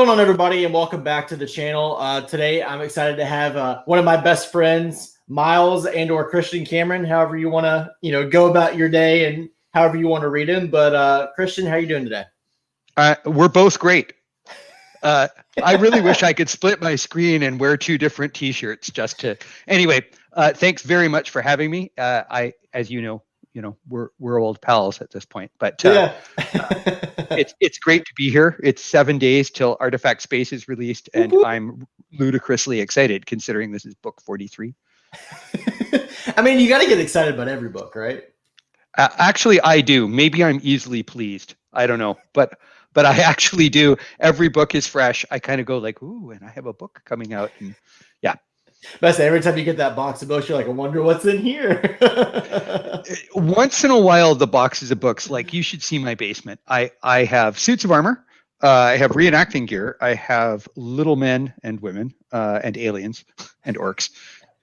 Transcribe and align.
Going 0.00 0.08
on, 0.08 0.18
everybody, 0.18 0.64
and 0.64 0.72
welcome 0.72 1.04
back 1.04 1.28
to 1.28 1.36
the 1.36 1.46
channel. 1.46 1.98
Uh, 1.98 2.22
today, 2.22 2.62
I'm 2.62 2.80
excited 2.80 3.18
to 3.18 3.26
have 3.26 3.58
uh, 3.58 3.82
one 3.84 3.98
of 3.98 4.04
my 4.06 4.16
best 4.16 4.50
friends, 4.50 5.18
Miles, 5.28 5.84
and/or 5.84 6.30
Christian 6.30 6.64
Cameron. 6.64 7.04
However, 7.04 7.36
you 7.36 7.50
want 7.50 7.66
to, 7.66 7.92
you 8.00 8.10
know, 8.10 8.26
go 8.26 8.48
about 8.48 8.76
your 8.76 8.88
day 8.88 9.26
and 9.26 9.50
however 9.74 9.98
you 9.98 10.08
want 10.08 10.22
to 10.22 10.30
read 10.30 10.48
him. 10.48 10.68
But 10.68 10.94
uh, 10.94 11.28
Christian, 11.34 11.66
how 11.66 11.72
are 11.72 11.80
you 11.80 11.86
doing 11.86 12.04
today? 12.04 12.24
Uh, 12.96 13.16
we're 13.26 13.50
both 13.50 13.78
great. 13.78 14.14
Uh, 15.02 15.28
I 15.62 15.74
really 15.74 16.00
wish 16.00 16.22
I 16.22 16.32
could 16.32 16.48
split 16.48 16.80
my 16.80 16.96
screen 16.96 17.42
and 17.42 17.60
wear 17.60 17.76
two 17.76 17.98
different 17.98 18.32
T-shirts 18.32 18.90
just 18.90 19.20
to. 19.20 19.36
Anyway, 19.68 20.00
uh, 20.32 20.54
thanks 20.54 20.80
very 20.80 21.08
much 21.08 21.28
for 21.28 21.42
having 21.42 21.70
me. 21.70 21.92
Uh, 21.98 22.22
I, 22.30 22.54
as 22.72 22.90
you 22.90 23.02
know, 23.02 23.22
you 23.52 23.62
know 23.62 23.76
we're 23.88 24.08
we're 24.18 24.40
old 24.40 24.60
pals 24.60 25.00
at 25.00 25.10
this 25.10 25.24
point 25.24 25.50
but 25.58 25.84
uh, 25.84 26.12
yeah. 26.38 27.10
it's 27.30 27.54
it's 27.60 27.78
great 27.78 28.04
to 28.04 28.12
be 28.14 28.30
here. 28.30 28.58
It's 28.62 28.82
seven 28.82 29.18
days 29.18 29.50
till 29.50 29.76
artifact 29.80 30.22
space 30.22 30.52
is 30.52 30.68
released 30.68 31.08
and 31.14 31.32
i'm 31.44 31.86
ludicrously 32.18 32.80
excited 32.80 33.26
considering 33.26 33.70
this 33.70 33.84
is 33.84 33.94
book 33.94 34.20
43 34.22 34.74
i 36.36 36.42
mean 36.42 36.58
you 36.58 36.68
got 36.68 36.80
to 36.80 36.88
get 36.88 36.98
excited 36.98 37.34
about 37.34 37.48
every 37.48 37.68
book 37.68 37.94
right? 37.94 38.24
Uh, 38.98 39.08
actually 39.18 39.60
i 39.60 39.80
do. 39.80 40.08
Maybe 40.08 40.42
i'm 40.44 40.60
easily 40.62 41.02
pleased. 41.02 41.54
I 41.72 41.86
don't 41.86 41.98
know. 41.98 42.18
But 42.32 42.58
but 42.92 43.06
i 43.06 43.18
actually 43.20 43.68
do. 43.68 43.96
Every 44.18 44.48
book 44.48 44.74
is 44.74 44.86
fresh. 44.86 45.24
I 45.30 45.38
kind 45.38 45.60
of 45.60 45.66
go 45.66 45.78
like 45.78 46.02
ooh 46.02 46.30
and 46.30 46.44
i 46.44 46.50
have 46.50 46.66
a 46.66 46.72
book 46.72 47.00
coming 47.04 47.32
out. 47.32 47.50
And 47.58 47.74
yeah 48.22 48.34
Best 49.00 49.20
every 49.20 49.40
time 49.40 49.58
you 49.58 49.64
get 49.64 49.76
that 49.76 49.94
box 49.94 50.22
of 50.22 50.28
books, 50.28 50.48
you're 50.48 50.56
like, 50.56 50.66
I 50.66 50.70
wonder 50.70 51.02
what's 51.02 51.24
in 51.24 51.38
here. 51.38 51.98
Once 53.34 53.84
in 53.84 53.90
a 53.90 53.98
while, 53.98 54.34
the 54.34 54.46
boxes 54.46 54.90
of 54.90 54.98
books, 55.00 55.28
like 55.28 55.52
you 55.52 55.62
should 55.62 55.82
see 55.82 55.98
my 55.98 56.14
basement. 56.14 56.60
I 56.66 56.90
I 57.02 57.24
have 57.24 57.58
suits 57.58 57.84
of 57.84 57.92
armor. 57.92 58.24
Uh, 58.62 58.68
I 58.68 58.96
have 58.96 59.12
reenacting 59.12 59.66
gear. 59.66 59.96
I 60.00 60.14
have 60.14 60.68
little 60.76 61.16
men 61.16 61.52
and 61.62 61.80
women 61.80 62.14
uh, 62.32 62.60
and 62.62 62.76
aliens 62.76 63.24
and 63.64 63.76
orcs, 63.78 64.10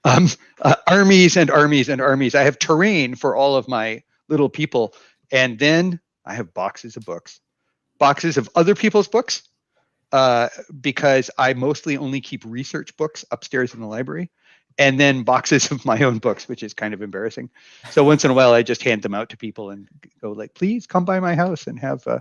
um, 0.04 0.28
uh, 0.62 0.76
armies 0.86 1.36
and 1.36 1.50
armies 1.50 1.88
and 1.88 2.00
armies. 2.00 2.34
I 2.34 2.42
have 2.42 2.58
terrain 2.58 3.14
for 3.14 3.36
all 3.36 3.56
of 3.56 3.68
my 3.68 4.02
little 4.28 4.48
people, 4.48 4.94
and 5.30 5.58
then 5.58 6.00
I 6.24 6.34
have 6.34 6.54
boxes 6.54 6.96
of 6.96 7.04
books, 7.04 7.40
boxes 7.98 8.36
of 8.36 8.48
other 8.54 8.74
people's 8.74 9.08
books, 9.08 9.42
uh, 10.12 10.48
because 10.80 11.30
I 11.38 11.54
mostly 11.54 11.96
only 11.96 12.20
keep 12.20 12.44
research 12.44 12.96
books 12.96 13.24
upstairs 13.30 13.74
in 13.74 13.80
the 13.80 13.86
library 13.86 14.30
and 14.78 14.98
then 14.98 15.24
boxes 15.24 15.70
of 15.70 15.84
my 15.84 16.02
own 16.02 16.18
books, 16.18 16.48
which 16.48 16.62
is 16.62 16.72
kind 16.72 16.94
of 16.94 17.02
embarrassing. 17.02 17.50
So 17.90 18.04
once 18.04 18.24
in 18.24 18.30
a 18.30 18.34
while, 18.34 18.52
I 18.52 18.62
just 18.62 18.82
hand 18.82 19.02
them 19.02 19.14
out 19.14 19.30
to 19.30 19.36
people 19.36 19.70
and 19.70 19.88
go 20.20 20.32
like, 20.32 20.54
please 20.54 20.86
come 20.86 21.04
by 21.04 21.20
my 21.20 21.34
house 21.34 21.66
and 21.66 21.78
have, 21.80 22.06
uh, 22.06 22.20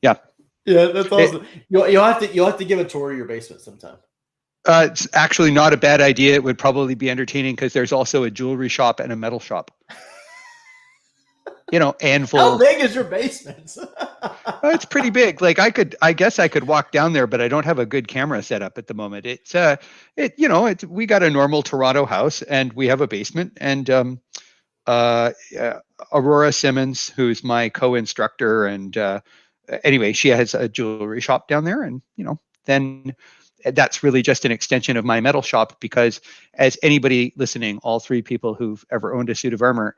yeah. 0.00 0.14
Yeah, 0.64 0.86
that's 0.86 1.10
awesome. 1.10 1.42
It, 1.42 1.48
you'll, 1.68 1.88
you'll 1.88 2.04
have 2.04 2.20
to, 2.20 2.32
you'll 2.32 2.46
have 2.46 2.58
to 2.58 2.64
give 2.64 2.78
a 2.78 2.84
tour 2.84 3.10
of 3.10 3.16
your 3.16 3.26
basement 3.26 3.62
sometime. 3.62 3.96
Uh, 4.66 4.88
it's 4.90 5.08
actually 5.14 5.50
not 5.50 5.72
a 5.72 5.76
bad 5.76 6.00
idea. 6.00 6.34
It 6.34 6.44
would 6.44 6.58
probably 6.58 6.94
be 6.94 7.10
entertaining 7.10 7.54
because 7.54 7.72
there's 7.72 7.92
also 7.92 8.24
a 8.24 8.30
jewelry 8.30 8.68
shop 8.68 9.00
and 9.00 9.10
a 9.10 9.16
metal 9.16 9.40
shop 9.40 9.70
you 11.72 11.78
know, 11.78 11.94
anvil. 12.00 12.38
How 12.38 12.58
big 12.58 12.82
is 12.82 12.94
your 12.94 13.04
basement? 13.04 13.76
it's 14.64 14.84
pretty 14.84 15.10
big. 15.10 15.40
Like 15.40 15.58
I 15.58 15.70
could, 15.70 15.96
I 16.02 16.12
guess 16.12 16.38
I 16.38 16.48
could 16.48 16.66
walk 16.66 16.92
down 16.92 17.12
there, 17.12 17.26
but 17.26 17.40
I 17.40 17.48
don't 17.48 17.64
have 17.64 17.78
a 17.78 17.86
good 17.86 18.08
camera 18.08 18.42
set 18.42 18.62
up 18.62 18.78
at 18.78 18.86
the 18.86 18.94
moment. 18.94 19.26
It's, 19.26 19.54
uh, 19.54 19.76
it, 20.16 20.34
you 20.36 20.48
know, 20.48 20.66
it's, 20.66 20.84
we 20.84 21.06
got 21.06 21.22
a 21.22 21.30
normal 21.30 21.62
Toronto 21.62 22.04
house 22.04 22.42
and 22.42 22.72
we 22.72 22.88
have 22.88 23.00
a 23.00 23.06
basement 23.06 23.58
and, 23.60 23.88
um, 23.90 24.20
uh, 24.86 25.32
uh 25.58 25.78
Aurora 26.12 26.52
Simmons, 26.52 27.08
who's 27.10 27.44
my 27.44 27.68
co-instructor. 27.68 28.66
And, 28.66 28.96
uh, 28.96 29.20
anyway, 29.84 30.12
she 30.12 30.28
has 30.28 30.54
a 30.54 30.68
jewelry 30.68 31.20
shop 31.20 31.48
down 31.48 31.64
there 31.64 31.82
and, 31.82 32.02
you 32.16 32.24
know, 32.24 32.38
then 32.64 33.14
that's 33.64 34.02
really 34.02 34.22
just 34.22 34.44
an 34.44 34.52
extension 34.52 34.96
of 34.96 35.04
my 35.04 35.20
metal 35.20 35.42
shop 35.42 35.80
because 35.80 36.20
as 36.54 36.78
anybody 36.82 37.32
listening, 37.36 37.78
all 37.82 38.00
three 38.00 38.22
people 38.22 38.54
who've 38.54 38.84
ever 38.90 39.14
owned 39.14 39.30
a 39.30 39.34
suit 39.34 39.52
of 39.52 39.62
armor, 39.62 39.96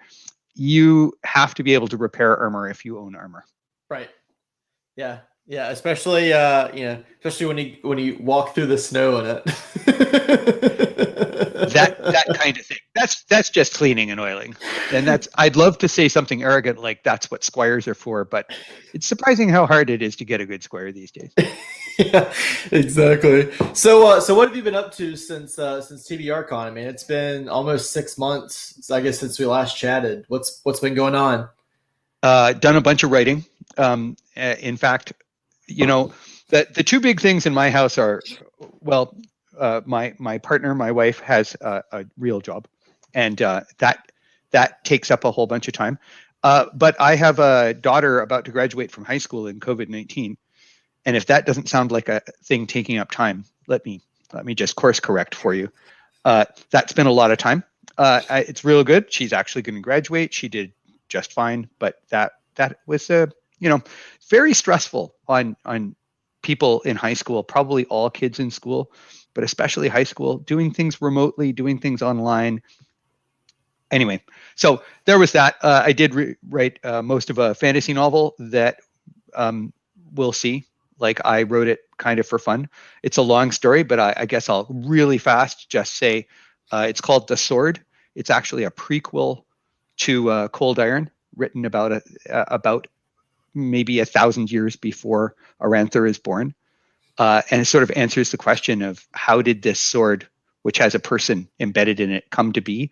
you 0.54 1.12
have 1.24 1.54
to 1.54 1.62
be 1.62 1.74
able 1.74 1.88
to 1.88 1.96
repair 1.96 2.36
armor 2.36 2.68
if 2.68 2.84
you 2.84 2.98
own 2.98 3.14
armor. 3.14 3.44
Right. 3.90 4.10
Yeah. 4.96 5.20
Yeah. 5.46 5.70
Especially 5.70 6.32
uh, 6.32 6.74
you 6.74 6.84
know, 6.84 7.02
especially 7.18 7.46
when 7.46 7.58
you 7.58 7.76
when 7.82 7.98
you 7.98 8.16
walk 8.20 8.54
through 8.54 8.66
the 8.66 8.78
snow 8.78 9.18
in 9.18 9.26
it. 9.26 9.42
that 11.70 12.02
that 12.02 12.26
kind 12.38 12.58
of 12.58 12.66
thing. 12.66 12.78
That's 12.94 13.24
that's 13.24 13.50
just 13.50 13.74
cleaning 13.74 14.10
and 14.10 14.20
oiling. 14.20 14.56
And 14.92 15.06
that's 15.06 15.28
I'd 15.36 15.56
love 15.56 15.78
to 15.78 15.88
say 15.88 16.08
something 16.08 16.42
arrogant 16.42 16.78
like 16.78 17.02
that's 17.02 17.30
what 17.30 17.44
squires 17.44 17.88
are 17.88 17.94
for, 17.94 18.24
but 18.24 18.46
it's 18.94 19.06
surprising 19.06 19.48
how 19.48 19.66
hard 19.66 19.90
it 19.90 20.02
is 20.02 20.16
to 20.16 20.24
get 20.24 20.40
a 20.40 20.46
good 20.46 20.62
squire 20.62 20.92
these 20.92 21.10
days. 21.10 21.32
yeah, 21.98 22.32
exactly. 22.70 23.52
So, 23.74 24.06
uh, 24.06 24.20
so 24.20 24.34
what 24.34 24.48
have 24.48 24.56
you 24.56 24.62
been 24.62 24.74
up 24.74 24.92
to 24.94 25.16
since 25.16 25.58
uh, 25.58 25.80
since 25.80 26.08
TBRCon? 26.08 26.52
I 26.52 26.70
mean, 26.70 26.86
it's 26.86 27.04
been 27.04 27.48
almost 27.48 27.92
six 27.92 28.18
months, 28.18 28.90
I 28.90 29.00
guess, 29.00 29.18
since 29.18 29.38
we 29.38 29.46
last 29.46 29.76
chatted. 29.76 30.24
What's 30.28 30.60
what's 30.64 30.80
been 30.80 30.94
going 30.94 31.14
on? 31.14 31.48
Uh, 32.22 32.52
done 32.52 32.76
a 32.76 32.80
bunch 32.80 33.02
of 33.02 33.10
writing. 33.10 33.44
Um, 33.78 34.16
in 34.36 34.76
fact, 34.76 35.12
you 35.66 35.86
know, 35.86 36.12
the 36.48 36.66
the 36.74 36.82
two 36.82 37.00
big 37.00 37.20
things 37.20 37.46
in 37.46 37.54
my 37.54 37.70
house 37.70 37.98
are, 37.98 38.22
well, 38.80 39.16
uh, 39.58 39.80
my 39.84 40.14
my 40.18 40.38
partner, 40.38 40.74
my 40.74 40.92
wife, 40.92 41.20
has 41.20 41.56
a, 41.60 41.82
a 41.92 42.04
real 42.18 42.40
job, 42.40 42.66
and 43.14 43.40
uh, 43.42 43.62
that 43.78 44.12
that 44.50 44.84
takes 44.84 45.10
up 45.10 45.24
a 45.24 45.30
whole 45.30 45.46
bunch 45.46 45.68
of 45.68 45.74
time. 45.74 45.98
Uh, 46.42 46.66
but 46.74 47.00
I 47.00 47.14
have 47.16 47.38
a 47.38 47.74
daughter 47.74 48.20
about 48.20 48.44
to 48.46 48.50
graduate 48.50 48.90
from 48.90 49.04
high 49.04 49.18
school 49.18 49.46
in 49.46 49.60
COVID 49.60 49.88
nineteen, 49.88 50.36
and 51.04 51.16
if 51.16 51.26
that 51.26 51.46
doesn't 51.46 51.68
sound 51.68 51.92
like 51.92 52.08
a 52.08 52.20
thing 52.44 52.66
taking 52.66 52.98
up 52.98 53.10
time, 53.10 53.44
let 53.66 53.84
me 53.84 54.00
let 54.32 54.44
me 54.44 54.54
just 54.54 54.76
course 54.76 55.00
correct 55.00 55.34
for 55.34 55.54
you. 55.54 55.70
Uh, 56.24 56.44
that's 56.70 56.92
been 56.92 57.06
a 57.06 57.12
lot 57.12 57.30
of 57.30 57.38
time. 57.38 57.64
Uh, 57.98 58.22
I, 58.30 58.40
it's 58.40 58.64
real 58.64 58.84
good. 58.84 59.12
She's 59.12 59.32
actually 59.32 59.62
going 59.62 59.74
to 59.74 59.80
graduate. 59.80 60.32
She 60.32 60.48
did 60.48 60.72
just 61.08 61.32
fine, 61.32 61.68
but 61.78 61.96
that 62.08 62.32
that 62.54 62.78
was 62.86 63.08
a 63.10 63.28
you 63.58 63.68
know 63.68 63.82
very 64.28 64.54
stressful 64.54 65.14
on 65.28 65.56
on 65.64 65.94
people 66.42 66.80
in 66.82 66.96
high 66.96 67.14
school. 67.14 67.42
Probably 67.42 67.84
all 67.86 68.10
kids 68.10 68.40
in 68.40 68.50
school, 68.50 68.92
but 69.34 69.44
especially 69.44 69.88
high 69.88 70.04
school, 70.04 70.38
doing 70.38 70.72
things 70.72 71.00
remotely, 71.00 71.52
doing 71.52 71.78
things 71.78 72.02
online. 72.02 72.62
Anyway, 73.90 74.22
so 74.54 74.82
there 75.04 75.18
was 75.18 75.32
that. 75.32 75.56
Uh, 75.62 75.82
I 75.84 75.92
did 75.92 76.14
re- 76.14 76.36
write 76.48 76.78
uh, 76.84 77.02
most 77.02 77.30
of 77.30 77.38
a 77.38 77.54
fantasy 77.54 77.92
novel 77.92 78.34
that 78.38 78.80
um, 79.34 79.72
we'll 80.14 80.32
see 80.32 80.66
like 81.02 81.20
I 81.24 81.42
wrote 81.42 81.68
it 81.68 81.80
kind 81.98 82.18
of 82.20 82.26
for 82.26 82.38
fun. 82.38 82.68
It's 83.02 83.18
a 83.18 83.22
long 83.22 83.50
story, 83.50 83.82
but 83.82 83.98
I, 83.98 84.14
I 84.16 84.26
guess 84.26 84.48
I'll 84.48 84.66
really 84.70 85.18
fast 85.18 85.68
just 85.68 85.94
say 85.94 86.28
uh, 86.70 86.86
it's 86.88 87.00
called 87.00 87.28
The 87.28 87.36
Sword. 87.36 87.84
It's 88.14 88.30
actually 88.30 88.64
a 88.64 88.70
prequel 88.70 89.44
to 89.98 90.30
uh, 90.30 90.48
Cold 90.48 90.78
Iron, 90.78 91.10
written 91.36 91.64
about 91.64 91.92
a, 91.92 92.02
about 92.30 92.86
maybe 93.54 93.98
a 94.00 94.06
thousand 94.06 94.50
years 94.50 94.76
before 94.76 95.34
Aranthur 95.60 96.08
is 96.08 96.18
born, 96.18 96.54
uh, 97.18 97.42
and 97.50 97.62
it 97.62 97.66
sort 97.66 97.82
of 97.82 97.90
answers 97.92 98.30
the 98.30 98.36
question 98.36 98.82
of 98.82 99.06
how 99.12 99.42
did 99.42 99.62
this 99.62 99.80
sword, 99.80 100.26
which 100.62 100.78
has 100.78 100.94
a 100.94 101.00
person 101.00 101.48
embedded 101.60 102.00
in 102.00 102.10
it, 102.10 102.30
come 102.30 102.52
to 102.52 102.60
be, 102.60 102.90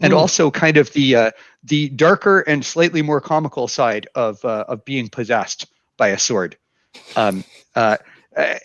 and 0.00 0.12
mm. 0.12 0.16
also 0.16 0.50
kind 0.50 0.76
of 0.76 0.92
the 0.92 1.14
uh, 1.14 1.30
the 1.64 1.88
darker 1.90 2.40
and 2.40 2.64
slightly 2.64 3.02
more 3.02 3.20
comical 3.20 3.68
side 3.68 4.06
of 4.14 4.44
uh, 4.44 4.64
of 4.68 4.84
being 4.84 5.08
possessed 5.08 5.66
by 5.96 6.08
a 6.08 6.18
sword 6.18 6.56
um, 7.16 7.44
uh, 7.74 7.96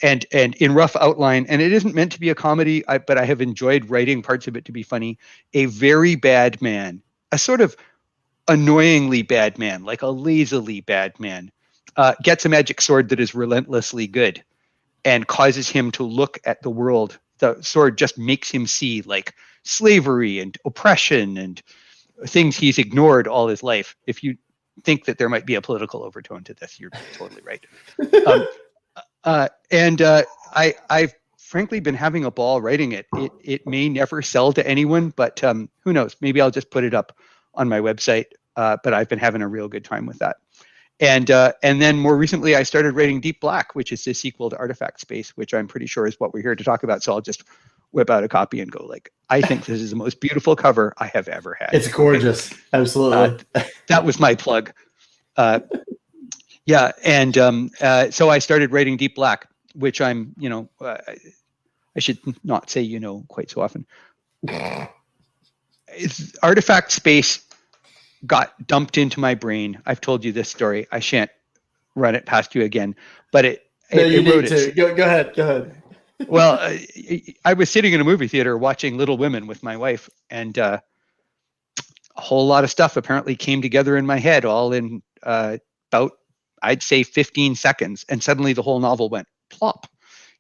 and 0.02 0.26
and 0.32 0.56
in 0.56 0.74
rough 0.74 0.96
outline, 0.96 1.46
and 1.50 1.62
it 1.62 1.72
isn't 1.72 1.96
meant 1.96 2.12
to 2.12 2.20
be 2.20 2.30
a 2.30 2.36
comedy, 2.36 2.88
I, 2.88 3.00
but 3.00 3.18
I 3.18 3.26
have 3.26 3.42
enjoyed 3.42 3.90
writing 3.90 4.22
parts 4.22 4.48
of 4.48 4.56
it 4.56 4.66
to 4.66 4.72
be 4.72 4.84
funny. 4.84 5.18
A 5.54 5.66
very 5.66 6.16
bad 6.16 6.62
man, 6.62 7.02
a 7.32 7.38
sort 7.38 7.62
of 7.62 7.76
annoyingly 8.48 9.24
bad 9.24 9.58
man, 9.58 9.84
like 9.84 10.02
a 10.02 10.08
lazily 10.08 10.82
bad 10.82 11.20
man, 11.20 11.52
uh, 11.98 12.14
gets 12.22 12.46
a 12.46 12.50
magic 12.50 12.82
sword 12.82 13.10
that 13.10 13.20
is 13.20 13.34
relentlessly 13.34 14.06
good, 14.06 14.44
and 15.06 15.28
causes 15.28 15.70
him 15.70 15.92
to 15.92 16.04
look 16.04 16.40
at 16.46 16.62
the 16.62 16.70
world. 16.70 17.20
The 17.40 17.62
sword 17.62 17.98
just 17.98 18.18
makes 18.18 18.50
him 18.50 18.68
see 18.68 19.02
like 19.02 19.36
slavery 19.64 20.40
and 20.40 20.58
oppression 20.66 21.38
and 21.38 21.62
things 22.28 22.56
he's 22.56 22.78
ignored 22.78 23.28
all 23.28 23.48
his 23.48 23.64
life. 23.64 23.96
If 24.08 24.24
you 24.24 24.38
think 24.84 25.06
that 25.06 25.18
there 25.18 25.30
might 25.30 25.46
be 25.46 25.56
a 25.56 25.62
political 25.62 26.04
overtone 26.04 26.44
to 26.46 26.54
this. 26.54 26.80
You're 26.80 26.92
totally 27.14 27.42
right. 27.44 27.66
Um, 28.26 28.48
uh, 29.24 29.48
and 29.72 30.02
uh, 30.02 30.24
I, 30.54 30.76
I've 30.90 31.14
frankly 31.38 31.80
been 31.80 31.96
having 31.96 32.26
a 32.26 32.32
ball 32.32 32.62
writing 32.62 32.92
it. 32.92 33.08
It, 33.16 33.32
it 33.42 33.68
may 33.68 33.88
never 33.88 34.22
sell 34.22 34.52
to 34.54 34.68
anyone, 34.68 35.12
but 35.16 35.44
um, 35.44 35.70
who 35.80 35.94
knows? 35.94 36.16
Maybe 36.20 36.42
I'll 36.42 36.52
just 36.52 36.72
put 36.72 36.84
it 36.84 36.94
up 36.94 37.16
on 37.54 37.70
my 37.70 37.80
website. 37.80 38.26
Uh, 38.56 38.78
but 38.84 38.94
I've 38.94 39.10
been 39.10 39.20
having 39.20 39.42
a 39.42 39.48
real 39.48 39.68
good 39.68 39.86
time 39.86 40.06
with 40.06 40.20
that. 40.20 40.38
And 41.04 41.30
uh, 41.30 41.52
and 41.62 41.82
then 41.82 42.00
more 42.00 42.16
recently, 42.16 42.56
I 42.56 42.64
started 42.64 42.96
writing 42.96 43.20
Deep 43.20 43.42
Black, 43.42 43.76
which 43.76 43.92
is 43.92 44.06
the 44.06 44.14
sequel 44.14 44.50
to 44.50 44.58
Artifact 44.58 45.02
Space, 45.02 45.36
which 45.36 45.54
I'm 45.54 45.68
pretty 45.68 45.86
sure 45.86 46.08
is 46.08 46.18
what 46.18 46.34
we're 46.34 46.42
here 46.42 46.56
to 46.56 46.64
talk 46.64 46.84
about. 46.84 47.04
So 47.04 47.12
I'll 47.12 47.20
just 47.20 47.44
whip 47.92 48.10
out 48.10 48.24
a 48.24 48.30
copy 48.30 48.62
and 48.62 48.72
go 48.72 48.86
like, 48.86 49.12
I 49.30 49.42
think 49.42 49.66
this 49.66 49.82
is 49.82 49.90
the 49.90 49.98
most 49.98 50.22
beautiful 50.22 50.56
cover 50.56 50.94
I 50.98 51.08
have 51.08 51.28
ever 51.28 51.58
had. 51.60 51.72
It's 51.74 51.90
gorgeous, 51.90 52.54
absolutely. 52.72 53.46
Uh, 53.54 53.64
that 53.88 54.06
was 54.06 54.18
my 54.18 54.34
plug. 54.34 54.72
Uh, 55.36 55.60
yeah, 56.66 56.94
and 57.04 57.38
um, 57.38 57.70
uh, 57.82 58.10
so 58.10 58.30
I 58.30 58.40
started 58.40 58.72
writing 58.72 58.96
Deep 58.96 59.16
Black, 59.16 59.50
which 59.76 60.00
I'm, 60.00 60.34
you 60.38 60.48
know, 60.48 60.70
uh, 60.80 61.00
I 61.98 62.00
should 62.00 62.18
not 62.46 62.70
say 62.70 62.80
you 62.80 63.02
know 63.02 63.26
quite 63.28 63.50
so 63.50 63.60
often. 63.60 63.86
It's, 65.90 66.34
artifact 66.42 66.94
space 66.94 67.46
got 68.26 68.68
dumped 68.68 68.98
into 68.98 69.20
my 69.20 69.36
brain. 69.36 69.82
I've 69.86 70.02
told 70.02 70.24
you 70.24 70.32
this 70.32 70.50
story. 70.50 70.88
I 70.92 71.00
shan't 71.00 71.32
run 71.96 72.16
it 72.16 72.26
past 72.26 72.56
you 72.56 72.64
again, 72.64 72.96
but 73.32 73.46
it. 73.46 73.64
No, 73.92 74.02
it, 74.02 74.12
you 74.12 74.20
it 74.20 74.24
need 74.24 74.48
to. 74.48 74.68
it- 74.70 74.76
Go, 74.76 74.96
go 74.96 75.04
ahead. 75.04 75.34
Go 75.36 75.44
ahead. 75.44 75.76
well, 76.28 76.58
uh, 76.60 76.78
I 77.44 77.54
was 77.54 77.70
sitting 77.70 77.94
in 77.94 78.00
a 78.02 78.04
movie 78.04 78.28
theater 78.28 78.58
watching 78.58 78.98
Little 78.98 79.18
Women 79.18 79.48
with 79.48 79.64
my 79.64 79.78
wife, 79.78 80.10
and 80.30 80.58
uh, 80.58 80.80
a 82.16 82.22
whole 82.22 82.48
lot 82.48 82.64
of 82.64 82.70
stuff 82.72 82.98
apparently 82.98 83.36
came 83.36 83.62
together 83.62 83.98
in 83.98 84.06
my 84.06 84.18
head, 84.20 84.46
all 84.46 84.74
in 84.74 85.02
uh, 85.24 85.58
about, 85.92 86.14
I'd 86.62 86.84
say, 86.84 87.04
15 87.04 87.56
seconds, 87.56 88.06
and 88.10 88.22
suddenly 88.24 88.54
the 88.54 88.62
whole 88.62 88.80
novel 88.80 89.10
went 89.10 89.28
plop 89.50 89.88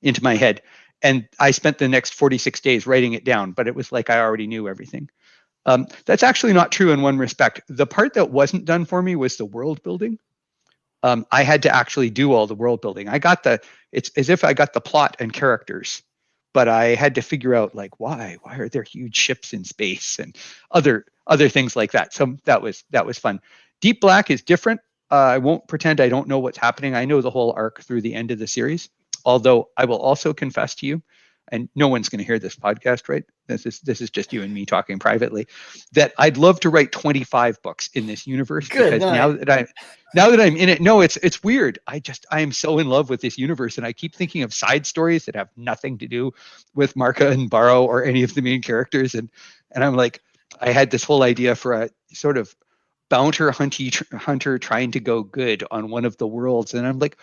into 0.02 0.24
my 0.24 0.36
head. 0.36 0.62
And 1.02 1.28
I 1.40 1.52
spent 1.52 1.80
the 1.80 1.90
next 1.90 2.14
46 2.14 2.62
days 2.62 2.88
writing 2.88 3.14
it 3.14 3.26
down, 3.26 3.52
but 3.52 3.68
it 3.68 3.76
was 3.76 3.92
like 3.92 4.10
I 4.10 4.20
already 4.20 4.48
knew 4.48 4.70
everything. 4.70 5.10
Um, 5.65 5.88
that's 6.06 6.24
actually 6.24 6.54
not 6.54 6.71
true 6.71 6.92
in 6.92 7.01
one 7.01 7.18
respect. 7.18 7.62
The 7.69 7.88
part 7.88 8.13
that 8.15 8.30
wasn't 8.30 8.65
done 8.65 8.86
for 8.86 9.01
me 9.01 9.15
was 9.15 9.38
the 9.38 9.45
world 9.45 9.81
building. 9.83 10.19
Um, 11.04 11.25
I 11.31 11.44
had 11.44 11.63
to 11.63 11.75
actually 11.75 12.10
do 12.10 12.33
all 12.33 12.48
the 12.48 12.56
world 12.56 12.81
building. 12.81 13.10
I 13.10 13.19
got 13.19 13.44
the 13.44 13.60
it's 13.92 14.10
as 14.18 14.30
if 14.30 14.44
I 14.44 14.54
got 14.54 14.74
the 14.74 14.81
plot 14.81 15.18
and 15.19 15.31
characters, 15.31 16.01
but 16.54 16.68
I 16.68 16.95
had 16.95 17.15
to 17.15 17.21
figure 17.21 17.54
out 17.54 17.75
like 17.75 18.00
why 18.00 18.38
why 18.42 18.57
are 18.57 18.69
there 18.69 18.83
huge 18.83 19.15
ships 19.15 19.54
in 19.54 19.63
space 19.65 20.18
and 20.19 20.36
other 20.71 21.06
other 21.27 21.50
things 21.50 21.75
like 21.75 21.92
that. 21.92 22.13
So 22.13 22.38
that 22.45 22.62
was 22.62 22.83
that 22.92 23.06
was 23.06 23.19
fun. 23.19 23.42
Deep 23.81 24.00
Black 24.01 24.31
is 24.31 24.42
different. 24.42 24.80
Uh, 25.12 25.15
I 25.15 25.38
won't 25.38 25.68
pretend 25.68 26.00
I 26.00 26.10
don't 26.10 26.27
know 26.27 26.39
what's 26.39 26.57
happening. 26.57 26.95
I 26.95 27.06
know 27.06 27.21
the 27.21 27.30
whole 27.30 27.54
arc 27.56 27.81
through 27.81 28.01
the 28.01 28.13
end 28.13 28.31
of 28.31 28.39
the 28.39 28.48
series. 28.48 28.89
Although 29.25 29.69
I 29.77 29.86
will 29.86 30.00
also 30.00 30.33
confess 30.33 30.75
to 30.75 30.86
you, 30.86 31.01
and 31.50 31.69
no 31.75 31.88
one's 31.88 32.10
going 32.10 32.19
to 32.19 32.25
hear 32.25 32.40
this 32.40 32.56
podcast, 32.56 33.10
right? 33.10 33.24
This 33.48 33.66
is 33.66 33.81
this 33.81 34.01
is 34.01 34.10
just 34.10 34.31
you 34.31 34.42
and 34.44 34.54
me 34.54 34.66
talking 34.66 35.00
privately. 35.00 35.48
That 35.92 36.13
I'd 36.18 36.38
love 36.38 36.60
to 36.62 36.69
write 36.69 36.92
25 36.92 37.62
books 37.62 37.90
in 37.94 38.07
this 38.07 38.25
universe 38.25 38.68
Good 38.69 38.92
because 38.92 39.01
night. 39.01 39.16
now 39.16 39.31
that 39.34 39.50
I 39.50 39.68
now 40.16 40.30
that 40.30 40.40
I'm 40.40 40.56
in 40.56 40.69
it, 40.69 40.81
no, 40.81 41.01
it's 41.01 41.18
it's 41.18 41.44
weird. 41.44 41.80
I 41.86 42.00
just 42.00 42.25
I 42.31 42.42
am 42.42 42.51
so 42.51 42.80
in 42.80 42.88
love 42.88 43.10
with 43.10 43.22
this 43.22 43.38
universe, 43.38 43.78
and 43.78 43.86
I 43.86 43.94
keep 43.94 44.16
thinking 44.16 44.44
of 44.44 44.54
side 44.54 44.86
stories 44.86 45.25
that 45.25 45.36
have 45.36 45.50
nothing 45.57 45.98
to 46.00 46.07
do 46.07 46.31
with 46.74 46.95
Marca 46.95 47.25
Nbaro 47.25 47.84
or 47.84 48.04
any 48.04 48.24
of 48.24 48.34
the 48.34 48.42
main 48.42 48.62
characters, 48.62 49.13
and 49.13 49.30
and 49.72 49.84
I'm 49.84 49.96
like, 49.96 50.22
I 50.62 50.72
had 50.72 50.92
this 50.92 51.04
whole 51.04 51.24
idea 51.24 51.56
for 51.56 51.74
a 51.74 51.89
sort 52.13 52.38
of 52.38 52.56
bounter 53.10 53.51
hunty 53.51 53.92
hunter 54.18 54.57
trying 54.57 54.92
to 54.92 55.00
go 55.00 55.24
good 55.24 55.63
on 55.69 55.89
one 55.89 56.06
of 56.06 56.18
the 56.18 56.28
worlds, 56.28 56.74
and 56.74 56.88
I'm 56.88 57.00
like. 57.00 57.18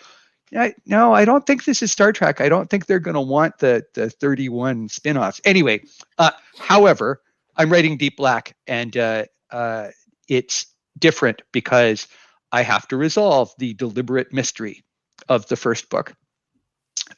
I, 0.55 0.73
no, 0.85 1.13
I 1.13 1.25
don't 1.25 1.45
think 1.45 1.63
this 1.63 1.81
is 1.81 1.91
Star 1.91 2.11
Trek. 2.11 2.41
I 2.41 2.49
don't 2.49 2.69
think 2.69 2.85
they're 2.85 2.99
going 2.99 3.15
to 3.15 3.21
want 3.21 3.59
the 3.59 3.85
the 3.93 4.09
31 4.09 4.89
spin-offs. 4.89 5.39
Anyway, 5.45 5.81
uh, 6.17 6.31
however, 6.57 7.21
I'm 7.55 7.71
writing 7.71 7.97
Deep 7.97 8.17
Black, 8.17 8.55
and 8.67 8.95
uh, 8.97 9.25
uh, 9.51 9.89
it's 10.27 10.65
different 10.99 11.41
because 11.51 12.07
I 12.51 12.63
have 12.63 12.87
to 12.89 12.97
resolve 12.97 13.53
the 13.57 13.73
deliberate 13.73 14.33
mystery 14.33 14.83
of 15.29 15.47
the 15.47 15.55
first 15.55 15.89
book. 15.89 16.13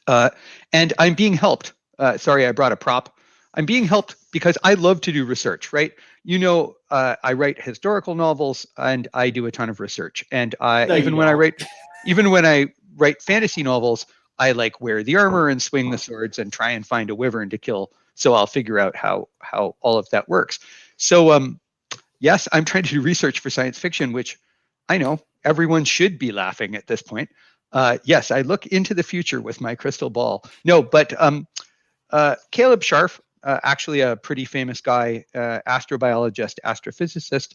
Uh, 0.06 0.30
and 0.72 0.92
I'm 0.98 1.14
being 1.14 1.34
helped. 1.34 1.72
Uh, 1.98 2.16
sorry, 2.18 2.46
I 2.46 2.52
brought 2.52 2.72
a 2.72 2.76
prop. 2.76 3.18
I'm 3.54 3.66
being 3.66 3.84
helped 3.84 4.16
because 4.32 4.58
I 4.64 4.74
love 4.74 5.00
to 5.02 5.12
do 5.12 5.24
research, 5.24 5.72
right? 5.72 5.92
You 6.24 6.38
know, 6.38 6.74
uh, 6.90 7.16
I 7.22 7.34
write 7.34 7.62
historical 7.62 8.14
novels 8.14 8.66
and 8.76 9.06
I 9.14 9.30
do 9.30 9.46
a 9.46 9.52
ton 9.52 9.70
of 9.70 9.78
research. 9.78 10.24
And 10.32 10.54
I, 10.60 10.86
No, 10.86 10.96
even 10.96 11.16
when 11.16 11.28
I 11.28 11.34
write, 11.34 11.62
even 12.06 12.30
when 12.30 12.44
I 12.44 12.66
write 12.96 13.22
fantasy 13.22 13.62
novels, 13.62 14.06
I 14.38 14.52
like 14.52 14.80
wear 14.80 15.02
the 15.02 15.16
armor 15.16 15.48
and 15.48 15.62
swing 15.62 15.90
the 15.90 15.98
swords 15.98 16.38
and 16.38 16.52
try 16.52 16.70
and 16.70 16.86
find 16.86 17.10
a 17.10 17.14
wyvern 17.14 17.50
to 17.50 17.58
kill. 17.58 17.92
So 18.14 18.34
I'll 18.34 18.46
figure 18.46 18.78
out 18.78 18.96
how 18.96 19.28
how 19.40 19.76
all 19.80 19.98
of 19.98 20.08
that 20.10 20.28
works. 20.28 20.58
So 20.96 21.32
um, 21.32 21.60
yes, 22.20 22.48
I'm 22.52 22.64
trying 22.64 22.84
to 22.84 22.90
do 22.90 23.00
research 23.00 23.40
for 23.40 23.50
science 23.50 23.78
fiction, 23.78 24.12
which 24.12 24.38
I 24.88 24.98
know 24.98 25.20
everyone 25.44 25.84
should 25.84 26.18
be 26.18 26.32
laughing 26.32 26.74
at 26.74 26.86
this 26.86 27.02
point. 27.02 27.30
Uh, 27.72 27.98
yes, 28.04 28.30
I 28.30 28.42
look 28.42 28.66
into 28.66 28.94
the 28.94 29.02
future 29.02 29.40
with 29.40 29.60
my 29.60 29.74
crystal 29.74 30.10
ball. 30.10 30.44
No, 30.64 30.82
but 30.82 31.20
um, 31.20 31.46
uh, 32.10 32.36
Caleb 32.52 32.82
Scharf, 32.82 33.20
uh, 33.42 33.58
actually 33.62 34.00
a 34.00 34.16
pretty 34.16 34.44
famous 34.44 34.80
guy, 34.80 35.24
uh, 35.34 35.58
astrobiologist, 35.66 36.54
astrophysicist, 36.64 37.54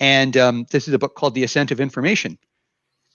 and 0.00 0.36
um, 0.36 0.66
this 0.70 0.88
is 0.88 0.94
a 0.94 0.98
book 0.98 1.14
called 1.14 1.34
The 1.34 1.44
Ascent 1.44 1.70
of 1.70 1.80
Information. 1.80 2.38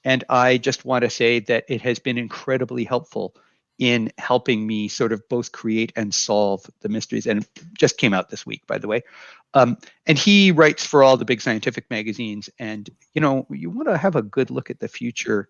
And 0.04 0.24
I 0.30 0.58
just 0.58 0.86
want 0.86 1.04
to 1.04 1.10
say 1.10 1.40
that 1.42 1.66
it 1.68 1.82
has 1.82 2.00
been 2.00 2.18
incredibly 2.18 2.84
helpful 2.84 3.36
in 3.80 4.12
helping 4.18 4.68
me 4.68 4.88
sort 4.88 5.12
of 5.12 5.28
both 5.30 5.52
create 5.52 5.92
and 5.96 6.14
solve 6.14 6.70
the 6.82 6.90
mysteries. 6.90 7.26
And 7.26 7.46
just 7.78 7.98
came 7.98 8.14
out 8.14 8.30
this 8.30 8.46
week, 8.46 8.66
by 8.68 8.78
the 8.78 8.88
way. 8.88 9.02
Um, 9.54 9.78
and 10.06 10.18
he 10.18 10.52
writes 10.52 10.86
for 10.86 11.04
all 11.04 11.18
the 11.18 11.26
big 11.26 11.42
scientific 11.42 11.90
magazines. 11.90 12.50
And 12.60 12.90
you 13.14 13.22
know, 13.22 13.46
you 13.50 13.70
want 13.70 13.88
to 13.88 13.98
have 13.98 14.16
a 14.16 14.22
good 14.22 14.50
look 14.52 14.70
at 14.70 14.80
the 14.80 14.88
future. 14.88 15.48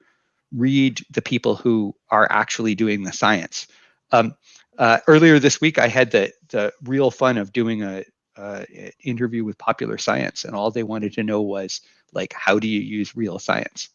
Read 0.51 1.01
the 1.09 1.21
people 1.21 1.55
who 1.55 1.95
are 2.09 2.27
actually 2.31 2.75
doing 2.75 3.03
the 3.03 3.11
science. 3.13 3.67
Um, 4.11 4.35
uh, 4.77 4.99
earlier 5.07 5.39
this 5.39 5.59
week, 5.61 5.77
I 5.79 5.87
had 5.87 6.11
the 6.11 6.31
the 6.49 6.73
real 6.83 7.11
fun 7.11 7.37
of 7.37 7.53
doing 7.53 7.83
a, 7.83 8.03
uh 8.35 8.65
interview 9.03 9.43
with 9.43 9.57
Popular 9.57 9.97
Science, 9.97 10.43
and 10.45 10.55
all 10.55 10.71
they 10.71 10.83
wanted 10.83 11.13
to 11.13 11.23
know 11.23 11.41
was 11.41 11.81
like, 12.13 12.33
how 12.33 12.59
do 12.59 12.67
you 12.67 12.79
use 12.79 13.15
real 13.15 13.39
science? 13.39 13.89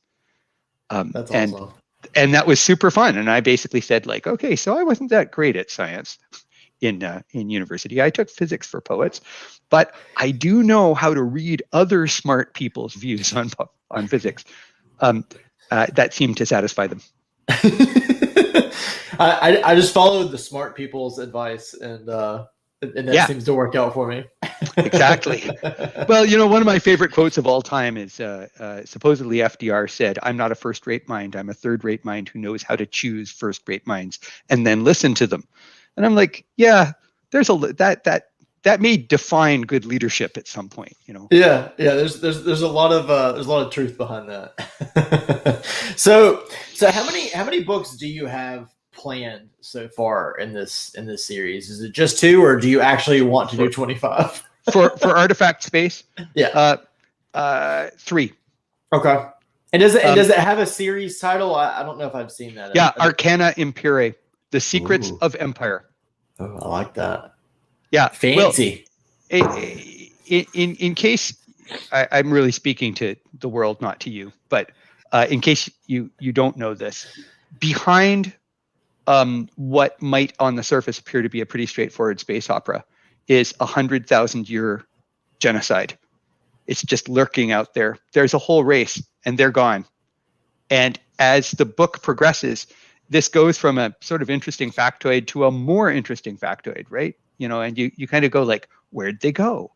Um, 0.91 1.11
That's 1.13 1.31
and 1.31 1.55
awesome. 1.55 1.73
and 2.15 2.35
that 2.35 2.47
was 2.47 2.61
super 2.61 2.91
fun. 2.91 3.17
And 3.17 3.31
I 3.31 3.41
basically 3.41 3.81
said 3.81 4.07
like, 4.07 4.27
okay, 4.27 4.57
so 4.57 4.77
I 4.77 4.83
wasn't 4.83 5.11
that 5.11 5.31
great 5.31 5.57
at 5.57 5.71
science 5.71 6.19
in 6.81 7.03
uh, 7.03 7.23
in 7.33 7.51
university. 7.51 8.03
I 8.03 8.11
took 8.11 8.31
physics 8.31 8.67
for 8.67 8.81
poets, 8.81 9.21
but 9.71 9.95
I 10.17 10.31
do 10.31 10.63
know 10.63 10.95
how 10.95 11.15
to 11.15 11.23
read 11.23 11.63
other 11.73 12.07
smart 12.07 12.55
people's 12.55 12.95
views 12.95 13.33
on 13.35 13.51
on 13.91 14.07
physics. 14.07 14.45
Um, 15.01 15.25
uh, 15.71 15.87
that 15.95 16.15
seemed 16.15 16.37
to 16.39 16.47
satisfy 16.47 16.87
them. 16.87 17.03
I, 17.49 18.71
I 19.21 19.63
I 19.73 19.75
just 19.75 19.93
followed 19.93 20.31
the 20.31 20.39
smart 20.39 20.77
people's 20.77 21.19
advice, 21.19 21.75
and 21.75 22.09
uh, 22.09 22.47
and 22.83 23.09
that 23.09 23.15
Yeah. 23.15 23.27
seems 23.27 23.45
to 23.45 23.55
work 23.55 23.75
out 23.75 23.95
for 23.95 24.07
me. 24.07 24.25
Exactly. 24.77 25.49
Well, 26.09 26.25
you 26.25 26.37
know, 26.39 26.47
one 26.47 26.63
of 26.63 26.67
my 26.67 26.79
favorite 26.79 27.11
quotes 27.13 27.37
of 27.37 27.47
all 27.47 27.63
time 27.63 27.97
is 27.97 28.21
uh, 28.21 28.47
uh, 28.61 28.83
supposedly 28.85 29.39
FDR 29.39 29.91
said, 29.91 30.19
"I'm 30.23 30.37
not 30.37 30.53
a 30.53 30.55
first-rate 30.55 31.09
mind. 31.09 31.35
I'm 31.35 31.49
a 31.49 31.55
third-rate 31.55 32.05
mind 32.05 32.29
who 32.29 32.39
knows 32.39 32.63
how 32.63 32.77
to 32.77 32.87
choose 32.87 33.31
first-rate 33.31 33.87
minds 33.87 34.21
and 34.51 34.65
then 34.67 34.85
listen 34.85 35.15
to 35.15 35.27
them." 35.27 35.43
And 35.97 36.07
I'm 36.07 36.15
like, 36.15 36.45
yeah, 36.57 36.93
there's 37.33 37.51
a 37.51 37.57
that 37.57 38.05
that 38.05 38.31
that 38.63 38.81
may 38.81 38.97
define 38.97 39.63
good 39.63 39.85
leadership 39.85 40.37
at 40.37 40.47
some 40.47 40.69
point. 40.69 40.97
You 41.07 41.15
know. 41.15 41.29
Yeah, 41.31 41.71
yeah. 41.79 41.95
There's 41.95 42.21
there's 42.21 42.45
there's 42.45 42.63
a 42.63 42.69
lot 42.69 42.93
of 42.93 43.11
uh, 43.11 43.33
there's 43.33 43.47
a 43.47 43.51
lot 43.51 43.67
of 43.67 43.73
truth 43.73 43.97
behind 43.97 44.29
that. 44.29 45.65
so 45.97 46.45
so 46.73 46.91
how 46.91 47.05
many 47.05 47.29
how 47.31 47.45
many 47.45 47.63
books 47.65 47.97
do 47.97 48.07
you 48.07 48.27
have 48.27 48.71
planned 48.99 49.49
so 49.61 49.89
far 49.89 50.35
in 50.39 50.53
this 50.53 50.93
in 50.95 51.07
this 51.07 51.25
series? 51.25 51.71
Is 51.71 51.81
it 51.83 51.93
just 51.93 52.19
two, 52.19 52.43
or 52.45 52.57
do 52.59 52.69
you 52.69 52.81
actually 52.81 53.23
want 53.23 53.49
to 53.51 53.57
do 53.57 53.69
twenty 53.71 53.95
five? 53.95 54.43
for 54.73 54.91
for 54.99 55.17
artifact 55.17 55.63
space 55.63 56.05
Yeah. 56.35 56.49
uh 56.49 56.77
uh 57.35 57.89
three 57.97 58.33
Okay. 58.93 59.25
And 59.73 59.81
does 59.81 59.95
it 59.95 60.03
and 60.03 60.11
Um, 60.11 60.17
does 60.17 60.29
it 60.31 60.37
have 60.39 60.59
a 60.59 60.67
series 60.67 61.19
title? 61.19 61.55
I, 61.55 61.81
I 61.81 61.83
don't 61.83 61.99
know 61.99 62.07
if 62.07 62.15
I've 62.15 62.31
seen 62.33 62.55
that. 62.57 62.73
yeah 62.75 62.93
arcana 63.01 63.55
imperii 63.57 64.15
the 64.51 64.61
secrets 64.61 65.11
Ooh. 65.11 65.19
of 65.23 65.35
empire 65.37 65.87
oh, 66.41 66.57
I 66.61 66.69
like 66.69 66.95
that. 66.95 67.33
yeah 67.93 68.09
Fancy. 68.09 68.85
i- 69.33 70.11
i- 70.31 70.47
in 70.55 70.75
in 70.77 70.95
case 70.95 71.33
I, 71.93 72.07
i'm 72.13 72.31
really 72.31 72.53
speaking 72.53 72.95
to 72.95 73.15
the 73.41 73.49
world 73.49 73.81
not 73.81 74.01
to 74.01 74.11
you 74.11 74.33
but 74.51 74.73
uh, 75.13 75.27
in 75.31 75.41
case 75.41 75.71
you 75.87 76.11
you 76.19 76.33
don't 76.33 76.57
know 76.57 76.75
this 76.75 77.07
behind 77.61 78.33
um, 79.09 79.49
what 79.57 80.01
might 80.03 80.35
on 80.39 80.55
the 80.55 80.63
surface 80.63 80.99
appear 80.99 81.23
to 81.23 81.31
be 81.31 81.41
a 81.41 81.47
pretty 81.47 81.65
straightforward 81.65 82.21
space 82.21 82.51
opera 82.51 82.85
is 83.27 83.55
a 83.59 83.67
hundred 83.67 84.07
thousand 84.07 84.49
year 84.49 84.85
genocide. 85.41 85.99
It's 86.67 86.83
just 86.83 87.09
lurking 87.09 87.51
out 87.51 87.73
there. 87.73 87.97
There's 88.13 88.35
a 88.35 88.39
whole 88.39 88.65
race 88.65 89.03
and 89.25 89.39
they're 89.39 89.51
gone. 89.51 89.87
And 90.69 91.01
as 91.19 91.53
the 91.53 91.65
book 91.65 92.03
progresses 92.03 92.67
this 93.11 93.27
goes 93.29 93.57
from 93.57 93.79
a 93.79 93.95
sort 94.03 94.21
of 94.21 94.29
interesting 94.29 94.71
factoid 94.71 95.27
to 95.29 95.47
a 95.47 95.51
more 95.51 95.91
interesting 95.91 96.37
factoid 96.37 96.85
right? 96.91 97.17
You 97.39 97.49
know 97.49 97.63
and 97.63 97.79
you 97.79 97.91
you 97.97 98.07
kind 98.07 98.27
of 98.27 98.31
go 98.31 98.43
like 98.43 98.69
where'd 98.91 99.21
they 99.21 99.33
go? 99.33 99.73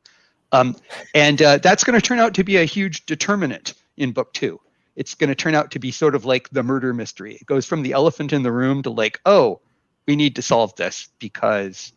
Um, 0.52 0.76
and 1.14 1.40
uh, 1.40 1.56
that's 1.56 1.82
going 1.82 1.98
to 1.98 2.06
turn 2.06 2.18
out 2.18 2.34
to 2.34 2.44
be 2.44 2.58
a 2.58 2.64
huge 2.64 3.06
determinant 3.06 3.72
in 3.96 4.12
book 4.12 4.34
two 4.34 4.60
it's 4.96 5.14
going 5.14 5.28
to 5.28 5.34
turn 5.34 5.54
out 5.54 5.70
to 5.70 5.78
be 5.78 5.90
sort 5.90 6.14
of 6.14 6.24
like 6.24 6.48
the 6.50 6.62
murder 6.62 6.92
mystery 6.92 7.36
it 7.40 7.46
goes 7.46 7.66
from 7.66 7.82
the 7.82 7.92
elephant 7.92 8.32
in 8.32 8.42
the 8.42 8.52
room 8.52 8.82
to 8.82 8.90
like 8.90 9.20
oh 9.26 9.60
we 10.06 10.16
need 10.16 10.36
to 10.36 10.42
solve 10.42 10.74
this 10.76 11.08
because 11.18 11.92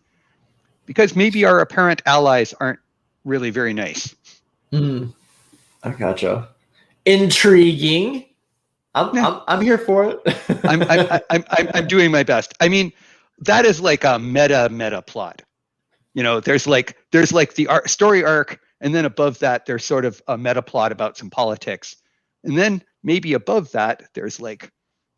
because 0.86 1.16
maybe 1.16 1.46
our 1.46 1.60
apparent 1.60 2.02
allies 2.06 2.54
aren't 2.60 2.80
really 3.24 3.50
very 3.50 3.74
nice 3.74 4.16
Hmm. 4.72 5.06
I 5.84 5.92
gotcha. 5.92 6.50
Intriguing. 7.06 8.26
I'm, 8.94 9.16
yeah. 9.16 9.28
I'm, 9.28 9.42
I'm 9.48 9.62
here 9.62 9.78
for 9.78 10.06
it. 10.06 10.20
I'm, 10.64 10.82
I'm, 10.84 11.22
I'm, 11.30 11.44
I'm, 11.50 11.70
I'm 11.74 11.88
doing 11.88 12.12
my 12.12 12.24
best. 12.24 12.54
I 12.60 12.70
mean, 12.70 12.92
that 13.40 13.66
is 13.66 13.80
like 13.80 14.04
a 14.04 14.18
meta 14.20 14.70
meta 14.70 15.02
plot. 15.02 15.44
You 16.14 16.24
know, 16.24 16.40
there's 16.40 16.66
like 16.66 16.98
there's 17.12 17.34
like 17.34 17.56
the 17.56 17.68
art, 17.68 17.90
story 17.90 18.24
arc, 18.24 18.60
and 18.82 18.96
then 18.96 19.06
above 19.06 19.40
that 19.40 19.66
there's 19.66 19.84
sort 19.86 20.06
of 20.06 20.22
a 20.28 20.38
meta 20.38 20.62
plot 20.62 20.92
about 20.92 21.18
some 21.18 21.30
politics, 21.30 21.98
and 22.46 22.58
then 22.58 22.82
maybe 23.04 23.34
above 23.34 23.72
that 23.72 24.04
there's 24.14 24.40
like 24.40 24.72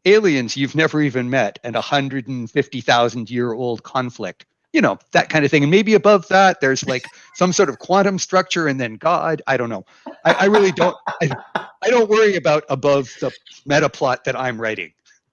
aliens 0.05 0.57
you've 0.57 0.75
never 0.75 1.01
even 1.01 1.29
met 1.29 1.59
and 1.63 1.75
a 1.75 1.81
hundred 1.81 2.27
and 2.27 2.49
fifty 2.49 2.81
thousand 2.81 3.29
year 3.29 3.53
old 3.53 3.83
conflict 3.83 4.45
you 4.73 4.81
know 4.81 4.99
that 5.11 5.29
kind 5.29 5.43
of 5.45 5.51
thing. 5.51 5.63
And 5.63 5.71
maybe 5.71 5.93
above 5.93 6.27
that 6.27 6.61
there's 6.61 6.85
like 6.85 7.03
some 7.35 7.51
sort 7.53 7.69
of 7.69 7.79
quantum 7.79 8.19
structure 8.19 8.67
and 8.67 8.79
then 8.79 8.95
god. 8.95 9.41
I 9.47 9.57
don't 9.57 9.69
know. 9.69 9.85
I, 10.23 10.33
I 10.33 10.45
really 10.45 10.71
don't 10.71 10.95
I, 11.21 11.31
I, 11.81 11.89
don't 11.89 12.09
worry 12.09 12.35
about 12.35 12.63
above 12.69 13.09
the 13.19 13.31
meta 13.65 13.89
plot 13.89 14.23
that 14.25 14.35
i'm 14.35 14.59
writing 14.59 14.91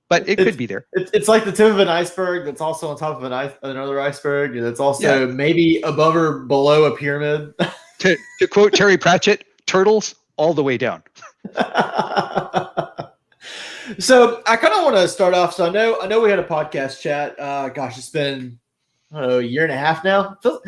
but 0.08 0.22
it 0.28 0.38
it's, 0.38 0.44
could 0.44 0.56
be 0.56 0.66
there. 0.66 0.86
it's, 0.92 1.10
it's 1.12 1.28
like 1.28 1.44
the 1.44 1.52
tip 1.52 1.72
of 1.72 1.78
an 1.78 1.88
iceberg 1.88 2.44
that's 2.44 2.60
also 2.60 2.88
on 2.88 2.96
top 2.96 3.16
of 3.16 3.24
an 3.24 3.32
ice, 3.32 3.52
another 3.62 4.00
iceberg 4.00 4.56
and 4.56 4.66
it's 4.66 4.80
also 4.80 5.26
yeah. 5.26 5.32
maybe 5.32 5.80
above 5.82 6.14
or 6.16 6.40
below 6.40 6.84
a 6.84 6.96
pyramid. 6.96 7.54
To, 8.00 8.18
to 8.40 8.48
quote 8.48 8.74
terry 8.74 8.98
pratchett 8.98 9.46
turtles 9.66 10.14
all 10.36 10.52
the 10.52 10.62
way 10.62 10.76
down 10.76 11.02
so 13.98 14.42
i 14.46 14.56
kind 14.56 14.74
of 14.74 14.82
want 14.82 14.96
to 14.96 15.06
start 15.06 15.34
off 15.34 15.54
so 15.54 15.66
i 15.66 15.70
know 15.70 16.00
i 16.00 16.06
know 16.06 16.20
we 16.20 16.30
had 16.30 16.38
a 16.38 16.44
podcast 16.44 17.00
chat 17.00 17.38
uh 17.38 17.68
gosh 17.68 17.98
it's 17.98 18.10
been 18.10 18.58
know, 19.20 19.38
a 19.38 19.42
year 19.42 19.62
and 19.62 19.72
a 19.72 19.76
half 19.76 20.04
now. 20.04 20.36
Feels, 20.42 20.60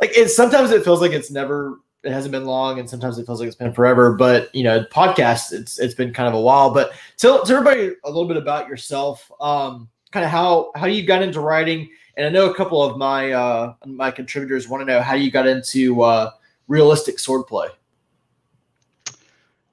like 0.00 0.16
it 0.16 0.30
sometimes 0.30 0.70
it 0.70 0.84
feels 0.84 1.00
like 1.00 1.12
it's 1.12 1.30
never 1.30 1.80
it 2.02 2.12
hasn't 2.12 2.32
been 2.32 2.44
long 2.44 2.78
and 2.78 2.88
sometimes 2.88 3.18
it 3.18 3.24
feels 3.24 3.40
like 3.40 3.46
it's 3.46 3.56
been 3.56 3.72
forever. 3.72 4.14
But 4.14 4.54
you 4.54 4.64
know, 4.64 4.84
podcast 4.84 5.52
it's 5.52 5.78
it's 5.78 5.94
been 5.94 6.12
kind 6.12 6.28
of 6.28 6.34
a 6.34 6.40
while. 6.40 6.72
But 6.72 6.92
tell, 7.16 7.44
tell 7.44 7.56
everybody 7.56 7.94
a 8.04 8.08
little 8.08 8.28
bit 8.28 8.36
about 8.36 8.68
yourself, 8.68 9.30
um, 9.40 9.88
kind 10.12 10.24
of 10.24 10.30
how 10.30 10.72
how 10.74 10.86
you 10.86 11.04
got 11.04 11.22
into 11.22 11.40
writing. 11.40 11.88
And 12.16 12.26
I 12.26 12.30
know 12.30 12.50
a 12.50 12.54
couple 12.54 12.82
of 12.82 12.96
my 12.96 13.32
uh 13.32 13.74
my 13.86 14.10
contributors 14.10 14.68
want 14.68 14.82
to 14.82 14.84
know 14.84 15.00
how 15.00 15.14
you 15.14 15.30
got 15.30 15.46
into 15.46 16.02
uh 16.02 16.30
realistic 16.68 17.16
swordplay. 17.16 17.68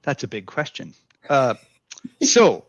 That's 0.02 0.24
a 0.24 0.28
big 0.28 0.46
question. 0.46 0.94
Uh, 1.28 1.54
so 2.22 2.64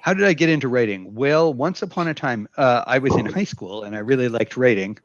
how 0.00 0.14
did 0.14 0.24
I 0.24 0.34
get 0.34 0.48
into 0.48 0.68
writing? 0.68 1.14
Well, 1.14 1.52
once 1.52 1.82
upon 1.82 2.06
a 2.08 2.14
time, 2.14 2.48
uh, 2.56 2.84
I 2.86 2.98
was 2.98 3.14
in 3.16 3.26
high 3.26 3.44
school 3.44 3.82
and 3.82 3.96
I 3.96 3.98
really 3.98 4.28
liked 4.28 4.56
writing. 4.56 4.98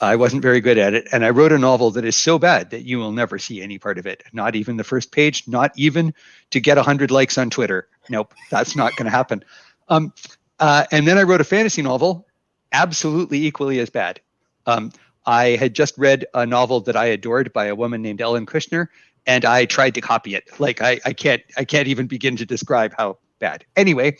I 0.00 0.16
wasn't 0.16 0.42
very 0.42 0.60
good 0.60 0.78
at 0.78 0.94
it, 0.94 1.08
and 1.12 1.26
I 1.26 1.30
wrote 1.30 1.52
a 1.52 1.58
novel 1.58 1.90
that 1.90 2.06
is 2.06 2.16
so 2.16 2.38
bad 2.38 2.70
that 2.70 2.84
you 2.84 2.98
will 2.98 3.12
never 3.12 3.38
see 3.38 3.60
any 3.60 3.78
part 3.78 3.98
of 3.98 4.06
it. 4.06 4.22
Not 4.32 4.56
even 4.56 4.78
the 4.78 4.84
first 4.84 5.12
page. 5.12 5.46
Not 5.46 5.72
even 5.76 6.14
to 6.50 6.60
get 6.60 6.78
hundred 6.78 7.10
likes 7.10 7.36
on 7.36 7.50
Twitter. 7.50 7.86
Nope, 8.08 8.34
that's 8.50 8.74
not 8.74 8.96
going 8.96 9.04
to 9.04 9.10
happen. 9.10 9.44
Um, 9.88 10.14
uh, 10.58 10.86
and 10.90 11.06
then 11.06 11.18
I 11.18 11.22
wrote 11.22 11.42
a 11.42 11.44
fantasy 11.44 11.82
novel, 11.82 12.26
absolutely 12.72 13.44
equally 13.44 13.78
as 13.78 13.90
bad. 13.90 14.20
Um, 14.66 14.90
I 15.26 15.56
had 15.56 15.74
just 15.74 15.96
read 15.98 16.26
a 16.32 16.46
novel 16.46 16.80
that 16.80 16.96
I 16.96 17.06
adored 17.06 17.52
by 17.52 17.66
a 17.66 17.74
woman 17.74 18.00
named 18.00 18.22
Ellen 18.22 18.46
Kushner, 18.46 18.88
and 19.26 19.44
I 19.44 19.64
tried 19.64 19.94
to 19.94 20.00
copy 20.00 20.34
it. 20.34 20.48
Like 20.58 20.82
I, 20.82 21.00
I 21.04 21.12
can't, 21.12 21.42
I 21.56 21.64
can't 21.64 21.88
even 21.88 22.06
begin 22.06 22.36
to 22.36 22.46
describe 22.46 22.94
how 22.96 23.18
bad. 23.38 23.64
Anyway, 23.76 24.16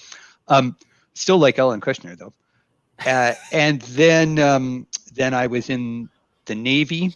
um, 0.48 0.76
still 1.14 1.38
like 1.38 1.58
Ellen 1.58 1.80
Kushner 1.80 2.16
though. 2.16 2.32
Uh, 3.04 3.34
and 3.52 3.80
then 3.82 4.38
um, 4.38 4.86
then 5.14 5.34
I 5.34 5.46
was 5.46 5.70
in 5.70 6.08
the 6.46 6.54
Navy, 6.54 7.14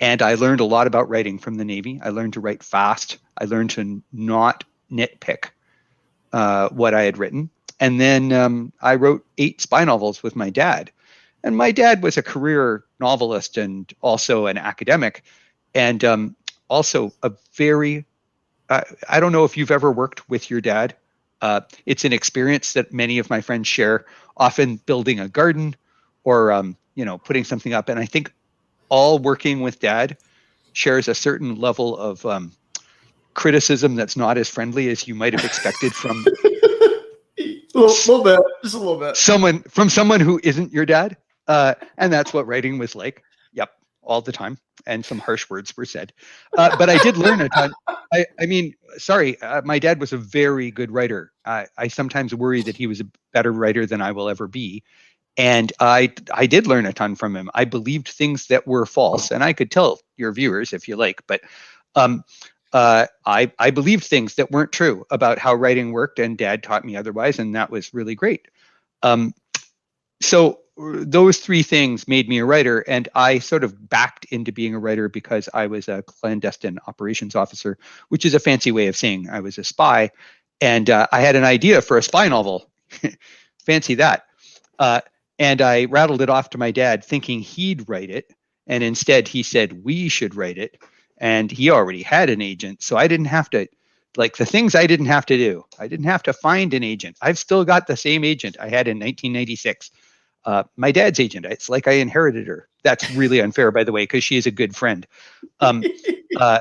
and 0.00 0.22
I 0.22 0.34
learned 0.34 0.60
a 0.60 0.64
lot 0.64 0.86
about 0.86 1.08
writing 1.08 1.38
from 1.38 1.56
the 1.56 1.64
Navy. 1.64 2.00
I 2.02 2.10
learned 2.10 2.32
to 2.34 2.40
write 2.40 2.62
fast. 2.62 3.18
I 3.38 3.44
learned 3.44 3.70
to 3.70 4.02
not 4.12 4.64
nitpick 4.90 5.50
uh, 6.32 6.68
what 6.70 6.94
I 6.94 7.02
had 7.02 7.18
written. 7.18 7.50
And 7.80 8.00
then 8.00 8.32
um, 8.32 8.72
I 8.82 8.94
wrote 8.94 9.24
eight 9.38 9.60
spy 9.60 9.84
novels 9.84 10.22
with 10.22 10.36
my 10.36 10.50
dad. 10.50 10.90
And 11.42 11.56
my 11.56 11.72
dad 11.72 12.02
was 12.02 12.18
a 12.18 12.22
career 12.22 12.84
novelist 12.98 13.56
and 13.56 13.90
also 14.02 14.46
an 14.46 14.58
academic, 14.58 15.24
and 15.74 16.04
um, 16.04 16.36
also 16.70 17.12
a 17.22 17.32
very 17.54 18.06
uh, 18.70 18.82
I 19.08 19.20
don't 19.20 19.32
know 19.32 19.44
if 19.44 19.56
you've 19.56 19.72
ever 19.72 19.90
worked 19.90 20.26
with 20.30 20.48
your 20.48 20.60
dad. 20.60 20.94
Uh, 21.42 21.60
it's 21.86 22.04
an 22.04 22.12
experience 22.12 22.72
that 22.74 22.92
many 22.92 23.18
of 23.18 23.28
my 23.28 23.40
friends 23.40 23.66
share, 23.66 24.06
often 24.36 24.76
building 24.76 25.18
a 25.18 25.28
garden 25.28 25.74
or 26.24 26.52
um, 26.52 26.76
you 26.94 27.04
know 27.04 27.18
putting 27.18 27.44
something 27.44 27.74
up. 27.74 27.88
And 27.88 27.98
I 27.98 28.06
think 28.06 28.32
all 28.88 29.18
working 29.18 29.60
with 29.60 29.80
dad 29.80 30.16
shares 30.72 31.08
a 31.08 31.14
certain 31.14 31.56
level 31.56 31.96
of 31.96 32.24
um, 32.24 32.52
criticism 33.34 33.96
that's 33.96 34.16
not 34.16 34.38
as 34.38 34.48
friendly 34.48 34.88
as 34.88 35.08
you 35.08 35.14
might 35.14 35.32
have 35.32 35.44
expected 35.44 35.92
from 35.92 36.24
a 36.26 36.30
little, 37.74 37.88
little, 37.88 38.22
bit, 38.22 38.40
just 38.62 38.74
a 38.74 38.78
little 38.78 38.98
bit. 38.98 39.16
Someone 39.16 39.62
from 39.64 39.90
someone 39.90 40.20
who 40.20 40.40
isn't 40.44 40.72
your 40.72 40.86
dad, 40.86 41.16
uh, 41.48 41.74
and 41.98 42.12
that's 42.12 42.32
what 42.32 42.46
writing 42.46 42.78
was 42.78 42.94
like. 42.94 43.24
Yep, 43.52 43.72
all 44.02 44.20
the 44.20 44.32
time 44.32 44.58
and 44.86 45.04
some 45.04 45.18
harsh 45.18 45.48
words 45.50 45.76
were 45.76 45.84
said. 45.84 46.12
Uh, 46.56 46.76
but 46.76 46.88
I 46.88 46.98
did 46.98 47.16
learn 47.16 47.40
a 47.40 47.48
ton. 47.48 47.72
I, 48.12 48.26
I 48.40 48.46
mean, 48.46 48.74
sorry, 48.98 49.40
uh, 49.40 49.62
my 49.64 49.78
dad 49.78 50.00
was 50.00 50.12
a 50.12 50.18
very 50.18 50.70
good 50.70 50.90
writer. 50.90 51.32
I, 51.44 51.66
I 51.76 51.88
sometimes 51.88 52.34
worry 52.34 52.62
that 52.62 52.76
he 52.76 52.86
was 52.86 53.00
a 53.00 53.06
better 53.32 53.52
writer 53.52 53.86
than 53.86 54.00
I 54.00 54.12
will 54.12 54.28
ever 54.28 54.48
be. 54.48 54.82
And 55.36 55.72
I, 55.80 56.12
I 56.34 56.46
did 56.46 56.66
learn 56.66 56.86
a 56.86 56.92
ton 56.92 57.14
from 57.14 57.36
him. 57.36 57.50
I 57.54 57.64
believed 57.64 58.08
things 58.08 58.48
that 58.48 58.66
were 58.66 58.84
false, 58.84 59.30
and 59.30 59.44
I 59.44 59.52
could 59.52 59.70
tell 59.70 60.00
your 60.16 60.32
viewers 60.32 60.72
if 60.72 60.88
you 60.88 60.96
like. 60.96 61.22
But 61.26 61.40
um, 61.94 62.24
uh, 62.72 63.06
I, 63.24 63.52
I 63.58 63.70
believed 63.70 64.04
things 64.04 64.34
that 64.34 64.50
weren't 64.50 64.72
true 64.72 65.04
about 65.10 65.38
how 65.38 65.54
writing 65.54 65.92
worked, 65.92 66.18
and 66.18 66.36
Dad 66.36 66.62
taught 66.62 66.84
me 66.84 66.96
otherwise, 66.96 67.38
and 67.38 67.54
that 67.54 67.70
was 67.70 67.94
really 67.94 68.14
great. 68.14 68.48
Um, 69.02 69.32
so 70.20 70.59
those 70.76 71.38
three 71.38 71.62
things 71.62 72.08
made 72.08 72.28
me 72.28 72.38
a 72.38 72.44
writer 72.44 72.80
and 72.80 73.08
i 73.14 73.38
sort 73.38 73.64
of 73.64 73.88
backed 73.88 74.24
into 74.26 74.52
being 74.52 74.74
a 74.74 74.78
writer 74.78 75.08
because 75.08 75.48
i 75.52 75.66
was 75.66 75.88
a 75.88 76.02
clandestine 76.02 76.78
operations 76.86 77.34
officer 77.34 77.76
which 78.08 78.24
is 78.24 78.34
a 78.34 78.40
fancy 78.40 78.70
way 78.70 78.86
of 78.86 78.96
saying 78.96 79.28
i 79.30 79.40
was 79.40 79.58
a 79.58 79.64
spy 79.64 80.10
and 80.60 80.88
uh, 80.88 81.06
i 81.12 81.20
had 81.20 81.36
an 81.36 81.44
idea 81.44 81.80
for 81.82 81.98
a 81.98 82.02
spy 82.02 82.28
novel. 82.28 82.70
Fancy 83.64 83.94
that. 83.96 84.24
Uh, 84.78 85.00
and 85.38 85.60
i 85.60 85.84
rattled 85.86 86.22
it 86.22 86.30
off 86.30 86.50
to 86.50 86.58
my 86.58 86.70
dad 86.70 87.04
thinking 87.04 87.40
he'd 87.40 87.88
write 87.88 88.10
it 88.10 88.32
and 88.66 88.82
instead 88.82 89.28
he 89.28 89.42
said 89.42 89.84
we 89.84 90.08
should 90.08 90.34
write 90.34 90.58
it 90.58 90.78
and 91.18 91.50
he 91.50 91.70
already 91.70 92.02
had 92.02 92.30
an 92.30 92.40
agent 92.40 92.82
so 92.82 92.96
i 92.96 93.06
didn't 93.06 93.26
have 93.26 93.50
to 93.50 93.66
like 94.16 94.36
the 94.36 94.46
things 94.46 94.74
i 94.74 94.86
didn't 94.86 95.06
have 95.06 95.26
to 95.26 95.36
do. 95.36 95.64
I 95.78 95.86
didn't 95.86 96.06
have 96.06 96.22
to 96.24 96.32
find 96.32 96.74
an 96.74 96.82
agent. 96.82 97.16
I've 97.22 97.38
still 97.38 97.64
got 97.64 97.86
the 97.86 97.96
same 97.96 98.24
agent 98.24 98.56
i 98.58 98.68
had 98.68 98.88
in 98.88 98.98
1996 98.98 99.90
uh, 100.44 100.64
my 100.76 100.92
dad's 100.92 101.20
agent. 101.20 101.46
It's 101.46 101.68
like 101.68 101.86
I 101.86 101.92
inherited 101.92 102.46
her. 102.46 102.68
That's 102.82 103.10
really 103.12 103.40
unfair, 103.40 103.70
by 103.70 103.84
the 103.84 103.92
way, 103.92 104.04
because 104.04 104.24
she 104.24 104.36
is 104.36 104.46
a 104.46 104.50
good 104.50 104.74
friend. 104.74 105.06
Um, 105.60 105.84
uh, 106.38 106.60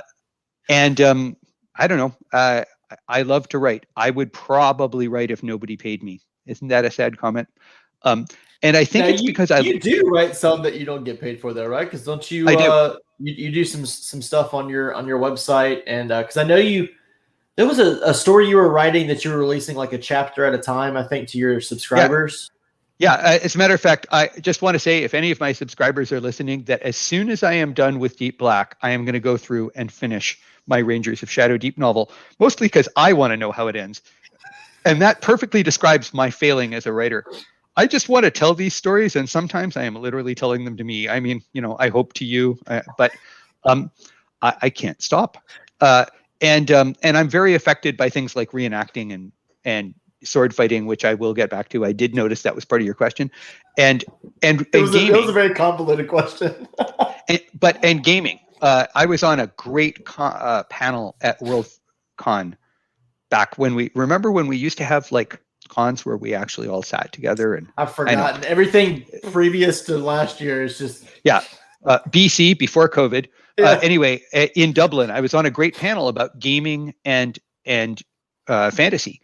and 0.69 0.99
um, 1.01 1.37
I 1.75 1.87
don't 1.87 1.97
know. 1.97 2.15
Uh, 2.33 2.65
I 3.07 3.21
love 3.21 3.47
to 3.49 3.59
write. 3.59 3.85
I 3.95 4.09
would 4.09 4.33
probably 4.33 5.07
write 5.07 5.31
if 5.31 5.43
nobody 5.43 5.77
paid 5.77 6.03
me. 6.03 6.21
Isn't 6.45 6.67
that 6.69 6.85
a 6.85 6.91
sad 6.91 7.17
comment? 7.17 7.47
Um, 8.03 8.25
and 8.61 8.75
I 8.75 8.83
think 8.83 9.05
now 9.05 9.11
it's 9.11 9.21
you, 9.21 9.29
because 9.29 9.51
I 9.51 9.59
you 9.59 9.79
do 9.79 10.01
write 10.07 10.35
some 10.35 10.61
that 10.63 10.77
you 10.77 10.85
don't 10.85 11.03
get 11.03 11.21
paid 11.21 11.39
for, 11.39 11.53
though, 11.53 11.67
right? 11.67 11.85
Because 11.85 12.03
don't 12.03 12.29
you? 12.29 12.47
I 12.49 12.55
do. 12.55 12.63
Uh, 12.63 12.95
you, 13.19 13.33
you 13.45 13.51
do 13.51 13.63
some 13.63 13.85
some 13.85 14.21
stuff 14.21 14.53
on 14.53 14.67
your 14.67 14.93
on 14.93 15.07
your 15.07 15.19
website, 15.19 15.83
and 15.87 16.09
because 16.09 16.35
uh, 16.35 16.41
I 16.41 16.43
know 16.43 16.57
you, 16.57 16.89
there 17.55 17.65
was 17.65 17.79
a, 17.79 17.99
a 18.03 18.13
story 18.13 18.49
you 18.49 18.57
were 18.57 18.69
writing 18.69 19.07
that 19.07 19.23
you 19.23 19.31
were 19.31 19.37
releasing 19.37 19.77
like 19.77 19.93
a 19.93 19.97
chapter 19.97 20.45
at 20.45 20.53
a 20.53 20.57
time, 20.57 20.97
I 20.97 21.07
think, 21.07 21.29
to 21.29 21.37
your 21.37 21.61
subscribers. 21.61 22.49
Yeah. 22.51 22.58
Yeah, 22.99 23.13
uh, 23.13 23.39
as 23.41 23.55
a 23.55 23.57
matter 23.57 23.73
of 23.73 23.79
fact, 23.79 24.07
I 24.11 24.27
just 24.41 24.61
want 24.61 24.75
to 24.75 24.79
say 24.79 25.03
if 25.03 25.13
any 25.13 25.31
of 25.31 25.39
my 25.39 25.53
subscribers 25.53 26.11
are 26.11 26.19
listening, 26.19 26.63
that 26.63 26.81
as 26.81 26.97
soon 26.97 27.29
as 27.29 27.43
I 27.43 27.53
am 27.53 27.73
done 27.73 27.97
with 27.97 28.17
Deep 28.17 28.37
Black, 28.37 28.75
I 28.81 28.91
am 28.91 29.05
going 29.05 29.13
to 29.13 29.21
go 29.21 29.37
through 29.37 29.71
and 29.73 29.89
finish 29.89 30.37
my 30.67 30.79
Rangers 30.79 31.23
of 31.23 31.31
Shadow 31.31 31.57
Deep 31.57 31.77
novel, 31.77 32.11
mostly 32.39 32.65
because 32.65 32.89
I 32.97 33.13
want 33.13 33.31
to 33.31 33.37
know 33.37 33.53
how 33.53 33.67
it 33.67 33.77
ends. 33.77 34.01
And 34.83 35.01
that 35.01 35.21
perfectly 35.21 35.63
describes 35.63 36.13
my 36.13 36.29
failing 36.29 36.73
as 36.73 36.85
a 36.85 36.91
writer. 36.91 37.25
I 37.77 37.87
just 37.87 38.09
want 38.09 38.25
to 38.25 38.31
tell 38.31 38.53
these 38.53 38.75
stories, 38.75 39.15
and 39.15 39.29
sometimes 39.29 39.77
I 39.77 39.83
am 39.83 39.95
literally 39.95 40.35
telling 40.35 40.65
them 40.65 40.75
to 40.75 40.83
me. 40.83 41.07
I 41.07 41.21
mean, 41.21 41.41
you 41.53 41.61
know, 41.61 41.77
I 41.79 41.87
hope 41.87 42.11
to 42.13 42.25
you, 42.25 42.59
uh, 42.67 42.81
but 42.97 43.13
um, 43.63 43.91
I, 44.41 44.55
I, 44.63 44.69
can't 44.69 45.01
stop. 45.01 45.37
Uh, 45.79 46.05
and 46.41 46.69
um, 46.71 46.95
and 47.03 47.17
I'm 47.17 47.29
very 47.29 47.55
affected 47.55 47.95
by 47.95 48.09
things 48.09 48.35
like 48.35 48.51
reenacting 48.51 49.13
and 49.13 49.31
and 49.63 49.93
sword 50.23 50.53
fighting, 50.53 50.85
which 50.85 51.05
I 51.05 51.13
will 51.13 51.33
get 51.33 51.49
back 51.49 51.69
to. 51.69 51.85
I 51.85 51.91
did 51.91 52.15
notice 52.15 52.43
that 52.43 52.55
was 52.55 52.65
part 52.65 52.81
of 52.81 52.85
your 52.85 52.95
question, 52.95 53.31
and 53.77 54.03
and, 54.41 54.65
it 54.73 54.81
was, 54.81 54.91
and 54.91 54.99
gaming, 54.99 55.15
a, 55.15 55.17
it 55.17 55.21
was 55.21 55.29
a 55.29 55.33
very 55.33 55.53
convoluted 55.53 56.07
question. 56.07 56.67
and, 57.29 57.41
but 57.59 57.83
and 57.83 58.03
gaming, 58.03 58.39
uh, 58.61 58.87
I 58.95 59.05
was 59.05 59.23
on 59.23 59.39
a 59.39 59.47
great 59.47 60.05
con, 60.05 60.33
uh, 60.35 60.63
panel 60.69 61.15
at 61.21 61.39
Worldcon 61.39 62.55
back 63.29 63.57
when 63.57 63.75
we 63.75 63.91
remember 63.95 64.31
when 64.31 64.47
we 64.47 64.57
used 64.57 64.77
to 64.79 64.83
have 64.83 65.11
like 65.11 65.39
cons 65.67 66.05
where 66.05 66.17
we 66.17 66.33
actually 66.33 66.67
all 66.67 66.81
sat 66.81 67.11
together 67.11 67.53
and 67.53 67.67
I've 67.77 67.93
forgotten 67.93 68.43
everything 68.45 69.05
previous 69.31 69.81
to 69.81 69.99
last 69.99 70.41
year 70.41 70.63
is 70.63 70.79
just 70.79 71.05
yeah 71.23 71.43
uh, 71.85 71.99
BC 72.09 72.57
before 72.57 72.89
COVID. 72.89 73.25
Uh, 73.25 73.29
yeah. 73.57 73.69
Uh, 73.71 73.79
anyway, 73.81 74.21
in 74.55 74.73
Dublin, 74.73 75.11
I 75.11 75.21
was 75.21 75.33
on 75.33 75.45
a 75.45 75.51
great 75.51 75.75
panel 75.75 76.07
about 76.07 76.39
gaming 76.39 76.93
and 77.05 77.37
and 77.65 78.01
uh, 78.47 78.71
fantasy, 78.71 79.21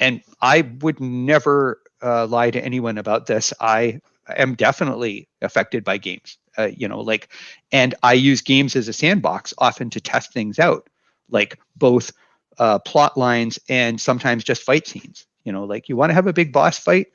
and 0.00 0.22
I 0.40 0.62
would 0.80 1.00
never 1.00 1.80
uh, 2.02 2.26
lie 2.26 2.50
to 2.50 2.62
anyone 2.62 2.98
about 2.98 3.26
this. 3.26 3.52
I 3.60 4.00
am 4.28 4.54
definitely 4.54 5.28
affected 5.42 5.84
by 5.84 5.98
games. 5.98 6.38
Uh, 6.56 6.70
you 6.76 6.86
know, 6.88 7.00
like, 7.00 7.28
and 7.72 7.94
I 8.02 8.12
use 8.12 8.40
games 8.40 8.76
as 8.76 8.88
a 8.88 8.92
sandbox 8.92 9.54
often 9.58 9.90
to 9.90 10.00
test 10.00 10.32
things 10.32 10.58
out, 10.58 10.88
like 11.28 11.58
both 11.76 12.12
uh, 12.58 12.78
plot 12.80 13.16
lines 13.16 13.58
and 13.68 14.00
sometimes 14.00 14.44
just 14.44 14.62
fight 14.62 14.86
scenes. 14.86 15.26
You 15.44 15.52
know, 15.52 15.64
like 15.64 15.88
you 15.88 15.96
want 15.96 16.10
to 16.10 16.14
have 16.14 16.26
a 16.26 16.32
big 16.32 16.52
boss 16.52 16.78
fight. 16.78 17.08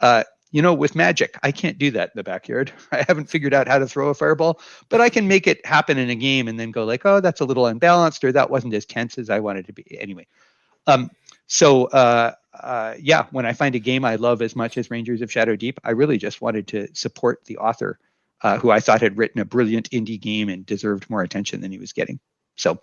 Uh, 0.00 0.24
you 0.50 0.62
know, 0.62 0.72
with 0.72 0.94
magic, 0.94 1.38
I 1.42 1.52
can't 1.52 1.78
do 1.78 1.90
that 1.90 2.10
in 2.14 2.16
the 2.16 2.24
backyard. 2.24 2.72
I 2.92 3.04
haven't 3.06 3.28
figured 3.28 3.52
out 3.52 3.68
how 3.68 3.78
to 3.78 3.86
throw 3.86 4.08
a 4.08 4.14
fireball, 4.14 4.60
but 4.88 5.00
I 5.00 5.10
can 5.10 5.28
make 5.28 5.46
it 5.46 5.64
happen 5.66 5.98
in 5.98 6.08
a 6.08 6.14
game 6.14 6.48
and 6.48 6.58
then 6.58 6.70
go 6.70 6.84
like, 6.84 7.04
oh, 7.04 7.20
that's 7.20 7.40
a 7.40 7.44
little 7.44 7.66
unbalanced, 7.66 8.24
or 8.24 8.32
that 8.32 8.50
wasn't 8.50 8.74
as 8.74 8.86
tense 8.86 9.18
as 9.18 9.28
I 9.28 9.40
wanted 9.40 9.66
to 9.66 9.72
be. 9.72 9.98
Anyway, 10.00 10.26
um, 10.86 11.10
so 11.48 11.86
uh, 11.86 12.32
uh, 12.54 12.94
yeah, 13.00 13.26
when 13.30 13.44
I 13.46 13.52
find 13.52 13.74
a 13.74 13.78
game 13.78 14.04
I 14.04 14.14
love 14.16 14.40
as 14.42 14.54
much 14.54 14.78
as 14.78 14.90
Rangers 14.90 15.20
of 15.22 15.32
Shadow 15.32 15.56
Deep, 15.56 15.80
I 15.84 15.90
really 15.90 16.18
just 16.18 16.40
wanted 16.40 16.66
to 16.68 16.88
support 16.94 17.44
the 17.46 17.56
author, 17.58 17.98
uh, 18.42 18.58
who 18.58 18.70
I 18.70 18.80
thought 18.80 19.00
had 19.00 19.18
written 19.18 19.40
a 19.40 19.44
brilliant 19.44 19.90
indie 19.90 20.20
game 20.20 20.48
and 20.48 20.64
deserved 20.64 21.08
more 21.10 21.22
attention 21.22 21.60
than 21.60 21.72
he 21.72 21.78
was 21.78 21.92
getting. 21.92 22.20
So, 22.56 22.78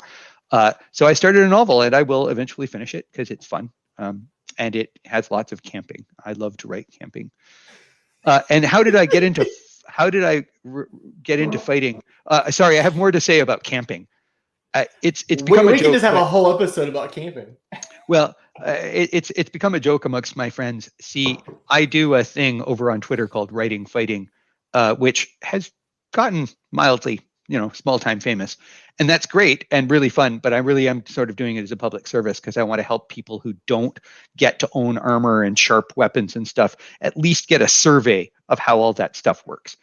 uh, 0.52 0.74
so 0.92 1.06
I 1.06 1.14
started 1.14 1.44
a 1.44 1.48
novel, 1.48 1.82
and 1.82 1.96
I 1.96 2.04
will 2.04 2.28
eventually 2.30 2.68
finish 2.68 2.94
it 2.96 3.08
because 3.12 3.32
it's 3.32 3.46
fun. 3.46 3.70
Um, 3.98 4.28
and 4.58 4.76
it 4.76 4.98
has 5.06 5.32
lots 5.32 5.52
of 5.52 5.64
camping. 5.64 6.06
I 6.24 6.34
love 6.34 6.56
to 6.58 6.68
write 6.68 6.88
camping. 7.00 7.32
Uh, 8.24 8.42
and 8.50 8.64
how 8.66 8.84
did 8.84 8.96
I 8.96 9.06
get 9.06 9.24
into 9.24 9.46
how 9.88 10.10
did 10.10 10.24
I 10.24 10.46
r- 10.70 10.88
get 11.22 11.40
into 11.40 11.60
fighting? 11.60 12.02
Uh, 12.26 12.50
sorry, 12.52 12.80
I 12.80 12.82
have 12.82 12.96
more 12.96 13.12
to 13.12 13.22
say 13.22 13.40
about 13.40 13.64
camping. 13.64 14.08
Uh, 14.74 14.86
it's 15.04 15.24
it's 15.30 15.42
become 15.42 15.66
we, 15.66 15.74
we 15.74 15.78
a 15.78 15.78
can 15.78 15.86
joke, 15.86 15.94
just 15.94 16.06
have 16.06 16.16
but- 16.16 16.22
a 16.22 16.26
whole 16.26 16.54
episode 16.54 16.90
about 16.90 17.12
camping. 17.12 17.56
well, 18.08 18.36
uh, 18.66 18.72
it, 18.72 19.10
it's 19.14 19.32
it's 19.32 19.50
become 19.50 19.74
a 19.76 19.80
joke 19.80 20.06
amongst 20.06 20.36
my 20.36 20.50
friends. 20.50 20.90
See, 21.02 21.40
I 21.70 21.86
do 21.86 22.14
a 22.16 22.24
thing 22.24 22.62
over 22.64 22.92
on 22.92 23.02
Twitter 23.02 23.28
called 23.28 23.52
Writing 23.52 23.86
Fighting, 23.86 24.30
uh, 24.74 24.96
which 24.96 25.36
has 25.44 25.72
gotten 26.14 26.48
mildly, 26.72 27.20
you 27.48 27.58
know, 27.60 27.70
small 27.72 28.00
time 28.00 28.20
famous, 28.20 28.56
and 29.00 29.10
that's 29.10 29.26
great 29.26 29.66
and 29.72 29.92
really 29.92 30.10
fun. 30.10 30.38
But 30.40 30.54
I 30.54 30.58
really 30.60 30.88
am 30.88 31.06
sort 31.06 31.30
of 31.30 31.36
doing 31.36 31.58
it 31.58 31.64
as 31.64 31.72
a 31.72 31.78
public 31.78 32.08
service 32.08 32.40
because 32.40 32.56
I 32.56 32.64
want 32.64 32.80
to 32.80 32.84
help 32.84 33.10
people 33.10 33.40
who 33.40 33.54
don't 33.68 34.00
get 34.38 34.60
to 34.60 34.70
own 34.74 34.98
armor 34.98 35.44
and 35.44 35.60
sharp 35.60 35.92
weapons 35.98 36.36
and 36.36 36.48
stuff 36.48 36.76
at 37.02 37.18
least 37.18 37.48
get 37.50 37.62
a 37.62 37.68
survey 37.68 38.32
of 38.48 38.60
how 38.60 38.80
all 38.80 38.94
that 38.94 39.16
stuff 39.18 39.46
works. 39.46 39.76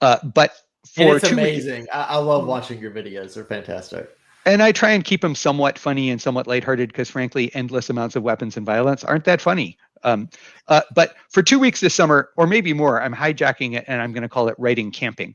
Uh, 0.00 0.18
but 0.24 0.54
And 0.96 1.08
for 1.10 1.16
it's 1.16 1.24
weeks- 1.24 1.32
amazing. 1.32 1.86
I, 1.92 2.02
I 2.02 2.16
love 2.16 2.46
watching 2.46 2.80
your 2.80 2.90
videos. 2.90 3.34
They're 3.34 3.44
fantastic. 3.44 4.10
And 4.46 4.62
I 4.62 4.72
try 4.72 4.90
and 4.90 5.04
keep 5.04 5.20
them 5.20 5.34
somewhat 5.34 5.78
funny 5.78 6.10
and 6.10 6.20
somewhat 6.20 6.46
lighthearted 6.46 6.88
because, 6.88 7.10
frankly, 7.10 7.54
endless 7.54 7.90
amounts 7.90 8.16
of 8.16 8.22
weapons 8.22 8.56
and 8.56 8.64
violence 8.64 9.04
aren't 9.04 9.24
that 9.24 9.40
funny. 9.40 9.76
Um, 10.04 10.28
uh, 10.68 10.82
but 10.94 11.16
for 11.30 11.42
two 11.42 11.58
weeks 11.58 11.80
this 11.80 11.94
summer, 11.94 12.30
or 12.36 12.46
maybe 12.46 12.72
more, 12.72 13.02
I'm 13.02 13.14
hijacking 13.14 13.74
it 13.76 13.84
and 13.88 14.00
I'm 14.00 14.12
going 14.12 14.22
to 14.22 14.28
call 14.28 14.48
it 14.48 14.54
writing 14.58 14.90
camping. 14.90 15.34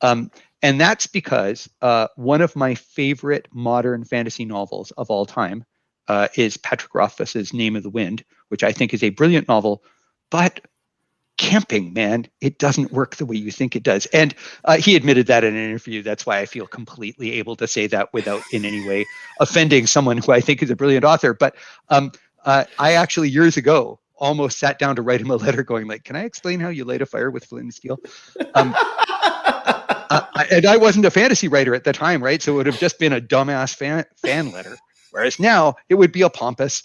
Um, 0.00 0.30
and 0.62 0.80
that's 0.80 1.06
because 1.06 1.68
uh, 1.82 2.08
one 2.16 2.40
of 2.40 2.56
my 2.56 2.74
favorite 2.74 3.48
modern 3.52 4.04
fantasy 4.04 4.44
novels 4.44 4.90
of 4.92 5.10
all 5.10 5.26
time 5.26 5.64
uh, 6.08 6.28
is 6.36 6.56
Patrick 6.56 6.94
Rothfuss's 6.94 7.52
Name 7.52 7.76
of 7.76 7.82
the 7.82 7.90
Wind, 7.90 8.24
which 8.48 8.64
I 8.64 8.72
think 8.72 8.92
is 8.92 9.02
a 9.02 9.10
brilliant 9.10 9.48
novel, 9.48 9.84
but 10.30 10.60
camping, 11.40 11.94
man, 11.94 12.26
it 12.42 12.58
doesn't 12.58 12.92
work 12.92 13.16
the 13.16 13.24
way 13.24 13.34
you 13.34 13.50
think 13.50 13.74
it 13.74 13.82
does. 13.82 14.04
And 14.06 14.34
uh, 14.66 14.76
he 14.76 14.94
admitted 14.94 15.26
that 15.28 15.42
in 15.42 15.56
an 15.56 15.64
interview. 15.64 16.02
That's 16.02 16.26
why 16.26 16.38
I 16.38 16.44
feel 16.44 16.66
completely 16.66 17.32
able 17.32 17.56
to 17.56 17.66
say 17.66 17.86
that 17.86 18.12
without 18.12 18.42
in 18.52 18.66
any 18.66 18.86
way 18.86 19.06
offending 19.40 19.86
someone 19.86 20.18
who 20.18 20.32
I 20.32 20.40
think 20.42 20.62
is 20.62 20.70
a 20.70 20.76
brilliant 20.76 21.04
author. 21.06 21.32
But 21.32 21.56
um, 21.88 22.12
uh, 22.44 22.64
I 22.78 22.92
actually 22.92 23.30
years 23.30 23.56
ago 23.56 23.98
almost 24.16 24.58
sat 24.58 24.78
down 24.78 24.96
to 24.96 25.02
write 25.02 25.22
him 25.22 25.30
a 25.30 25.36
letter, 25.36 25.62
going 25.62 25.88
like, 25.88 26.04
"Can 26.04 26.14
I 26.14 26.24
explain 26.24 26.60
how 26.60 26.68
you 26.68 26.84
light 26.84 27.00
a 27.00 27.06
fire 27.06 27.30
with 27.30 27.46
flint 27.46 27.64
and 27.64 27.74
steel?" 27.74 27.98
Um, 28.54 28.74
uh, 28.76 30.22
and 30.50 30.66
I 30.66 30.76
wasn't 30.76 31.06
a 31.06 31.10
fantasy 31.10 31.48
writer 31.48 31.74
at 31.74 31.84
the 31.84 31.92
time, 31.94 32.22
right? 32.22 32.42
So 32.42 32.52
it 32.52 32.56
would 32.56 32.66
have 32.66 32.78
just 32.78 32.98
been 32.98 33.14
a 33.14 33.20
dumbass 33.20 33.74
fan 33.74 34.04
fan 34.16 34.52
letter. 34.52 34.76
Whereas 35.10 35.40
now 35.40 35.76
it 35.88 35.94
would 35.94 36.12
be 36.12 36.20
a 36.20 36.30
pompous 36.30 36.82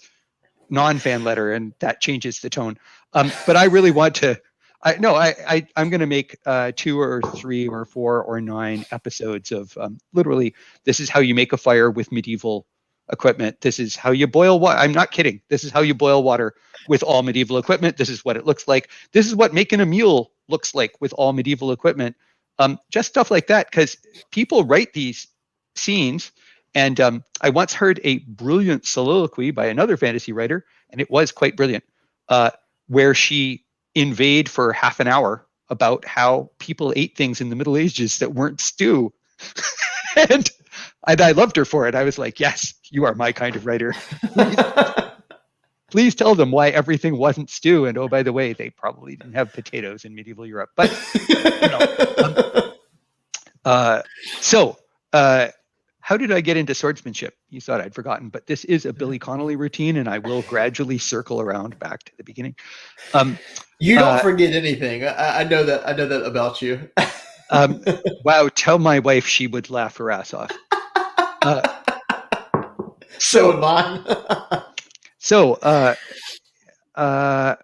non-fan 0.70 1.24
letter, 1.24 1.52
and 1.52 1.72
that 1.80 2.00
changes 2.00 2.40
the 2.40 2.50
tone. 2.50 2.78
Um, 3.12 3.30
but 3.46 3.56
I 3.56 3.64
really 3.64 3.90
want 3.90 4.14
to. 4.16 4.40
I 4.82 4.96
no, 4.98 5.14
I, 5.14 5.34
I 5.48 5.66
I'm 5.76 5.90
going 5.90 6.00
to 6.00 6.06
make 6.06 6.36
uh, 6.46 6.72
two 6.76 7.00
or 7.00 7.22
three 7.34 7.66
or 7.66 7.84
four 7.84 8.22
or 8.22 8.40
nine 8.40 8.84
episodes 8.90 9.52
of 9.52 9.76
um, 9.78 9.98
literally. 10.12 10.54
This 10.84 11.00
is 11.00 11.10
how 11.10 11.20
you 11.20 11.34
make 11.34 11.52
a 11.52 11.56
fire 11.56 11.90
with 11.90 12.12
medieval 12.12 12.66
equipment. 13.10 13.60
This 13.60 13.78
is 13.78 13.96
how 13.96 14.10
you 14.10 14.26
boil 14.26 14.58
water. 14.60 14.78
I'm 14.78 14.92
not 14.92 15.12
kidding. 15.12 15.40
This 15.48 15.64
is 15.64 15.70
how 15.70 15.80
you 15.80 15.94
boil 15.94 16.22
water 16.22 16.54
with 16.88 17.02
all 17.02 17.22
medieval 17.22 17.58
equipment. 17.58 17.96
This 17.96 18.08
is 18.08 18.24
what 18.24 18.36
it 18.36 18.44
looks 18.44 18.68
like. 18.68 18.90
This 19.12 19.26
is 19.26 19.34
what 19.34 19.54
making 19.54 19.80
a 19.80 19.86
mule 19.86 20.32
looks 20.48 20.74
like 20.74 20.94
with 21.00 21.12
all 21.14 21.32
medieval 21.32 21.72
equipment. 21.72 22.16
Um, 22.58 22.78
just 22.90 23.08
stuff 23.08 23.30
like 23.30 23.48
that, 23.48 23.70
because 23.70 23.96
people 24.30 24.64
write 24.64 24.92
these 24.92 25.28
scenes. 25.74 26.32
And 26.76 27.00
um, 27.00 27.24
I 27.40 27.48
once 27.48 27.72
heard 27.72 28.00
a 28.04 28.18
brilliant 28.18 28.84
soliloquy 28.86 29.50
by 29.50 29.64
another 29.64 29.96
fantasy 29.96 30.32
writer, 30.32 30.66
and 30.90 31.00
it 31.00 31.10
was 31.10 31.32
quite 31.32 31.56
brilliant, 31.56 31.84
uh, 32.28 32.50
where 32.86 33.14
she 33.14 33.64
inveighed 33.94 34.46
for 34.46 34.74
half 34.74 35.00
an 35.00 35.08
hour 35.08 35.46
about 35.70 36.04
how 36.04 36.50
people 36.58 36.92
ate 36.94 37.16
things 37.16 37.40
in 37.40 37.48
the 37.48 37.56
Middle 37.56 37.78
Ages 37.78 38.18
that 38.18 38.34
weren't 38.34 38.60
stew. 38.60 39.10
and, 40.30 40.50
and 41.08 41.20
I 41.22 41.32
loved 41.32 41.56
her 41.56 41.64
for 41.64 41.88
it. 41.88 41.94
I 41.94 42.04
was 42.04 42.18
like, 42.18 42.38
yes, 42.38 42.74
you 42.90 43.06
are 43.06 43.14
my 43.14 43.32
kind 43.32 43.56
of 43.56 43.64
writer. 43.64 43.94
Please 45.90 46.14
tell 46.14 46.34
them 46.34 46.50
why 46.50 46.68
everything 46.68 47.16
wasn't 47.16 47.48
stew. 47.48 47.86
And 47.86 47.96
oh, 47.96 48.06
by 48.06 48.22
the 48.22 48.34
way, 48.34 48.52
they 48.52 48.68
probably 48.68 49.16
didn't 49.16 49.32
have 49.32 49.50
potatoes 49.54 50.04
in 50.04 50.14
medieval 50.14 50.44
Europe. 50.44 50.72
But 50.76 50.92
uh, 53.64 54.02
so, 54.40 54.76
uh, 55.14 55.48
how 56.06 56.16
did 56.16 56.30
I 56.30 56.40
get 56.40 56.56
into 56.56 56.72
swordsmanship? 56.72 57.34
You 57.50 57.60
thought 57.60 57.80
I'd 57.80 57.92
forgotten, 57.92 58.28
but 58.28 58.46
this 58.46 58.64
is 58.66 58.86
a 58.86 58.92
Billy 58.92 59.18
Connolly 59.18 59.56
routine, 59.56 59.96
and 59.96 60.08
I 60.08 60.18
will 60.20 60.42
gradually 60.42 60.98
circle 60.98 61.40
around 61.40 61.76
back 61.80 62.04
to 62.04 62.12
the 62.16 62.22
beginning. 62.22 62.54
Um, 63.12 63.36
you 63.80 63.96
don't 63.96 64.14
Uh, 64.14 64.18
forget 64.20 64.52
anything. 64.52 65.02
I, 65.02 65.40
I 65.40 65.44
know 65.44 65.64
that. 65.64 65.84
I 65.84 65.96
know 65.96 66.06
that 66.06 66.22
about 66.22 66.62
you. 66.62 66.88
um, 67.50 67.82
wow, 68.24 68.48
tell 68.54 68.78
my 68.78 69.00
wife 69.00 69.26
she 69.26 69.48
would 69.48 69.68
laugh 69.68 69.96
her 69.96 70.12
ass 70.12 70.32
off. 70.32 70.52
Uh, 71.42 71.68
so 73.18 73.48
would 73.48 73.60
mine. 73.60 74.04
So, 75.18 75.54
uh, 75.54 75.96
uh, 76.94 77.56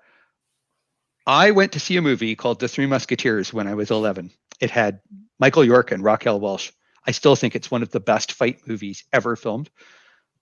I 1.28 1.52
went 1.52 1.70
to 1.72 1.78
see 1.80 1.96
a 1.96 2.02
movie 2.02 2.34
called 2.34 2.58
The 2.58 2.66
Three 2.66 2.86
Musketeers 2.86 3.52
when 3.54 3.68
I 3.68 3.74
was 3.74 3.92
11. 3.92 4.32
It 4.58 4.72
had 4.72 4.98
Michael 5.38 5.64
York 5.64 5.92
and 5.92 6.02
Raquel 6.02 6.40
Welch. 6.40 6.72
I 7.06 7.10
still 7.10 7.36
think 7.36 7.54
it's 7.54 7.70
one 7.70 7.82
of 7.82 7.90
the 7.90 8.00
best 8.00 8.32
fight 8.32 8.66
movies 8.66 9.04
ever 9.12 9.36
filmed. 9.36 9.70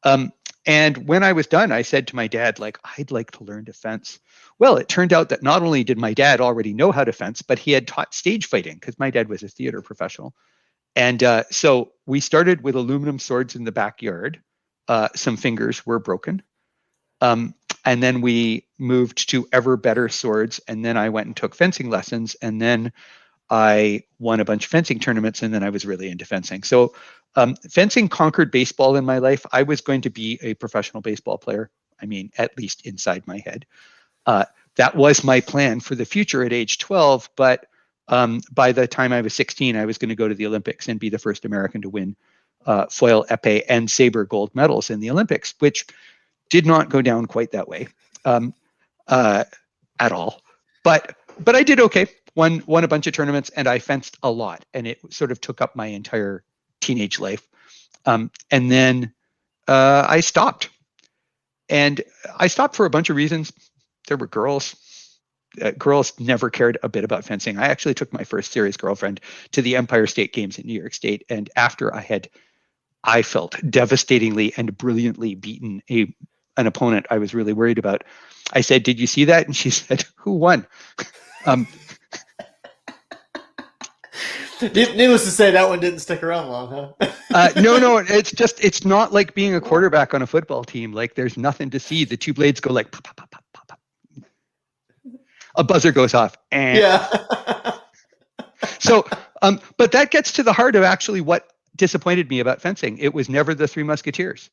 Um, 0.03 0.33
and 0.67 1.09
when 1.09 1.23
I 1.23 1.33
was 1.33 1.47
done, 1.47 1.73
I 1.73 1.83
said 1.83 2.07
to 2.09 2.17
my 2.17 2.27
dad, 2.27 2.59
like, 2.59 2.79
I'd 2.99 3.11
like 3.11 3.31
to 3.33 3.45
learn 3.45 3.65
to 3.65 3.73
fence. 3.73 4.19
Well, 4.59 4.77
it 4.77 4.89
turned 4.89 5.13
out 5.13 5.31
that 5.31 5.43
not 5.43 5.63
only 5.63 5.85
did 5.85 5.99
my 5.99 6.13
dad 6.13 6.41
already 6.41 6.75
know 6.75 6.93
how 6.93 7.05
to 7.05 7.13
fence, 7.13 7.41
but 7.41 7.59
he 7.59 7.73
had 7.73 7.89
taught 7.89 8.15
stage 8.15 8.47
fighting 8.47 8.75
because 8.75 8.99
my 8.99 9.11
dad 9.11 9.29
was 9.29 9.43
a 9.43 9.49
theater 9.49 9.81
professional. 9.81 10.35
And 10.97 11.23
uh, 11.23 11.45
so 11.51 11.93
we 12.07 12.21
started 12.21 12.63
with 12.63 12.75
aluminum 12.75 13.19
swords 13.19 13.55
in 13.57 13.65
the 13.65 13.73
backyard. 13.73 14.43
Uh, 14.87 15.09
some 15.15 15.37
fingers 15.37 15.87
were 15.87 15.99
broken. 15.99 16.43
Um, 17.21 17.55
and 17.85 18.03
then 18.03 18.21
we 18.21 18.67
moved 18.79 19.31
to 19.31 19.49
ever 19.53 19.77
better 19.77 20.09
swords. 20.09 20.61
And 20.69 20.85
then 20.85 20.97
I 20.97 21.09
went 21.09 21.27
and 21.27 21.37
took 21.37 21.55
fencing 21.55 21.89
lessons. 21.89 22.35
And 22.43 22.61
then 22.61 22.93
I 23.51 24.05
won 24.19 24.41
a 24.41 24.45
bunch 24.45 24.65
of 24.65 24.71
fencing 24.71 25.01
tournaments. 25.01 25.43
And 25.43 25.53
then 25.53 25.65
I 25.65 25.71
was 25.71 25.85
really 25.85 26.09
into 26.09 26.25
fencing. 26.25 26.63
So 26.63 26.95
um, 27.37 27.57
fencing 27.69 28.09
conquered 28.09 28.51
baseball 28.51 28.97
in 28.97 29.05
my 29.05 29.19
life. 29.19 29.45
I 29.53 29.63
was 29.65 29.81
going 29.81 30.01
to 30.03 30.11
be 30.11 30.39
a 30.43 30.55
professional 30.55 31.01
baseball 31.01 31.39
player. 31.39 31.71
I 32.01 32.07
mean, 32.07 32.31
at 32.39 32.57
least 32.57 32.87
inside 32.87 33.27
my 33.27 33.39
head. 33.39 33.67
Uh, 34.27 34.45
that 34.77 34.95
was 34.95 35.25
my 35.25 35.41
plan 35.41 35.81
for 35.81 35.95
the 35.95 36.05
future 36.05 36.45
at 36.45 36.53
age 36.53 36.79
12. 36.79 37.29
But 37.37 37.67
um, 38.09 38.41
by 38.53 38.73
the 38.73 38.87
time 38.87 39.13
I 39.13 39.21
was 39.21 39.35
16, 39.35 39.77
I 39.77 39.85
was 39.85 39.99
going 39.99 40.09
to 40.09 40.15
go 40.15 40.29
to 40.29 40.35
the 40.35 40.47
Olympics 40.47 40.89
and 40.89 40.99
be 40.99 41.09
the 41.09 41.19
first 41.19 41.45
American 41.45 41.83
to 41.83 41.89
win 41.89 42.17
uh, 42.67 42.87
foil, 42.87 43.25
epee, 43.31 43.63
and 43.69 43.91
saber 43.91 44.25
gold 44.25 44.55
medals 44.55 44.91
in 44.91 45.01
the 45.01 45.11
Olympics, 45.11 45.55
which 45.59 45.87
did 46.51 46.67
not 46.67 46.91
go 46.91 47.03
down 47.03 47.27
quite 47.27 47.53
that 47.53 47.69
way 47.69 47.89
um, 48.25 48.55
uh, 49.09 49.45
at 49.99 50.13
all. 50.13 50.43
But 50.85 51.17
but 51.39 51.57
I 51.57 51.63
did 51.63 51.81
okay. 51.81 52.07
Won 52.35 52.63
won 52.67 52.85
a 52.85 52.89
bunch 52.89 53.07
of 53.07 53.13
tournaments, 53.13 53.51
and 53.51 53.67
I 53.67 53.79
fenced 53.79 54.17
a 54.23 54.31
lot, 54.31 54.65
and 54.73 54.87
it 54.87 55.01
sort 55.13 55.33
of 55.33 55.41
took 55.41 55.61
up 55.61 55.75
my 55.75 55.87
entire 55.87 56.45
teenage 56.81 57.19
life. 57.19 57.47
Um, 58.07 58.31
and 58.51 58.71
then 58.71 59.13
uh, 59.69 60.07
I 60.09 60.21
stopped, 60.21 60.71
and 61.69 62.01
I 62.37 62.47
stopped 62.47 62.77
for 62.77 62.87
a 62.87 62.91
bunch 62.91 63.11
of 63.11 63.17
reasons. 63.17 63.53
There 64.09 64.17
were 64.17 64.27
girls. 64.27 64.77
Uh, 65.61 65.73
girls 65.73 66.13
never 66.21 66.49
cared 66.49 66.79
a 66.85 66.89
bit 66.89 67.03
about 67.03 67.25
fencing. 67.25 67.59
I 67.59 67.67
actually 67.67 67.95
took 67.95 68.13
my 68.13 68.23
first 68.23 68.53
serious 68.53 68.77
girlfriend 68.77 69.21
to 69.51 69.63
the 69.63 69.77
Empire 69.77 70.07
State 70.07 70.33
Games 70.33 70.59
in 70.59 70.67
New 70.67 70.79
York 70.79 70.95
State, 70.95 71.25
and 71.29 71.51
after 71.57 71.93
I 71.95 72.01
had, 72.01 72.29
I 73.03 73.23
felt 73.23 73.57
devastatingly 73.69 74.55
and 74.57 74.77
brilliantly 74.77 75.35
beaten 75.35 75.83
a 75.91 76.15
an 76.57 76.67
opponent 76.67 77.07
I 77.11 77.19
was 77.19 77.35
really 77.35 77.53
worried 77.53 77.79
about. 77.79 78.05
I 78.53 78.61
said, 78.61 78.83
"Did 78.83 79.01
you 79.01 79.07
see 79.07 79.25
that?" 79.25 79.47
And 79.47 79.57
she 79.57 79.71
said, 79.71 80.05
"Who 80.17 80.33
won?" 80.33 80.67
um, 81.47 81.67
Needless 84.75 85.25
to 85.25 85.31
say, 85.31 85.51
that 85.51 85.69
one 85.69 85.81
didn't 85.81 86.01
stick 86.01 86.23
around 86.23 86.49
long, 86.49 86.95
huh? 87.01 87.11
uh, 87.35 87.51
no, 87.61 87.79
no, 87.79 87.97
it's 88.09 88.31
just 88.31 88.63
it's 88.63 88.85
not 88.85 89.13
like 89.13 89.35
being 89.35 89.55
a 89.55 89.61
quarterback 89.61 90.13
on 90.15 90.23
a 90.23 90.27
football 90.27 90.65
team. 90.65 90.93
Like 90.93 91.15
there's 91.15 91.37
nothing 91.37 91.71
to 91.71 91.81
see. 91.81 92.05
The 92.05 92.17
two 92.17 92.35
blades 92.35 92.61
go 92.61 92.73
like 92.73 92.91
pop, 92.91 93.05
pop, 93.05 93.17
pop, 93.17 93.31
pop, 93.31 93.69
pop. 93.69 93.79
A 95.57 95.65
buzzer 95.65 95.93
goes 95.93 96.15
off. 96.15 96.37
And 96.53 96.79
yeah. 96.79 97.79
so, 98.79 99.07
um, 99.43 99.61
but 99.79 99.93
that 99.93 100.11
gets 100.11 100.33
to 100.33 100.43
the 100.43 100.53
heart 100.53 100.77
of 100.77 100.83
actually 100.83 101.21
what 101.21 101.49
disappointed 101.77 102.29
me 102.29 102.41
about 102.41 102.61
fencing. 102.61 102.99
It 102.99 103.15
was 103.15 103.29
never 103.29 103.55
the 103.55 103.67
Three 103.67 103.83
Musketeers. 103.83 104.51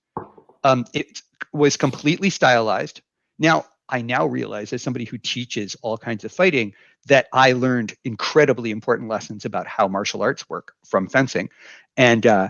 Um, 0.64 0.86
it 0.94 1.22
was 1.54 1.78
completely 1.78 2.30
stylized. 2.30 3.02
Now, 3.38 3.66
I 3.90 4.02
now 4.02 4.26
realize 4.26 4.74
as 4.74 4.82
somebody 4.82 5.06
who 5.06 5.18
teaches 5.18 5.76
all 5.82 5.98
kinds 5.98 6.24
of 6.26 6.32
fighting 6.32 6.74
that 7.08 7.28
I 7.34 7.54
learned 7.54 7.96
incredibly 8.04 8.72
important 8.72 9.10
lessons 9.10 9.46
about 9.46 9.68
how 9.68 9.88
martial 9.88 10.22
arts 10.22 10.48
work 10.50 10.74
from 10.86 11.08
fencing, 11.08 11.50
and 11.98 12.26
uh, 12.26 12.50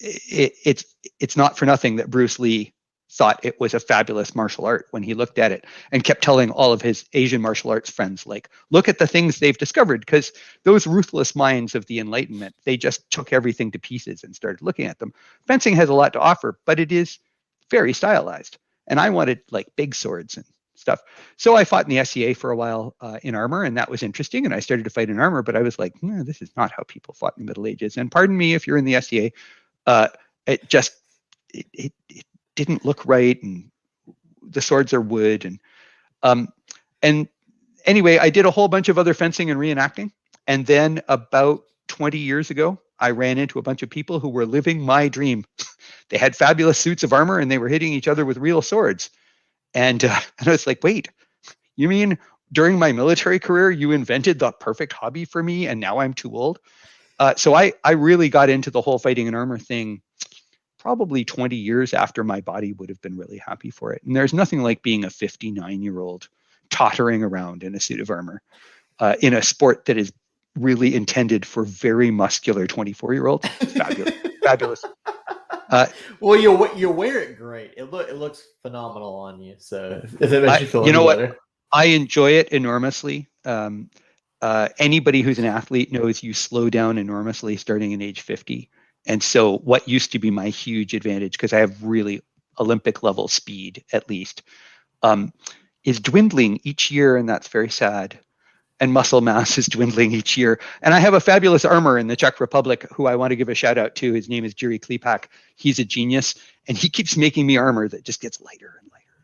it, 0.00 0.52
it's 0.64 0.84
it's 1.20 1.36
not 1.36 1.56
for 1.58 1.66
nothing 1.66 1.96
that 1.96 2.10
Bruce 2.10 2.38
Lee 2.38 2.72
thought 3.10 3.44
it 3.44 3.60
was 3.60 3.74
a 3.74 3.80
fabulous 3.80 4.34
martial 4.34 4.64
art 4.64 4.86
when 4.90 5.02
he 5.02 5.14
looked 5.14 5.38
at 5.38 5.52
it 5.52 5.66
and 5.92 6.02
kept 6.02 6.22
telling 6.22 6.50
all 6.50 6.72
of 6.72 6.82
his 6.82 7.04
Asian 7.12 7.40
martial 7.40 7.70
arts 7.70 7.88
friends, 7.88 8.26
like, 8.26 8.48
look 8.70 8.88
at 8.88 8.98
the 8.98 9.06
things 9.06 9.38
they've 9.38 9.58
discovered, 9.58 10.00
because 10.00 10.32
those 10.64 10.84
ruthless 10.86 11.36
minds 11.36 11.76
of 11.76 11.86
the 11.86 12.00
Enlightenment, 12.00 12.56
they 12.64 12.76
just 12.76 13.08
took 13.10 13.32
everything 13.32 13.70
to 13.70 13.78
pieces 13.78 14.24
and 14.24 14.34
started 14.34 14.62
looking 14.62 14.86
at 14.86 14.98
them. 14.98 15.12
Fencing 15.46 15.76
has 15.76 15.90
a 15.90 15.94
lot 15.94 16.12
to 16.14 16.18
offer, 16.18 16.58
but 16.66 16.80
it 16.80 16.90
is 16.90 17.18
very 17.70 17.92
stylized. 17.92 18.58
And 18.88 18.98
I 18.98 19.10
wanted 19.10 19.42
like 19.50 19.68
big 19.76 19.94
swords 19.94 20.36
and 20.36 20.46
stuff. 20.84 21.02
So 21.38 21.56
I 21.56 21.64
fought 21.64 21.88
in 21.88 21.96
the 21.96 22.04
SCA 22.04 22.34
for 22.34 22.50
a 22.50 22.56
while 22.56 22.94
uh, 23.00 23.18
in 23.22 23.34
armor, 23.34 23.64
and 23.64 23.74
that 23.78 23.90
was 23.90 24.02
interesting. 24.02 24.44
And 24.44 24.54
I 24.54 24.60
started 24.60 24.84
to 24.84 24.90
fight 24.90 25.08
in 25.08 25.18
armor, 25.18 25.42
but 25.42 25.56
I 25.56 25.62
was 25.62 25.78
like, 25.78 25.94
no, 26.02 26.22
this 26.22 26.42
is 26.42 26.50
not 26.58 26.70
how 26.70 26.82
people 26.86 27.14
fought 27.14 27.32
in 27.38 27.44
the 27.44 27.50
Middle 27.50 27.66
Ages. 27.66 27.96
And 27.96 28.10
pardon 28.10 28.36
me 28.36 28.52
if 28.52 28.66
you're 28.66 28.76
in 28.76 28.84
the 28.84 29.00
SCA, 29.00 29.32
uh, 29.86 30.08
it 30.46 30.68
just 30.68 30.92
it, 31.54 31.66
it, 31.72 31.92
it, 32.10 32.26
didn't 32.56 32.84
look 32.84 33.04
right, 33.04 33.42
and 33.42 33.68
the 34.40 34.60
swords 34.60 34.92
are 34.92 35.00
wood, 35.00 35.44
and 35.44 35.58
um, 36.22 36.46
and 37.02 37.26
anyway, 37.84 38.16
I 38.18 38.30
did 38.30 38.46
a 38.46 38.50
whole 38.52 38.68
bunch 38.68 38.88
of 38.88 38.96
other 38.96 39.12
fencing 39.12 39.50
and 39.50 39.58
reenacting, 39.58 40.12
and 40.46 40.64
then 40.64 41.02
about 41.08 41.64
20 41.88 42.16
years 42.16 42.50
ago, 42.50 42.78
I 43.00 43.10
ran 43.10 43.38
into 43.38 43.58
a 43.58 43.62
bunch 43.62 43.82
of 43.82 43.90
people 43.90 44.20
who 44.20 44.28
were 44.28 44.46
living 44.46 44.80
my 44.80 45.08
dream. 45.08 45.44
they 46.10 46.16
had 46.16 46.36
fabulous 46.36 46.78
suits 46.78 47.02
of 47.02 47.12
armor, 47.12 47.40
and 47.40 47.50
they 47.50 47.58
were 47.58 47.68
hitting 47.68 47.92
each 47.92 48.06
other 48.06 48.24
with 48.24 48.36
real 48.36 48.62
swords. 48.62 49.10
And, 49.74 50.04
uh, 50.04 50.18
and 50.38 50.48
I 50.48 50.52
was 50.52 50.66
like, 50.66 50.82
wait, 50.82 51.08
you 51.76 51.88
mean 51.88 52.18
during 52.52 52.78
my 52.78 52.92
military 52.92 53.38
career, 53.38 53.70
you 53.70 53.90
invented 53.90 54.38
the 54.38 54.52
perfect 54.52 54.92
hobby 54.92 55.24
for 55.24 55.42
me, 55.42 55.66
and 55.66 55.80
now 55.80 55.98
I'm 55.98 56.14
too 56.14 56.34
old? 56.34 56.60
Uh, 57.18 57.34
so 57.36 57.54
I, 57.54 57.72
I 57.84 57.92
really 57.92 58.28
got 58.28 58.48
into 58.48 58.70
the 58.70 58.80
whole 58.80 58.98
fighting 58.98 59.26
and 59.26 59.36
armor 59.36 59.58
thing 59.58 60.02
probably 60.78 61.24
20 61.24 61.56
years 61.56 61.94
after 61.94 62.22
my 62.22 62.40
body 62.42 62.74
would 62.74 62.90
have 62.90 63.00
been 63.00 63.16
really 63.16 63.38
happy 63.38 63.70
for 63.70 63.92
it. 63.92 64.02
And 64.04 64.14
there's 64.14 64.34
nothing 64.34 64.62
like 64.62 64.82
being 64.82 65.04
a 65.04 65.10
59 65.10 65.82
year 65.82 65.98
old 65.98 66.28
tottering 66.70 67.22
around 67.22 67.62
in 67.62 67.74
a 67.74 67.80
suit 67.80 68.00
of 68.00 68.10
armor 68.10 68.42
uh, 68.98 69.14
in 69.20 69.32
a 69.32 69.42
sport 69.42 69.86
that 69.86 69.96
is 69.96 70.12
really 70.56 70.94
intended 70.94 71.46
for 71.46 71.64
very 71.64 72.10
muscular 72.10 72.66
24 72.66 73.14
year 73.14 73.26
olds. 73.26 73.48
Fabulous. 73.48 74.14
Fabulous. 74.42 74.84
Uh, 75.74 75.86
well, 76.20 76.38
you 76.38 76.72
you 76.76 76.88
wear 76.88 77.18
it 77.20 77.36
great. 77.36 77.72
It 77.76 77.90
look 77.90 78.08
it 78.08 78.16
looks 78.16 78.46
phenomenal 78.62 79.14
on 79.16 79.40
you. 79.40 79.56
So 79.58 80.02
if 80.20 80.32
it 80.32 80.44
makes 80.44 80.60
you 80.60 80.66
feel, 80.66 80.86
you 80.86 80.92
know 80.92 81.06
better. 81.06 81.26
what, 81.26 81.38
I 81.72 81.86
enjoy 81.86 82.32
it 82.32 82.50
enormously. 82.50 83.28
Um, 83.44 83.90
uh, 84.40 84.68
anybody 84.78 85.22
who's 85.22 85.38
an 85.38 85.46
athlete 85.46 85.90
knows 85.90 86.22
you 86.22 86.32
slow 86.32 86.70
down 86.70 86.98
enormously 86.98 87.56
starting 87.56 87.92
in 87.92 88.02
age 88.02 88.20
50. 88.20 88.70
And 89.06 89.22
so, 89.22 89.58
what 89.58 89.88
used 89.88 90.12
to 90.12 90.18
be 90.18 90.30
my 90.30 90.48
huge 90.48 90.94
advantage, 90.94 91.32
because 91.32 91.52
I 91.52 91.58
have 91.58 91.82
really 91.82 92.22
Olympic 92.60 93.02
level 93.02 93.26
speed 93.26 93.84
at 93.92 94.08
least, 94.08 94.42
um, 95.02 95.32
is 95.82 95.98
dwindling 95.98 96.60
each 96.62 96.90
year, 96.90 97.16
and 97.16 97.28
that's 97.28 97.48
very 97.48 97.68
sad 97.68 98.18
and 98.80 98.92
muscle 98.92 99.20
mass 99.20 99.56
is 99.56 99.66
dwindling 99.66 100.12
each 100.12 100.36
year. 100.36 100.60
And 100.82 100.94
I 100.94 100.98
have 100.98 101.14
a 101.14 101.20
fabulous 101.20 101.64
armor 101.64 101.98
in 101.98 102.08
the 102.08 102.16
Czech 102.16 102.40
Republic 102.40 102.86
who 102.92 103.06
I 103.06 103.16
want 103.16 103.30
to 103.30 103.36
give 103.36 103.48
a 103.48 103.54
shout 103.54 103.78
out 103.78 103.94
to. 103.96 104.12
His 104.12 104.28
name 104.28 104.44
is 104.44 104.54
Jiri 104.54 104.80
Klepac. 104.80 105.26
He's 105.56 105.78
a 105.78 105.84
genius, 105.84 106.34
and 106.68 106.76
he 106.76 106.88
keeps 106.88 107.16
making 107.16 107.46
me 107.46 107.56
armor 107.56 107.88
that 107.88 108.04
just 108.04 108.20
gets 108.20 108.40
lighter 108.40 108.80
and 108.80 108.90
lighter 108.92 109.14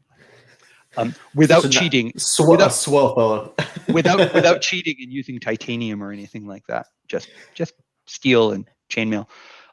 and 0.97 1.07
lighter. 1.07 1.11
Um, 1.11 1.15
without 1.35 1.71
cheating, 1.71 2.13
sw- 2.17 2.49
without, 2.49 2.73
swell 2.73 3.15
fellow. 3.15 3.55
without 3.93 4.33
without 4.33 4.61
cheating 4.63 4.97
and 5.01 5.13
using 5.13 5.41
titanium 5.41 6.03
or 6.03 6.13
anything 6.13 6.47
like 6.47 6.67
that. 6.69 6.87
Just 7.09 7.29
just 7.55 7.75
steel 8.07 8.53
and 8.53 8.69
chainmail. 8.89 9.27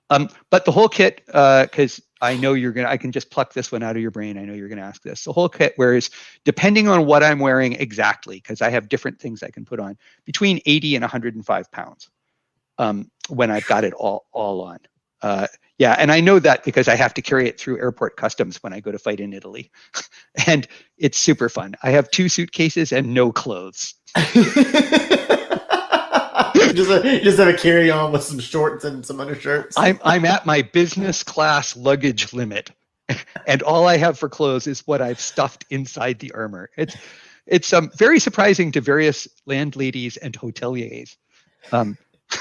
Um, 0.10 0.30
but 0.50 0.66
the 0.66 0.72
whole 0.72 0.88
kit, 0.88 1.22
because 1.26 2.00
uh, 2.00 2.02
I 2.22 2.36
know 2.36 2.54
you're 2.54 2.72
gonna, 2.72 2.90
I 2.90 2.98
can 2.98 3.12
just 3.12 3.30
pluck 3.30 3.54
this 3.54 3.72
one 3.72 3.84
out 3.84 3.96
of 3.96 4.02
your 4.02 4.12
brain. 4.12 4.38
I 4.38 4.46
know 4.46 4.54
you're 4.54 4.70
gonna 4.70 4.82
ask 4.82 5.02
this. 5.02 5.24
The 5.24 5.34
whole 5.34 5.50
kit 5.50 5.76
wears, 5.78 6.10
depending 6.44 6.88
on 6.88 7.06
what 7.06 7.24
I'm 7.24 7.40
wearing 7.40 7.74
exactly, 7.74 8.38
because 8.38 8.62
I 8.62 8.70
have 8.70 8.90
different 8.90 9.20
things 9.20 9.44
I 9.44 9.50
can 9.50 9.66
put 9.66 9.80
on, 9.80 9.98
between 10.26 10.60
80 10.66 10.96
and 10.96 11.04
105 11.04 11.72
pounds 11.72 12.10
um, 12.78 13.12
when 13.30 13.52
I've 13.52 13.66
got 13.68 13.84
it 13.84 13.94
all 13.94 14.26
all 14.32 14.62
on. 14.62 14.80
Uh, 15.22 15.48
yeah, 15.80 15.96
and 15.98 16.12
I 16.12 16.22
know 16.22 16.40
that 16.40 16.64
because 16.64 16.88
I 16.88 16.96
have 16.96 17.14
to 17.16 17.22
carry 17.22 17.48
it 17.48 17.60
through 17.60 17.80
airport 17.80 18.18
customs 18.18 18.62
when 18.62 18.74
I 18.74 18.80
go 18.80 18.92
to 18.92 19.00
fight 19.00 19.20
in 19.20 19.34
Italy, 19.34 19.72
and 20.48 20.68
it's 20.98 21.18
super 21.18 21.50
fun. 21.50 21.76
I 21.84 21.92
have 21.92 22.10
two 22.12 22.30
suitcases 22.30 22.92
and 22.92 23.14
no 23.14 23.32
clothes. 23.32 23.96
just, 26.74 26.90
a, 26.90 27.22
just 27.22 27.38
have 27.38 27.48
a 27.48 27.54
carry 27.54 27.92
on 27.92 28.12
with 28.12 28.24
some 28.24 28.40
shorts 28.40 28.86
and 28.86 29.06
some 29.06 29.20
undershirts. 29.20 29.78
I'm 29.78 30.00
I'm 30.04 30.26
at 30.26 30.46
my 30.46 30.62
business 30.62 31.24
class 31.24 31.76
luggage 31.76 32.34
limit, 32.34 32.72
and 33.48 33.64
all 33.64 33.88
I 33.88 33.98
have 33.98 34.18
for 34.18 34.30
clothes 34.30 34.68
is 34.68 34.86
what 34.88 35.02
I've 35.02 35.20
stuffed 35.20 35.66
inside 35.70 36.20
the 36.20 36.32
armor. 36.32 36.70
It's 36.78 36.96
it's 37.46 37.74
um, 37.74 37.90
very 37.96 38.20
surprising 38.20 38.72
to 38.74 38.82
various 38.82 39.28
landladies 39.46 40.18
and 40.18 40.38
hoteliers. 40.38 41.16
Um, 41.72 41.98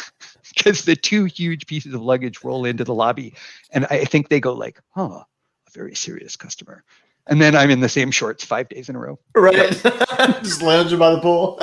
because 0.56 0.84
the 0.84 0.96
two 0.96 1.24
huge 1.24 1.66
pieces 1.66 1.94
of 1.94 2.00
luggage 2.00 2.42
roll 2.42 2.64
into 2.64 2.84
the 2.84 2.94
lobby 2.94 3.34
and 3.70 3.86
i 3.90 4.04
think 4.04 4.28
they 4.28 4.40
go 4.40 4.52
like 4.52 4.80
huh 4.90 5.02
a 5.02 5.26
very 5.72 5.94
serious 5.94 6.36
customer 6.36 6.82
and 7.26 7.40
then 7.40 7.54
i'm 7.54 7.70
in 7.70 7.80
the 7.80 7.88
same 7.88 8.10
shorts 8.10 8.44
five 8.44 8.68
days 8.68 8.88
in 8.88 8.96
a 8.96 8.98
row 8.98 9.18
right 9.34 9.70
just 10.42 10.62
lounging 10.62 10.98
by 10.98 11.10
the 11.10 11.20
pool 11.20 11.58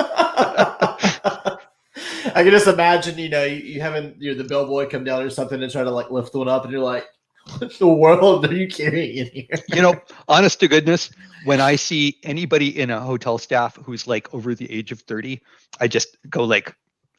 I 2.34 2.42
can 2.42 2.50
just 2.50 2.66
imagine, 2.66 3.16
you 3.16 3.28
know, 3.28 3.44
you, 3.44 3.56
you 3.56 3.80
having 3.80 4.14
you 4.18 4.32
know, 4.32 4.42
the 4.42 4.48
bellboy 4.48 4.88
come 4.88 5.04
down 5.04 5.22
or 5.22 5.30
something 5.30 5.62
and 5.62 5.70
try 5.70 5.84
to 5.84 5.90
like 5.90 6.10
lift 6.10 6.34
one 6.34 6.48
up, 6.48 6.64
and 6.64 6.72
you're 6.72 6.82
like, 6.82 7.06
"What 7.58 7.78
the 7.78 7.86
world 7.86 8.44
are 8.44 8.54
you 8.54 8.68
carrying 8.68 9.16
in 9.18 9.26
here?" 9.26 9.62
You 9.68 9.82
know, 9.82 9.94
honest 10.26 10.60
to 10.60 10.68
goodness, 10.68 11.10
when 11.44 11.60
I 11.60 11.76
see 11.76 12.18
anybody 12.24 12.78
in 12.78 12.90
a 12.90 13.00
hotel 13.00 13.38
staff 13.38 13.76
who's 13.76 14.06
like 14.06 14.32
over 14.34 14.54
the 14.54 14.70
age 14.70 14.90
of 14.90 15.00
thirty, 15.00 15.40
I 15.80 15.86
just 15.86 16.16
go 16.28 16.42
like, 16.42 16.74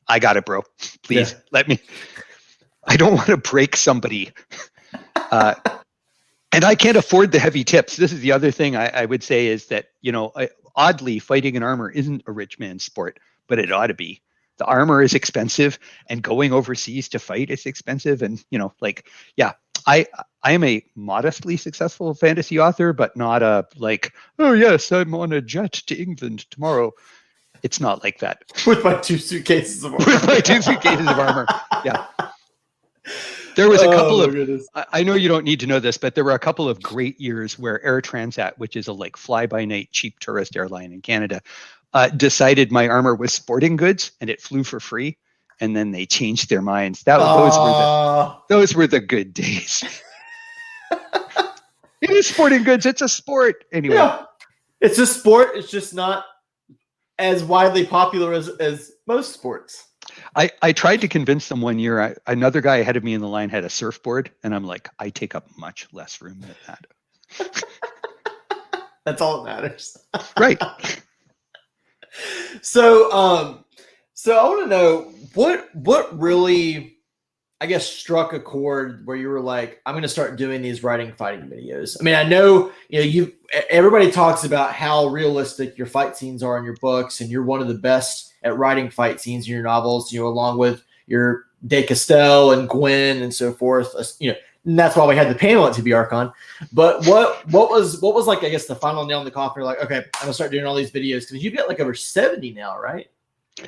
"I 0.07 0.19
got 0.19 0.35
it, 0.35 0.45
bro. 0.45 0.63
Please 1.03 1.31
yeah. 1.31 1.39
let 1.51 1.67
me." 1.67 1.79
I 2.87 2.97
don't 2.97 3.15
want 3.15 3.27
to 3.27 3.37
break 3.37 3.75
somebody. 3.75 4.31
Uh, 5.31 5.55
and 6.53 6.63
I 6.63 6.75
can't 6.75 6.95
afford 6.95 7.31
the 7.31 7.39
heavy 7.39 7.63
tips. 7.63 7.97
This 7.97 8.13
is 8.13 8.19
the 8.19 8.31
other 8.31 8.51
thing 8.51 8.75
I, 8.75 9.01
I 9.01 9.05
would 9.05 9.23
say 9.23 9.47
is 9.47 9.65
that 9.67 9.87
you 10.01 10.11
know, 10.11 10.31
I, 10.35 10.49
oddly, 10.75 11.19
fighting 11.19 11.55
in 11.55 11.63
armor 11.63 11.89
isn't 11.89 12.23
a 12.27 12.31
rich 12.31 12.59
man's 12.59 12.83
sport, 12.83 13.19
but 13.47 13.57
it 13.57 13.71
ought 13.71 13.87
to 13.87 13.95
be 13.95 14.21
the 14.57 14.65
armor 14.65 15.01
is 15.01 15.13
expensive 15.13 15.79
and 16.07 16.21
going 16.21 16.53
overseas 16.53 17.09
to 17.09 17.19
fight 17.19 17.49
is 17.49 17.65
expensive. 17.65 18.21
And 18.21 18.43
you 18.49 18.59
know 18.59 18.73
like 18.81 19.09
yeah 19.35 19.53
i 19.87 20.05
i 20.43 20.51
am 20.51 20.63
a 20.63 20.83
modestly 20.95 21.57
successful 21.57 22.13
fantasy 22.13 22.59
author 22.59 22.93
but 22.93 23.15
not 23.15 23.43
a 23.43 23.67
like 23.77 24.13
oh 24.39 24.53
yes 24.53 24.91
i'm 24.91 25.13
on 25.13 25.33
a 25.33 25.41
jet 25.41 25.73
to 25.73 25.95
england 25.95 26.49
tomorrow. 26.51 26.91
It's 27.63 27.79
not 27.79 28.03
like 28.03 28.19
that. 28.19 28.43
With 28.67 28.83
my 28.83 28.95
two 28.95 29.17
suitcases 29.17 29.83
of 29.83 29.93
armor 29.93 30.05
with 30.05 30.27
my 30.27 30.39
two 30.39 30.61
suitcases 30.61 31.07
of 31.07 31.17
armor. 31.17 31.47
Yeah. 31.83 32.05
There 33.55 33.69
was 33.69 33.81
a 33.81 33.87
oh, 33.87 33.91
couple 33.91 34.21
oh, 34.21 34.29
of 34.29 34.87
I, 34.91 35.03
know 35.03 35.13
you 35.13 35.29
don't 35.29 35.45
need 35.45 35.61
to 35.61 35.67
know 35.67 35.79
this 35.79 35.97
but 35.97 36.13
there 36.13 36.25
were 36.25 36.33
a 36.33 36.39
couple 36.39 36.67
of 36.67 36.81
great 36.81 37.19
years 37.19 37.57
where 37.57 37.83
air 37.83 38.01
transat 38.01 38.51
which 38.57 38.75
is 38.75 38.87
a 38.87 38.93
like 38.93 39.15
fly 39.15 39.47
by 39.47 39.63
night 39.63 39.89
cheap 39.91 40.19
tourist 40.19 40.57
airline 40.57 40.91
in 40.91 41.01
canada 41.01 41.41
uh, 41.95 42.09
decided 42.09 42.71
my 42.71 42.87
armor 42.87 43.15
was 43.15 43.33
sporting 43.33 43.77
goods 43.77 44.11
and 44.21 44.29
it 44.29 44.41
flew 44.41 44.63
for 44.63 44.79
free, 44.79 45.17
and 45.61 45.75
then 45.75 45.91
they 45.91 46.05
changed 46.05 46.49
their 46.49 46.61
minds. 46.61 47.03
That 47.03 47.17
those 47.17 47.57
were 47.57 47.71
the 47.71 48.37
those 48.49 48.75
were 48.75 48.85
the 48.85 48.99
good 48.99 49.33
days. 49.33 49.83
it 52.01 52.09
is 52.09 52.27
sporting 52.27 52.63
goods. 52.63 52.85
It's 52.85 53.01
a 53.01 53.09
sport 53.09 53.63
anyway. 53.71 53.95
Yeah. 53.95 54.25
It's 54.81 54.99
a 54.99 55.07
sport. 55.07 55.51
It's 55.55 55.71
just 55.71 55.95
not 55.95 56.25
as 57.17 57.45
widely 57.45 57.85
popular 57.85 58.33
as, 58.33 58.49
as 58.49 58.91
most 59.07 59.33
sports. 59.33 59.85
I, 60.35 60.51
I 60.61 60.73
tried 60.73 60.99
to 61.01 61.07
convince 61.07 61.47
them 61.47 61.61
one 61.61 61.79
year. 61.79 62.01
I, 62.01 62.15
another 62.27 62.59
guy 62.59 62.77
ahead 62.77 62.97
of 62.97 63.03
me 63.05 63.13
in 63.13 63.21
the 63.21 63.27
line 63.27 63.49
had 63.49 63.63
a 63.63 63.69
surfboard, 63.69 64.31
and 64.43 64.53
I'm 64.53 64.65
like, 64.65 64.89
I 64.99 65.09
take 65.09 65.33
up 65.33 65.47
much 65.57 65.87
less 65.93 66.21
room 66.21 66.41
than 66.41 66.55
that. 66.67 67.63
That's 69.05 69.21
all 69.21 69.43
that 69.43 69.61
matters. 69.61 69.97
right. 70.37 70.61
so, 72.61 73.11
um, 73.11 73.65
so 74.13 74.37
I 74.37 74.43
want 74.43 74.63
to 74.63 74.69
know 74.69 75.13
what 75.33 75.73
what 75.75 76.17
really 76.19 76.95
I 77.61 77.67
guess 77.67 77.87
struck 77.87 78.33
a 78.33 78.39
chord 78.39 79.05
where 79.07 79.15
you 79.15 79.29
were 79.29 79.39
like, 79.39 79.81
I'm 79.85 79.93
going 79.93 80.03
to 80.03 80.09
start 80.09 80.35
doing 80.35 80.61
these 80.61 80.83
writing 80.83 81.13
fighting 81.13 81.49
videos. 81.49 81.95
I 81.99 82.03
mean, 82.03 82.15
I 82.15 82.23
know 82.23 82.71
you 82.89 82.99
know 82.99 83.05
you. 83.05 83.33
Everybody 83.69 84.11
talks 84.11 84.43
about 84.43 84.73
how 84.73 85.07
realistic 85.07 85.77
your 85.77 85.87
fight 85.87 86.17
scenes 86.17 86.43
are 86.43 86.57
in 86.57 86.65
your 86.65 86.75
books, 86.81 87.21
and 87.21 87.29
you're 87.29 87.43
one 87.43 87.61
of 87.61 87.67
the 87.67 87.73
best 87.73 88.33
at 88.43 88.57
writing 88.57 88.89
fight 88.89 89.21
scenes 89.21 89.47
in 89.47 89.53
your 89.53 89.63
novels. 89.63 90.11
You 90.11 90.21
know, 90.21 90.27
along 90.27 90.57
with 90.57 90.83
your 91.07 91.45
De 91.65 91.83
Castell 91.83 92.51
and 92.51 92.67
Gwynne 92.67 93.21
and 93.21 93.33
so 93.33 93.53
forth. 93.53 93.95
You 94.19 94.31
know, 94.31 94.37
and 94.65 94.77
that's 94.77 94.95
why 94.95 95.05
we 95.05 95.15
had 95.15 95.29
the 95.29 95.35
panel 95.35 95.67
at 95.67 95.73
TBRCon. 95.73 96.33
But 96.73 97.05
what 97.05 97.47
what 97.51 97.69
was 97.69 98.01
what 98.01 98.15
was 98.15 98.27
like? 98.27 98.43
I 98.43 98.49
guess 98.49 98.65
the 98.65 98.75
final 98.75 99.05
nail 99.05 99.19
in 99.19 99.25
the 99.25 99.31
coffin. 99.31 99.63
Like, 99.63 99.83
okay, 99.83 99.97
I'm 99.97 100.21
gonna 100.21 100.33
start 100.33 100.51
doing 100.51 100.65
all 100.65 100.75
these 100.75 100.91
videos 100.91 101.21
because 101.21 101.43
you've 101.43 101.55
got 101.55 101.67
like 101.67 101.79
over 101.79 101.93
70 101.93 102.51
now, 102.53 102.79
right? 102.79 103.09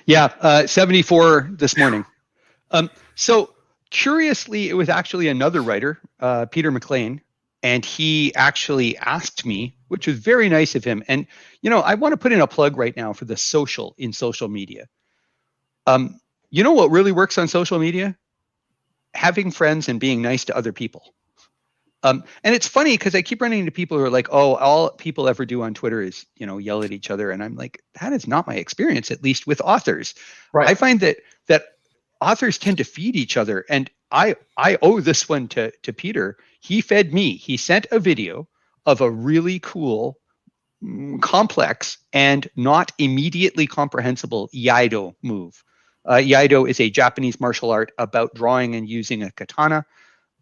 Yeah, 0.05 0.33
uh, 0.41 0.67
74 0.67 1.49
this 1.51 1.77
morning. 1.77 2.05
Um, 2.71 2.89
so 3.15 3.53
curiously, 3.89 4.69
it 4.69 4.73
was 4.73 4.89
actually 4.89 5.29
another 5.29 5.61
writer, 5.61 5.99
uh, 6.19 6.45
Peter 6.47 6.71
McLean, 6.71 7.21
and 7.63 7.85
he 7.85 8.35
actually 8.35 8.97
asked 8.97 9.45
me, 9.45 9.75
which 9.87 10.07
was 10.07 10.17
very 10.17 10.49
nice 10.49 10.75
of 10.75 10.83
him. 10.83 11.03
And 11.07 11.27
you 11.61 11.69
know, 11.69 11.81
I 11.81 11.93
want 11.93 12.13
to 12.13 12.17
put 12.17 12.31
in 12.31 12.41
a 12.41 12.47
plug 12.47 12.75
right 12.75 12.95
now 12.97 13.13
for 13.13 13.25
the 13.25 13.37
social 13.37 13.93
in 13.97 14.11
social 14.11 14.47
media. 14.47 14.87
Um, 15.85 16.19
you 16.49 16.63
know 16.63 16.73
what 16.73 16.91
really 16.91 17.11
works 17.11 17.37
on 17.37 17.47
social 17.47 17.77
media? 17.77 18.17
Having 19.13 19.51
friends 19.51 19.89
and 19.89 19.99
being 19.99 20.21
nice 20.21 20.45
to 20.45 20.57
other 20.57 20.73
people. 20.73 21.13
Um, 22.03 22.23
and 22.43 22.53
it's 22.53 22.67
funny 22.67 22.93
because 22.93 23.15
I 23.15 23.23
keep 23.23 23.41
running 23.41 23.59
into 23.59 23.71
people 23.71 23.97
who 23.97 24.03
are 24.03 24.09
like, 24.09 24.27
"Oh, 24.31 24.55
all 24.55 24.91
people 24.91 25.27
ever 25.27 25.45
do 25.45 25.63
on 25.63 25.73
Twitter 25.73 26.01
is, 26.01 26.25
you 26.35 26.45
know, 26.45 26.59
yell 26.59 26.83
at 26.83 26.91
each 26.91 27.09
other," 27.09 27.31
and 27.31 27.43
I'm 27.43 27.55
like, 27.55 27.81
"That 27.99 28.13
is 28.13 28.27
not 28.27 28.45
my 28.45 28.55
experience, 28.55 29.09
at 29.09 29.23
least 29.23 29.47
with 29.47 29.61
authors. 29.61 30.13
Right. 30.53 30.69
I 30.69 30.75
find 30.75 30.99
that 30.99 31.17
that 31.47 31.63
authors 32.21 32.57
tend 32.57 32.77
to 32.77 32.83
feed 32.83 33.15
each 33.15 33.37
other 33.37 33.65
and 33.69 33.89
i 34.11 34.35
i 34.57 34.77
owe 34.81 34.99
this 34.99 35.27
one 35.29 35.47
to 35.47 35.71
to 35.83 35.93
peter 35.93 36.37
he 36.59 36.81
fed 36.81 37.13
me 37.13 37.35
he 37.35 37.57
sent 37.57 37.85
a 37.91 37.99
video 37.99 38.47
of 38.85 39.01
a 39.01 39.11
really 39.11 39.59
cool 39.59 40.17
mm, 40.83 41.21
complex 41.21 41.97
and 42.13 42.49
not 42.55 42.91
immediately 42.97 43.67
comprehensible 43.67 44.49
iaido 44.53 45.13
move 45.21 45.63
uh, 46.07 46.15
iaido 46.15 46.69
is 46.69 46.79
a 46.79 46.89
japanese 46.89 47.39
martial 47.39 47.71
art 47.71 47.91
about 47.97 48.33
drawing 48.33 48.75
and 48.75 48.89
using 48.89 49.23
a 49.23 49.31
katana 49.31 49.85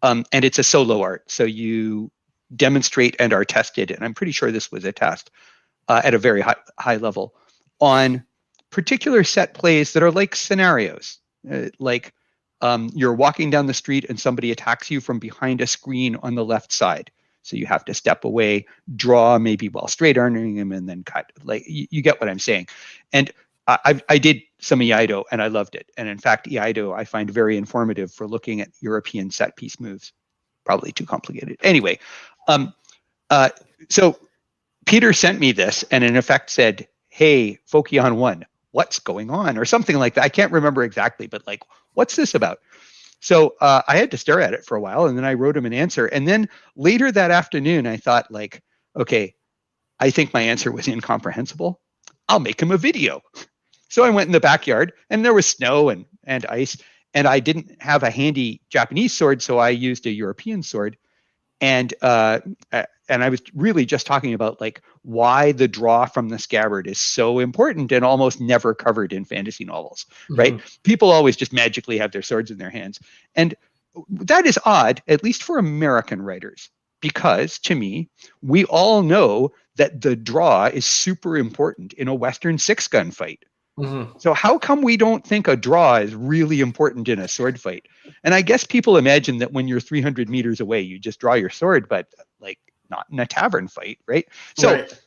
um, 0.02 0.24
and 0.32 0.44
it's 0.44 0.58
a 0.58 0.64
solo 0.64 1.00
art 1.02 1.30
so 1.30 1.44
you 1.44 2.10
demonstrate 2.54 3.16
and 3.18 3.32
are 3.32 3.44
tested 3.44 3.90
and 3.90 4.04
i'm 4.04 4.14
pretty 4.14 4.32
sure 4.32 4.50
this 4.50 4.70
was 4.72 4.84
a 4.84 4.92
test 4.92 5.30
uh, 5.88 6.00
at 6.04 6.14
a 6.14 6.18
very 6.18 6.40
high, 6.40 6.56
high 6.78 6.96
level 6.96 7.34
on 7.80 8.24
particular 8.70 9.24
set 9.24 9.54
plays 9.54 9.92
that 9.92 10.02
are 10.02 10.10
like 10.10 10.34
scenarios 10.34 11.18
uh, 11.50 11.66
like 11.78 12.12
um, 12.60 12.90
you're 12.94 13.14
walking 13.14 13.50
down 13.50 13.66
the 13.66 13.74
street 13.74 14.06
and 14.08 14.18
somebody 14.18 14.50
attacks 14.50 14.90
you 14.90 15.00
from 15.00 15.18
behind 15.18 15.60
a 15.60 15.66
screen 15.66 16.16
on 16.16 16.34
the 16.34 16.44
left 16.44 16.72
side. 16.72 17.10
So 17.42 17.56
you 17.56 17.66
have 17.66 17.84
to 17.84 17.94
step 17.94 18.24
away, 18.24 18.66
draw 18.96 19.38
maybe 19.38 19.68
while 19.68 19.88
straight 19.88 20.18
arming 20.18 20.56
him, 20.56 20.72
and 20.72 20.88
then 20.88 21.04
cut. 21.04 21.30
Like 21.44 21.62
you, 21.66 21.86
you 21.90 22.02
get 22.02 22.20
what 22.20 22.28
I'm 22.28 22.40
saying. 22.40 22.66
And 23.12 23.30
I, 23.68 24.00
I 24.08 24.18
did 24.18 24.42
some 24.58 24.80
Iaido 24.80 25.24
and 25.30 25.42
I 25.42 25.48
loved 25.48 25.74
it. 25.74 25.90
And 25.96 26.08
in 26.08 26.18
fact, 26.18 26.48
Iaido 26.48 26.96
I 26.96 27.04
find 27.04 27.30
very 27.30 27.56
informative 27.56 28.12
for 28.12 28.26
looking 28.26 28.60
at 28.60 28.68
European 28.80 29.30
set 29.30 29.56
piece 29.56 29.78
moves. 29.80 30.12
Probably 30.64 30.92
too 30.92 31.06
complicated. 31.06 31.58
Anyway, 31.62 31.98
um, 32.48 32.74
uh, 33.30 33.50
so 33.88 34.18
Peter 34.86 35.12
sent 35.12 35.38
me 35.38 35.52
this 35.52 35.84
and 35.90 36.02
in 36.02 36.16
effect 36.16 36.50
said, 36.50 36.88
"Hey, 37.08 37.58
Fokion 37.70 38.16
one, 38.16 38.44
what's 38.76 38.98
going 38.98 39.30
on 39.30 39.56
or 39.56 39.64
something 39.64 39.96
like 39.96 40.14
that. 40.14 40.24
I 40.24 40.28
can't 40.28 40.52
remember 40.52 40.82
exactly, 40.82 41.26
but 41.26 41.46
like, 41.46 41.62
what's 41.94 42.14
this 42.14 42.34
about? 42.34 42.58
So 43.20 43.54
uh, 43.62 43.80
I 43.88 43.96
had 43.96 44.10
to 44.10 44.18
stare 44.18 44.42
at 44.42 44.52
it 44.52 44.66
for 44.66 44.76
a 44.76 44.80
while, 44.80 45.06
and 45.06 45.16
then 45.16 45.24
I 45.24 45.32
wrote 45.32 45.56
him 45.56 45.64
an 45.64 45.72
answer. 45.72 46.06
And 46.06 46.28
then 46.28 46.46
later 46.76 47.10
that 47.10 47.30
afternoon, 47.30 47.86
I 47.86 47.96
thought 47.96 48.30
like, 48.30 48.62
okay, 48.94 49.34
I 49.98 50.10
think 50.10 50.34
my 50.34 50.42
answer 50.42 50.70
was 50.70 50.88
incomprehensible. 50.88 51.80
I'll 52.28 52.38
make 52.38 52.60
him 52.60 52.70
a 52.70 52.76
video. 52.76 53.22
So 53.88 54.04
I 54.04 54.10
went 54.10 54.26
in 54.26 54.32
the 54.32 54.40
backyard, 54.40 54.92
and 55.10 55.24
there 55.24 55.34
was 55.34 55.46
snow 55.46 55.88
and 55.88 56.04
and 56.24 56.44
ice, 56.46 56.76
and 57.14 57.26
I 57.26 57.40
didn't 57.40 57.80
have 57.80 58.02
a 58.02 58.10
handy 58.10 58.60
Japanese 58.68 59.12
sword, 59.12 59.42
so 59.42 59.58
I 59.58 59.70
used 59.70 60.06
a 60.06 60.10
European 60.10 60.62
sword. 60.62 60.96
And 61.60 61.94
uh, 62.02 62.40
and 63.08 63.24
I 63.24 63.30
was 63.30 63.40
really 63.54 63.86
just 63.86 64.06
talking 64.06 64.34
about 64.34 64.60
like 64.60 64.82
why 65.02 65.52
the 65.52 65.68
draw 65.68 66.04
from 66.06 66.28
the 66.28 66.38
scabbard 66.38 66.86
is 66.86 66.98
so 66.98 67.38
important 67.38 67.92
and 67.92 68.04
almost 68.04 68.40
never 68.40 68.74
covered 68.74 69.12
in 69.12 69.24
fantasy 69.24 69.64
novels, 69.64 70.04
mm-hmm. 70.24 70.34
right? 70.34 70.78
People 70.82 71.10
always 71.10 71.36
just 71.36 71.52
magically 71.52 71.98
have 71.98 72.12
their 72.12 72.22
swords 72.22 72.50
in 72.50 72.58
their 72.58 72.70
hands. 72.70 73.00
And 73.34 73.54
that 74.10 74.44
is 74.44 74.58
odd, 74.66 75.02
at 75.08 75.24
least 75.24 75.42
for 75.42 75.58
American 75.58 76.20
writers, 76.20 76.68
because 77.00 77.58
to 77.60 77.74
me, 77.74 78.10
we 78.42 78.64
all 78.66 79.02
know 79.02 79.52
that 79.76 80.02
the 80.02 80.16
draw 80.16 80.66
is 80.66 80.84
super 80.84 81.38
important 81.38 81.92
in 81.94 82.08
a 82.08 82.14
Western 82.14 82.58
six 82.58 82.88
gun 82.88 83.10
fight. 83.10 83.44
Mm-hmm. 83.78 84.18
So 84.18 84.32
how 84.32 84.58
come 84.58 84.80
we 84.80 84.96
don't 84.96 85.26
think 85.26 85.48
a 85.48 85.56
draw 85.56 85.96
is 85.96 86.14
really 86.14 86.60
important 86.60 87.08
in 87.08 87.18
a 87.18 87.28
sword 87.28 87.60
fight? 87.60 87.86
And 88.24 88.34
I 88.34 88.40
guess 88.40 88.64
people 88.64 88.96
imagine 88.96 89.38
that 89.38 89.52
when 89.52 89.68
you're 89.68 89.80
300 89.80 90.30
meters 90.30 90.60
away, 90.60 90.80
you 90.80 90.98
just 90.98 91.20
draw 91.20 91.34
your 91.34 91.50
sword, 91.50 91.88
but 91.88 92.06
like 92.40 92.58
not 92.90 93.06
in 93.10 93.20
a 93.20 93.26
tavern 93.26 93.68
fight, 93.68 93.98
right? 94.06 94.26
So, 94.56 94.72
right. 94.72 95.02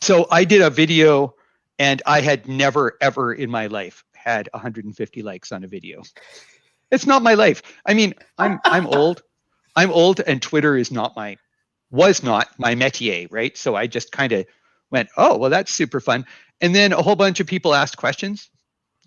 so 0.00 0.26
I 0.30 0.44
did 0.44 0.62
a 0.62 0.70
video, 0.70 1.34
and 1.78 2.02
I 2.06 2.20
had 2.20 2.48
never 2.48 2.96
ever 3.00 3.32
in 3.32 3.50
my 3.50 3.66
life 3.66 4.04
had 4.14 4.48
150 4.52 5.22
likes 5.22 5.52
on 5.52 5.64
a 5.64 5.66
video. 5.66 6.02
It's 6.90 7.06
not 7.06 7.22
my 7.22 7.34
life. 7.34 7.62
I 7.86 7.94
mean, 7.94 8.14
I'm 8.38 8.60
I'm 8.64 8.86
old. 8.86 9.22
I'm 9.76 9.90
old, 9.90 10.20
and 10.20 10.42
Twitter 10.42 10.76
is 10.76 10.92
not 10.92 11.16
my 11.16 11.36
was 11.90 12.22
not 12.22 12.48
my 12.58 12.74
métier, 12.74 13.28
right? 13.30 13.56
So 13.56 13.74
I 13.74 13.86
just 13.86 14.12
kind 14.12 14.32
of 14.32 14.46
went, 14.90 15.08
oh 15.16 15.36
well, 15.38 15.50
that's 15.50 15.72
super 15.72 16.00
fun. 16.00 16.26
And 16.62 16.74
then 16.74 16.92
a 16.92 17.02
whole 17.02 17.16
bunch 17.16 17.40
of 17.40 17.46
people 17.46 17.74
asked 17.74 17.96
questions. 17.96 18.48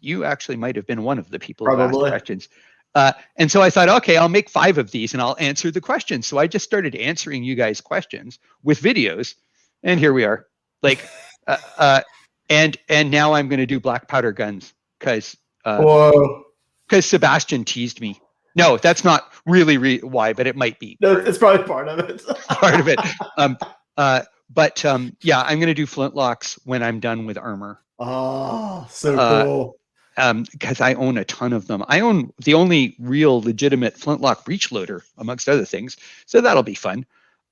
You 0.01 0.25
actually 0.25 0.57
might 0.57 0.75
have 0.75 0.85
been 0.85 1.03
one 1.03 1.17
of 1.17 1.31
the 1.31 1.39
people 1.39 1.65
Probably. 1.65 1.87
who 1.87 2.05
asked 2.05 2.11
questions. 2.11 2.49
Uh, 2.93 3.13
and 3.37 3.51
so 3.51 3.61
I 3.61 3.69
thought, 3.69 3.89
okay, 3.89 4.17
I'll 4.17 4.29
make 4.29 4.49
five 4.49 4.77
of 4.77 4.91
these 4.91 5.13
and 5.13 5.21
I'll 5.21 5.35
answer 5.39 5.71
the 5.71 5.81
questions. 5.81 6.27
So 6.27 6.37
I 6.37 6.47
just 6.47 6.63
started 6.63 6.95
answering 6.95 7.43
you 7.43 7.55
guys' 7.55 7.81
questions 7.81 8.39
with 8.63 8.79
videos, 8.81 9.35
and 9.83 9.99
here 9.99 10.13
we 10.13 10.23
are. 10.23 10.47
Like, 10.81 11.05
uh, 11.47 11.57
uh, 11.77 12.01
and 12.49 12.77
and 12.87 13.09
now 13.09 13.33
I'm 13.33 13.49
going 13.49 13.59
to 13.59 13.65
do 13.65 13.79
black 13.79 14.07
powder 14.07 14.31
guns 14.31 14.73
because 14.99 15.35
because 15.63 17.05
Sebastian 17.05 17.65
teased 17.65 17.99
me. 17.99 18.21
No, 18.55 18.77
that's 18.77 19.03
not 19.03 19.33
really 19.45 19.77
re- 19.77 19.99
why, 19.99 20.31
but 20.31 20.47
it 20.47 20.55
might 20.55 20.79
be. 20.79 20.97
No, 21.01 21.17
it's 21.17 21.37
probably 21.37 21.65
part 21.65 21.89
of 21.89 21.99
it. 21.99 22.23
part 22.47 22.79
of 22.79 22.87
it. 22.87 22.99
Um, 23.37 23.57
uh, 23.97 24.21
but 24.49 24.83
um, 24.85 25.15
yeah, 25.21 25.41
I'm 25.41 25.59
going 25.59 25.67
to 25.67 25.73
do 25.73 25.85
flintlocks 25.85 26.59
when 26.65 26.83
I'm 26.83 26.99
done 26.99 27.25
with 27.25 27.37
armor. 27.37 27.81
Oh, 27.99 28.85
so 28.89 29.17
uh, 29.17 29.43
cool 29.43 29.79
because 30.15 30.79
um, 30.79 30.85
I 30.85 30.93
own 30.93 31.17
a 31.17 31.25
ton 31.25 31.51
of 31.51 31.67
them. 31.67 31.83
I 31.87 31.99
own 31.99 32.31
the 32.43 32.53
only 32.53 32.95
real 32.99 33.41
legitimate 33.41 33.97
flintlock 33.97 34.45
breech 34.45 34.71
loader, 34.71 35.03
amongst 35.17 35.49
other 35.49 35.65
things. 35.65 35.97
So 36.25 36.41
that'll 36.41 36.63
be 36.63 36.75
fun. 36.75 37.05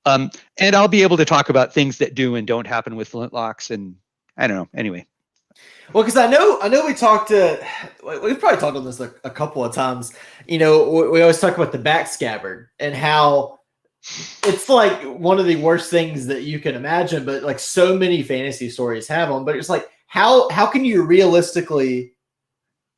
Um, 0.06 0.30
and 0.58 0.74
I'll 0.74 0.88
be 0.88 1.02
able 1.02 1.16
to 1.18 1.24
talk 1.24 1.48
about 1.48 1.72
things 1.72 1.98
that 1.98 2.14
do 2.14 2.34
and 2.36 2.46
don't 2.46 2.66
happen 2.66 2.96
with 2.96 3.10
flintlocks. 3.10 3.70
And 3.70 3.96
I 4.36 4.46
don't 4.46 4.56
know. 4.56 4.68
Anyway. 4.74 5.06
Well, 5.92 6.02
because 6.02 6.16
I 6.16 6.26
know, 6.26 6.58
I 6.62 6.68
know 6.68 6.86
we 6.86 6.94
talked 6.94 7.28
to, 7.28 7.64
we've 8.22 8.40
probably 8.40 8.58
talked 8.58 8.76
on 8.76 8.84
this 8.84 9.00
a, 9.00 9.12
a 9.24 9.30
couple 9.30 9.62
of 9.62 9.74
times. 9.74 10.14
You 10.48 10.58
know, 10.58 10.90
we, 10.90 11.08
we 11.08 11.20
always 11.20 11.40
talk 11.40 11.56
about 11.56 11.72
the 11.72 11.78
back 11.78 12.08
scabbard 12.08 12.68
and 12.78 12.94
how 12.94 13.60
it's 14.44 14.68
like 14.68 15.02
one 15.02 15.38
of 15.38 15.46
the 15.46 15.56
worst 15.56 15.90
things 15.90 16.26
that 16.26 16.42
you 16.42 16.58
can 16.58 16.74
imagine. 16.74 17.24
But 17.24 17.42
like 17.42 17.58
so 17.58 17.96
many 17.96 18.22
fantasy 18.22 18.70
stories 18.70 19.08
have 19.08 19.28
them. 19.28 19.44
But 19.44 19.56
it's 19.56 19.68
like, 19.68 19.88
how 20.06 20.48
how 20.50 20.66
can 20.66 20.84
you 20.84 21.02
realistically 21.02 22.14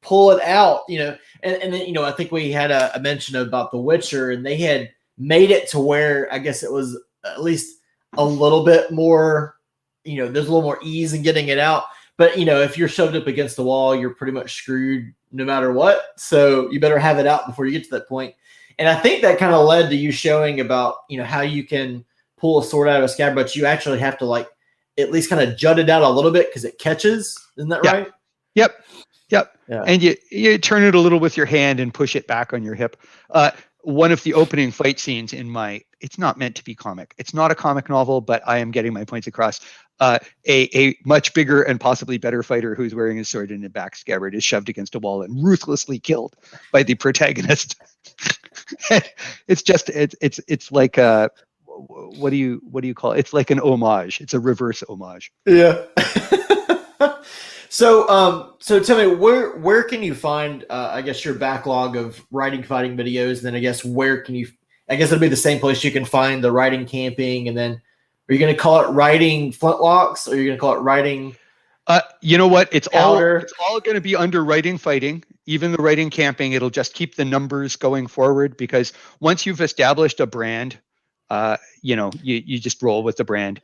pull 0.07 0.31
it 0.31 0.42
out, 0.42 0.83
you 0.88 0.99
know. 0.99 1.16
And, 1.42 1.61
and 1.62 1.73
then, 1.73 1.87
you 1.87 1.92
know, 1.92 2.05
I 2.05 2.12
think 2.12 2.31
we 2.31 2.53
had 2.53 2.71
a, 2.71 2.95
a 2.97 3.01
mention 3.01 3.37
about 3.37 3.73
The 3.73 3.79
Witcher, 3.79 4.31
and 4.31 4.47
they 4.47 4.57
had 4.57 4.90
made 5.19 5.51
it 5.51 5.69
to 5.71 5.81
where 5.81 6.33
I 6.33 6.38
guess 6.38 6.62
it 6.62 6.73
was 6.73 6.99
at 7.25 7.42
least 7.42 7.81
a 8.16 8.25
little 8.25 8.64
bit 8.64 8.92
more, 8.92 9.57
you 10.05 10.16
know, 10.16 10.31
there's 10.31 10.47
a 10.47 10.53
little 10.53 10.62
more 10.62 10.79
ease 10.83 11.12
in 11.12 11.23
getting 11.23 11.49
it 11.49 11.59
out. 11.59 11.85
But 12.16 12.38
you 12.38 12.45
know, 12.45 12.61
if 12.61 12.79
you're 12.79 12.88
shoved 12.88 13.16
up 13.16 13.27
against 13.27 13.57
the 13.57 13.64
wall, 13.64 13.95
you're 13.95 14.14
pretty 14.14 14.33
much 14.33 14.55
screwed 14.55 15.12
no 15.33 15.45
matter 15.45 15.73
what. 15.73 16.03
So 16.16 16.71
you 16.71 16.81
better 16.81 16.99
have 16.99 17.19
it 17.19 17.27
out 17.27 17.47
before 17.47 17.66
you 17.66 17.73
get 17.73 17.85
to 17.85 17.90
that 17.90 18.09
point. 18.09 18.35
And 18.79 18.89
I 18.89 18.95
think 18.95 19.23
that 19.23 19.39
kind 19.39 19.55
of 19.55 19.67
led 19.67 19.89
to 19.91 19.97
you 19.97 20.12
showing 20.12 20.61
about, 20.61 20.97
you 21.09 21.19
know, 21.19 21.25
how 21.25 21.41
you 21.41 21.65
can 21.65 22.05
pull 22.37 22.59
a 22.59 22.65
sword 22.65 22.89
out 22.89 22.99
of 22.99 23.05
a 23.05 23.09
scabbard, 23.09 23.37
but 23.37 23.57
you 23.57 23.65
actually 23.67 23.99
have 23.99 24.19
to 24.19 24.27
like 24.27 24.49
at 24.99 25.11
least 25.11 25.31
kind 25.31 25.43
of 25.43 25.57
jut 25.57 25.79
it 25.79 25.89
out 25.89 26.03
a 26.03 26.11
little 26.11 26.31
bit 26.31 26.49
because 26.49 26.65
it 26.65 26.79
catches. 26.79 27.39
Isn't 27.57 27.71
that 27.71 27.81
yeah. 27.85 27.93
right? 27.93 28.09
Yep. 28.55 28.85
Yep. 29.31 29.59
Yeah. 29.69 29.83
And 29.87 30.03
you 30.03 30.17
you 30.31 30.59
turn 30.59 30.83
it 30.85 30.95
a 30.95 31.01
little 31.01 31.19
with 31.19 31.37
your 31.37 31.47
hand 31.47 31.81
and 31.81 31.93
push 31.93 32.15
it 32.15 32.27
back 32.27 32.53
on 32.53 32.62
your 32.62 32.75
hip. 32.75 32.97
Uh, 33.31 33.51
one 33.87 34.11
of 34.11 34.20
the 34.25 34.35
opening 34.35 34.72
fight 34.72 34.99
scenes 34.99 35.33
in 35.33 35.49
my 35.49 35.81
it's 36.01 36.18
not 36.18 36.37
meant 36.37 36.57
to 36.57 36.64
be 36.64 36.75
comic 36.75 37.14
it's 37.18 37.33
not 37.33 37.53
a 37.53 37.55
comic 37.55 37.88
novel 37.88 38.20
but 38.20 38.42
i 38.44 38.59
am 38.59 38.72
getting 38.72 38.92
my 38.92 39.05
points 39.05 39.29
across 39.29 39.61
uh, 39.99 40.18
a, 40.46 40.68
a 40.79 40.94
much 41.07 41.33
bigger 41.33 41.62
and 41.62 41.81
possibly 41.81 42.18
better 42.18 42.42
fighter 42.42 42.75
who's 42.75 42.94
wearing 42.94 43.16
his 43.16 43.29
sword 43.29 43.51
in 43.51 43.64
a 43.64 43.68
back 43.70 43.94
scabbard 43.94 44.35
is 44.35 44.44
shoved 44.44 44.68
against 44.68 44.94
a 44.96 44.99
wall 44.99 45.22
and 45.22 45.42
ruthlessly 45.42 46.01
killed 46.01 46.35
by 46.72 46.83
the 46.83 46.96
protagonist 46.96 47.77
it's 49.46 49.62
just 49.62 49.88
it's 49.90 50.16
it's 50.20 50.40
it's 50.49 50.72
like 50.72 50.99
a 50.99 51.31
what 51.77 52.31
do 52.31 52.37
you 52.37 52.61
what 52.70 52.81
do 52.83 52.88
you 52.88 52.94
call 52.94 53.12
it? 53.12 53.18
It's 53.18 53.33
like 53.33 53.51
an 53.51 53.61
homage. 53.61 54.20
It's 54.20 54.35
a 54.35 54.40
reverse 54.40 54.83
homage. 54.88 55.33
Yeah. 55.44 55.85
so 57.68 58.09
um 58.09 58.55
so 58.59 58.81
tell 58.81 58.98
me 58.98 59.14
where 59.14 59.57
where 59.59 59.83
can 59.83 60.02
you 60.02 60.14
find 60.14 60.64
uh, 60.70 60.90
I 60.92 61.02
guess 61.02 61.24
your 61.24 61.35
backlog 61.35 61.96
of 61.96 62.24
writing 62.31 62.62
fighting 62.62 62.96
videos? 62.96 63.42
Then 63.42 63.55
I 63.55 63.61
guess 63.61 63.85
where 63.85 64.20
can 64.20 64.35
you 64.35 64.48
I 64.88 64.96
guess 64.96 65.11
it'll 65.11 65.20
be 65.20 65.29
the 65.29 65.37
same 65.37 65.61
place 65.61 65.83
you 65.85 65.90
can 65.90 66.05
find 66.05 66.42
the 66.42 66.52
writing 66.52 66.87
camping 66.87 67.48
and 67.48 67.57
then 67.57 67.81
are 68.29 68.33
you 68.33 68.38
going 68.38 68.55
to 68.55 68.61
call 68.61 68.81
it 68.83 68.88
writing 68.88 69.52
flintlocks 69.52 70.26
or 70.26 70.33
are 70.33 70.37
you 70.37 70.46
going 70.46 70.57
to 70.57 70.61
call 70.61 70.74
it 70.74 70.81
writing 70.81 71.37
uh, 71.88 72.00
you 72.20 72.37
know 72.37 72.48
what? 72.48 72.68
It's 72.72 72.88
Powder. 72.88 73.37
all 73.37 73.42
it's 73.42 73.52
all 73.61 73.81
going 73.81 73.94
to 73.94 74.00
be 74.00 74.16
under 74.16 74.44
writing 74.44 74.76
fighting. 74.76 75.22
Even 75.46 75.70
the 75.70 75.81
writing 75.81 76.11
camping, 76.11 76.52
it'll 76.52 76.70
just 76.70 76.94
keep 76.94 77.14
the 77.14 77.24
numbers 77.24 77.76
going 77.76 78.09
forward 78.09 78.57
because 78.57 78.92
once 79.20 79.46
you've 79.46 79.61
established 79.61 80.18
a 80.18 80.26
brand, 80.26 80.79
uh, 81.31 81.57
you 81.83 81.94
know, 81.94 82.11
you 82.22 82.42
you 82.44 82.59
just 82.59 82.83
roll 82.83 83.05
with 83.05 83.16
the 83.16 83.24
brand. 83.24 83.61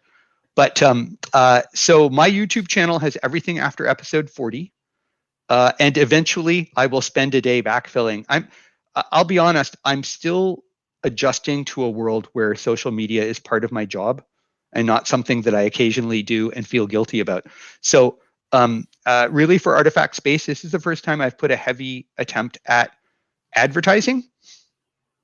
But 0.55 0.83
um, 0.83 1.19
uh, 1.33 1.63
so 1.75 2.11
my 2.11 2.31
YouTube 2.31 2.69
channel 2.69 2.99
has 2.99 3.17
everything 3.23 3.59
after 3.59 3.87
episode 3.87 4.29
forty, 4.29 4.73
uh, 5.49 5.73
and 5.81 5.97
eventually 5.97 6.71
I 6.77 6.87
will 6.87 7.01
spend 7.01 7.35
a 7.35 7.41
day 7.41 7.63
backfilling. 7.63 8.27
I'm, 8.29 8.49
I'll 8.95 9.25
be 9.25 9.39
honest, 9.39 9.77
I'm 9.85 10.03
still 10.03 10.65
adjusting 11.05 11.65
to 11.65 11.85
a 11.85 11.91
world 11.91 12.29
where 12.33 12.55
social 12.55 12.91
media 12.91 13.25
is 13.25 13.41
part 13.41 13.65
of 13.65 13.73
my 13.73 13.87
job 13.87 14.23
and 14.73 14.87
not 14.87 15.09
something 15.09 15.43
that 15.43 15.55
I 15.55 15.63
occasionally 15.63 16.23
do 16.23 16.51
and 16.51 16.67
feel 16.67 16.87
guilty 16.87 17.21
about. 17.21 17.47
So, 17.81 18.19
um, 18.53 18.87
uh, 19.07 19.29
really, 19.31 19.59
for 19.59 19.75
Artifact 19.77 20.15
Space, 20.17 20.47
this 20.47 20.65
is 20.65 20.73
the 20.73 20.81
first 20.81 21.05
time 21.05 21.21
I've 21.21 21.39
put 21.39 21.51
a 21.51 21.57
heavy 21.57 22.09
attempt 22.19 22.59
at 22.67 22.93
advertising. 23.55 24.25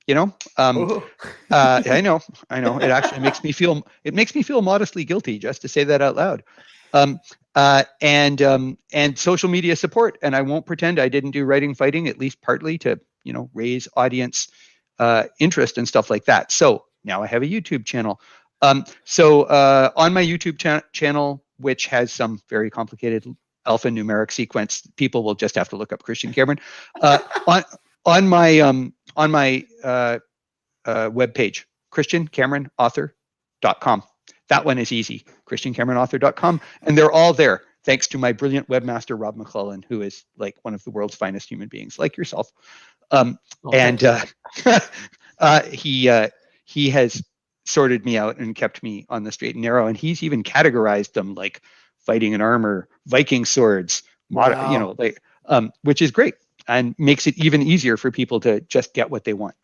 You 0.08 0.14
know, 0.14 0.34
um, 0.56 1.02
uh, 1.50 1.82
I 1.84 2.00
know, 2.00 2.20
I 2.48 2.60
know. 2.60 2.78
It 2.78 2.90
actually 2.90 3.20
makes 3.20 3.44
me 3.44 3.52
feel 3.52 3.86
it 4.04 4.14
makes 4.14 4.34
me 4.34 4.42
feel 4.42 4.62
modestly 4.62 5.04
guilty 5.04 5.38
just 5.38 5.60
to 5.62 5.68
say 5.68 5.84
that 5.84 6.00
out 6.00 6.16
loud. 6.16 6.42
Um, 6.94 7.20
uh, 7.54 7.84
and 8.00 8.40
um, 8.40 8.78
and 8.90 9.18
social 9.18 9.50
media 9.50 9.76
support. 9.76 10.16
And 10.22 10.34
I 10.34 10.40
won't 10.40 10.64
pretend 10.64 10.98
I 10.98 11.10
didn't 11.10 11.32
do 11.32 11.44
writing 11.44 11.74
fighting 11.74 12.08
at 12.08 12.18
least 12.18 12.40
partly 12.40 12.78
to 12.78 12.98
you 13.22 13.34
know 13.34 13.50
raise 13.52 13.86
audience 13.98 14.48
uh, 14.98 15.24
interest 15.40 15.76
and 15.76 15.86
stuff 15.86 16.08
like 16.08 16.24
that. 16.24 16.52
So 16.52 16.86
now 17.04 17.22
I 17.22 17.26
have 17.26 17.42
a 17.42 17.46
YouTube 17.46 17.84
channel. 17.84 18.18
Um, 18.62 18.86
so 19.04 19.42
uh, 19.42 19.90
on 19.94 20.14
my 20.14 20.24
YouTube 20.24 20.58
cha- 20.58 20.82
channel, 20.92 21.44
which 21.58 21.86
has 21.88 22.12
some 22.12 22.40
very 22.48 22.70
complicated 22.70 23.26
alphanumeric 23.66 24.32
sequence, 24.32 24.88
people 24.96 25.22
will 25.22 25.34
just 25.34 25.54
have 25.54 25.68
to 25.68 25.76
look 25.76 25.92
up 25.92 26.02
Christian 26.02 26.32
Cameron. 26.32 26.60
Uh, 26.98 27.18
on 27.46 27.62
on 28.06 28.26
my 28.26 28.60
um, 28.60 28.94
on 29.18 29.32
my 29.32 29.66
uh, 29.84 30.20
uh, 30.86 31.10
webpage, 31.10 31.64
christiancameronauthor.com. 31.92 34.02
That 34.48 34.64
one 34.64 34.78
is 34.78 34.92
easy, 34.92 35.26
christiancameronauthor.com, 35.46 36.60
and 36.82 36.96
they're 36.96 37.12
all 37.12 37.32
there 37.34 37.62
thanks 37.84 38.06
to 38.08 38.18
my 38.18 38.32
brilliant 38.32 38.68
webmaster 38.68 39.18
Rob 39.20 39.36
McClellan, 39.36 39.84
who 39.88 40.00
is 40.02 40.24
like 40.38 40.56
one 40.62 40.74
of 40.74 40.82
the 40.84 40.90
world's 40.90 41.14
finest 41.16 41.48
human 41.50 41.68
beings, 41.68 41.98
like 41.98 42.16
yourself. 42.16 42.50
Um, 43.10 43.38
Oh, 43.64 43.70
and 43.72 44.02
uh, 44.04 44.20
uh, 45.38 45.62
he 45.64 46.08
uh, 46.08 46.28
he 46.64 46.90
has 46.90 47.22
sorted 47.66 48.04
me 48.04 48.16
out 48.18 48.38
and 48.38 48.54
kept 48.54 48.82
me 48.82 49.04
on 49.10 49.24
the 49.24 49.32
straight 49.32 49.54
and 49.54 49.62
narrow, 49.62 49.86
and 49.86 49.96
he's 49.96 50.22
even 50.22 50.42
categorized 50.42 51.12
them 51.12 51.34
like 51.34 51.62
fighting 51.98 52.32
in 52.32 52.40
armor, 52.40 52.88
Viking 53.06 53.44
swords, 53.44 54.02
mod- 54.30 54.52
Wow. 54.52 54.72
you 54.72 54.78
know, 54.78 54.94
like 54.98 55.20
um, 55.46 55.70
which 55.82 56.00
is 56.02 56.10
great 56.10 56.34
and 56.68 56.94
makes 56.98 57.26
it 57.26 57.36
even 57.38 57.62
easier 57.62 57.96
for 57.96 58.10
people 58.10 58.38
to 58.40 58.60
just 58.62 58.94
get 58.94 59.10
what 59.10 59.24
they 59.24 59.32
want. 59.32 59.54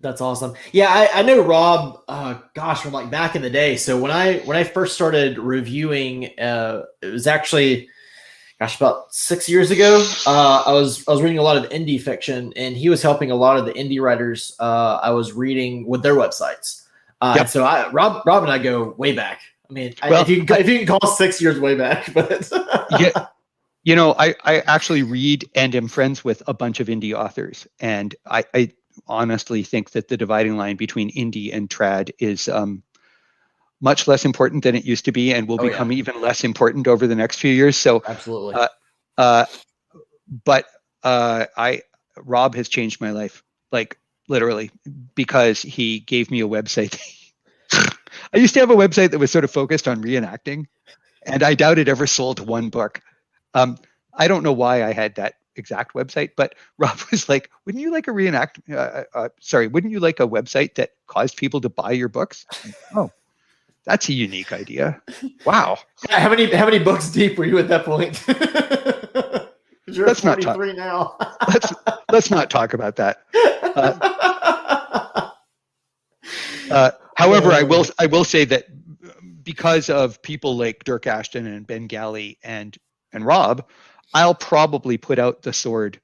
That's 0.00 0.20
awesome. 0.20 0.54
Yeah, 0.72 0.88
I, 0.88 1.20
I 1.20 1.22
know 1.22 1.40
Rob. 1.40 2.00
Uh, 2.08 2.34
gosh, 2.54 2.82
from 2.82 2.92
like 2.92 3.10
back 3.10 3.36
in 3.36 3.42
the 3.42 3.50
day. 3.50 3.76
So 3.76 3.98
when 3.98 4.10
I 4.10 4.38
when 4.40 4.56
I 4.56 4.64
first 4.64 4.94
started 4.94 5.38
reviewing, 5.38 6.38
uh, 6.38 6.82
it 7.00 7.06
was 7.06 7.26
actually, 7.26 7.88
gosh, 8.60 8.76
about 8.76 9.14
six 9.14 9.48
years 9.48 9.70
ago. 9.70 10.06
Uh, 10.26 10.62
I 10.66 10.72
was 10.72 11.06
I 11.08 11.12
was 11.12 11.22
reading 11.22 11.38
a 11.38 11.42
lot 11.42 11.56
of 11.56 11.70
indie 11.70 12.00
fiction, 12.00 12.52
and 12.54 12.76
he 12.76 12.90
was 12.90 13.00
helping 13.02 13.30
a 13.30 13.34
lot 13.34 13.56
of 13.56 13.64
the 13.64 13.72
indie 13.72 14.00
writers. 14.00 14.54
Uh, 14.60 14.98
I 15.02 15.10
was 15.10 15.32
reading 15.32 15.86
with 15.86 16.02
their 16.02 16.14
websites. 16.16 16.82
Uh, 17.20 17.34
Yep. 17.38 17.48
So 17.48 17.64
I, 17.64 17.88
Rob 17.90 18.26
Rob 18.26 18.42
and 18.42 18.52
I 18.52 18.58
go 18.58 18.94
way 18.98 19.12
back. 19.12 19.40
I 19.70 19.72
mean, 19.72 19.94
I- 20.02 20.10
Well, 20.10 20.20
if 20.20 20.28
you 20.28 20.44
can, 20.44 20.60
if 20.60 20.68
you 20.68 20.78
can 20.84 20.86
call 20.86 21.10
six 21.16 21.40
years 21.40 21.58
way 21.58 21.76
back, 21.76 22.12
but 22.12 22.46
yeah, 23.00 23.28
you 23.84 23.94
know, 23.96 24.14
I, 24.18 24.34
I 24.44 24.60
actually 24.60 25.02
read 25.02 25.48
and 25.54 25.74
am 25.74 25.88
friends 25.88 26.24
with 26.24 26.42
a 26.46 26.54
bunch 26.54 26.80
of 26.80 26.88
indie 26.88 27.14
authors, 27.14 27.66
and 27.80 28.14
I, 28.26 28.44
I 28.54 28.70
honestly 29.08 29.62
think 29.62 29.90
that 29.92 30.08
the 30.08 30.16
dividing 30.16 30.56
line 30.56 30.76
between 30.76 31.10
indie 31.12 31.54
and 31.54 31.68
trad 31.68 32.10
is 32.18 32.48
um, 32.48 32.82
much 33.80 34.08
less 34.08 34.24
important 34.24 34.64
than 34.64 34.74
it 34.74 34.84
used 34.84 35.04
to 35.06 35.12
be, 35.12 35.32
and 35.32 35.48
will 35.48 35.58
Oh, 35.58 35.64
yeah. 35.64 35.70
become 35.70 35.92
even 35.92 36.20
less 36.20 36.44
important 36.44 36.88
over 36.88 37.06
the 37.06 37.14
next 37.16 37.38
few 37.38 37.52
years. 37.52 37.76
So, 37.76 38.02
absolutely. 38.06 38.54
Uh, 38.54 38.68
uh, 39.18 39.46
but 40.44 40.66
uh, 41.02 41.46
I 41.56 41.82
Rob 42.16 42.54
has 42.54 42.68
changed 42.68 43.00
my 43.00 43.10
life, 43.10 43.42
like 43.72 43.98
literally, 44.28 44.70
because 45.14 45.60
he 45.62 46.00
gave 46.00 46.30
me 46.30 46.40
a 46.40 46.48
website. 46.48 46.98
I 48.32 48.38
used 48.38 48.54
to 48.54 48.60
have 48.60 48.70
a 48.70 48.76
website 48.76 49.10
that 49.10 49.18
was 49.18 49.30
sort 49.30 49.44
of 49.44 49.50
focused 49.50 49.88
on 49.88 50.02
reenacting, 50.02 50.66
and 51.26 51.42
I 51.42 51.54
doubt 51.54 51.78
it 51.78 51.88
ever 51.88 52.06
sold 52.06 52.40
one 52.46 52.70
book. 52.70 53.00
Um, 53.54 53.78
I 54.14 54.28
don't 54.28 54.42
know 54.42 54.52
why 54.52 54.84
I 54.84 54.92
had 54.92 55.14
that 55.16 55.34
exact 55.56 55.94
website, 55.94 56.30
but 56.36 56.54
Rob 56.78 56.98
was 57.10 57.28
like, 57.28 57.50
"Wouldn't 57.64 57.82
you 57.82 57.92
like 57.92 58.08
a 58.08 58.12
reenact? 58.12 58.60
Uh, 58.70 59.04
uh, 59.14 59.28
sorry, 59.40 59.68
wouldn't 59.68 59.92
you 59.92 60.00
like 60.00 60.20
a 60.20 60.28
website 60.28 60.74
that 60.74 60.90
caused 61.06 61.36
people 61.36 61.60
to 61.62 61.68
buy 61.68 61.92
your 61.92 62.08
books?" 62.08 62.46
oh, 62.94 63.10
that's 63.84 64.08
a 64.08 64.12
unique 64.12 64.52
idea. 64.52 65.00
Wow. 65.44 65.78
how 66.08 66.28
many 66.28 66.50
how 66.54 66.64
many 66.64 66.78
books 66.78 67.10
deep 67.10 67.38
were 67.38 67.44
you 67.44 67.58
at 67.58 67.68
that 67.68 67.84
point? 67.84 68.22
You're 69.86 70.06
Let's 70.06 70.24
not 70.24 70.40
talk- 70.40 70.58
now. 70.58 71.16
Let's 71.46 71.72
let's 72.10 72.30
not 72.30 72.50
talk 72.50 72.72
about 72.74 72.96
that. 72.96 73.18
Uh, 76.70 76.90
however, 77.16 77.52
I 77.52 77.62
will 77.62 77.84
I 77.98 78.06
will 78.06 78.24
say 78.24 78.46
that 78.46 78.64
because 79.44 79.90
of 79.90 80.20
people 80.22 80.56
like 80.56 80.84
Dyrk 80.84 81.06
Ashton 81.06 81.46
and 81.46 81.66
Ben 81.66 81.86
Galley 81.86 82.38
and 82.42 82.76
and 83.14 83.24
Rob, 83.24 83.64
I'll 84.12 84.34
probably 84.34 84.98
put 84.98 85.18
out 85.18 85.42
the 85.42 85.52
sword, 85.52 86.00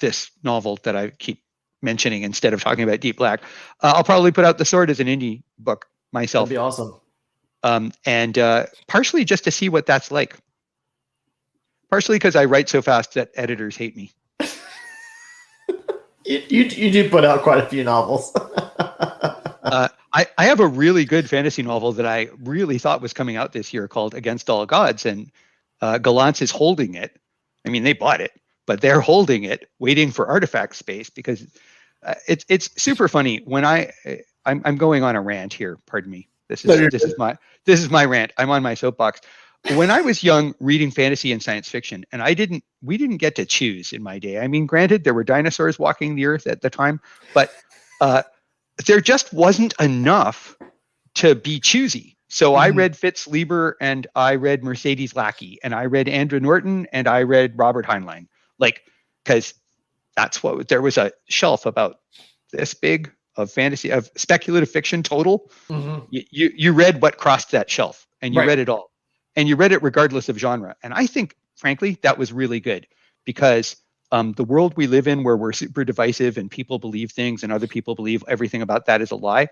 this 0.00 0.30
novel 0.42 0.78
that 0.82 0.96
I 0.96 1.10
keep 1.10 1.42
mentioning 1.82 2.22
instead 2.22 2.52
of 2.52 2.62
talking 2.62 2.82
about 2.82 3.00
Deep 3.00 3.18
Black. 3.18 3.42
Uh, 3.82 3.92
I'll 3.96 4.04
probably 4.04 4.32
put 4.32 4.44
out 4.44 4.58
the 4.58 4.64
sword 4.64 4.90
as 4.90 4.98
an 4.98 5.06
indie 5.06 5.42
book 5.58 5.86
myself. 6.12 6.48
That'd 6.48 6.56
be 6.56 6.58
awesome. 6.58 6.94
um, 7.62 7.92
and 8.04 8.36
uh, 8.38 8.66
partially 8.88 9.24
just 9.24 9.44
to 9.44 9.50
see 9.50 9.68
what 9.68 9.86
that's 9.86 10.10
like. 10.10 10.36
Partially 11.90 12.16
because 12.16 12.34
I 12.34 12.46
write 12.46 12.68
so 12.68 12.82
fast 12.82 13.14
that 13.14 13.30
editors 13.36 13.76
hate 13.76 13.96
me. 13.96 14.10
You, 16.26 16.42
you, 16.48 16.62
you 16.64 16.90
do 16.90 17.10
put 17.10 17.22
out 17.26 17.42
quite 17.42 17.62
a 17.62 17.66
few 17.68 17.84
novels. 17.84 18.34
uh, 18.36 19.88
I, 20.14 20.26
I 20.38 20.46
have 20.46 20.58
a 20.58 20.66
really 20.66 21.04
good 21.04 21.28
fantasy 21.28 21.62
novel 21.62 21.92
that 21.92 22.06
I 22.06 22.28
really 22.42 22.78
thought 22.78 23.02
was 23.02 23.12
coming 23.12 23.36
out 23.36 23.52
this 23.52 23.74
year 23.74 23.88
called 23.88 24.14
Against 24.14 24.48
All 24.48 24.64
Gods, 24.64 25.04
and 25.04 25.30
uh, 25.80 25.98
is 26.40 26.50
holding 26.50 26.94
it. 26.94 27.18
I 27.66 27.70
mean, 27.70 27.82
they 27.82 27.92
bought 27.92 28.20
it, 28.20 28.32
but 28.66 28.80
they're 28.80 29.00
holding 29.00 29.44
it, 29.44 29.68
waiting 29.78 30.10
for 30.10 30.26
artifact 30.26 30.76
space 30.76 31.10
because 31.10 31.46
uh, 32.02 32.14
it's 32.28 32.44
it's 32.48 32.70
super 32.80 33.08
funny. 33.08 33.38
When 33.44 33.64
I 33.64 33.92
I'm 34.46 34.62
I'm 34.64 34.76
going 34.76 35.02
on 35.02 35.16
a 35.16 35.20
rant 35.20 35.52
here. 35.52 35.78
Pardon 35.86 36.10
me. 36.10 36.28
This 36.48 36.64
is 36.64 36.90
this 36.90 37.04
is 37.04 37.14
my 37.18 37.36
this 37.64 37.80
is 37.80 37.90
my 37.90 38.04
rant. 38.04 38.32
I'm 38.38 38.50
on 38.50 38.62
my 38.62 38.74
soapbox. 38.74 39.20
When 39.74 39.90
I 39.90 40.02
was 40.02 40.22
young, 40.22 40.54
reading 40.60 40.90
fantasy 40.90 41.32
and 41.32 41.42
science 41.42 41.70
fiction, 41.70 42.04
and 42.12 42.22
I 42.22 42.34
didn't 42.34 42.64
we 42.82 42.98
didn't 42.98 43.16
get 43.16 43.36
to 43.36 43.46
choose 43.46 43.92
in 43.92 44.02
my 44.02 44.18
day. 44.18 44.38
I 44.38 44.46
mean, 44.46 44.66
granted, 44.66 45.04
there 45.04 45.14
were 45.14 45.24
dinosaurs 45.24 45.78
walking 45.78 46.14
the 46.14 46.26
earth 46.26 46.46
at 46.46 46.60
the 46.60 46.68
time, 46.68 47.00
but 47.32 47.50
uh, 48.00 48.22
there 48.86 49.00
just 49.00 49.32
wasn't 49.32 49.72
enough 49.80 50.56
to 51.14 51.34
be 51.34 51.60
choosy. 51.60 52.13
So 52.28 52.56
I 52.56 52.70
Mhm. 52.70 52.76
read 52.76 52.96
Fritz 52.96 53.28
Leiber 53.28 53.76
and 53.80 54.06
I 54.14 54.34
read 54.36 54.64
Mercedes 54.64 55.14
Lackey 55.14 55.58
and 55.62 55.74
I 55.74 55.84
read 55.86 56.08
Andre 56.08 56.40
Norton 56.40 56.86
and 56.92 57.06
I 57.06 57.22
read 57.22 57.56
Robert 57.58 57.86
Heinlein. 57.86 58.26
Like, 58.58 58.82
because 59.24 59.54
that's 60.16 60.42
what 60.42 60.68
there 60.68 60.82
was 60.82 60.96
a 60.96 61.12
shelf 61.28 61.66
about 61.66 61.96
this 62.52 62.74
big 62.74 63.12
of 63.36 63.50
fantasy 63.50 63.90
of 63.90 64.10
speculative 64.16 64.70
fiction 64.70 65.02
total. 65.02 65.50
Mhm. 65.68 66.06
You 66.10 66.22
you, 66.30 66.52
you 66.56 66.72
read 66.72 67.02
what 67.02 67.18
crossed 67.18 67.50
that 67.50 67.68
shelf 67.70 68.06
and 68.22 68.34
you 68.34 68.40
Right. 68.40 68.48
read 68.48 68.58
it 68.58 68.68
all. 68.68 68.90
And 69.36 69.48
you 69.48 69.56
read 69.56 69.72
it 69.72 69.82
regardless 69.82 70.28
of 70.28 70.38
genre. 70.38 70.76
And 70.82 70.94
I 70.94 71.06
think, 71.06 71.36
frankly, 71.56 71.98
that 72.02 72.16
was 72.18 72.32
really 72.32 72.60
good 72.60 72.86
because 73.24 73.76
um, 74.12 74.32
the 74.34 74.44
world 74.44 74.74
we 74.76 74.86
live 74.86 75.08
in, 75.08 75.24
where 75.24 75.36
we're 75.36 75.52
super 75.52 75.84
divisive 75.84 76.38
and 76.38 76.48
people 76.48 76.78
believe 76.78 77.10
things 77.10 77.42
and 77.42 77.52
other 77.52 77.66
people 77.66 77.96
believe 77.96 78.22
everything 78.28 78.62
about 78.62 78.86
that 78.86 79.02
is 79.02 79.10
a 79.10 79.16
lie, 79.16 79.48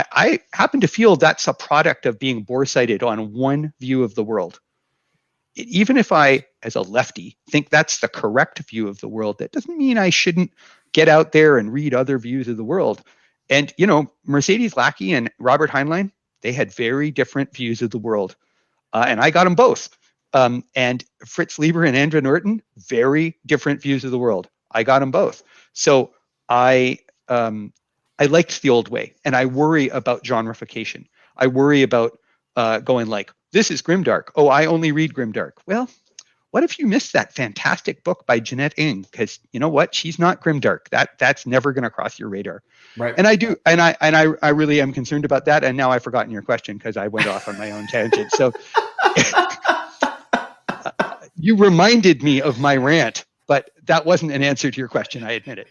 I, 0.00 0.04
I 0.12 0.38
happen 0.52 0.80
to 0.80 0.88
feel 0.88 1.16
that's 1.16 1.48
a 1.48 1.54
product 1.54 2.06
of 2.06 2.18
being 2.18 2.42
bore-sighted 2.42 3.02
on 3.02 3.32
one 3.32 3.72
view 3.80 4.02
of 4.02 4.14
the 4.14 4.24
world. 4.24 4.60
Even 5.56 5.96
if 5.96 6.12
I, 6.12 6.46
as 6.62 6.76
a 6.76 6.82
lefty, 6.82 7.36
think 7.50 7.70
that's 7.70 7.98
the 7.98 8.08
correct 8.08 8.58
view 8.68 8.88
of 8.88 9.00
the 9.00 9.08
world, 9.08 9.38
that 9.38 9.52
doesn't 9.52 9.76
mean 9.76 9.98
I 9.98 10.10
shouldn't 10.10 10.52
get 10.92 11.08
out 11.08 11.32
there 11.32 11.58
and 11.58 11.72
read 11.72 11.94
other 11.94 12.18
views 12.18 12.48
of 12.48 12.56
the 12.56 12.64
world. 12.64 13.02
And 13.48 13.72
you 13.76 13.86
know, 13.86 14.10
Mercedes 14.24 14.76
Lackey 14.76 15.12
and 15.12 15.30
Robert 15.38 15.70
Heinlein, 15.70 16.12
they 16.42 16.52
had 16.52 16.72
very 16.72 17.10
different 17.10 17.52
views 17.54 17.82
of 17.82 17.90
the 17.90 17.98
world, 17.98 18.36
uh, 18.92 19.04
and 19.06 19.20
I 19.20 19.30
got 19.30 19.44
them 19.44 19.54
both. 19.54 19.88
Um, 20.32 20.64
and 20.76 21.04
Fritz 21.26 21.58
Leiber 21.58 21.84
and 21.84 21.96
Andre 21.96 22.20
Norton, 22.20 22.62
very 22.76 23.36
different 23.46 23.82
views 23.82 24.04
of 24.04 24.12
the 24.12 24.18
world. 24.18 24.48
I 24.70 24.84
got 24.84 25.00
them 25.00 25.10
both. 25.10 25.42
So 25.72 26.12
I 26.48 26.98
um, 27.28 27.72
I 28.20 28.26
liked 28.26 28.60
the 28.60 28.70
old 28.70 28.88
way, 28.88 29.14
and 29.24 29.34
I 29.34 29.46
worry 29.46 29.88
about 29.88 30.22
genreification. 30.22 31.06
I 31.36 31.46
worry 31.46 31.82
about 31.82 32.18
uh, 32.54 32.80
going 32.80 33.06
like, 33.06 33.32
this 33.52 33.70
is 33.70 33.82
grimdark. 33.82 34.28
Oh, 34.36 34.48
I 34.48 34.66
only 34.66 34.92
read 34.92 35.14
grimdark. 35.14 35.52
Well, 35.66 35.88
what 36.50 36.62
if 36.62 36.78
you 36.78 36.86
missed 36.86 37.12
that 37.14 37.32
fantastic 37.32 38.04
book 38.04 38.26
by 38.26 38.40
Jeanette 38.40 38.74
Ng? 38.76 39.02
Because 39.02 39.40
you 39.52 39.60
know 39.60 39.68
what, 39.68 39.94
she's 39.94 40.18
not 40.18 40.42
grimdark. 40.42 40.88
That 40.90 41.18
that's 41.18 41.46
never 41.46 41.72
going 41.72 41.84
to 41.84 41.90
cross 41.90 42.18
your 42.18 42.28
radar. 42.28 42.62
Right. 42.96 43.14
And 43.16 43.26
I 43.26 43.36
do, 43.36 43.56
and 43.64 43.80
I 43.80 43.96
and 44.00 44.16
I 44.16 44.26
I 44.42 44.50
really 44.50 44.80
am 44.80 44.92
concerned 44.92 45.24
about 45.24 45.46
that. 45.46 45.64
And 45.64 45.76
now 45.76 45.90
I've 45.90 46.02
forgotten 46.02 46.30
your 46.30 46.42
question 46.42 46.76
because 46.76 46.96
I 46.96 47.08
went 47.08 47.26
off 47.26 47.48
on 47.48 47.56
my 47.56 47.70
own 47.70 47.86
tangent. 47.86 48.32
So 48.32 48.52
you 51.36 51.56
reminded 51.56 52.22
me 52.22 52.42
of 52.42 52.60
my 52.60 52.76
rant, 52.76 53.24
but 53.46 53.70
that 53.84 54.04
wasn't 54.04 54.32
an 54.32 54.42
answer 54.42 54.70
to 54.70 54.78
your 54.78 54.88
question. 54.88 55.24
I 55.24 55.32
admit 55.32 55.58
it. 55.58 55.68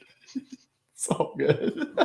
So 0.99 1.33
good. 1.37 1.87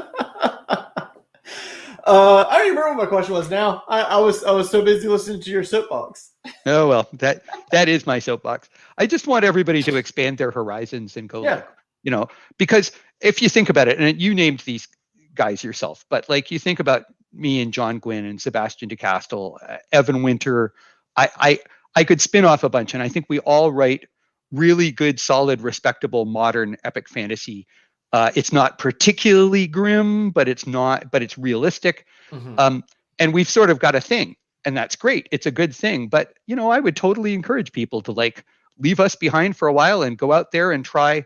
Uh, 2.07 2.45
I 2.51 2.59
don't 2.59 2.67
even 2.67 2.77
remember 2.77 2.99
what 2.99 3.05
my 3.05 3.09
question 3.09 3.33
was. 3.33 3.49
Now 3.49 3.83
I, 3.89 4.03
I, 4.03 4.19
was 4.19 4.45
I 4.45 4.51
was 4.51 4.69
so 4.69 4.85
busy 4.85 5.09
listening 5.09 5.41
to 5.41 5.51
your 5.51 5.65
soapbox. 5.65 6.33
Oh 6.67 6.87
well, 6.87 7.09
that 7.15 7.43
that 7.71 7.89
is 7.89 8.07
my 8.07 8.19
soapbox. 8.19 8.69
I 8.99 9.07
just 9.07 9.27
want 9.27 9.47
everybody 9.47 9.83
to 9.85 9.97
expand 9.97 10.37
their 10.37 10.51
horizons 10.51 11.17
and 11.17 11.31
go, 11.31 11.43
yeah. 11.43 11.55
like, 11.55 11.69
you 12.03 12.11
know, 12.11 12.29
because 12.59 12.93
if 13.23 13.41
you 13.41 13.49
think 13.49 13.71
about 13.71 13.89
it, 13.89 13.99
and 13.99 14.21
you 14.21 14.35
named 14.35 14.61
these 14.61 14.87
guys 15.35 15.65
yourself, 15.65 16.05
but 16.11 16.29
like 16.29 16.51
you 16.51 16.59
think 16.59 16.79
about 16.79 17.05
me 17.33 17.63
and 17.63 17.73
John 17.73 18.01
Gwynne 18.01 18.27
and 18.27 18.39
Sebastien 18.39 18.91
de 18.91 18.97
Castell, 18.97 19.59
uh, 19.67 19.79
Evan 19.91 20.23
Winter, 20.23 20.75
I, 21.17 21.31
I 21.37 21.59
I 21.97 22.05
could 22.05 22.21
spin 22.21 22.45
off 22.45 22.65
a 22.65 22.69
bunch, 22.69 22.93
and 22.93 23.03
I 23.03 23.09
think 23.09 23.27
we 23.31 23.39
all 23.41 23.73
write 23.73 24.07
really 24.53 24.93
good, 24.93 25.19
solid, 25.19 25.63
respectable, 25.63 26.27
modern 26.27 26.77
epic 26.85 27.09
fantasy 27.09 27.67
uh, 28.15 28.31
it's 28.37 28.53
not 28.53 28.79
particularly 28.79 29.67
grim, 29.67 30.31
but 30.31 30.49
it's 30.49 30.69
not, 30.69 31.11
but 31.11 31.21
it's 31.21 31.37
realistic. 31.37 32.07
Mm-hmm. 32.31 32.55
Um, 32.61 32.85
and 33.19 33.35
we've 33.35 33.49
sort 33.49 33.71
of 33.71 33.81
got 33.81 33.97
a 33.97 34.01
thing, 34.01 34.37
and 34.65 34.77
that's 34.77 34.95
great. 34.95 35.29
It's 35.33 35.47
a 35.47 35.51
good 35.51 35.75
thing. 35.75 36.07
But 36.07 36.35
you 36.47 36.55
know, 36.55 36.71
I 36.71 36.79
would 36.79 36.95
totally 36.95 37.35
encourage 37.35 37.73
people 37.73 38.03
to 38.03 38.13
like 38.13 38.45
leave 38.79 39.01
us 39.01 39.17
behind 39.17 39.57
for 39.57 39.67
a 39.67 39.73
while 39.73 40.05
and 40.05 40.17
go 40.17 40.33
out 40.33 40.53
there 40.53 40.71
and 40.71 40.85
try, 40.85 41.25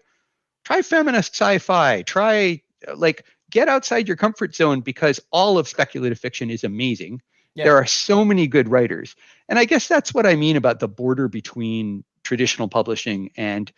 try 0.65 0.81
feminist 0.81 1.35
sci-fi. 1.35 2.01
Try 2.03 2.63
like 2.95 3.27
get 3.51 3.69
outside 3.69 4.09
your 4.09 4.17
comfort 4.17 4.55
zone 4.55 4.81
because 4.81 5.21
all 5.31 5.59
of 5.59 5.69
speculative 5.69 6.19
fiction 6.19 6.49
is 6.49 6.65
amazing. 6.65 7.21
Yeah. 7.55 7.65
There 7.65 7.77
are 7.77 7.87
so 7.87 8.25
many 8.25 8.47
good 8.47 8.67
writers. 8.67 9.15
And 9.51 9.59
I 9.59 9.67
guess 9.67 9.89
that's 9.89 10.15
what 10.15 10.25
I 10.25 10.37
mean 10.37 10.57
about 10.57 10.81
the 10.81 10.89
border 10.89 11.29
between 11.29 12.03
traditional 12.23 12.69
publishing 12.69 13.31
and 13.37 13.71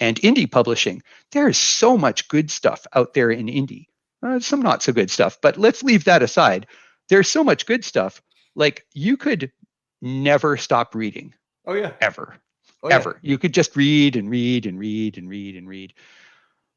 and 0.00 0.20
indie 0.20 0.50
publishing. 0.50 1.02
There 1.32 1.48
is 1.48 1.58
so 1.58 1.96
much 1.96 2.28
good 2.28 2.50
stuff 2.50 2.86
out 2.94 3.14
there 3.14 3.30
in 3.30 3.46
indie. 3.46 3.86
Uh, 4.22 4.40
some 4.40 4.62
not 4.62 4.82
so 4.82 4.92
good 4.92 5.10
stuff, 5.10 5.38
but 5.42 5.58
let's 5.58 5.82
leave 5.82 6.04
that 6.04 6.22
aside. 6.22 6.66
There's 7.08 7.30
so 7.30 7.44
much 7.44 7.66
good 7.66 7.84
stuff. 7.84 8.22
Like 8.54 8.86
you 8.94 9.16
could 9.16 9.52
never 10.00 10.56
stop 10.56 10.94
reading. 10.94 11.34
Oh 11.66 11.74
yeah. 11.74 11.92
Ever. 12.00 12.36
Oh, 12.82 12.88
ever. 12.88 13.18
Yeah. 13.22 13.30
You 13.30 13.38
could 13.38 13.54
just 13.54 13.76
read 13.76 14.16
and 14.16 14.30
read 14.30 14.66
and 14.66 14.78
read 14.78 15.18
and 15.18 15.28
read 15.28 15.56
and 15.56 15.68
read. 15.68 15.94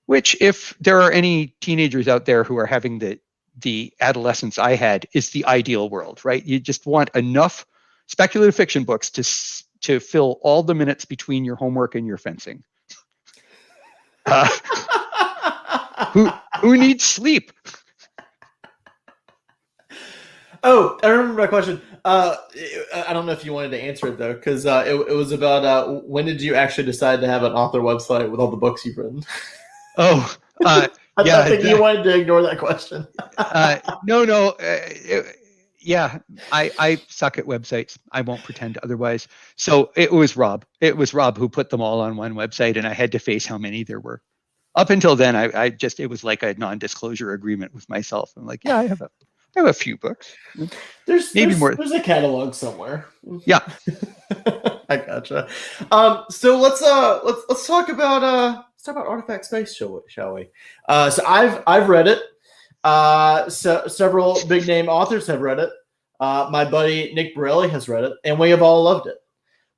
Which, 0.06 0.38
if 0.40 0.74
there 0.80 1.02
are 1.02 1.12
any 1.12 1.56
teenagers 1.60 2.08
out 2.08 2.26
there 2.26 2.44
who 2.44 2.58
are 2.58 2.66
having 2.66 3.00
the 3.00 3.20
the 3.60 3.94
adolescence 4.00 4.58
I 4.58 4.76
had, 4.76 5.08
is 5.14 5.32
the 5.32 5.46
ideal 5.46 5.90
world, 5.90 6.24
right? 6.24 6.44
You 6.44 6.60
just 6.60 6.86
want 6.86 7.10
enough 7.16 7.66
speculative 8.08 8.56
fiction 8.56 8.84
books 8.84 9.10
to 9.12 9.24
to 9.82 10.00
fill 10.00 10.40
all 10.42 10.64
the 10.64 10.76
minutes 10.76 11.06
between 11.06 11.46
your 11.46 11.56
homework 11.56 11.96
and 11.96 12.08
your 12.08 12.18
fencing. 12.18 12.64
Uh, 14.28 14.48
who 16.12 16.30
who 16.60 16.78
needs 16.78 17.04
sleep? 17.04 17.52
Oh, 20.64 21.00
I 21.04 21.08
remember 21.08 21.42
my 21.42 21.48
question. 21.48 21.82
Uh, 22.04 22.36
I 23.08 23.14
don't 23.14 23.26
know 23.26 23.32
if 23.32 23.46
you 23.46 23.54
wanted 23.54 23.70
to 23.72 23.82
answer 23.82 24.08
it 24.08 24.18
though, 24.18 24.34
because 24.34 24.66
uh, 24.66 24.84
it, 24.86 24.96
it 24.96 25.14
was 25.14 25.32
about 25.32 25.64
uh, 25.64 25.88
when 26.02 26.26
did 26.26 26.42
you 26.42 26.56
actually 26.56 26.86
decide 26.86 27.22
to 27.22 27.28
have 27.28 27.44
an 27.44 27.54
author 27.54 27.80
website 27.80 28.30
with 28.30 28.40
all 28.40 28.52
the 28.52 28.58
books 28.58 28.86
you've 28.86 28.98
written? 28.98 29.24
Oh, 29.98 30.36
uh, 30.66 30.88
I, 31.18 31.24
yeah, 31.24 31.40
I 31.40 31.50
think 31.50 31.64
you 31.64 31.82
wanted 31.82 32.04
to 32.04 32.20
ignore 32.20 32.42
that 32.44 32.60
question. 32.60 33.08
uh, 33.38 33.78
no, 34.04 34.26
no, 34.26 34.50
uh, 34.50 34.56
it, 34.60 35.38
yeah, 35.80 36.20
I, 36.52 36.72
I 36.80 37.02
suck 37.08 37.38
at 37.38 37.46
websites. 37.46 37.98
I 38.12 38.22
won't 38.22 38.44
pretend 38.44 38.78
otherwise. 38.78 39.28
So 39.56 39.92
it 39.96 40.12
was 40.12 40.36
Rob. 40.36 40.66
It 40.82 40.98
was 40.98 41.14
Rob 41.14 41.38
who 41.38 41.50
put 41.50 41.70
them 41.70 41.82
all 41.82 42.02
on 42.02 42.18
one 42.18 42.34
website, 42.34 42.78
and 42.78 42.88
I 42.88 42.94
had 42.94 43.12
to 43.12 43.20
face 43.20 43.46
how 43.46 43.58
many 43.58 43.84
there 43.84 44.00
were. 44.00 44.22
Up 44.76 44.90
until 44.90 45.16
then, 45.16 45.36
I, 45.36 45.64
I 45.64 45.70
just 45.70 46.00
it 46.00 46.08
was 46.08 46.24
like 46.24 46.44
a 46.44 46.54
non-disclosure 46.56 47.32
agreement 47.32 47.74
with 47.74 47.88
myself. 47.90 48.32
I'm 48.38 48.46
like, 48.46 48.62
yeah, 48.64 48.78
I 48.78 48.88
have 48.88 49.02
a, 49.02 49.10
I 49.56 49.60
have 49.62 49.68
a 49.68 49.74
few 49.74 49.98
books. 49.98 50.36
There's 51.06 51.34
maybe 51.34 51.52
there's, 51.52 51.60
more. 51.60 51.76
There's 51.76 51.92
a 51.92 52.00
catalog 52.00 52.54
somewhere. 52.54 53.08
Yeah, 53.46 53.68
I 54.90 54.98
gotcha. 54.98 55.48
Um, 55.92 56.26
so 56.30 56.60
let's 56.60 56.82
uh 56.82 57.22
let's 57.24 57.42
let's 57.50 57.66
talk 57.66 57.90
about 57.90 58.24
uh 58.24 58.62
let's 58.72 58.84
talk 58.84 58.96
about 58.96 59.08
Artifact 59.08 59.46
Space, 59.46 59.76
shall 59.76 59.94
we? 59.94 60.02
Shall 60.08 60.34
we? 60.34 60.50
Uh, 60.88 61.10
so 61.10 61.24
I've 61.26 61.64
I've 61.66 61.90
read 61.90 62.08
it. 62.08 62.22
Uh, 62.84 63.50
so 63.50 63.88
several 63.88 64.38
big 64.48 64.68
name 64.68 64.88
authors 64.88 65.28
have 65.28 65.42
read 65.42 65.60
it. 65.60 65.70
Uh, 66.20 66.50
my 66.52 66.66
buddy 66.66 67.14
Nick 67.14 67.36
Borelli 67.36 67.70
has 67.70 67.88
read 67.88 68.04
it, 68.04 68.14
and 68.24 68.40
we 68.40 68.50
have 68.50 68.62
all 68.62 68.84
loved 68.84 69.08
it. 69.08 69.18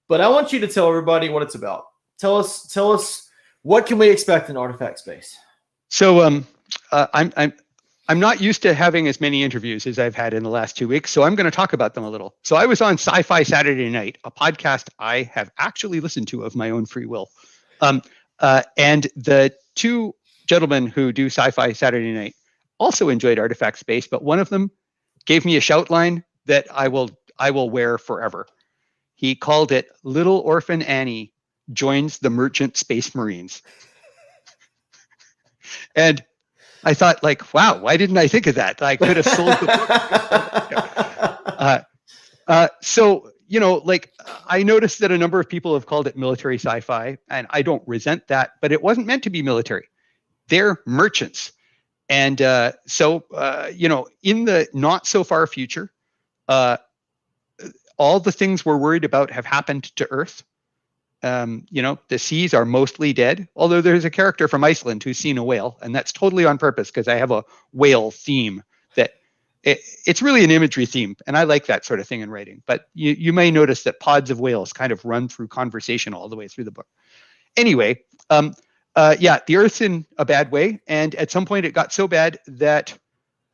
But 0.07 0.21
I 0.21 0.27
want 0.27 0.51
you 0.53 0.59
to 0.59 0.67
tell 0.67 0.87
everybody 0.87 1.29
what 1.29 1.43
it's 1.43 1.55
about. 1.55 1.85
Tell 2.17 2.37
us, 2.37 2.67
tell 2.67 2.91
us, 2.91 3.29
what 3.61 3.85
can 3.85 3.97
we 3.97 4.09
expect 4.09 4.49
in 4.49 4.57
Artifact 4.57 4.99
Space? 4.99 5.37
So, 5.89 6.21
um, 6.21 6.47
uh, 6.91 7.07
I'm 7.13 7.33
I'm 7.35 7.53
I'm 8.07 8.19
not 8.19 8.41
used 8.41 8.61
to 8.63 8.73
having 8.73 9.07
as 9.07 9.21
many 9.21 9.43
interviews 9.43 9.85
as 9.85 9.99
I've 9.99 10.15
had 10.15 10.33
in 10.33 10.43
the 10.43 10.49
last 10.49 10.77
two 10.77 10.87
weeks, 10.87 11.11
so 11.11 11.23
I'm 11.23 11.35
going 11.35 11.45
to 11.45 11.51
talk 11.51 11.73
about 11.73 11.93
them 11.93 12.03
a 12.03 12.09
little. 12.09 12.35
So, 12.43 12.55
I 12.55 12.65
was 12.65 12.81
on 12.81 12.93
Sci-Fi 12.93 13.43
Saturday 13.43 13.89
Night, 13.89 14.17
a 14.23 14.31
podcast 14.31 14.89
I 14.99 15.23
have 15.23 15.51
actually 15.57 15.99
listened 15.99 16.27
to 16.29 16.43
of 16.43 16.55
my 16.55 16.69
own 16.69 16.85
free 16.85 17.05
will, 17.05 17.29
um, 17.81 18.01
uh, 18.39 18.63
and 18.77 19.07
the 19.15 19.53
two 19.75 20.15
gentlemen 20.47 20.87
who 20.87 21.11
do 21.11 21.27
Sci-Fi 21.27 21.73
Saturday 21.73 22.13
Night 22.13 22.35
also 22.79 23.09
enjoyed 23.09 23.39
Artifact 23.39 23.77
Space, 23.77 24.07
but 24.07 24.23
one 24.23 24.39
of 24.39 24.49
them 24.49 24.71
gave 25.25 25.45
me 25.45 25.57
a 25.57 25.61
shout 25.61 25.89
line 25.89 26.23
that 26.45 26.67
I 26.73 26.87
will 26.87 27.09
I 27.37 27.51
will 27.51 27.69
wear 27.69 27.97
forever. 27.97 28.47
He 29.15 29.35
called 29.35 29.71
it 29.71 29.89
Little 30.03 30.39
Orphan 30.39 30.81
Annie 30.81 31.33
joins 31.73 32.19
the 32.19 32.29
Merchant 32.29 32.77
Space 32.77 33.13
Marines. 33.13 33.61
and 35.95 36.23
I 36.83 36.93
thought, 36.93 37.23
like, 37.23 37.53
wow, 37.53 37.79
why 37.79 37.97
didn't 37.97 38.17
I 38.17 38.27
think 38.27 38.47
of 38.47 38.55
that? 38.55 38.81
I 38.81 38.95
could 38.95 39.17
have 39.17 39.25
sold 39.25 39.53
the 39.59 39.65
book. 39.65 39.89
uh, 41.59 41.81
uh, 42.47 42.67
so, 42.81 43.31
you 43.47 43.59
know, 43.59 43.75
like, 43.83 44.11
I 44.47 44.63
noticed 44.63 44.99
that 44.99 45.11
a 45.11 45.17
number 45.17 45.39
of 45.39 45.49
people 45.49 45.73
have 45.73 45.85
called 45.85 46.07
it 46.07 46.17
military 46.17 46.55
sci 46.57 46.79
fi, 46.79 47.17
and 47.29 47.47
I 47.49 47.61
don't 47.61 47.83
resent 47.85 48.27
that, 48.29 48.51
but 48.61 48.71
it 48.71 48.81
wasn't 48.81 49.07
meant 49.07 49.23
to 49.23 49.29
be 49.29 49.41
military. 49.41 49.87
They're 50.47 50.81
merchants. 50.85 51.51
And 52.09 52.41
uh, 52.41 52.71
so, 52.87 53.23
uh, 53.33 53.69
you 53.73 53.87
know, 53.87 54.07
in 54.23 54.45
the 54.45 54.67
not 54.73 55.05
so 55.05 55.23
far 55.23 55.45
future, 55.45 55.91
uh, 56.47 56.77
all 57.97 58.19
the 58.19 58.31
things 58.31 58.65
we're 58.65 58.77
worried 58.77 59.05
about 59.05 59.29
have 59.29 59.45
happened 59.45 59.95
to 59.97 60.07
Earth. 60.09 60.43
Um, 61.21 61.65
you 61.69 61.81
know, 61.81 61.99
the 62.07 62.17
seas 62.17 62.53
are 62.53 62.65
mostly 62.65 63.11
dead, 63.11 63.47
although 63.55 63.81
there's 63.81 64.05
a 64.05 64.09
character 64.09 64.47
from 64.47 64.63
Iceland 64.63 65.03
who's 65.03 65.17
seen 65.17 65.37
a 65.37 65.43
whale, 65.43 65.77
and 65.81 65.93
that's 65.93 66.13
totally 66.13 66.45
on 66.45 66.57
purpose 66.57 66.89
because 66.89 67.09
I 67.09 67.15
have 67.15 67.31
a 67.31 67.43
whale 67.73 68.09
theme 68.09 68.63
that 68.95 69.15
it, 69.63 69.81
it's 70.05 70.21
really 70.21 70.45
an 70.45 70.51
imagery 70.51 70.85
theme, 70.85 71.17
and 71.27 71.37
I 71.37 71.43
like 71.43 71.65
that 71.65 71.83
sort 71.83 71.99
of 71.99 72.07
thing 72.07 72.21
in 72.21 72.31
writing. 72.31 72.63
But 72.65 72.87
you, 72.93 73.11
you 73.11 73.33
may 73.33 73.51
notice 73.51 73.83
that 73.83 73.99
pods 73.99 74.31
of 74.31 74.39
whales 74.39 74.71
kind 74.71 74.93
of 74.93 75.03
run 75.03 75.27
through 75.27 75.49
conversation 75.49 76.13
all 76.13 76.29
the 76.29 76.37
way 76.37 76.47
through 76.47 76.63
the 76.63 76.71
book. 76.71 76.87
Anyway, 77.57 77.99
um, 78.29 78.53
uh, 78.95 79.15
yeah, 79.19 79.39
the 79.45 79.57
Earth's 79.57 79.81
in 79.81 80.05
a 80.17 80.25
bad 80.25 80.51
way, 80.51 80.81
and 80.87 81.15
at 81.15 81.31
some 81.31 81.45
point 81.45 81.65
it 81.65 81.73
got 81.73 81.93
so 81.93 82.07
bad 82.07 82.39
that 82.47 82.97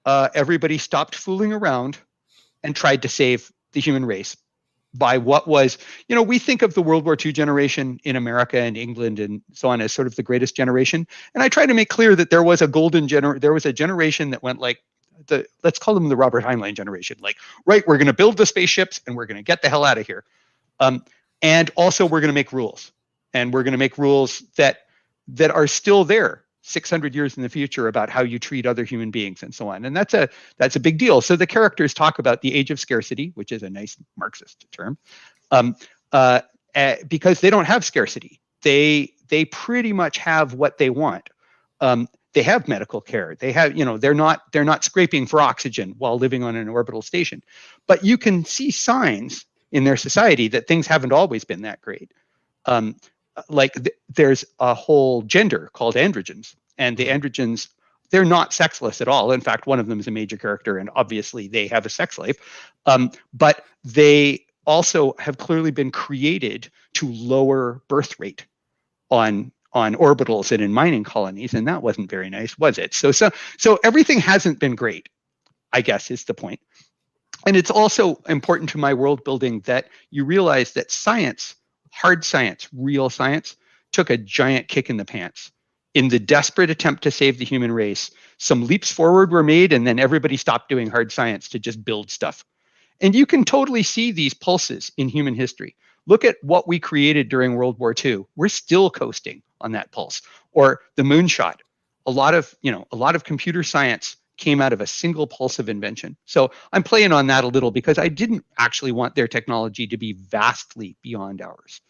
uh, 0.06 0.30
everybody 0.34 0.78
stopped 0.78 1.16
fooling 1.16 1.54
around 1.54 1.98
and 2.64 2.76
tried 2.76 3.02
to 3.02 3.10
save 3.10 3.52
the 3.74 3.80
human 3.80 4.06
race 4.06 4.38
by 4.94 5.18
what 5.18 5.48
was, 5.48 5.78
you 6.08 6.16
know, 6.16 6.24
we 6.24 6.40
think 6.40 6.62
of 6.62 6.74
the 6.74 6.82
World 6.82 7.06
War 7.06 7.18
II 7.24 7.34
generation 7.34 8.00
in 8.04 8.16
America 8.16 8.60
and 8.60 8.78
England 8.78 9.20
and 9.20 9.42
so 9.52 9.70
on 9.70 9.82
as 9.82 9.92
sort 9.92 10.08
of 10.08 10.16
the 10.16 10.24
greatest 10.24 10.56
generation. 10.56 11.06
And 11.34 11.44
I 11.44 11.50
try 11.50 11.66
to 11.66 11.74
make 11.74 11.90
clear 11.90 12.16
that 12.16 12.30
there 12.30 12.44
was 12.44 12.62
a 12.62 12.68
golden 12.68 13.08
gener 13.08 13.40
there 13.40 13.54
was 13.54 13.66
a 13.66 13.74
generation 13.74 14.30
that 14.30 14.42
went 14.42 14.60
like 14.60 14.82
the 15.28 15.46
let's 15.64 15.80
call 15.80 15.94
them 15.94 16.10
the 16.10 16.16
Robert 16.16 16.44
Heinlein 16.44 16.76
generation. 16.76 17.18
Like, 17.20 17.38
right, 17.66 17.86
we're 17.88 17.98
going 17.98 18.08
to 18.08 18.14
build 18.14 18.38
the 18.38 18.46
spaceships 18.46 19.02
and 19.06 19.16
we're 19.16 19.26
going 19.26 19.38
to 19.38 19.44
get 19.44 19.62
the 19.62 19.70
hell 19.70 19.84
out 19.84 19.98
of 19.98 20.08
here. 20.08 20.24
Um, 20.80 21.04
and 21.42 21.70
also 21.76 22.06
we're 22.06 22.22
going 22.22 22.30
to 22.30 22.34
make 22.34 22.54
rules, 22.54 22.92
and 23.34 23.54
we're 23.54 23.64
going 23.64 23.74
to 23.74 23.78
make 23.78 23.98
rules 23.98 24.40
that 24.58 24.85
that 25.28 25.52
are 25.52 25.68
still 25.68 26.04
there 26.04 26.44
600 26.62 27.14
years 27.14 27.38
in 27.38 27.44
the 27.44 27.50
future 27.50 27.88
about 27.88 28.10
how 28.10 28.24
you 28.24 28.40
treat 28.40 28.66
other 28.66 28.84
human 28.84 29.12
beings 29.12 29.44
and 29.44 29.54
so 29.54 29.70
on. 29.70 29.86
And 29.86 29.96
that's 29.96 30.14
a 30.14 30.28
that's 30.58 30.76
a 30.76 30.80
big 30.80 30.98
deal. 30.98 31.22
So 31.22 31.36
the 31.36 31.48
characters 31.48 31.94
talk 31.94 32.18
about 32.18 32.42
the 32.42 32.54
age 32.54 32.72
of 32.72 32.80
scarcity 32.80 33.32
which 33.36 33.52
is 33.52 33.64
a 33.64 33.70
nice 33.70 33.98
marxist 34.18 34.66
term 34.72 34.98
um, 35.52 35.76
uh, 36.12 36.42
uh, 36.74 36.96
because 37.08 37.40
they 37.40 37.50
don't 37.50 37.66
have 37.66 37.86
scarcity. 37.86 38.42
They 38.64 39.14
they 39.30 39.46
pretty 39.46 39.94
much 39.94 40.18
have 40.18 40.54
what 40.54 40.78
they 40.78 40.90
want. 40.90 41.30
Um, 41.82 42.08
they 42.34 42.44
have 42.44 42.68
medical 42.68 43.00
care. 43.00 43.36
They 43.40 43.52
have 43.52 43.78
you 43.78 43.86
know 43.86 43.98
they're 43.98 44.14
not 44.14 44.52
they're 44.52 44.66
not 44.66 44.84
scraping 44.84 45.28
for 45.28 45.42
oxygen 45.42 45.94
while 45.98 46.18
living 46.18 46.44
on 46.44 46.56
an 46.56 46.68
orbital 46.68 47.02
station. 47.02 47.44
But 47.88 48.04
you 48.04 48.18
can 48.18 48.44
see 48.44 48.72
signs 48.72 49.46
in 49.72 49.84
their 49.84 49.98
society 49.98 50.48
that 50.50 50.68
things 50.68 50.88
haven't 50.88 51.14
always 51.14 51.44
been 51.44 51.62
that 51.62 51.82
great. 51.82 52.12
Um, 52.66 52.96
like 53.50 53.74
th- 53.74 53.96
there's 54.10 54.46
a 54.60 54.74
whole 54.74 55.22
gender 55.24 55.70
called 55.74 55.96
androgens 55.96 56.56
and 56.78 56.98
the 56.98 57.08
androgens 57.08 57.70
they're 58.12 58.24
not 58.24 58.54
sexless 58.54 59.02
at 59.02 59.08
all. 59.08 59.32
In 59.32 59.42
fact 59.42 59.66
one 59.68 59.80
of 59.80 59.88
them 59.88 60.00
is 60.00 60.08
a 60.08 60.12
major 60.12 60.38
character 60.38 60.78
and 60.78 60.90
obviously 60.96 61.48
they 61.48 61.68
have 61.68 61.86
a 61.86 61.90
sex 61.90 62.18
life. 62.18 62.38
Um, 62.86 63.12
but 63.34 63.66
they 63.84 64.46
also 64.68 65.16
have 65.20 65.38
clearly 65.38 65.72
been 65.72 65.92
created 65.92 66.70
to 66.94 67.12
lower 67.12 67.82
birth 67.88 68.20
rate 68.20 68.46
on 69.10 69.52
on 69.74 69.96
orbitals 69.96 70.52
and 70.52 70.64
in 70.64 70.72
mining 70.72 71.04
colonies 71.04 71.54
and 71.54 71.68
that 71.68 71.82
wasn't 71.82 72.10
very 72.10 72.30
nice 72.30 72.58
was 72.58 72.78
it? 72.78 72.94
So 72.94 73.12
so 73.12 73.32
so 73.58 73.80
everything 73.84 74.20
hasn't 74.20 74.60
been 74.60 74.76
great 74.76 75.10
i 75.74 75.82
guess 75.82 76.10
is 76.10 76.24
the 76.24 76.34
point. 76.34 76.60
And 77.46 77.56
it's 77.56 77.70
also 77.70 78.16
important 78.28 78.70
to 78.72 78.78
my 78.78 78.94
world 78.94 79.24
building 79.24 79.60
that 79.62 79.90
you 80.10 80.26
realize 80.26 80.72
that 80.74 80.90
science 80.90 81.56
hard 81.96 82.26
science, 82.26 82.68
real 82.74 83.10
science, 83.10 83.56
took 83.94 84.10
a 84.10 84.18
giant 84.18 84.68
kick 84.68 84.90
in 84.90 84.98
the 84.98 85.06
pants. 85.06 85.52
In 85.94 86.10
the 86.10 86.20
desperate 86.20 86.70
attempt 86.70 87.04
to 87.04 87.12
save 87.12 87.38
the 87.38 87.46
human 87.46 87.72
race, 87.72 88.12
some 88.38 88.68
leaps 88.68 88.92
forward 88.92 89.32
were 89.32 89.44
made, 89.44 89.72
and 89.72 89.88
then 89.88 89.98
everybody 89.98 90.36
stopped 90.36 90.68
doing 90.68 90.90
hard 90.90 91.10
science 91.10 91.48
to 91.50 91.58
just 91.58 91.86
build 91.86 92.12
stuff. 92.12 92.44
And 93.00 93.16
you 93.16 93.26
can 93.26 93.46
totally 93.46 93.82
see 93.82 94.12
these 94.12 94.34
pulses 94.34 94.92
in 94.98 95.08
human 95.08 95.36
history. 95.36 95.78
Look 96.06 96.26
at 96.26 96.36
what 96.42 96.68
we 96.68 96.80
created 96.80 97.30
during 97.30 97.56
World 97.56 97.80
War 97.80 97.96
II. 98.04 98.26
We're 98.36 98.50
still 98.50 98.90
coasting 98.90 99.42
on 99.62 99.72
that 99.72 99.92
pulse. 99.94 100.22
Or 100.52 100.82
the 100.98 101.04
moonshot. 101.04 101.56
A 102.06 102.12
lot 102.12 102.34
of, 102.34 102.54
you 102.62 102.72
know, 102.74 102.86
a 102.92 102.98
lot 102.98 103.16
of 103.16 103.24
computer 103.24 103.64
science 103.64 104.18
came 104.38 104.62
out 104.62 104.74
of 104.74 104.82
a 104.82 104.88
single 104.88 105.28
pulse 105.28 105.60
of 105.60 105.70
invention. 105.70 106.18
So 106.26 106.52
I'm 106.74 106.84
playing 106.84 107.12
on 107.12 107.28
that 107.28 107.44
a 107.44 107.48
little 107.48 107.72
because 107.72 107.98
I 107.98 108.08
didn't 108.08 108.46
actually 108.58 108.92
want 108.92 109.16
their 109.16 109.28
technology 109.28 109.88
to 109.88 109.98
be 109.98 110.14
vastly 110.14 110.98
beyond 111.02 111.42
ours. 111.42 111.82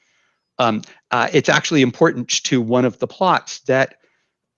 Um, 0.57 0.83
uh, 1.11 1.29
it's 1.33 1.49
actually 1.49 1.81
important 1.81 2.29
to 2.43 2.61
one 2.61 2.85
of 2.85 2.99
the 2.99 3.07
plots 3.07 3.59
that, 3.61 3.95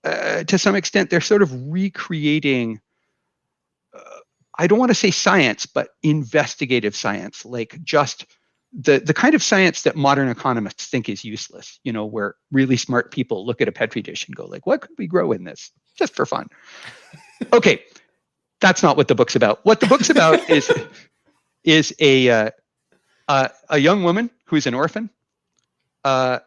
uh, 0.04 0.44
to 0.44 0.58
some 0.58 0.76
extent, 0.76 1.10
they're 1.10 1.20
sort 1.20 1.42
of 1.42 1.50
recreating. 1.70 2.80
Uh, 3.92 4.20
I 4.58 4.66
don't 4.66 4.78
want 4.78 4.90
to 4.90 4.94
say 4.94 5.10
science, 5.10 5.66
but 5.66 5.88
investigative 6.02 6.94
science, 6.94 7.44
like 7.44 7.82
just 7.82 8.26
the 8.72 9.00
the 9.00 9.14
kind 9.14 9.34
of 9.34 9.42
science 9.42 9.82
that 9.82 9.96
modern 9.96 10.28
economists 10.28 10.86
think 10.86 11.08
is 11.08 11.24
useless. 11.24 11.80
You 11.82 11.92
know, 11.92 12.04
where 12.04 12.36
really 12.52 12.76
smart 12.76 13.10
people 13.10 13.44
look 13.44 13.60
at 13.60 13.68
a 13.68 13.72
petri 13.72 14.02
dish 14.02 14.26
and 14.28 14.36
go, 14.36 14.44
like, 14.44 14.66
"What 14.66 14.82
could 14.82 14.96
we 14.98 15.06
grow 15.06 15.32
in 15.32 15.42
this?" 15.42 15.72
Just 15.96 16.14
for 16.14 16.26
fun 16.26 16.48
okay, 17.52 17.82
that's 18.60 18.82
not 18.82 18.96
what 18.96 19.08
the 19.08 19.14
book's 19.14 19.36
about. 19.36 19.64
What 19.64 19.80
the 19.80 19.86
book's 19.86 20.10
about 20.10 20.48
is 20.50 20.70
is 21.64 21.94
a 21.98 22.30
uh, 22.30 22.50
uh, 23.28 23.48
a 23.68 23.78
young 23.78 24.02
woman 24.02 24.30
who's 24.46 24.66
an 24.66 24.74
orphan, 24.74 25.10
uh, 26.04 26.40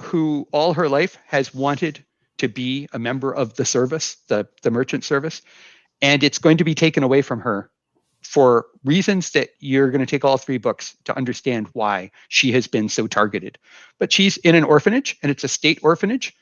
who 0.00 0.48
all 0.52 0.74
her 0.74 0.88
life 0.88 1.18
has 1.26 1.54
wanted 1.54 2.04
to 2.38 2.48
be 2.48 2.88
a 2.92 2.98
member 2.98 3.32
of 3.32 3.54
the 3.54 3.64
service, 3.64 4.16
the 4.28 4.48
the 4.62 4.70
merchant 4.70 5.04
service, 5.04 5.42
and 6.00 6.22
it's 6.22 6.38
going 6.38 6.56
to 6.58 6.64
be 6.64 6.74
taken 6.74 7.02
away 7.02 7.22
from 7.22 7.40
her 7.40 7.70
for 8.22 8.66
reasons 8.84 9.30
that 9.30 9.50
you're 9.58 9.90
going 9.90 10.00
to 10.00 10.06
take 10.06 10.24
all 10.24 10.38
three 10.38 10.58
books 10.58 10.96
to 11.04 11.16
understand 11.16 11.68
why 11.72 12.10
she 12.28 12.52
has 12.52 12.68
been 12.68 12.88
so 12.88 13.06
targeted. 13.06 13.58
But 13.98 14.12
she's 14.12 14.36
in 14.38 14.54
an 14.54 14.64
orphanage, 14.64 15.18
and 15.22 15.30
it's 15.30 15.44
a 15.44 15.48
state 15.48 15.80
orphanage, 15.82 16.34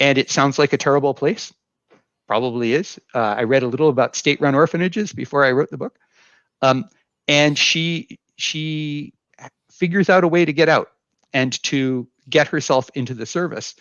and 0.00 0.18
it 0.18 0.30
sounds 0.30 0.58
like 0.58 0.72
a 0.72 0.76
terrible 0.76 1.14
place 1.14 1.52
probably 2.28 2.74
is. 2.74 3.00
Uh, 3.14 3.34
I 3.38 3.42
read 3.42 3.64
a 3.64 3.66
little 3.66 3.88
about 3.88 4.14
state-run 4.14 4.54
orphanages 4.54 5.12
before 5.12 5.44
I 5.44 5.50
wrote 5.50 5.70
the 5.70 5.78
book, 5.78 5.98
um, 6.62 6.84
and 7.26 7.58
she 7.58 8.20
she 8.36 9.14
figures 9.72 10.08
out 10.08 10.22
a 10.22 10.28
way 10.28 10.44
to 10.44 10.52
get 10.52 10.68
out 10.68 10.90
and 11.32 11.60
to 11.64 12.06
get 12.28 12.46
herself 12.46 12.90
into 12.94 13.14
the 13.14 13.26
service. 13.26 13.74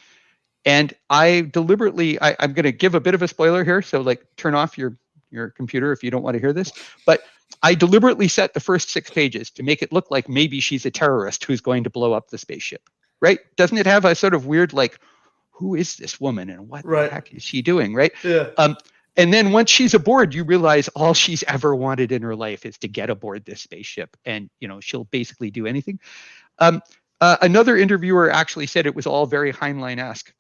And 0.66 0.94
I 1.10 1.50
deliberately, 1.52 2.20
I, 2.20 2.36
I'm 2.40 2.54
going 2.54 2.66
to 2.66 2.72
give 2.72 2.96
a 2.96 3.00
bit 3.00 3.14
of 3.14 3.22
a 3.22 3.28
spoiler 3.28 3.64
here, 3.64 3.82
so 3.82 4.02
like 4.02 4.26
turn 4.38 4.56
off 4.56 4.78
your 4.78 4.98
your 5.30 5.50
computer 5.50 5.92
if 5.92 6.04
you 6.04 6.10
don't 6.10 6.24
want 6.24 6.36
to 6.36 6.40
hear 6.40 6.54
this. 6.54 6.72
But 7.06 7.22
I 7.62 7.76
deliberately 7.76 8.28
set 8.28 8.54
the 8.54 8.60
first 8.60 8.90
six 8.90 9.10
pages 9.10 9.52
to 9.52 9.64
make 9.64 9.82
it 9.82 9.92
look 9.92 10.10
like 10.10 10.30
maybe 10.30 10.60
she's 10.62 10.86
a 10.86 10.92
terrorist 10.92 11.44
who's 11.44 11.62
going 11.62 11.84
to 11.84 11.90
blow 11.90 12.14
up 12.14 12.30
the 12.30 12.38
spaceship. 12.38 12.90
Right? 13.20 13.40
Doesn't 13.56 13.78
it 13.78 13.88
have 13.88 14.06
a 14.06 14.16
sort 14.16 14.34
of 14.34 14.46
weird 14.46 14.74
like 14.74 15.00
who 15.58 15.76
is 15.76 15.96
this 15.96 16.20
woman 16.22 16.50
and 16.50 16.70
what 16.70 16.86
right. 16.86 17.10
the 17.10 17.16
heck 17.16 17.34
is 17.34 17.44
she 17.44 17.62
doing? 17.62 17.94
Right. 17.94 18.12
Yeah. 18.24 18.50
Um, 18.58 18.78
and 19.16 19.34
then 19.34 19.52
once 19.52 19.72
she's 19.72 19.96
aboard, 19.96 20.36
you 20.36 20.44
realize 20.44 20.88
all 20.90 21.16
she's 21.16 21.44
ever 21.48 21.76
wanted 21.76 22.12
in 22.12 22.22
her 22.22 22.36
life 22.36 22.66
is 22.66 22.78
to 22.80 22.88
get 22.88 23.10
aboard 23.10 23.44
this 23.46 23.62
spaceship, 23.62 24.16
and 24.26 24.50
you 24.60 24.68
know 24.68 24.80
she'll 24.80 25.06
basically 25.06 25.50
do 25.50 25.66
anything. 25.66 26.00
Um, 26.60 26.82
uh, 27.20 27.38
another 27.42 27.76
interviewer 27.76 28.30
actually 28.30 28.68
said 28.68 28.86
it 28.86 28.96
was 28.96 29.08
all 29.08 29.26
very 29.26 29.52
Heinlein-esque. 29.52 30.32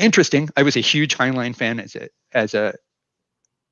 Interesting. 0.00 0.48
I 0.56 0.62
was 0.62 0.76
a 0.76 0.80
huge 0.80 1.16
Heinlein 1.16 1.56
fan 1.56 1.80
as 1.80 1.96
a 1.96 2.08
as 2.32 2.54
a 2.54 2.74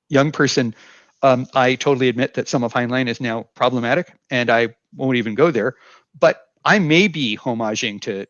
young 0.09 0.33
person. 0.33 0.75
Um, 1.23 1.47
I 1.55 1.77
totally 1.77 2.09
admit 2.09 2.35
that 2.35 2.49
some 2.49 2.65
of 2.65 2.73
Heinlein 2.73 3.07
is 3.07 3.21
now 3.21 3.45
problematic, 3.55 4.13
and 4.29 4.51
I 4.51 4.71
won't 4.97 5.19
even 5.19 5.37
go 5.37 5.53
there. 5.53 5.77
But 6.19 6.43
I 6.65 6.81
may 6.81 7.07
be 7.07 7.37
homaging 7.37 8.01
to 8.03 8.27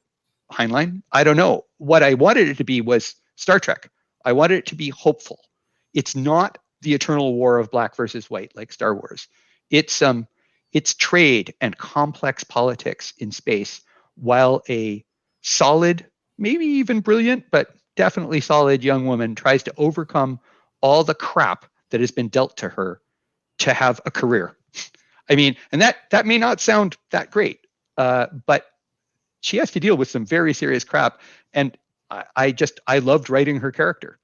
Heinlein. 0.53 1.03
I 1.13 1.25
don't 1.25 1.37
know. 1.37 1.65
What 1.79 2.03
I 2.03 2.15
wanted 2.15 2.49
it 2.49 2.57
to 2.59 2.65
be 2.65 2.81
was 2.81 3.15
Star 3.37 3.59
Trek. 3.59 3.91
I 4.25 4.33
wanted 4.33 4.59
it 4.59 4.67
to 4.67 4.75
be 4.75 4.91
hopeful. 4.91 5.41
It's 5.95 6.15
not 6.15 6.59
the 6.83 6.95
eternal 6.95 7.35
war 7.35 7.59
of 7.59 7.71
black 7.71 7.97
versus 7.97 8.31
white 8.31 8.53
like 8.55 8.73
Star 8.73 8.95
Wars. 8.95 9.29
It's 9.71 10.03
um 10.03 10.27
it's 10.73 10.95
trade 10.95 11.55
and 11.61 11.77
complex 11.77 12.45
politics 12.45 13.13
in 13.19 13.33
space 13.33 13.81
while 14.15 14.63
a 14.69 15.05
solid, 15.43 16.07
maybe 16.39 16.65
even 16.65 17.01
brilliant, 17.01 17.45
but 17.51 17.75
definitely 17.97 18.41
solid 18.41 18.85
young 18.85 19.07
woman 19.07 19.35
tries 19.35 19.63
to 19.65 19.75
overcome 19.77 20.39
all 20.81 21.03
the 21.05 21.15
crap 21.15 21.67
that 21.91 22.01
has 22.01 22.11
been 22.11 22.29
dealt 22.29 22.57
to 22.59 22.69
her 22.69 23.01
to 23.59 23.75
have 23.75 24.01
a 24.07 24.11
career. 24.11 24.57
I 25.31 25.35
mean, 25.35 25.57
and 25.73 25.81
that 25.83 25.97
that 26.11 26.27
may 26.27 26.39
not 26.39 26.61
sound 26.61 26.97
that 27.11 27.31
great, 27.31 27.61
uh, 27.97 28.27
but 28.47 28.67
she 29.41 29.57
has 29.59 29.71
to 29.73 29.81
deal 29.81 29.97
with 29.97 30.11
some 30.11 30.27
very 30.27 30.53
serious 30.53 30.85
crap. 30.85 31.21
And 31.53 31.77
I, 32.11 32.25
I 32.37 32.53
just 32.53 32.81
I 32.87 32.99
loved 32.99 33.31
writing 33.31 33.61
her 33.61 33.73
character. 33.73 34.19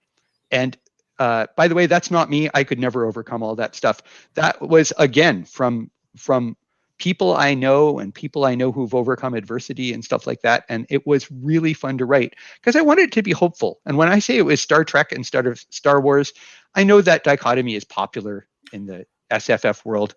And 0.50 0.76
uh, 1.18 1.46
by 1.56 1.68
the 1.68 1.74
way, 1.74 1.86
that's 1.86 2.10
not 2.10 2.30
me. 2.30 2.50
I 2.54 2.64
could 2.64 2.78
never 2.78 3.06
overcome 3.06 3.42
all 3.42 3.56
that 3.56 3.74
stuff. 3.74 4.02
That 4.34 4.60
was 4.60 4.92
again 4.98 5.44
from 5.44 5.90
from 6.16 6.56
people 6.98 7.36
I 7.36 7.54
know 7.54 7.98
and 7.98 8.14
people 8.14 8.44
I 8.44 8.54
know 8.54 8.72
who've 8.72 8.94
overcome 8.94 9.34
adversity 9.34 9.92
and 9.92 10.04
stuff 10.04 10.26
like 10.26 10.40
that. 10.42 10.64
And 10.68 10.86
it 10.88 11.06
was 11.06 11.30
really 11.30 11.74
fun 11.74 11.98
to 11.98 12.06
write 12.06 12.34
because 12.56 12.76
I 12.76 12.80
wanted 12.80 13.12
to 13.12 13.22
be 13.22 13.32
hopeful. 13.32 13.80
And 13.84 13.98
when 13.98 14.08
I 14.08 14.18
say 14.18 14.38
it 14.38 14.46
was 14.46 14.60
Star 14.60 14.84
Trek 14.84 15.12
instead 15.12 15.46
of 15.46 15.64
Star 15.70 16.00
Wars, 16.00 16.32
I 16.74 16.84
know 16.84 17.00
that 17.02 17.24
dichotomy 17.24 17.74
is 17.74 17.84
popular 17.84 18.46
in 18.72 18.86
the 18.86 19.06
SFF 19.30 19.84
world. 19.84 20.14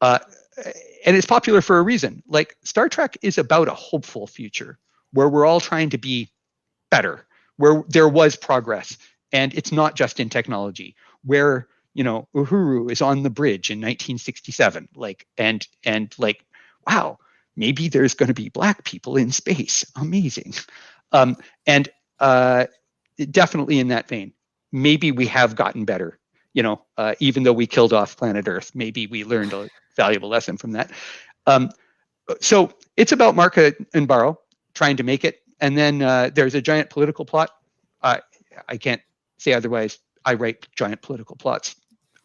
Uh, 0.00 0.18
and 1.04 1.16
it's 1.16 1.26
popular 1.26 1.60
for 1.60 1.78
a 1.78 1.82
reason. 1.82 2.22
Like 2.26 2.56
Star 2.62 2.88
Trek 2.88 3.16
is 3.22 3.38
about 3.38 3.68
a 3.68 3.74
hopeful 3.74 4.26
future 4.26 4.78
where 5.12 5.28
we're 5.28 5.46
all 5.46 5.60
trying 5.60 5.90
to 5.90 5.98
be 5.98 6.28
better, 6.90 7.26
where 7.56 7.84
there 7.88 8.08
was 8.08 8.36
progress, 8.36 8.96
and 9.32 9.54
it's 9.54 9.72
not 9.72 9.96
just 9.96 10.20
in 10.20 10.28
technology. 10.28 10.96
Where 11.24 11.68
you 11.94 12.04
know 12.04 12.28
Uhura 12.34 12.90
is 12.90 13.02
on 13.02 13.22
the 13.22 13.30
bridge 13.30 13.70
in 13.70 13.78
1967, 13.78 14.88
like 14.94 15.26
and 15.38 15.66
and 15.84 16.14
like 16.18 16.44
wow, 16.86 17.18
maybe 17.56 17.88
there's 17.88 18.14
going 18.14 18.28
to 18.28 18.34
be 18.34 18.48
black 18.48 18.84
people 18.84 19.16
in 19.16 19.32
space. 19.32 19.84
Amazing, 19.96 20.54
um, 21.12 21.36
and 21.66 21.88
uh, 22.18 22.66
definitely 23.30 23.78
in 23.78 23.88
that 23.88 24.08
vein. 24.08 24.32
Maybe 24.72 25.10
we 25.10 25.26
have 25.26 25.56
gotten 25.56 25.84
better 25.84 26.20
you 26.52 26.62
know, 26.62 26.82
uh, 26.96 27.14
even 27.20 27.44
though 27.44 27.52
we 27.52 27.66
killed 27.66 27.92
off 27.92 28.16
planet 28.16 28.48
Earth, 28.48 28.72
maybe 28.74 29.06
we 29.06 29.24
learned 29.24 29.52
a 29.52 29.68
valuable 29.96 30.28
lesson 30.28 30.56
from 30.56 30.72
that. 30.72 30.90
Um, 31.46 31.70
so 32.40 32.72
it's 32.96 33.12
about 33.12 33.34
Marka 33.34 33.74
and 33.94 34.06
Barrow 34.06 34.38
trying 34.74 34.96
to 34.96 35.02
make 35.02 35.24
it, 35.24 35.42
and 35.60 35.76
then 35.76 36.02
uh, 36.02 36.30
there's 36.34 36.54
a 36.54 36.62
giant 36.62 36.90
political 36.90 37.24
plot. 37.24 37.50
Uh, 38.02 38.18
I 38.68 38.76
can't 38.76 39.02
say 39.38 39.52
otherwise. 39.52 39.98
I 40.24 40.34
write 40.34 40.68
giant 40.76 41.02
political 41.02 41.36
plots, 41.36 41.76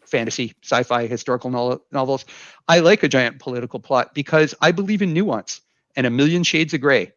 fantasy, 0.05 0.53
sci-fi, 0.61 1.07
historical 1.07 1.49
no- 1.49 1.81
novels. 1.91 2.25
I 2.67 2.79
like 2.79 3.03
a 3.03 3.07
giant 3.07 3.39
political 3.39 3.79
plot 3.79 4.13
because 4.13 4.53
I 4.61 4.71
believe 4.71 5.01
in 5.01 5.13
nuance 5.13 5.61
and 5.95 6.05
a 6.05 6.09
million 6.09 6.43
shades 6.43 6.73
of 6.73 6.81
gray. 6.81 7.11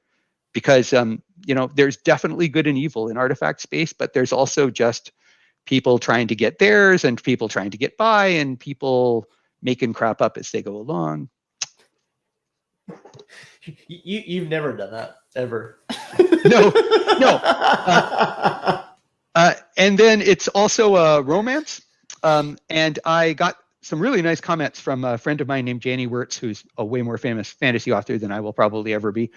Because 0.54 0.92
um, 0.92 1.22
you 1.46 1.54
know, 1.54 1.70
there's 1.74 1.96
definitely 1.96 2.48
good 2.48 2.66
and 2.66 2.78
evil 2.78 3.08
in 3.08 3.16
artifact 3.16 3.60
space, 3.60 3.92
but 3.92 4.12
there's 4.12 4.32
also 4.32 4.70
just 4.70 5.12
people 5.66 5.98
trying 5.98 6.26
to 6.28 6.34
get 6.34 6.58
theirs 6.58 7.04
and 7.04 7.22
people 7.22 7.48
trying 7.48 7.70
to 7.70 7.76
get 7.76 7.96
by 7.96 8.26
and 8.26 8.58
people 8.58 9.26
making 9.62 9.92
crap 9.92 10.20
up 10.20 10.36
as 10.36 10.50
they 10.50 10.62
go 10.62 10.76
along. 10.76 11.28
You 13.86 14.22
you've 14.26 14.48
never 14.48 14.76
done 14.76 14.92
that 14.92 15.16
ever. 15.36 15.80
No, 16.44 16.70
no. 17.18 17.40
Uh, 17.42 18.84
uh, 19.34 19.54
and 19.76 19.98
then 19.98 20.22
it's 20.22 20.48
also 20.48 20.96
a 20.96 21.20
romance. 21.20 21.82
Um, 22.22 22.56
and 22.70 22.98
I 23.04 23.32
got 23.32 23.56
some 23.82 24.00
really 24.00 24.22
nice 24.22 24.40
comments 24.40 24.80
from 24.80 25.04
a 25.04 25.18
friend 25.18 25.40
of 25.40 25.48
mine 25.48 25.64
named 25.64 25.80
Janny 25.80 26.08
Wurts, 26.08 26.38
who's 26.38 26.64
a 26.76 26.84
way 26.84 27.02
more 27.02 27.18
famous 27.18 27.50
fantasy 27.50 27.92
author 27.92 28.18
than 28.18 28.32
I 28.32 28.40
will 28.40 28.52
probably 28.52 28.94
ever 28.94 29.12
be, 29.12 29.30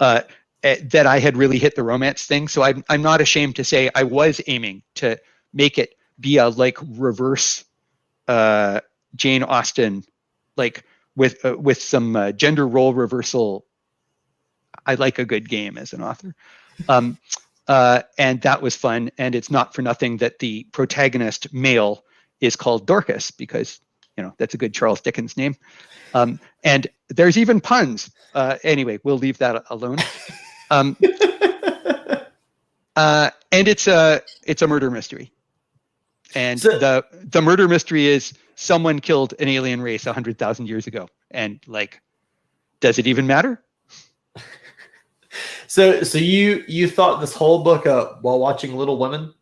uh, 0.00 0.22
eh, 0.62 0.76
that 0.90 1.06
I 1.06 1.18
had 1.18 1.36
really 1.36 1.58
hit 1.58 1.74
the 1.76 1.82
romance 1.82 2.24
thing. 2.24 2.48
So 2.48 2.62
I'm, 2.62 2.84
I'm 2.88 3.02
not 3.02 3.20
ashamed 3.20 3.56
to 3.56 3.64
say 3.64 3.90
I 3.94 4.02
was 4.02 4.40
aiming 4.46 4.82
to 4.96 5.18
make 5.52 5.78
it 5.78 5.94
be 6.18 6.38
a 6.38 6.48
like 6.48 6.78
reverse 6.82 7.64
uh, 8.28 8.80
Jane 9.14 9.42
Austen, 9.42 10.04
like 10.56 10.84
with 11.14 11.44
uh, 11.44 11.56
with 11.56 11.80
some 11.80 12.16
uh, 12.16 12.32
gender 12.32 12.66
role 12.66 12.94
reversal. 12.94 13.64
I 14.84 14.94
like 14.94 15.18
a 15.18 15.24
good 15.24 15.48
game 15.48 15.78
as 15.78 15.92
an 15.92 16.02
author. 16.02 16.34
Um, 16.88 17.18
uh, 17.66 18.02
and 18.18 18.40
that 18.42 18.62
was 18.62 18.76
fun. 18.76 19.10
And 19.18 19.34
it's 19.34 19.50
not 19.50 19.74
for 19.74 19.82
nothing 19.82 20.18
that 20.18 20.38
the 20.38 20.64
protagonist 20.72 21.52
male 21.52 22.04
is 22.40 22.54
called 22.56 22.86
Dorcas 22.86 23.30
because 23.30 23.80
you 24.16 24.22
know 24.22 24.34
that's 24.38 24.54
a 24.54 24.58
good 24.58 24.74
Charles 24.74 25.00
Dickens 25.00 25.36
name. 25.36 25.56
Um, 26.14 26.40
and 26.64 26.86
there's 27.08 27.36
even 27.36 27.60
puns. 27.60 28.10
Uh, 28.34 28.58
anyway, 28.62 28.98
we'll 29.02 29.18
leave 29.18 29.38
that 29.38 29.64
alone. 29.70 29.98
Um, 30.70 30.96
uh, 32.96 33.30
and 33.52 33.68
it's 33.68 33.86
a 33.86 34.22
it's 34.44 34.62
a 34.62 34.66
murder 34.66 34.90
mystery. 34.90 35.32
And 36.34 36.60
So- 36.60 36.78
the 36.78 37.04
the 37.12 37.40
murder 37.40 37.68
mystery 37.68 38.06
is 38.06 38.32
someone 38.56 39.00
killed 39.00 39.34
an 39.38 39.48
alien 39.48 39.80
race 39.80 40.04
hundred 40.04 40.38
thousand 40.38 40.68
years 40.68 40.86
ago, 40.86 41.08
and 41.30 41.60
like, 41.66 42.00
does 42.80 42.98
it 42.98 43.06
even 43.06 43.26
matter? 43.26 43.62
so 45.66 46.02
so 46.02 46.18
you 46.18 46.64
you 46.66 46.88
thought 46.88 47.20
this 47.20 47.34
whole 47.34 47.62
book 47.62 47.86
up 47.86 48.22
while 48.22 48.38
watching 48.38 48.74
Little 48.76 48.98
Women? 48.98 49.32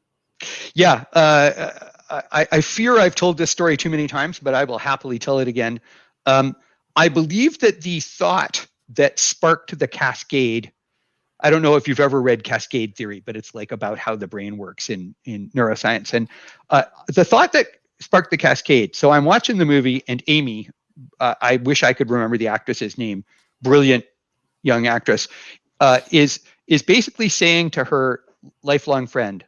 Yeah, 0.75 1.05
uh, 1.13 1.71
I, 2.11 2.47
I 2.51 2.61
fear 2.61 2.99
I've 2.99 3.15
told 3.15 3.39
this 3.39 3.51
story 3.51 3.77
too 3.77 3.91
many 3.91 4.07
times, 4.07 4.39
but 4.39 4.55
I 4.55 4.65
will 4.65 4.79
happily 4.79 5.19
tell 5.19 5.39
it 5.39 5.49
again. 5.49 5.81
Um, 6.27 6.57
I 6.97 7.09
believe 7.09 7.59
that 7.61 7.83
the 7.83 8.01
thought 8.01 8.67
that 8.91 9.19
sparked 9.19 9.79
the 9.79 9.89
cascade. 9.89 10.71
I 11.45 11.51
don't 11.51 11.63
know 11.63 11.77
if 11.77 11.89
you've 11.89 12.01
ever 12.01 12.23
read 12.23 12.45
Cascade 12.45 12.97
Theory, 12.97 13.23
but 13.25 13.37
it's 13.37 13.55
like 13.55 13.73
about 13.73 13.99
how 13.99 14.17
the 14.17 14.29
brain 14.29 14.59
works 14.59 14.91
in 14.91 15.15
in 15.27 15.51
neuroscience. 15.51 16.15
And 16.15 16.29
uh, 16.71 16.85
the 17.09 17.25
thought 17.25 17.53
that 17.53 17.69
sparked 18.01 18.33
the 18.33 18.39
cascade. 18.39 18.97
So 18.97 19.13
I'm 19.13 19.27
watching 19.27 19.59
the 19.59 19.67
movie, 19.67 20.05
and 20.09 20.23
Amy, 20.29 20.71
uh, 21.21 21.37
I 21.43 21.59
wish 21.59 21.85
I 21.85 21.95
could 21.95 22.11
remember 22.11 22.39
the 22.39 22.49
actress's 22.49 22.99
name, 22.99 23.25
brilliant 23.63 24.07
young 24.65 24.89
actress, 24.89 25.29
uh, 25.81 26.01
is 26.13 26.41
is 26.69 26.83
basically 26.83 27.31
saying 27.31 27.71
to 27.73 27.85
her 27.85 28.23
lifelong 28.65 29.07
friend, 29.07 29.45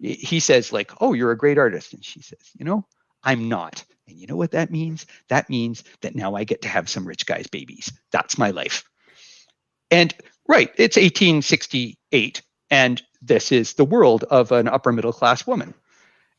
he 0.00 0.40
says 0.40 0.72
like 0.72 0.92
oh 1.00 1.12
you're 1.12 1.32
a 1.32 1.38
great 1.38 1.58
artist 1.58 1.92
and 1.92 2.04
she 2.04 2.20
says 2.22 2.38
you 2.58 2.64
know 2.64 2.86
i'm 3.24 3.48
not 3.48 3.84
and 4.06 4.16
you 4.18 4.26
know 4.26 4.36
what 4.36 4.52
that 4.52 4.70
means 4.70 5.06
that 5.28 5.50
means 5.50 5.84
that 6.02 6.14
now 6.14 6.34
i 6.34 6.44
get 6.44 6.62
to 6.62 6.68
have 6.68 6.88
some 6.88 7.06
rich 7.06 7.26
guy's 7.26 7.48
babies 7.48 7.92
that's 8.12 8.38
my 8.38 8.50
life 8.50 8.84
and 9.90 10.14
right. 10.48 10.70
It's 10.76 10.96
1868 10.96 12.42
and 12.70 13.02
this 13.22 13.52
is 13.52 13.74
the 13.74 13.84
world 13.84 14.24
of 14.24 14.52
an 14.52 14.68
upper 14.68 14.92
middle 14.92 15.12
class 15.12 15.46
woman. 15.46 15.74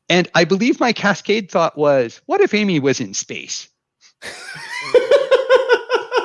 And 0.09 0.27
i 0.33 0.43
believe 0.43 0.79
my 0.79 0.91
cascade 0.91 1.51
thought 1.51 1.77
was 1.77 2.21
what 2.25 2.41
if 2.41 2.53
amy 2.53 2.79
was 2.79 2.99
in 2.99 3.13
space? 3.13 3.69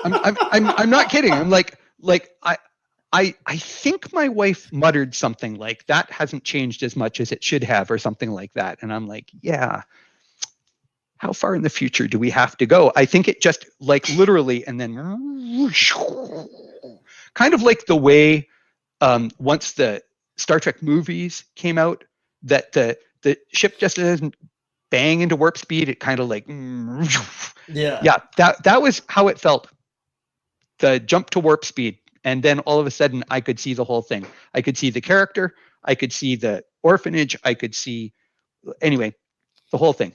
I'm, 0.05 0.15
I'm, 0.15 0.37
I'm, 0.41 0.67
I'm 0.69 0.91
not 0.91 1.11
kidding. 1.11 1.33
I'm 1.33 1.51
like 1.51 1.79
like 2.01 2.31
i 2.43 2.57
I, 3.13 3.33
I 3.47 3.59
think 3.59 4.13
my 4.13 4.27
wife 4.29 4.73
muttered 4.73 5.15
something 5.15 5.55
like 5.55 5.87
that 5.87 6.11
hasn't 6.11 6.43
changed 6.43 6.83
as 6.83 6.97
much 6.97 7.21
as 7.21 7.31
it 7.31 7.45
should 7.45 7.63
have 7.63 7.89
or 7.89 7.99
something 7.99 8.33
like 8.33 8.53
that. 8.55 8.79
And 8.83 8.93
i'm 8.93 9.07
like 9.07 9.31
yeah. 9.43 9.83
How 11.19 11.33
far 11.33 11.55
in 11.55 11.63
the 11.63 11.71
future 11.71 12.07
do 12.07 12.19
we 12.19 12.29
have 12.31 12.57
to 12.59 12.67
go? 12.67 12.93
I 12.97 13.07
think 13.07 13.29
it 13.29 13.41
just 13.41 13.67
like 13.81 14.09
literally 14.11 14.67
and 14.67 14.81
then 14.81 14.95
kind 17.35 17.55
of 17.55 17.63
like 17.63 17.87
the 17.87 17.97
way 17.97 18.49
um, 19.01 19.31
once 19.39 19.73
the 19.73 20.03
star 20.37 20.61
trek 20.61 20.83
movies 20.83 21.45
came 21.57 21.79
out 21.79 22.05
that 22.43 22.73
the 22.73 22.99
the 23.23 23.39
ship 23.53 23.79
just 23.79 23.97
doesn't 23.97 24.37
bang 24.91 25.21
into 25.21 25.37
warp 25.37 25.59
speed. 25.59 25.89
It 25.89 26.01
kind 26.01 26.21
of 26.21 26.29
like 26.29 26.47
Yeah. 27.69 28.01
yeah 28.03 28.17
that 28.37 28.63
that 28.65 28.83
was 28.83 29.03
how 29.09 29.29
it 29.29 29.39
felt. 29.39 29.69
The 30.79 31.01
jump 31.01 31.31
to 31.31 31.41
warp 31.41 31.65
speed. 31.65 31.99
And 32.27 32.43
then 32.43 32.61
all 32.61 32.81
of 32.81 32.87
a 32.87 32.91
sudden 32.91 33.23
i 33.31 33.41
could 33.41 33.61
see 33.61 33.75
the 33.75 33.85
whole 33.85 34.03
thing. 34.03 34.27
I 34.55 34.63
could 34.63 34.77
see 34.77 34.91
the 34.91 35.01
character. 35.01 35.55
I 35.85 35.95
could 35.95 36.13
see 36.13 36.37
the 36.37 36.65
orphanage. 36.83 37.37
I 37.45 37.55
could 37.55 37.75
see 37.75 38.13
anyway 38.81 39.15
the 39.71 39.79
whole 39.79 39.93
thing. 39.93 40.15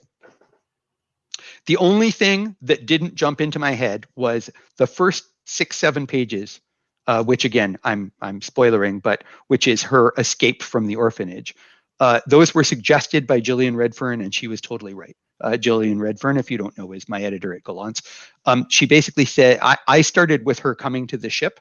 The 1.65 1.77
only 1.77 2.11
thing 2.11 2.55
that 2.61 2.85
didn't 2.85 3.15
jump 3.15 3.41
into 3.41 3.59
my 3.59 3.71
head 3.71 4.07
was 4.15 4.49
the 4.77 4.87
first 4.87 5.25
six 5.45 5.77
seven 5.77 6.07
pages 6.07 6.61
uh, 7.09 7.23
which 7.23 7.43
again 7.43 7.77
i'm 7.83 8.11
i'm 8.21 8.39
spoilering 8.39 9.01
but 9.01 9.23
which 9.47 9.67
is 9.67 9.81
her 9.83 10.13
escape 10.17 10.61
from 10.63 10.87
the 10.87 10.95
orphanage 10.95 11.55
uh, 11.99 12.21
those 12.27 12.53
were 12.55 12.63
suggested 12.63 13.27
by 13.27 13.39
Gillian 13.39 13.75
Redfern, 13.75 14.21
and 14.21 14.33
she 14.33 14.47
was 14.47 14.61
totally 14.61 14.93
right. 14.93 15.17
Uh, 15.41 15.57
Gillian 15.57 15.99
Redfern, 15.99 16.37
if 16.37 16.49
you 16.49 16.57
don't 16.57 16.77
know, 16.77 16.91
is 16.93 17.09
my 17.09 17.21
editor 17.21 17.53
at 17.53 17.63
Gollancz. 17.63 18.01
Um, 18.45 18.65
she 18.69 18.85
basically 18.85 19.25
said, 19.25 19.59
I, 19.61 19.77
I 19.87 20.01
started 20.01 20.45
with 20.45 20.59
her 20.59 20.75
coming 20.75 21.07
to 21.07 21.17
the 21.17 21.29
ship, 21.29 21.59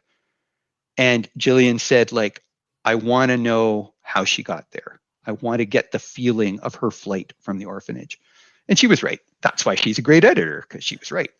and 0.96 1.28
Gillian 1.36 1.78
said, 1.78 2.12
like, 2.12 2.42
I 2.84 2.94
want 2.94 3.30
to 3.30 3.36
know 3.36 3.94
how 4.02 4.24
she 4.24 4.42
got 4.42 4.70
there. 4.70 5.00
I 5.26 5.32
want 5.32 5.58
to 5.58 5.66
get 5.66 5.90
the 5.92 5.98
feeling 5.98 6.60
of 6.60 6.76
her 6.76 6.90
flight 6.90 7.32
from 7.40 7.58
the 7.58 7.66
orphanage. 7.66 8.18
And 8.68 8.78
she 8.78 8.86
was 8.86 9.02
right. 9.02 9.20
That's 9.42 9.66
why 9.66 9.74
she's 9.74 9.98
a 9.98 10.02
great 10.02 10.24
editor, 10.24 10.64
because 10.68 10.84
she 10.84 10.96
was 10.96 11.12
right. 11.12 11.30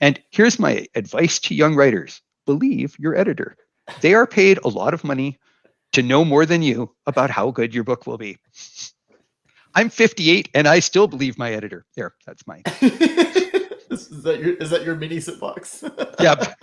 And 0.00 0.20
here's 0.30 0.58
my 0.58 0.86
advice 0.94 1.40
to 1.40 1.54
young 1.54 1.74
writers 1.74 2.22
believe 2.48 2.96
your 2.98 3.14
editor. 3.14 3.56
They 4.00 4.14
are 4.14 4.26
paid 4.26 4.58
a 4.64 4.68
lot 4.68 4.94
of 4.94 5.04
money 5.04 5.38
to 5.92 6.02
know 6.02 6.24
more 6.24 6.46
than 6.46 6.62
you 6.62 6.94
about 7.06 7.28
how 7.28 7.50
good 7.50 7.74
your 7.74 7.84
book 7.84 8.06
will 8.06 8.16
be. 8.16 8.38
I'm 9.74 9.90
58 9.90 10.48
and 10.54 10.66
I 10.66 10.80
still 10.80 11.06
believe 11.06 11.36
my 11.36 11.52
editor. 11.52 11.84
There, 11.94 12.14
that's 12.26 12.46
my. 12.46 12.62
is 12.80 14.22
that 14.22 14.40
your 14.40 14.54
is 14.54 14.70
that 14.70 14.82
your 14.82 14.94
mini 14.96 15.20
soapbox? 15.20 15.84
Yep. 16.20 16.54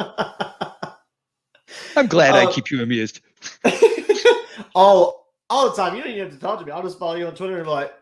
I'm 1.95 2.07
glad 2.07 2.33
I 2.35 2.45
Uh, 2.45 2.51
keep 2.51 2.71
you 2.71 2.81
amused. 2.81 3.21
all 4.75 5.29
all 5.51 5.69
the 5.69 5.75
time. 5.75 5.95
You 5.95 6.01
don't 6.01 6.11
even 6.11 6.23
have 6.25 6.33
to 6.33 6.39
talk 6.39 6.59
to 6.59 6.65
me. 6.65 6.71
I'll 6.71 6.83
just 6.83 6.99
follow 6.99 7.15
you 7.15 7.27
on 7.27 7.35
Twitter 7.35 7.55
and 7.55 7.63
be 7.63 7.69
like, 7.69 7.93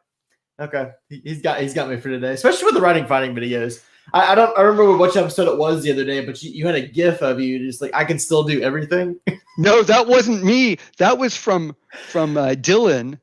okay, 0.59 0.91
he's 1.09 1.41
got 1.41 1.59
he's 1.61 1.73
got 1.73 1.89
me 1.89 1.97
for 1.97 2.09
today. 2.09 2.31
Especially 2.31 2.65
with 2.65 2.75
the 2.75 2.81
writing 2.81 3.05
fighting 3.05 3.35
videos. 3.35 3.83
I, 4.11 4.31
I 4.31 4.35
don't 4.35 4.57
I 4.57 4.61
remember 4.61 4.97
which 4.97 5.15
episode 5.15 5.47
it 5.47 5.57
was 5.57 5.83
the 5.83 5.91
other 5.91 6.03
day, 6.03 6.25
but 6.25 6.41
you, 6.43 6.51
you 6.51 6.65
had 6.65 6.75
a 6.75 6.81
gif 6.85 7.21
of 7.21 7.39
you 7.39 7.59
just 7.59 7.81
like 7.81 7.91
I 7.93 8.03
can 8.03 8.19
still 8.19 8.43
do 8.43 8.61
everything. 8.61 9.19
No, 9.57 9.83
that 9.83 10.07
wasn't 10.07 10.43
me. 10.43 10.77
That 10.97 11.17
was 11.17 11.37
from 11.37 11.75
from 12.07 12.37
uh, 12.37 12.49
Dylan 12.49 13.19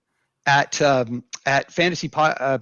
at 0.47 0.81
um, 0.81 1.25
at 1.45 1.73
Fantasy 1.73 2.09
Pot. 2.09 2.41
Uh, 2.41 2.59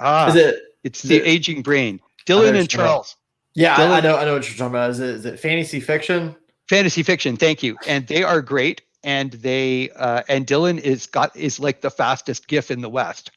ah, 0.00 0.28
Is 0.28 0.34
it 0.36 0.56
it's 0.84 1.02
the 1.02 1.16
it- 1.16 1.26
aging 1.26 1.62
brain. 1.62 2.00
Dylan 2.26 2.48
and 2.48 2.56
you're 2.56 2.64
talking 2.66 2.80
about. 2.80 2.86
Charles. 2.88 3.16
Yeah, 3.54 3.76
I, 3.76 3.98
I 3.98 4.00
know 4.00 4.16
I 4.16 4.24
know 4.24 4.34
what 4.34 4.48
you're 4.48 4.56
talking 4.56 4.72
about. 4.72 4.90
Is 4.90 5.00
it 5.00 5.08
is 5.10 5.24
it 5.26 5.38
fantasy 5.40 5.80
fiction? 5.80 6.34
fantasy 6.68 7.02
fiction 7.02 7.36
thank 7.36 7.62
you 7.62 7.76
and 7.86 8.06
they 8.06 8.22
are 8.22 8.40
great 8.40 8.80
and 9.02 9.32
they 9.32 9.90
uh, 9.96 10.22
and 10.28 10.46
dylan 10.46 10.78
is 10.78 11.06
got 11.06 11.36
is 11.36 11.58
like 11.60 11.80
the 11.82 11.90
fastest 11.90 12.46
gif 12.46 12.70
in 12.70 12.80
the 12.80 12.88
west 12.88 13.32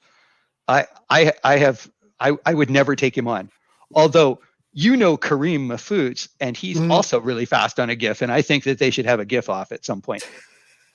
i 0.69 0.85
i 1.09 1.33
i 1.43 1.57
have 1.57 1.89
i 2.19 2.31
i 2.45 2.53
would 2.53 2.69
never 2.69 2.95
take 2.95 3.17
him 3.17 3.27
on 3.27 3.49
although 3.95 4.39
you 4.73 4.95
know 4.97 5.17
kareem 5.17 5.67
mahfouz 5.67 6.27
and 6.39 6.57
he's 6.57 6.77
Mhm. 6.77 6.91
also 6.91 7.19
really 7.19 7.45
fast 7.45 7.79
on 7.79 7.89
a 7.89 7.95
gif 7.95 8.21
and 8.21 8.31
i 8.31 8.41
think 8.41 8.65
that 8.65 8.77
they 8.77 8.91
should 8.91 9.05
have 9.05 9.19
a 9.19 9.25
gif 9.25 9.49
off 9.49 9.71
at 9.71 9.85
some 9.85 10.01
point 10.01 10.27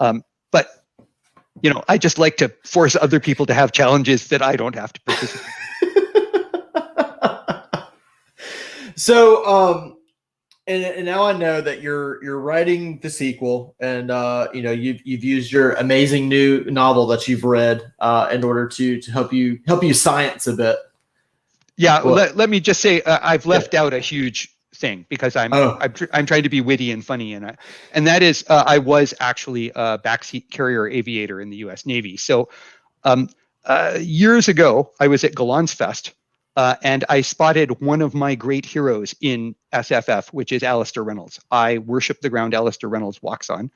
um 0.00 0.22
but 0.52 0.84
you 1.62 1.72
know 1.72 1.82
i 1.88 1.96
just 1.98 2.18
like 2.18 2.36
to 2.36 2.48
force 2.64 2.94
other 3.00 3.18
people 3.18 3.46
to 3.46 3.54
have 3.54 3.72
challenges 3.72 4.28
that 4.28 4.42
i 4.42 4.54
don't 4.54 4.74
have 4.74 4.92
to 4.92 5.00
participate 5.02 5.46
so 8.96 9.46
um 9.46 9.96
and, 10.66 10.84
and 10.84 11.04
now 11.04 11.24
I 11.24 11.32
know 11.32 11.60
that 11.60 11.82
you're 11.82 12.22
you're 12.22 12.38
writing 12.38 13.00
the 13.00 13.10
sequel, 13.10 13.74
and 13.80 14.08
uh, 14.10 14.46
you 14.54 14.62
know 14.62 14.70
you've 14.70 15.04
you've 15.04 15.24
used 15.24 15.50
your 15.50 15.72
amazing 15.72 16.28
new 16.28 16.62
novel 16.64 17.06
that 17.08 17.26
you've 17.26 17.42
read 17.42 17.92
uh, 17.98 18.28
in 18.30 18.44
order 18.44 18.68
to 18.68 19.00
to 19.00 19.10
help 19.10 19.32
you 19.32 19.58
help 19.66 19.82
you 19.82 19.94
science 19.94 20.46
a 20.46 20.52
bit. 20.52 20.76
Yeah, 21.76 22.02
well, 22.02 22.14
let, 22.14 22.36
let 22.36 22.50
me 22.50 22.60
just 22.60 22.80
say 22.80 23.00
uh, 23.02 23.18
I've 23.22 23.46
left 23.46 23.74
yeah. 23.74 23.82
out 23.82 23.94
a 23.94 23.98
huge 23.98 24.54
thing 24.74 25.06
because 25.08 25.36
I'm 25.36 25.52
oh. 25.52 25.76
I'm, 25.80 25.92
tr- 25.92 26.04
I'm 26.12 26.26
trying 26.26 26.44
to 26.44 26.48
be 26.48 26.60
witty 26.60 26.90
and 26.90 27.04
funny 27.04 27.34
and 27.34 27.46
I, 27.46 27.56
and 27.92 28.06
that 28.06 28.22
is 28.22 28.44
uh, 28.48 28.64
I 28.66 28.78
was 28.78 29.14
actually 29.20 29.70
a 29.70 29.98
backseat 29.98 30.50
carrier 30.50 30.86
aviator 30.88 31.40
in 31.40 31.50
the 31.50 31.58
U.S. 31.58 31.86
Navy. 31.86 32.16
So 32.16 32.48
um, 33.04 33.28
uh, 33.64 33.98
years 34.00 34.48
ago, 34.48 34.92
I 35.00 35.08
was 35.08 35.24
at 35.24 35.34
Gollancz 35.34 35.74
Fest 35.74 36.14
uh, 36.56 36.76
and 36.82 37.04
I 37.08 37.20
spotted 37.20 37.80
one 37.80 38.02
of 38.02 38.14
my 38.14 38.34
great 38.34 38.66
heroes 38.66 39.14
in 39.20 39.54
SFF, 39.72 40.28
which 40.28 40.52
is 40.52 40.62
Alastair 40.62 41.04
Reynolds. 41.04 41.40
I 41.50 41.78
worship 41.78 42.20
the 42.20 42.30
ground 42.30 42.54
Alastair 42.54 42.90
Reynolds 42.90 43.22
walks 43.22 43.50
on, 43.50 43.70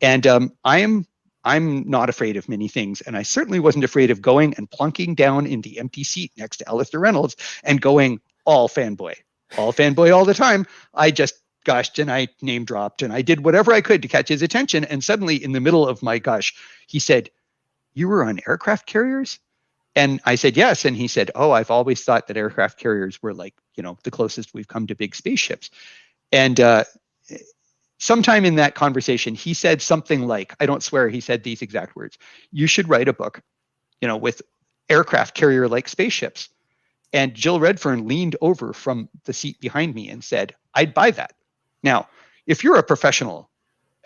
and 0.00 0.26
um, 0.26 0.52
I 0.64 0.80
am 0.80 1.06
I'm 1.44 1.88
not 1.88 2.08
afraid 2.08 2.36
of 2.36 2.48
many 2.48 2.68
things, 2.68 3.00
and 3.02 3.16
I 3.16 3.22
certainly 3.22 3.60
wasn't 3.60 3.84
afraid 3.84 4.10
of 4.10 4.22
going 4.22 4.54
and 4.54 4.70
plunking 4.70 5.14
down 5.14 5.46
in 5.46 5.60
the 5.60 5.78
empty 5.78 6.04
seat 6.04 6.32
next 6.36 6.58
to 6.58 6.68
Alastair 6.68 7.00
Reynolds 7.00 7.36
and 7.62 7.80
going 7.80 8.20
all 8.44 8.68
fanboy, 8.68 9.14
all 9.58 9.72
fanboy 9.72 10.14
all 10.14 10.24
the 10.24 10.34
time. 10.34 10.66
I 10.94 11.10
just 11.10 11.34
gushed 11.64 11.98
and 11.98 12.12
I 12.12 12.28
name 12.42 12.64
dropped 12.64 13.02
and 13.02 13.12
I 13.12 13.22
did 13.22 13.44
whatever 13.44 13.72
I 13.72 13.80
could 13.80 14.02
to 14.02 14.08
catch 14.08 14.28
his 14.28 14.42
attention. 14.42 14.84
And 14.84 15.02
suddenly, 15.02 15.42
in 15.42 15.52
the 15.52 15.60
middle 15.60 15.88
of 15.88 16.02
my 16.02 16.18
gush, 16.18 16.54
he 16.86 16.98
said, 16.98 17.30
"You 17.94 18.08
were 18.08 18.24
on 18.24 18.40
aircraft 18.46 18.86
carriers." 18.86 19.38
And 19.96 20.20
I 20.24 20.34
said 20.34 20.56
yes, 20.56 20.84
and 20.84 20.96
he 20.96 21.08
said, 21.08 21.30
"Oh, 21.34 21.52
I've 21.52 21.70
always 21.70 22.02
thought 22.02 22.26
that 22.26 22.36
aircraft 22.36 22.78
carriers 22.78 23.22
were 23.22 23.34
like 23.34 23.54
you 23.74 23.82
know 23.82 23.98
the 24.04 24.10
closest 24.10 24.54
we've 24.54 24.68
come 24.68 24.86
to 24.86 24.94
big 24.94 25.14
spaceships." 25.14 25.70
And 26.32 26.58
uh, 26.60 26.84
sometime 27.98 28.44
in 28.44 28.56
that 28.56 28.74
conversation, 28.74 29.34
he 29.34 29.54
said 29.54 29.80
something 29.80 30.26
like, 30.26 30.54
I 30.60 30.66
don't 30.66 30.82
swear, 30.82 31.08
he 31.08 31.20
said 31.20 31.42
these 31.42 31.62
exact 31.62 31.96
words 31.96 32.18
You 32.50 32.66
should 32.66 32.88
write 32.88 33.08
a 33.08 33.12
book, 33.12 33.40
you 34.00 34.08
know, 34.08 34.16
with 34.16 34.42
aircraft 34.88 35.34
carrier 35.34 35.68
like 35.68 35.88
spaceships. 35.88 36.48
And 37.12 37.34
Jill 37.34 37.60
Redfern 37.60 38.08
leaned 38.08 38.36
over 38.40 38.72
from 38.72 39.08
the 39.24 39.32
seat 39.32 39.60
behind 39.60 39.94
me 39.94 40.08
and 40.08 40.22
said, 40.22 40.54
I'd 40.74 40.94
buy 40.94 41.12
that. 41.12 41.32
Now, 41.82 42.08
if 42.46 42.64
you're 42.64 42.76
a 42.76 42.82
professional 42.82 43.50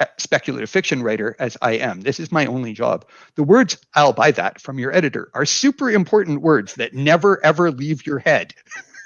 uh, 0.00 0.04
speculative 0.18 0.70
fiction 0.70 1.02
writer, 1.02 1.34
as 1.38 1.56
I 1.62 1.72
am, 1.72 2.02
this 2.02 2.20
is 2.20 2.30
my 2.30 2.46
only 2.46 2.72
job. 2.74 3.06
The 3.34 3.42
words, 3.42 3.78
I'll 3.94 4.12
buy 4.12 4.30
that 4.32 4.60
from 4.60 4.78
your 4.78 4.94
editor, 4.94 5.30
are 5.34 5.46
super 5.46 5.90
important 5.90 6.42
words 6.42 6.74
that 6.74 6.94
never 6.94 7.44
ever 7.44 7.70
leave 7.70 8.06
your 8.06 8.18
head. 8.18 8.54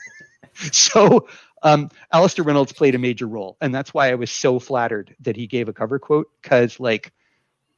so 0.72 1.28
um, 1.62 1.90
Alastair 2.12 2.44
Reynolds 2.44 2.72
played 2.72 2.94
a 2.94 2.98
major 2.98 3.26
role, 3.26 3.56
and 3.60 3.74
that's 3.74 3.94
why 3.94 4.10
I 4.10 4.14
was 4.14 4.30
so 4.30 4.58
flattered 4.58 5.14
that 5.20 5.36
he 5.36 5.46
gave 5.46 5.68
a 5.68 5.72
cover 5.72 5.98
quote 5.98 6.28
because, 6.42 6.80
like, 6.80 7.12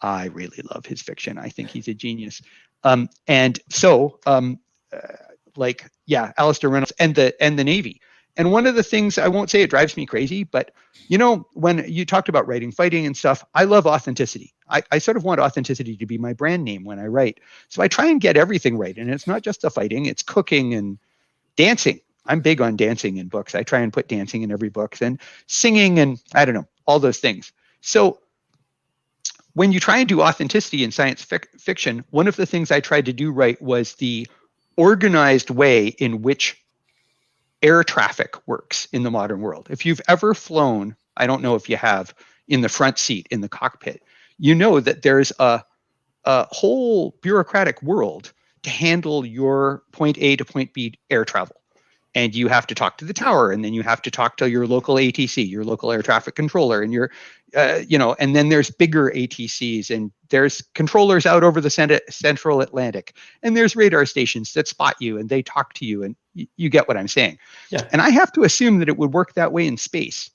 I 0.00 0.26
really 0.26 0.62
love 0.72 0.86
his 0.86 1.02
fiction. 1.02 1.38
I 1.38 1.48
think 1.48 1.70
he's 1.70 1.88
a 1.88 1.94
genius. 1.94 2.42
Um, 2.82 3.08
and 3.26 3.58
so, 3.70 4.18
um, 4.26 4.58
uh, 4.92 4.98
like, 5.56 5.90
yeah, 6.06 6.32
Alastair 6.36 6.70
Reynolds 6.70 6.92
and 6.98 7.14
the 7.14 7.34
and 7.40 7.58
the 7.58 7.64
Navy. 7.64 8.00
And 8.36 8.50
one 8.50 8.66
of 8.66 8.74
the 8.74 8.82
things 8.82 9.16
I 9.16 9.28
won't 9.28 9.48
say 9.48 9.62
it 9.62 9.70
drives 9.70 9.96
me 9.96 10.06
crazy, 10.06 10.44
but 10.44 10.72
you 11.08 11.18
know, 11.18 11.46
when 11.52 11.84
you 11.86 12.04
talked 12.04 12.28
about 12.28 12.48
writing 12.48 12.72
fighting 12.72 13.06
and 13.06 13.16
stuff, 13.16 13.44
I 13.54 13.64
love 13.64 13.86
authenticity. 13.86 14.54
I, 14.68 14.82
I 14.90 14.98
sort 14.98 15.16
of 15.16 15.24
want 15.24 15.40
authenticity 15.40 15.96
to 15.96 16.06
be 16.06 16.18
my 16.18 16.32
brand 16.32 16.64
name 16.64 16.84
when 16.84 16.98
I 16.98 17.06
write. 17.06 17.38
So 17.68 17.82
I 17.82 17.88
try 17.88 18.06
and 18.06 18.20
get 18.20 18.36
everything 18.36 18.76
right. 18.76 18.96
And 18.96 19.10
it's 19.10 19.26
not 19.26 19.42
just 19.42 19.60
the 19.62 19.70
fighting, 19.70 20.06
it's 20.06 20.22
cooking 20.22 20.74
and 20.74 20.98
dancing. 21.56 22.00
I'm 22.26 22.40
big 22.40 22.60
on 22.60 22.76
dancing 22.76 23.18
in 23.18 23.28
books. 23.28 23.54
I 23.54 23.62
try 23.62 23.80
and 23.80 23.92
put 23.92 24.08
dancing 24.08 24.42
in 24.42 24.50
every 24.50 24.70
book 24.70 24.96
and 25.00 25.20
singing 25.46 25.98
and 25.98 26.20
I 26.34 26.44
don't 26.44 26.54
know, 26.54 26.68
all 26.86 26.98
those 26.98 27.18
things. 27.18 27.52
So 27.80 28.18
when 29.52 29.72
you 29.72 29.80
try 29.80 29.98
and 29.98 30.08
do 30.08 30.22
authenticity 30.22 30.84
in 30.84 30.90
science 30.90 31.24
fic- 31.24 31.48
fiction, 31.60 32.04
one 32.10 32.26
of 32.26 32.36
the 32.36 32.46
things 32.46 32.70
I 32.70 32.80
tried 32.80 33.06
to 33.06 33.12
do 33.12 33.30
right 33.30 33.60
was 33.60 33.94
the 33.94 34.26
organized 34.76 35.50
way 35.50 35.88
in 35.88 36.22
which 36.22 36.60
air 37.62 37.84
traffic 37.84 38.36
works 38.46 38.88
in 38.92 39.02
the 39.02 39.10
modern 39.10 39.40
world. 39.40 39.68
If 39.70 39.86
you've 39.86 40.00
ever 40.08 40.34
flown, 40.34 40.96
I 41.16 41.26
don't 41.26 41.42
know 41.42 41.54
if 41.54 41.68
you 41.68 41.76
have, 41.76 42.14
in 42.48 42.60
the 42.60 42.68
front 42.68 42.98
seat 42.98 43.26
in 43.30 43.40
the 43.40 43.48
cockpit, 43.48 44.02
you 44.38 44.54
know 44.54 44.80
that 44.80 45.02
there's 45.02 45.32
a, 45.38 45.62
a 46.24 46.46
whole 46.50 47.16
bureaucratic 47.22 47.80
world 47.82 48.32
to 48.64 48.70
handle 48.70 49.24
your 49.24 49.82
point 49.92 50.18
A 50.18 50.36
to 50.36 50.44
point 50.44 50.72
B 50.74 50.98
air 51.10 51.24
travel 51.24 51.56
and 52.14 52.34
you 52.34 52.48
have 52.48 52.66
to 52.66 52.74
talk 52.74 52.98
to 52.98 53.04
the 53.04 53.12
tower 53.12 53.50
and 53.50 53.64
then 53.64 53.74
you 53.74 53.82
have 53.82 54.00
to 54.02 54.10
talk 54.10 54.36
to 54.36 54.48
your 54.48 54.66
local 54.66 54.96
atc 54.96 55.48
your 55.48 55.64
local 55.64 55.92
air 55.92 56.02
traffic 56.02 56.34
controller 56.34 56.82
and 56.82 56.92
your 56.92 57.10
uh, 57.56 57.80
you 57.86 57.98
know 57.98 58.14
and 58.18 58.34
then 58.34 58.48
there's 58.48 58.70
bigger 58.70 59.10
atcs 59.14 59.94
and 59.94 60.10
there's 60.30 60.62
controllers 60.74 61.26
out 61.26 61.44
over 61.44 61.60
the 61.60 62.02
central 62.10 62.60
atlantic 62.60 63.16
and 63.42 63.56
there's 63.56 63.76
radar 63.76 64.06
stations 64.06 64.52
that 64.52 64.68
spot 64.68 64.96
you 65.00 65.18
and 65.18 65.28
they 65.28 65.42
talk 65.42 65.72
to 65.74 65.84
you 65.84 66.02
and 66.02 66.16
y- 66.34 66.48
you 66.56 66.68
get 66.68 66.88
what 66.88 66.96
i'm 66.96 67.08
saying 67.08 67.38
yeah. 67.70 67.86
and 67.92 68.00
i 68.00 68.10
have 68.10 68.32
to 68.32 68.42
assume 68.42 68.78
that 68.78 68.88
it 68.88 68.96
would 68.96 69.12
work 69.12 69.34
that 69.34 69.52
way 69.52 69.66
in 69.66 69.76
space 69.76 70.30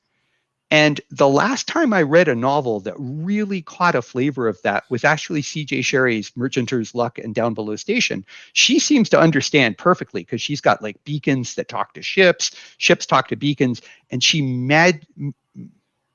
and 0.72 1.02
the 1.10 1.28
last 1.28 1.68
time 1.68 1.94
I 1.94 2.04
read 2.04 2.28
a 2.28 2.36
novel 2.36 2.80
that 2.82 2.94
really 2.98 3.62
caught 3.62 3.96
a 3.96 4.04
flavor 4.04 4.48
of 4.48 4.62
that 4.62 4.84
was 4.90 5.04
actually 5.04 5.42
C.J. 5.42 5.82
Cherryh's 5.82 6.32
Merchanters 6.36 6.94
Luck 6.94 7.18
and 7.18 7.34
Downbelow 7.34 7.80
Station. 7.80 8.24
She 8.54 8.78
seems 8.78 9.10
to 9.10 9.20
understand 9.20 9.80
perfectly 9.80 10.22
because 10.22 10.42
she's 10.42 10.62
got 10.62 10.84
like 10.84 11.04
beacons 11.04 11.56
that 11.56 11.70
talk 11.70 11.94
to 11.96 12.04
ships, 12.04 12.52
ships 12.78 13.08
talk 13.08 13.30
to 13.30 13.36
beacons, 13.36 13.82
and 14.12 14.24
she 14.24 14.44
mad 14.44 15.08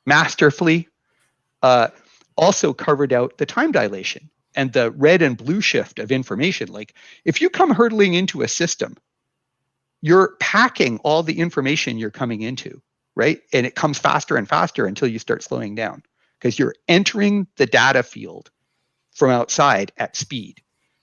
masterfully 0.06 0.88
uh, 1.62 1.88
also 2.36 2.72
covered 2.72 3.12
out 3.12 3.38
the 3.38 3.46
time 3.46 3.72
dilation 3.72 4.30
and 4.54 4.72
the 4.72 4.92
red 4.92 5.20
and 5.20 5.36
blue 5.36 5.60
shift 5.60 5.98
of 5.98 6.12
information. 6.12 6.68
Like 6.68 6.94
if 7.24 7.40
you 7.40 7.50
come 7.50 7.74
hurtling 7.74 8.14
into 8.14 8.42
a 8.42 8.48
system, 8.48 8.96
you're 10.00 10.36
packing 10.38 10.98
all 10.98 11.24
the 11.24 11.40
information 11.40 11.98
you're 11.98 12.10
coming 12.10 12.42
into 12.42 12.80
right? 13.14 13.40
And 13.52 13.66
it 13.66 13.74
comes 13.74 13.98
faster 13.98 14.36
and 14.36 14.48
faster 14.48 14.86
until 14.86 15.08
you 15.08 15.18
start 15.18 15.42
slowing 15.42 15.74
down 15.74 16.02
because 16.38 16.58
you're 16.58 16.74
entering 16.88 17.46
the 17.56 17.66
data 17.66 18.02
field 18.02 18.50
from 19.12 19.30
outside 19.30 19.92
at 19.96 20.16
speed. 20.16 20.60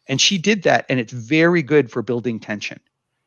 And 0.08 0.20
she 0.20 0.38
did 0.38 0.64
that, 0.64 0.86
and 0.90 1.00
it's 1.00 1.14
very 1.14 1.62
good 1.62 1.90
for 1.90 2.02
building 2.02 2.40
tension. 2.40 2.80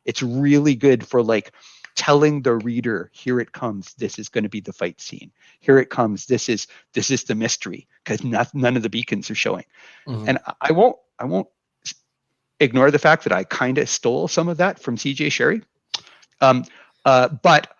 It's 0.05 0.23
really 0.23 0.75
good 0.75 1.07
for 1.07 1.23
like 1.23 1.53
telling 1.95 2.43
the 2.43 2.55
reader, 2.57 3.11
here 3.13 3.41
it 3.41 3.53
comes, 3.53 3.95
this 3.95 4.19
is 4.19 4.29
going 4.29 4.45
to 4.45 4.51
be 4.51 4.61
the 4.61 4.73
fight 4.73 5.01
scene. 5.01 5.31
Here 5.61 5.79
it 5.79 5.91
comes, 5.91 6.27
this 6.27 6.49
is 6.49 6.67
this 6.93 7.11
is 7.11 7.25
the 7.25 7.35
mystery 7.35 7.87
because 8.05 8.23
none 8.25 8.77
of 8.77 8.83
the 8.83 8.91
beacons 8.91 9.31
are 9.31 9.35
showing. 9.35 9.65
Mm-hmm. 10.07 10.29
And 10.29 10.39
I 10.61 10.73
won't 10.73 10.97
I 11.19 11.25
won't 11.25 11.49
ignore 12.61 12.91
the 12.91 12.99
fact 12.99 13.25
that 13.25 13.33
I 13.33 13.45
kind 13.45 13.79
of 13.79 13.89
stole 13.89 14.29
some 14.29 14.49
of 14.49 14.57
that 14.59 14.79
from 14.79 14.97
CJ 14.97 15.29
Cherryh. 15.29 15.63
Um, 16.41 16.65
uh, 17.05 17.29
but 17.29 17.74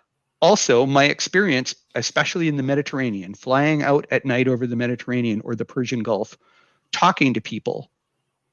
also 0.45 0.85
my 0.85 1.05
experience 1.05 1.73
especially 1.95 2.47
in 2.47 2.57
the 2.57 2.63
mediterranean 2.63 3.33
flying 3.33 3.81
out 3.81 4.05
at 4.11 4.25
night 4.25 4.47
over 4.47 4.67
the 4.67 4.75
mediterranean 4.75 5.41
or 5.43 5.55
the 5.55 5.65
persian 5.65 6.03
gulf 6.03 6.37
talking 6.91 7.33
to 7.33 7.41
people 7.41 7.89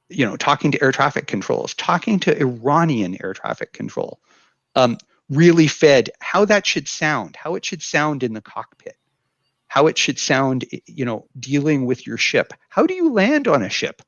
you 0.08 0.24
know 0.24 0.36
talking 0.36 0.72
to 0.72 0.82
air 0.82 0.92
traffic 0.92 1.26
controls 1.26 1.74
talking 1.74 2.18
to 2.18 2.38
iranian 2.40 3.16
air 3.22 3.34
traffic 3.34 3.72
control 3.72 4.18
um, 4.74 4.96
really 5.28 5.66
fed 5.66 6.08
how 6.20 6.46
that 6.46 6.66
should 6.66 6.88
sound 6.88 7.36
how 7.36 7.54
it 7.54 7.64
should 7.64 7.82
sound 7.82 8.22
in 8.22 8.32
the 8.32 8.40
cockpit 8.40 8.96
how 9.72 9.86
it 9.86 9.96
should 9.96 10.18
sound 10.18 10.66
you 10.86 11.04
know 11.04 11.26
dealing 11.40 11.86
with 11.86 12.06
your 12.06 12.18
ship. 12.18 12.52
How 12.68 12.84
do 12.86 12.92
you 12.92 13.10
land 13.10 13.48
on 13.48 13.62
a 13.62 13.70
ship 13.70 14.02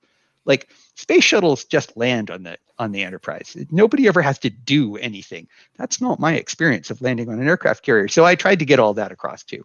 like 0.44 0.68
space 0.94 1.24
shuttles 1.24 1.64
just 1.64 1.96
land 1.96 2.30
on 2.30 2.42
the 2.42 2.58
on 2.78 2.92
the 2.92 3.02
enterprise. 3.02 3.56
Nobody 3.70 4.08
ever 4.08 4.20
has 4.20 4.38
to 4.40 4.50
do 4.50 4.96
anything. 4.96 5.46
That's 5.76 6.00
not 6.00 6.18
my 6.18 6.34
experience 6.34 6.90
of 6.90 7.00
landing 7.00 7.28
on 7.28 7.40
an 7.40 7.46
aircraft 7.46 7.84
carrier. 7.84 8.08
So 8.08 8.24
i 8.24 8.34
tried 8.34 8.58
to 8.58 8.64
get 8.64 8.78
all 8.78 8.94
that 8.94 9.12
across 9.12 9.42
too. 9.42 9.64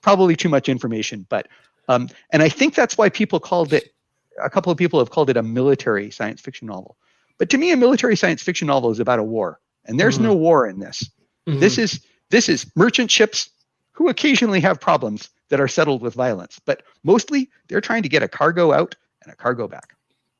Probably 0.00 0.36
too 0.36 0.48
much 0.48 0.68
information 0.68 1.26
but 1.28 1.48
um, 1.88 2.08
and 2.30 2.42
i 2.42 2.48
think 2.48 2.74
that's 2.74 2.98
why 2.98 3.08
people 3.08 3.40
called 3.40 3.72
it 3.72 3.94
a 4.42 4.50
couple 4.50 4.70
of 4.70 4.78
people 4.78 4.98
have 5.00 5.10
called 5.10 5.30
it 5.30 5.36
a 5.36 5.42
military 5.42 6.10
science 6.10 6.40
fiction 6.40 6.68
novel. 6.68 6.96
But 7.38 7.50
to 7.50 7.58
me 7.58 7.72
a 7.72 7.76
military 7.76 8.16
science 8.16 8.42
fiction 8.42 8.66
novel 8.66 8.90
is 8.90 9.00
about 9.00 9.18
a 9.18 9.24
war 9.24 9.60
and 9.84 9.98
there's 9.98 10.16
mm-hmm. 10.16 10.24
no 10.24 10.34
war 10.34 10.66
in 10.66 10.78
this. 10.78 11.10
Mm-hmm. 11.48 11.60
this 11.60 11.78
is 11.78 12.04
this 12.30 12.48
is 12.48 12.70
merchant 12.76 13.10
ships 13.10 13.50
who 13.92 14.08
occasionally 14.08 14.60
have 14.60 14.78
problems 14.80 15.30
that 15.48 15.60
are 15.60 15.68
settled 15.68 16.02
with 16.02 16.14
violence 16.14 16.60
but 16.66 16.82
mostly 17.04 17.48
they're 17.68 17.80
trying 17.80 18.02
to 18.02 18.08
get 18.08 18.22
a 18.22 18.28
cargo 18.28 18.72
out 18.72 18.94
and 19.22 19.32
a 19.32 19.36
cargo 19.36 19.66
back 19.66 19.94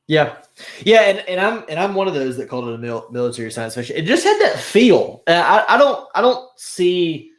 yeah, 0.09 0.37
yeah, 0.83 1.01
and, 1.01 1.19
and 1.29 1.39
I'm 1.39 1.63
and 1.69 1.79
I'm 1.79 1.93
one 1.93 2.07
of 2.07 2.15
those 2.15 2.35
that 2.37 2.49
called 2.49 2.67
it 2.67 2.73
a 2.73 2.79
mil- 2.79 3.07
military 3.11 3.51
science 3.51 3.75
fiction. 3.75 3.95
It 3.95 4.05
just 4.05 4.23
had 4.23 4.41
that 4.41 4.57
feel. 4.57 5.21
I, 5.27 5.63
I 5.69 5.77
don't 5.77 6.09
I 6.15 6.21
don't 6.21 6.49
see 6.57 7.29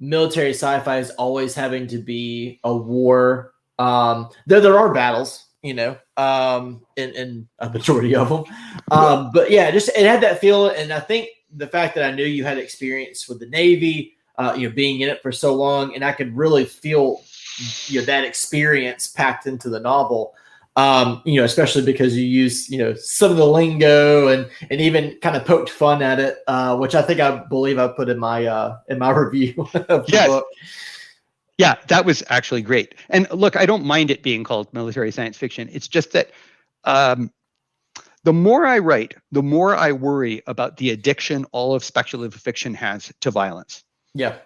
military 0.00 0.50
sci-fi 0.50 0.98
as 0.98 1.10
always 1.10 1.54
having 1.54 1.86
to 1.86 1.98
be 1.98 2.58
a 2.64 2.76
war. 2.76 3.52
Um, 3.78 4.30
though 4.48 4.60
there 4.60 4.76
are 4.76 4.92
battles, 4.92 5.46
you 5.62 5.74
know, 5.74 5.96
um, 6.16 6.84
in, 6.96 7.10
in 7.10 7.48
a 7.60 7.70
majority 7.70 8.16
of 8.16 8.28
them. 8.28 8.44
Um, 8.90 9.30
but 9.32 9.52
yeah, 9.52 9.70
just 9.70 9.88
it 9.90 10.04
had 10.04 10.20
that 10.22 10.40
feel, 10.40 10.70
and 10.70 10.92
I 10.92 10.98
think 10.98 11.28
the 11.54 11.68
fact 11.68 11.94
that 11.94 12.02
I 12.04 12.10
knew 12.10 12.24
you 12.24 12.42
had 12.42 12.58
experience 12.58 13.28
with 13.28 13.38
the 13.38 13.46
Navy, 13.46 14.16
uh, 14.38 14.54
you 14.58 14.68
know, 14.68 14.74
being 14.74 15.02
in 15.02 15.08
it 15.08 15.22
for 15.22 15.30
so 15.30 15.54
long, 15.54 15.94
and 15.94 16.04
I 16.04 16.10
could 16.10 16.36
really 16.36 16.64
feel 16.64 17.22
you 17.86 18.00
know 18.00 18.06
that 18.06 18.24
experience 18.24 19.06
packed 19.06 19.46
into 19.46 19.68
the 19.68 19.78
novel. 19.78 20.34
Um, 20.78 21.22
you 21.24 21.40
know, 21.40 21.44
especially 21.44 21.84
because 21.84 22.16
you 22.16 22.24
use 22.24 22.70
you 22.70 22.78
know 22.78 22.94
some 22.94 23.32
of 23.32 23.36
the 23.36 23.44
lingo 23.44 24.28
and 24.28 24.48
and 24.70 24.80
even 24.80 25.18
kind 25.20 25.36
of 25.36 25.44
poked 25.44 25.70
fun 25.70 26.02
at 26.02 26.20
it, 26.20 26.38
uh, 26.46 26.76
which 26.76 26.94
I 26.94 27.02
think 27.02 27.18
I 27.18 27.36
believe 27.36 27.80
I 27.80 27.88
put 27.88 28.08
in 28.08 28.16
my 28.20 28.46
uh, 28.46 28.78
in 28.88 29.00
my 29.00 29.10
review 29.22 29.68
of 29.74 30.06
the 30.06 30.12
Yes. 30.12 30.28
book. 30.28 30.46
Yeah, 31.58 31.74
that 31.88 32.04
was 32.04 32.22
actually 32.28 32.62
great. 32.62 32.94
And 33.08 33.28
look, 33.32 33.56
I 33.56 33.66
don't 33.66 33.84
mind 33.84 34.12
it 34.12 34.22
being 34.22 34.44
called 34.44 34.72
military 34.72 35.10
science 35.10 35.36
fiction. 35.36 35.68
It's 35.72 35.88
just 35.88 36.12
that 36.12 36.30
um, 36.84 37.32
the 38.22 38.32
more 38.32 38.64
I 38.64 38.78
write, 38.78 39.16
the 39.32 39.42
more 39.42 39.74
I 39.74 39.90
worry 39.90 40.42
about 40.46 40.76
the 40.76 40.90
addiction 40.90 41.44
all 41.50 41.74
of 41.74 41.82
speculative 41.82 42.40
fiction 42.40 42.72
has 42.74 43.12
to 43.22 43.32
violence. 43.32 43.82
Yeah, 44.14 44.36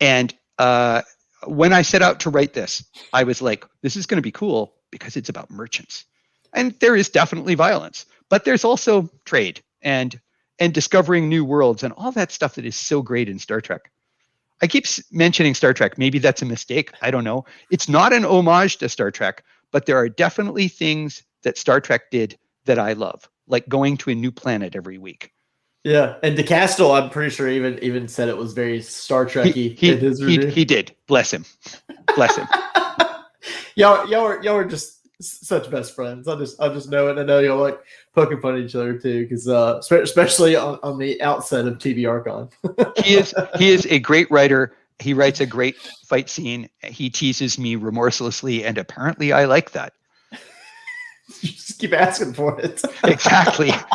And 0.00 0.34
uh, 0.58 1.02
when 1.46 1.74
I 1.74 1.82
set 1.82 2.00
out 2.00 2.20
to 2.20 2.30
write 2.30 2.54
this, 2.54 2.82
I 3.12 3.24
was 3.24 3.42
like, 3.42 3.66
this 3.82 3.96
is 3.96 4.06
going 4.06 4.16
to 4.16 4.22
be 4.22 4.32
cool 4.32 4.77
because 4.90 5.16
it's 5.16 5.28
about 5.28 5.50
merchants. 5.50 6.04
And 6.54 6.72
there 6.80 6.96
is 6.96 7.08
definitely 7.10 7.54
violence, 7.54 8.06
but 8.28 8.44
there's 8.44 8.64
also 8.64 9.10
trade 9.24 9.62
and 9.82 10.18
and 10.58 10.74
discovering 10.74 11.28
new 11.28 11.44
worlds 11.44 11.82
and 11.84 11.92
all 11.96 12.10
that 12.12 12.32
stuff 12.32 12.56
that 12.56 12.64
is 12.64 12.74
so 12.74 13.00
great 13.00 13.28
in 13.28 13.38
Star 13.38 13.60
Trek. 13.60 13.90
I 14.60 14.66
keep 14.66 14.86
mentioning 15.12 15.54
Star 15.54 15.72
Trek. 15.72 15.98
Maybe 15.98 16.18
that's 16.18 16.42
a 16.42 16.46
mistake. 16.46 16.92
I 17.00 17.12
don't 17.12 17.22
know. 17.22 17.44
It's 17.70 17.88
not 17.88 18.12
an 18.12 18.24
homage 18.24 18.78
to 18.78 18.88
Star 18.88 19.12
Trek, 19.12 19.44
but 19.70 19.86
there 19.86 19.96
are 19.96 20.08
definitely 20.08 20.66
things 20.66 21.22
that 21.42 21.56
Star 21.56 21.80
Trek 21.80 22.10
did 22.10 22.36
that 22.64 22.78
I 22.78 22.94
love, 22.94 23.28
like 23.46 23.68
going 23.68 23.96
to 23.98 24.10
a 24.10 24.14
new 24.16 24.32
planet 24.32 24.74
every 24.74 24.98
week. 24.98 25.32
yeah. 25.84 26.16
And 26.24 26.36
de 26.36 26.42
Castell, 26.42 26.92
I'm 26.92 27.08
pretty 27.08 27.30
sure 27.30 27.48
even 27.48 27.78
even 27.82 28.08
said 28.08 28.28
it 28.28 28.36
was 28.36 28.52
very 28.52 28.82
Star 28.82 29.26
He, 29.26 29.30
Trekky 29.32 29.78
he, 29.78 29.96
his 29.96 30.18
he, 30.18 30.50
he 30.50 30.64
did. 30.64 30.94
Bless 31.06 31.32
him. 31.32 31.44
Bless 32.16 32.34
him. 32.36 32.48
y'all, 33.78 34.08
y'all 34.10 34.26
are 34.26 34.42
y'all 34.42 34.56
are 34.56 34.64
just 34.64 34.98
such 35.20 35.70
best 35.70 35.94
friends. 35.94 36.28
I 36.28 36.36
just 36.36 36.60
I 36.60 36.68
just 36.68 36.90
know 36.90 37.08
it. 37.08 37.18
I 37.18 37.22
know 37.22 37.38
y'all 37.38 37.58
like 37.58 37.80
poking 38.14 38.40
fun 38.40 38.56
at 38.56 38.60
each 38.60 38.74
other 38.74 38.98
too, 38.98 39.22
because 39.22 39.48
uh, 39.48 39.80
especially 39.90 40.56
on, 40.56 40.78
on 40.82 40.98
the 40.98 41.20
outset 41.22 41.66
of 41.66 41.78
TV 41.78 42.08
Archon. 42.08 42.48
he 43.04 43.14
is 43.14 43.34
he 43.56 43.70
is 43.70 43.86
a 43.86 43.98
great 43.98 44.30
writer. 44.30 44.74
He 44.98 45.14
writes 45.14 45.40
a 45.40 45.46
great 45.46 45.76
fight 46.06 46.28
scene. 46.28 46.68
He 46.82 47.08
teases 47.08 47.58
me 47.58 47.76
remorselessly, 47.76 48.64
and 48.64 48.76
apparently 48.76 49.32
I 49.32 49.44
like 49.46 49.70
that. 49.72 49.94
You 51.42 51.50
just 51.50 51.78
keep 51.78 51.92
asking 51.92 52.32
for 52.32 52.58
it. 52.58 52.82
Exactly. 53.04 53.70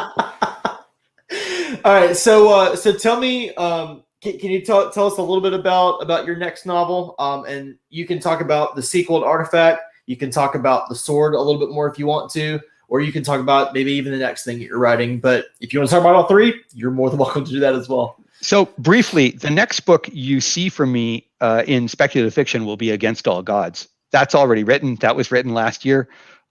All 1.83 1.91
right, 1.91 2.15
so 2.15 2.53
uh, 2.53 2.75
so 2.75 2.95
tell 2.95 3.19
me, 3.19 3.53
um, 3.55 4.02
can, 4.23 4.39
can 4.39 4.49
you 4.49 4.61
tell 4.61 4.89
tell 4.89 5.05
us 5.05 5.17
a 5.17 5.21
little 5.21 5.41
bit 5.41 5.53
about 5.53 6.01
about 6.01 6.25
your 6.25 6.37
next 6.37 6.65
novel? 6.65 7.15
Um, 7.19 7.45
and 7.45 7.75
you 7.89 8.07
can 8.07 8.19
talk 8.19 8.41
about 8.41 8.75
the 8.75 8.81
sequel 8.81 9.19
to 9.19 9.25
Artifact. 9.25 9.81
You 10.05 10.15
can 10.15 10.31
talk 10.31 10.55
about 10.55 10.89
the 10.89 10.95
sword 10.95 11.33
a 11.33 11.39
little 11.39 11.59
bit 11.59 11.69
more 11.69 11.87
if 11.89 11.99
you 11.99 12.07
want 12.07 12.31
to, 12.31 12.59
or 12.87 13.01
you 13.01 13.11
can 13.11 13.23
talk 13.23 13.39
about 13.39 13.73
maybe 13.73 13.91
even 13.91 14.11
the 14.11 14.17
next 14.17 14.45
thing 14.45 14.59
you're 14.61 14.79
writing. 14.79 15.19
But 15.19 15.47
if 15.59 15.73
you 15.73 15.79
want 15.79 15.89
to 15.89 15.95
talk 15.95 16.01
about 16.01 16.15
all 16.15 16.27
three, 16.27 16.61
you're 16.73 16.91
more 16.91 17.09
than 17.09 17.19
welcome 17.19 17.43
to 17.43 17.51
do 17.51 17.59
that 17.59 17.75
as 17.75 17.89
well. 17.89 18.17
So 18.41 18.65
briefly, 18.77 19.31
the 19.31 19.49
next 19.49 19.81
book 19.81 20.09
you 20.11 20.41
see 20.41 20.69
from 20.69 20.91
me 20.91 21.29
uh, 21.41 21.63
in 21.67 21.87
speculative 21.87 22.33
fiction 22.33 22.65
will 22.65 22.77
be 22.77 22.91
Against 22.91 23.27
All 23.27 23.41
Gods. 23.41 23.87
That's 24.11 24.35
already 24.35 24.63
written. 24.63 24.95
That 24.95 25.15
was 25.15 25.31
written 25.31 25.53
last 25.53 25.85
year. 25.85 26.09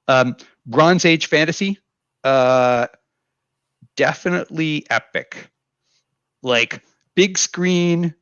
Um, 0.08 0.36
Bronze 0.66 1.04
Age 1.04 1.26
fantasy, 1.26 1.78
uh, 2.24 2.86
definitely 3.96 4.86
epic. 4.90 5.48
Like 6.42 6.82
big 7.14 7.38
screen, 7.38 8.14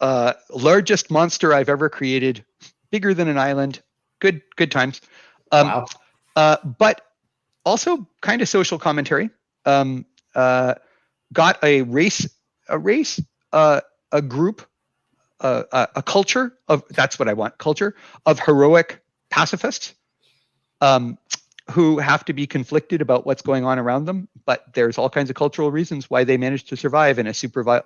uh, 0.00 0.34
largest 0.50 1.10
monster 1.10 1.52
I've 1.52 1.68
ever 1.68 1.88
created, 1.88 2.44
bigger 2.90 3.14
than 3.14 3.28
an 3.28 3.38
island. 3.38 3.80
Good, 4.20 4.42
good 4.56 4.70
times. 4.70 5.00
Um, 5.52 5.66
wow. 5.68 5.86
uh, 6.36 6.56
but 6.78 7.02
also 7.64 8.06
kind 8.20 8.42
of 8.42 8.48
social 8.48 8.78
commentary. 8.78 9.30
Um, 9.64 10.06
uh, 10.34 10.74
got 11.32 11.62
a 11.62 11.82
race, 11.82 12.28
a 12.68 12.78
race, 12.78 13.20
uh, 13.52 13.80
a 14.12 14.22
group, 14.22 14.66
uh, 15.40 15.64
a, 15.72 15.88
a 15.96 16.02
culture 16.02 16.52
of 16.68 16.82
that's 16.90 17.18
what 17.18 17.28
I 17.28 17.32
want 17.32 17.58
culture 17.58 17.94
of 18.26 18.40
heroic 18.40 19.00
pacifists 19.30 19.94
um, 20.80 21.18
who 21.70 21.98
have 21.98 22.24
to 22.24 22.32
be 22.32 22.46
conflicted 22.46 23.00
about 23.00 23.26
what's 23.26 23.42
going 23.42 23.64
on 23.64 23.78
around 23.78 24.06
them. 24.06 24.28
But 24.46 24.72
there's 24.74 24.98
all 24.98 25.10
kinds 25.10 25.30
of 25.30 25.36
cultural 25.36 25.70
reasons 25.70 26.08
why 26.08 26.24
they 26.24 26.36
manage 26.36 26.64
to 26.64 26.76
survive 26.76 27.18
in 27.18 27.26
a 27.26 27.34
super 27.34 27.68
uh, 27.68 27.82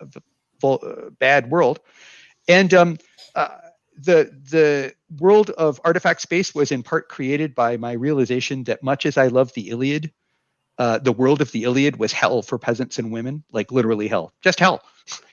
bad 1.19 1.51
world. 1.51 1.81
And 2.49 2.73
um, 2.75 2.99
uh, 3.35 3.49
the 3.97 4.33
the 4.51 4.95
world 5.19 5.51
of 5.51 5.81
artifact 5.85 6.21
space 6.21 6.55
was 6.55 6.73
in 6.73 6.83
part 6.83 7.09
created 7.09 7.55
by 7.55 7.77
my 7.77 7.93
realization 7.93 8.65
that 8.65 8.83
much 8.83 9.07
as 9.07 9.17
I 9.17 9.29
love 9.29 9.53
the 9.55 9.71
Iliad, 9.71 10.13
uh, 10.79 10.99
the 10.99 11.13
world 11.13 11.41
of 11.41 11.53
the 11.53 11.65
Iliad 11.65 11.99
was 11.99 12.13
hell 12.13 12.43
for 12.43 12.59
peasants 12.59 12.99
and 12.99 13.13
women, 13.13 13.45
like 13.53 13.71
literally 13.71 14.09
hell, 14.09 14.33
just 14.41 14.59
hell. 14.61 14.83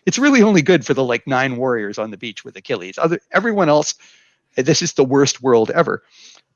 It's 0.05 0.19
really 0.19 0.41
only 0.41 0.61
good 0.61 0.85
for 0.85 0.93
the 0.93 1.03
like 1.03 1.27
nine 1.27 1.55
warriors 1.57 1.97
on 1.97 2.11
the 2.11 2.17
beach 2.17 2.43
with 2.43 2.55
Achilles. 2.57 2.97
Other 2.97 3.19
everyone 3.31 3.69
else, 3.69 3.95
this 4.55 4.81
is 4.81 4.93
the 4.93 5.05
worst 5.05 5.41
world 5.41 5.71
ever. 5.71 6.03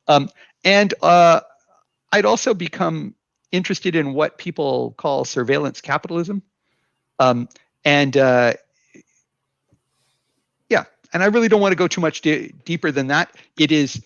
Um, 0.08 0.30
and 0.64 0.94
uh, 1.02 1.42
I'd 2.14 2.26
also 2.26 2.54
become 2.54 3.16
interested 3.52 3.96
in 3.96 4.14
what 4.14 4.38
people 4.38 4.92
call 4.98 5.26
surveillance 5.26 5.82
capitalism, 5.82 6.42
um, 7.20 7.50
and 7.84 8.16
uh, 8.16 8.54
yeah, 10.70 10.86
and 11.12 11.22
I 11.24 11.26
really 11.26 11.50
don't 11.50 11.62
want 11.62 11.74
to 11.74 11.78
go 11.78 11.88
too 11.88 12.02
much 12.02 12.22
de- 12.22 12.54
deeper 12.66 12.92
than 12.92 13.08
that. 13.08 13.36
It 13.58 13.72
is 13.72 14.02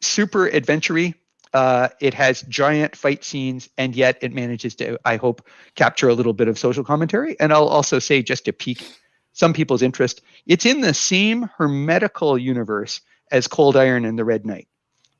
super 0.00 0.48
adventure 0.48 1.14
uh, 1.52 1.88
it 2.00 2.14
has 2.14 2.42
giant 2.42 2.96
fight 2.96 3.24
scenes, 3.24 3.68
and 3.76 3.94
yet 3.94 4.18
it 4.22 4.32
manages 4.32 4.74
to, 4.76 4.98
I 5.04 5.16
hope, 5.16 5.46
capture 5.74 6.08
a 6.08 6.14
little 6.14 6.32
bit 6.32 6.48
of 6.48 6.58
social 6.58 6.82
commentary. 6.82 7.38
And 7.40 7.52
I'll 7.52 7.68
also 7.68 7.98
say, 7.98 8.22
just 8.22 8.46
to 8.46 8.52
pique 8.52 8.82
some 9.32 9.52
people's 9.52 9.82
interest, 9.82 10.22
it's 10.46 10.64
in 10.64 10.80
the 10.80 10.94
same 10.94 11.50
hermetical 11.56 12.38
universe 12.38 13.00
as 13.30 13.46
Cold 13.46 13.76
Iron 13.76 14.04
and 14.04 14.18
the 14.18 14.24
Red 14.24 14.46
Knight. 14.46 14.68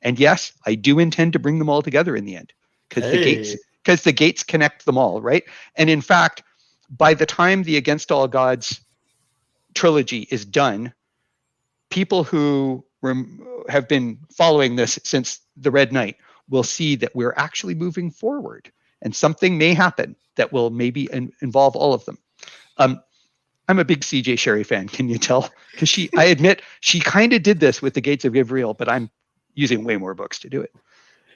And 0.03 0.19
yes, 0.19 0.51
I 0.65 0.75
do 0.75 0.99
intend 0.99 1.33
to 1.33 1.39
bring 1.39 1.57
them 1.59 1.69
all 1.69 1.81
together 1.81 2.15
in 2.15 2.25
the 2.25 2.35
end 2.35 2.53
because 2.89 3.09
the 3.09 3.17
gates 3.17 3.55
because 3.83 4.03
the 4.03 4.11
gates 4.11 4.43
connect 4.43 4.85
them 4.85 4.97
all, 4.97 5.21
right? 5.21 5.43
And 5.75 5.89
in 5.89 6.01
fact, 6.01 6.43
by 6.89 7.13
the 7.13 7.25
time 7.25 7.63
the 7.63 7.77
Against 7.77 8.11
All 8.11 8.27
Gods 8.27 8.79
trilogy 9.73 10.27
is 10.29 10.45
done, 10.45 10.93
people 11.89 12.23
who 12.23 12.85
rem- 13.01 13.45
have 13.69 13.87
been 13.87 14.19
following 14.31 14.75
this 14.75 14.99
since 15.03 15.39
the 15.57 15.71
Red 15.71 15.91
Knight 15.91 16.17
will 16.49 16.63
see 16.63 16.95
that 16.97 17.15
we're 17.15 17.33
actually 17.35 17.75
moving 17.75 18.11
forward, 18.11 18.71
and 19.01 19.15
something 19.15 19.57
may 19.57 19.73
happen 19.73 20.15
that 20.35 20.51
will 20.51 20.69
maybe 20.69 21.09
in- 21.11 21.31
involve 21.41 21.75
all 21.75 21.93
of 21.93 22.05
them. 22.05 22.17
Um, 22.77 23.01
I'm 23.69 23.79
a 23.79 23.85
big 23.85 24.01
CJ 24.01 24.33
Cherryh 24.33 24.65
fan. 24.65 24.87
Can 24.87 25.07
you 25.07 25.17
tell? 25.17 25.49
Because 25.71 25.89
she, 25.89 26.09
I 26.17 26.25
admit, 26.25 26.61
she 26.81 26.99
kind 26.99 27.33
of 27.33 27.43
did 27.43 27.59
this 27.59 27.81
with 27.81 27.93
the 27.93 28.01
Gates 28.01 28.25
of 28.25 28.33
Ivrel, 28.33 28.77
but 28.77 28.89
I'm 28.89 29.09
using 29.53 29.83
way 29.83 29.97
more 29.97 30.13
books 30.13 30.39
to 30.39 30.49
do 30.49 30.61
it. 30.61 30.73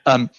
Um, 0.06 0.30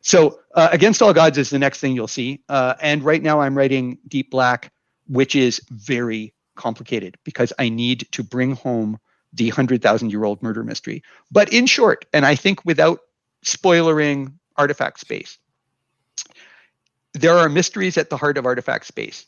so, 0.00 0.40
uh, 0.54 0.68
Against 0.72 1.02
All 1.02 1.12
Gods 1.12 1.38
is 1.38 1.50
the 1.50 1.58
next 1.58 1.80
thing 1.80 1.94
you'll 1.94 2.06
see. 2.08 2.40
Uh, 2.48 2.74
and 2.80 3.02
right 3.02 3.22
now, 3.22 3.40
I'm 3.40 3.56
writing 3.56 3.98
Deep 4.06 4.30
Black, 4.30 4.72
which 5.06 5.34
is 5.34 5.60
very 5.70 6.32
complicated 6.54 7.16
because 7.24 7.52
I 7.58 7.68
need 7.68 8.06
to 8.12 8.22
bring 8.22 8.54
home 8.54 8.98
the 9.32 9.48
100,000 9.48 10.10
year 10.10 10.24
old 10.24 10.42
murder 10.42 10.64
mystery. 10.64 11.02
But 11.30 11.52
in 11.52 11.66
short, 11.66 12.06
and 12.12 12.24
I 12.24 12.34
think 12.34 12.64
without 12.64 13.00
spoilering 13.44 14.32
artifact 14.56 15.00
space, 15.00 15.38
there 17.14 17.34
are 17.34 17.48
mysteries 17.48 17.98
at 17.98 18.10
the 18.10 18.16
heart 18.16 18.38
of 18.38 18.46
artifact 18.46 18.86
space. 18.86 19.26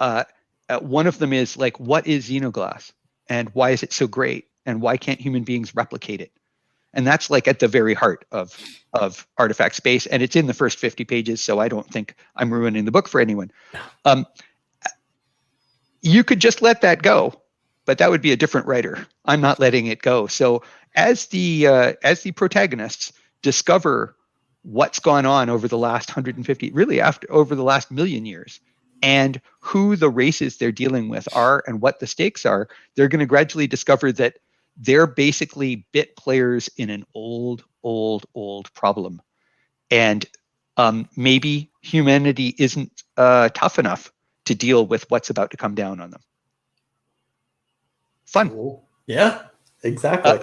Uh, 0.00 0.24
uh, 0.68 0.78
one 0.80 1.06
of 1.06 1.18
them 1.18 1.32
is 1.32 1.56
like, 1.56 1.78
what 1.80 2.06
is 2.06 2.28
xenoglass 2.28 2.92
and 3.28 3.48
why 3.50 3.70
is 3.70 3.82
it 3.82 3.92
so 3.92 4.06
great? 4.06 4.48
And 4.64 4.80
why 4.80 4.96
can't 4.96 5.20
human 5.20 5.42
beings 5.42 5.74
replicate 5.74 6.20
it? 6.20 6.30
And 6.94 7.06
that's 7.06 7.30
like 7.30 7.48
at 7.48 7.58
the 7.58 7.68
very 7.68 7.94
heart 7.94 8.24
of 8.32 8.58
of 8.92 9.26
artifact 9.38 9.74
space, 9.74 10.06
and 10.06 10.22
it's 10.22 10.36
in 10.36 10.46
the 10.46 10.54
first 10.54 10.78
50 10.78 11.04
pages, 11.04 11.42
so 11.42 11.58
I 11.58 11.68
don't 11.68 11.88
think 11.90 12.14
I'm 12.36 12.52
ruining 12.52 12.84
the 12.84 12.90
book 12.90 13.08
for 13.08 13.20
anyone. 13.20 13.50
Um, 14.04 14.26
you 16.02 16.22
could 16.24 16.40
just 16.40 16.60
let 16.60 16.82
that 16.82 17.02
go, 17.02 17.32
but 17.86 17.98
that 17.98 18.10
would 18.10 18.20
be 18.20 18.32
a 18.32 18.36
different 18.36 18.66
writer. 18.66 19.06
I'm 19.24 19.40
not 19.40 19.58
letting 19.58 19.86
it 19.86 20.02
go. 20.02 20.26
So 20.26 20.62
as 20.94 21.26
the 21.26 21.66
uh, 21.66 21.92
as 22.02 22.22
the 22.22 22.32
protagonists 22.32 23.12
discover 23.40 24.16
what's 24.62 24.98
gone 24.98 25.26
on 25.26 25.48
over 25.48 25.66
the 25.66 25.78
last 25.78 26.10
150, 26.10 26.70
really 26.72 27.00
after 27.00 27.30
over 27.32 27.54
the 27.54 27.64
last 27.64 27.90
million 27.90 28.26
years, 28.26 28.60
and 29.02 29.40
who 29.60 29.96
the 29.96 30.10
races 30.10 30.56
they're 30.56 30.72
dealing 30.72 31.08
with 31.08 31.28
are 31.34 31.64
and 31.66 31.80
what 31.80 32.00
the 32.00 32.06
stakes 32.06 32.46
are, 32.46 32.68
they're 32.94 33.08
going 33.08 33.20
to 33.20 33.26
gradually 33.26 33.66
discover 33.66 34.12
that 34.12 34.38
they're 34.76 35.06
basically 35.06 35.86
bit 35.92 36.16
players 36.16 36.68
in 36.76 36.90
an 36.90 37.04
old, 37.14 37.64
old, 37.82 38.26
old 38.34 38.72
problem. 38.74 39.20
And 39.90 40.24
um, 40.76 41.08
maybe 41.16 41.70
humanity 41.82 42.54
isn't 42.58 43.02
uh, 43.16 43.50
tough 43.50 43.78
enough 43.78 44.12
to 44.46 44.54
deal 44.54 44.86
with 44.86 45.08
what's 45.10 45.30
about 45.30 45.50
to 45.50 45.56
come 45.56 45.74
down 45.74 46.00
on 46.00 46.10
them. 46.10 46.22
Fun. 48.24 48.50
Cool. 48.50 48.88
Yeah, 49.06 49.42
exactly. 49.82 50.32
Uh, 50.32 50.42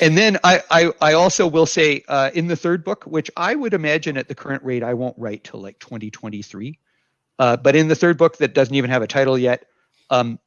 and 0.00 0.16
then 0.16 0.38
I, 0.42 0.62
I, 0.70 0.92
I 1.00 1.12
also 1.14 1.46
will 1.46 1.66
say 1.66 2.02
uh, 2.08 2.30
in 2.34 2.48
the 2.48 2.56
third 2.56 2.84
book, 2.84 3.04
which 3.04 3.30
I 3.36 3.54
would 3.54 3.74
imagine 3.74 4.16
at 4.16 4.28
the 4.28 4.34
current 4.34 4.62
rate 4.64 4.82
I 4.82 4.94
won't 4.94 5.16
write 5.18 5.44
till 5.44 5.60
like 5.60 5.78
2023, 5.78 6.78
uh, 7.38 7.56
but 7.56 7.76
in 7.76 7.88
the 7.88 7.94
third 7.94 8.18
book 8.18 8.38
that 8.38 8.54
doesn't 8.54 8.74
even 8.74 8.90
have 8.90 9.02
a 9.02 9.06
title 9.06 9.38
yet, 9.38 9.66
um, 10.10 10.38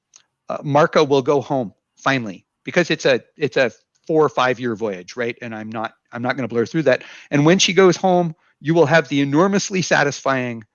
uh, 0.50 0.58
Marca 0.64 1.04
will 1.04 1.22
go 1.22 1.42
home 1.42 1.74
finally 1.96 2.45
because 2.66 2.92
it's 2.92 3.06
a 3.06 3.24
it's 3.38 3.56
a 3.56 3.72
four 4.06 4.26
or 4.26 4.30
five 4.30 4.60
year 4.60 4.76
voyage, 4.76 5.16
right? 5.16 5.38
And 5.42 5.56
I'm 5.56 5.70
not 5.70 5.94
I'm 6.12 6.22
not 6.22 6.36
going 6.36 6.48
to 6.48 6.54
blur 6.54 6.66
through 6.66 6.84
that. 6.84 7.04
And 7.32 7.46
when 7.46 7.60
she 7.60 7.72
goes 7.72 7.96
home, 7.96 8.36
you 8.60 8.74
will 8.74 8.86
have 8.86 9.08
the 9.08 9.22
enormously 9.22 9.82
satisfying. 9.82 10.66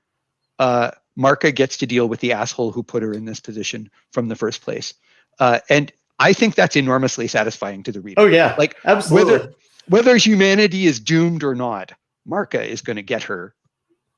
Uh, 0.59 0.93
Marca 1.17 1.53
gets 1.53 1.77
to 1.79 1.87
deal 1.87 2.09
with 2.09 2.21
the 2.21 2.33
asshole 2.33 2.73
who 2.73 2.83
put 2.83 3.03
her 3.03 3.13
in 3.13 3.27
this 3.27 3.41
position 3.41 3.91
from 4.13 4.29
the 4.29 4.37
first 4.37 4.63
place, 4.63 4.95
uh, 5.39 5.59
and 5.69 5.93
I 6.19 6.33
think 6.33 6.55
that's 6.55 6.77
enormously 6.77 7.27
satisfying 7.27 7.83
to 7.83 7.93
the 7.93 8.01
reader. 8.01 8.23
Oh 8.23 8.27
yeah, 8.27 8.55
like 8.57 8.77
absolutely. 8.85 9.33
Whether 9.33 9.55
whether 9.89 10.17
humanity 10.17 10.87
is 10.87 11.01
doomed 11.01 11.43
or 11.43 11.55
not, 11.55 11.93
Marca 12.25 12.63
is 12.63 12.81
going 12.81 12.97
to 12.97 13.03
get 13.03 13.25
her 13.25 13.55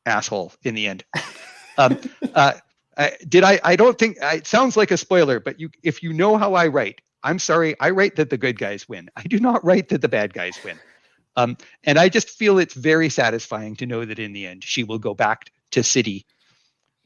asshole 0.07 0.53
in 0.63 0.75
the 0.75 0.87
end. 0.87 1.05
Um, 1.79 1.99
uh, 2.35 2.53
did 3.27 3.45
I? 3.45 3.59
I 3.65 3.77
don't 3.77 3.99
think 3.99 4.19
it 4.21 4.47
sounds 4.47 4.77
like 4.77 4.91
a 4.91 4.99
spoiler, 4.99 5.41
but 5.41 5.59
you, 5.59 5.71
if 5.83 6.03
you 6.03 6.13
know 6.13 6.37
how 6.37 6.53
I 6.53 6.67
write, 6.67 7.01
I'm 7.25 7.39
sorry, 7.39 7.79
I 7.81 7.91
write 7.91 8.17
that 8.17 8.31
the 8.31 8.39
good 8.39 8.59
guys 8.59 8.89
win. 8.89 9.09
I 9.17 9.23
do 9.23 9.39
not 9.39 9.65
write 9.65 9.89
that 9.89 10.01
the 10.01 10.09
bad 10.09 10.33
guys 10.33 10.59
win. 10.65 10.79
Um, 11.37 11.57
and 11.85 11.99
I 11.99 12.09
just 12.09 12.29
feel 12.31 12.59
it's 12.59 12.75
very 12.75 13.09
satisfying 13.09 13.75
to 13.77 13.87
know 13.87 14.05
that 14.05 14.19
in 14.19 14.33
the 14.33 14.47
end 14.47 14.65
she 14.65 14.85
will 14.85 14.99
go 14.99 15.15
back 15.15 15.51
to 15.71 15.83
city 15.83 16.27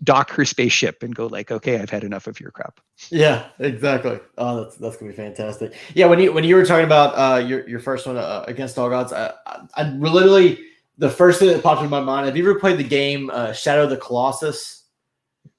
dock 0.02 0.30
her 0.30 0.44
spaceship 0.44 1.02
and 1.02 1.14
go 1.14 1.26
like, 1.26 1.50
okay, 1.50 1.78
I've 1.78 1.90
had 1.90 2.04
enough 2.04 2.26
of 2.26 2.40
your 2.40 2.50
crap. 2.50 2.80
Yeah, 3.10 3.46
exactly. 3.58 4.18
Oh, 4.38 4.62
that's 4.62 4.76
that's 4.76 4.96
gonna 4.96 5.10
be 5.10 5.16
fantastic. 5.16 5.74
Yeah, 5.94 6.06
when 6.06 6.18
you 6.18 6.32
when 6.32 6.44
you 6.44 6.56
were 6.56 6.64
talking 6.64 6.84
about 6.84 7.14
uh, 7.14 7.38
your 7.38 7.68
your 7.68 7.80
first 7.80 8.06
one 8.06 8.16
uh, 8.16 8.44
against 8.46 8.78
all 8.78 8.90
gods, 8.90 9.12
I, 9.12 9.32
I, 9.46 9.66
I, 9.74 9.82
literally 9.90 10.58
the 10.98 11.10
first 11.10 11.38
thing 11.38 11.48
that 11.48 11.62
popped 11.62 11.82
in 11.82 11.90
my 11.90 12.00
mind. 12.00 12.26
Have 12.26 12.36
you 12.36 12.48
ever 12.48 12.58
played 12.58 12.78
the 12.78 12.84
game 12.84 13.30
uh, 13.30 13.52
Shadow 13.52 13.84
of 13.84 13.90
the 13.90 13.96
Colossus, 13.96 14.84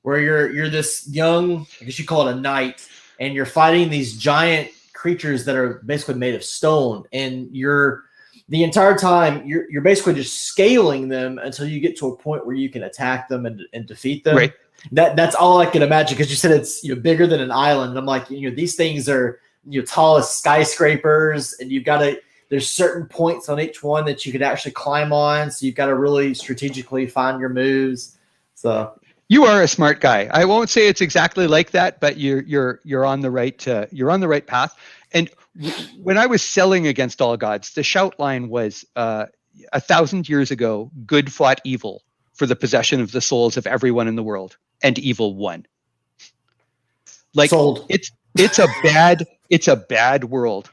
where 0.01 0.19
you're 0.19 0.51
you're 0.51 0.69
this 0.69 1.07
young, 1.09 1.65
I 1.81 1.85
guess 1.85 1.99
you 1.99 2.05
call 2.05 2.27
it 2.27 2.35
a 2.35 2.39
knight, 2.39 2.87
and 3.19 3.33
you're 3.33 3.45
fighting 3.45 3.89
these 3.89 4.17
giant 4.17 4.69
creatures 4.93 5.45
that 5.45 5.55
are 5.55 5.81
basically 5.85 6.15
made 6.15 6.35
of 6.35 6.43
stone, 6.43 7.03
and 7.13 7.47
you're 7.55 8.03
the 8.49 8.63
entire 8.63 8.97
time 8.97 9.45
you're 9.45 9.69
you're 9.69 9.81
basically 9.81 10.13
just 10.13 10.43
scaling 10.43 11.09
them 11.09 11.37
until 11.39 11.67
you 11.67 11.79
get 11.79 11.97
to 11.97 12.07
a 12.07 12.17
point 12.17 12.45
where 12.45 12.55
you 12.55 12.69
can 12.69 12.83
attack 12.83 13.27
them 13.27 13.45
and, 13.45 13.61
and 13.73 13.85
defeat 13.85 14.23
them. 14.23 14.37
Right. 14.37 14.53
That 14.91 15.15
that's 15.15 15.35
all 15.35 15.59
I 15.59 15.65
can 15.65 15.81
imagine 15.81 16.15
because 16.15 16.29
you 16.29 16.35
said 16.35 16.51
it's 16.51 16.83
you 16.83 16.95
know 16.95 17.01
bigger 17.01 17.27
than 17.27 17.41
an 17.41 17.51
island. 17.51 17.97
I'm 17.97 18.05
like, 18.05 18.29
you 18.29 18.49
know, 18.49 18.55
these 18.55 18.75
things 18.75 19.09
are 19.09 19.39
you 19.67 19.81
know 19.81 19.85
tallest 19.85 20.37
skyscrapers, 20.37 21.55
and 21.59 21.71
you've 21.71 21.83
got 21.83 21.99
to 21.99 22.19
there's 22.49 22.69
certain 22.69 23.07
points 23.07 23.49
on 23.49 23.59
each 23.59 23.83
one 23.83 24.05
that 24.05 24.25
you 24.25 24.31
could 24.31 24.41
actually 24.41 24.71
climb 24.71 25.11
on. 25.11 25.51
So 25.51 25.65
you've 25.65 25.75
got 25.75 25.87
to 25.87 25.95
really 25.95 26.33
strategically 26.33 27.07
find 27.07 27.39
your 27.39 27.49
moves. 27.49 28.17
So 28.55 28.93
you 29.29 29.45
are 29.45 29.61
a 29.61 29.67
smart 29.67 29.99
guy. 29.99 30.29
I 30.31 30.45
won't 30.45 30.69
say 30.69 30.87
it's 30.87 31.01
exactly 31.01 31.47
like 31.47 31.71
that, 31.71 31.99
but 31.99 32.17
you're 32.17 32.41
you're 32.41 32.79
you're 32.83 33.05
on 33.05 33.21
the 33.21 33.31
right 33.31 33.67
uh, 33.67 33.87
you're 33.91 34.11
on 34.11 34.19
the 34.19 34.27
right 34.27 34.45
path. 34.45 34.75
And 35.13 35.29
when 36.01 36.17
I 36.17 36.25
was 36.25 36.41
selling 36.41 36.87
against 36.87 37.21
all 37.21 37.35
gods, 37.37 37.73
the 37.73 37.83
shout 37.83 38.19
line 38.19 38.49
was 38.49 38.85
uh, 38.95 39.25
a 39.73 39.81
thousand 39.81 40.29
years 40.29 40.51
ago, 40.51 40.91
good 41.05 41.31
fought 41.31 41.59
evil 41.63 42.03
for 42.33 42.45
the 42.45 42.55
possession 42.55 43.01
of 43.01 43.11
the 43.11 43.21
souls 43.21 43.57
of 43.57 43.65
everyone 43.67 44.07
in 44.07 44.15
the 44.15 44.23
world, 44.23 44.57
and 44.81 44.97
evil 44.99 45.33
won. 45.35 45.65
Like 47.33 47.49
Sold. 47.49 47.85
it's 47.89 48.11
it's 48.37 48.59
a 48.59 48.67
bad 48.83 49.25
it's 49.49 49.67
a 49.67 49.75
bad 49.75 50.25
world, 50.25 50.71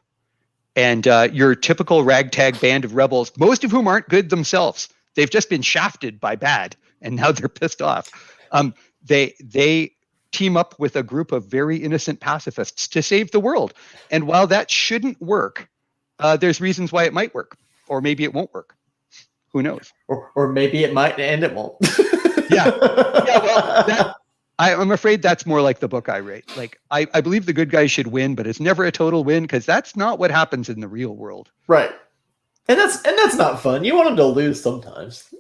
and 0.77 1.07
uh, 1.09 1.29
your 1.33 1.55
typical 1.55 2.05
ragtag 2.05 2.61
band 2.61 2.85
of 2.85 2.95
rebels, 2.95 3.33
most 3.37 3.65
of 3.65 3.71
whom 3.71 3.89
aren't 3.89 4.09
good 4.09 4.31
themselves, 4.31 4.89
they've 5.15 5.31
just 5.31 5.51
been 5.51 5.63
shafted 5.63 6.21
by 6.21 6.37
bad, 6.37 6.77
and 7.03 7.17
now 7.17 7.33
they're 7.33 7.49
pissed 7.49 7.83
off. 7.83 8.34
Um, 8.55 8.73
they 9.05 9.35
they 9.43 9.91
team 10.33 10.57
up 10.57 10.75
with 10.79 10.97
a 10.97 11.03
group 11.03 11.33
of 11.33 11.47
very 11.47 11.77
innocent 11.77 12.21
pacifists 12.21 12.89
to 12.89 13.03
save 13.03 13.31
the 13.31 13.41
world. 13.41 13.75
And 14.11 14.27
while 14.27 14.47
that 14.49 14.71
shouldn't 14.71 15.21
work, 15.21 15.69
uh, 16.19 16.37
there's 16.37 16.61
reasons 16.61 16.93
why 16.93 17.05
it 17.05 17.13
might 17.13 17.35
work, 17.35 17.57
or 17.89 18.01
maybe 18.01 18.25
it 18.25 18.35
won't 18.35 18.53
work. 18.53 18.75
Who 19.53 19.63
knows? 19.63 19.93
Or, 20.09 20.33
or 20.35 20.49
maybe 20.49 20.83
it 20.83 20.93
might 20.93 21.19
and 21.19 21.45
it 21.45 21.55
won't. 21.55 21.77
yeah. 22.51 22.67
Yeah. 22.67 23.39
Well, 23.39 23.87
that, 23.87 24.17
I, 24.59 24.73
am 24.73 24.91
afraid 24.91 25.23
that's 25.23 25.47
more 25.47 25.63
like 25.63 25.79
the 25.79 25.89
book 25.89 26.09
I 26.09 26.19
write. 26.21 26.57
Like, 26.57 26.81
I, 26.91 27.07
I 27.15 27.21
believe 27.21 27.47
the 27.47 27.53
good 27.53 27.71
guys 27.71 27.93
should 27.93 28.09
win, 28.09 28.35
but 28.35 28.47
it's 28.47 28.61
never 28.61 28.85
a 28.85 28.91
total 28.91 29.23
win 29.23 29.45
because 29.45 29.65
that's 29.65 29.95
not 29.95 30.19
what 30.19 30.33
happens 30.33 30.69
in 30.69 30.81
the 30.81 30.89
real 30.89 31.15
world. 31.15 31.51
Right. 31.69 31.93
And 32.67 32.79
that's 32.79 32.97
and 33.05 33.17
that's 33.19 33.37
not 33.37 33.61
fun. 33.61 33.85
You 33.85 33.95
want 33.95 34.09
them 34.09 34.17
to 34.17 34.25
lose 34.25 34.61
sometimes. 34.61 35.33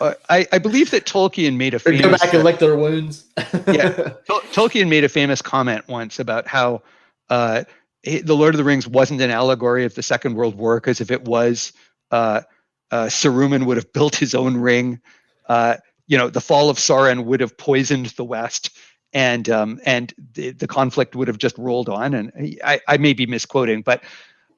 Uh, 0.00 0.14
I, 0.28 0.46
I 0.52 0.58
believe 0.58 0.90
that 0.90 1.06
Tolkien 1.06 1.56
made 1.56 1.74
a 1.74 1.78
famous, 1.78 2.02
go 2.02 2.10
back 2.10 2.34
and 2.34 2.44
lick 2.44 2.58
their 2.58 2.76
wounds. 2.76 3.26
yeah, 3.36 4.12
Tolkien 4.28 4.88
made 4.88 5.04
a 5.04 5.08
famous 5.08 5.42
comment 5.42 5.86
once 5.88 6.18
about 6.18 6.46
how 6.46 6.82
uh, 7.30 7.64
the 8.04 8.36
Lord 8.36 8.54
of 8.54 8.58
the 8.58 8.64
Rings 8.64 8.86
wasn't 8.86 9.20
an 9.20 9.30
allegory 9.30 9.84
of 9.84 9.94
the 9.94 10.02
Second 10.02 10.34
World 10.34 10.56
War 10.56 10.78
because 10.78 11.00
if 11.00 11.10
it 11.10 11.24
was, 11.24 11.72
uh, 12.10 12.42
uh, 12.90 13.06
Saruman 13.06 13.66
would 13.66 13.76
have 13.76 13.92
built 13.92 14.16
his 14.16 14.34
own 14.34 14.56
ring. 14.56 15.00
Uh, 15.48 15.76
you 16.06 16.16
know, 16.16 16.30
the 16.30 16.40
fall 16.40 16.70
of 16.70 16.78
Sauron 16.78 17.24
would 17.24 17.40
have 17.40 17.56
poisoned 17.56 18.06
the 18.06 18.24
West, 18.24 18.70
and 19.12 19.48
um, 19.48 19.80
and 19.84 20.14
the, 20.34 20.52
the 20.52 20.66
conflict 20.66 21.14
would 21.16 21.28
have 21.28 21.38
just 21.38 21.56
rolled 21.58 21.88
on. 21.88 22.14
And 22.14 22.32
I, 22.64 22.80
I 22.88 22.96
may 22.96 23.12
be 23.12 23.26
misquoting, 23.26 23.82
but 23.82 24.02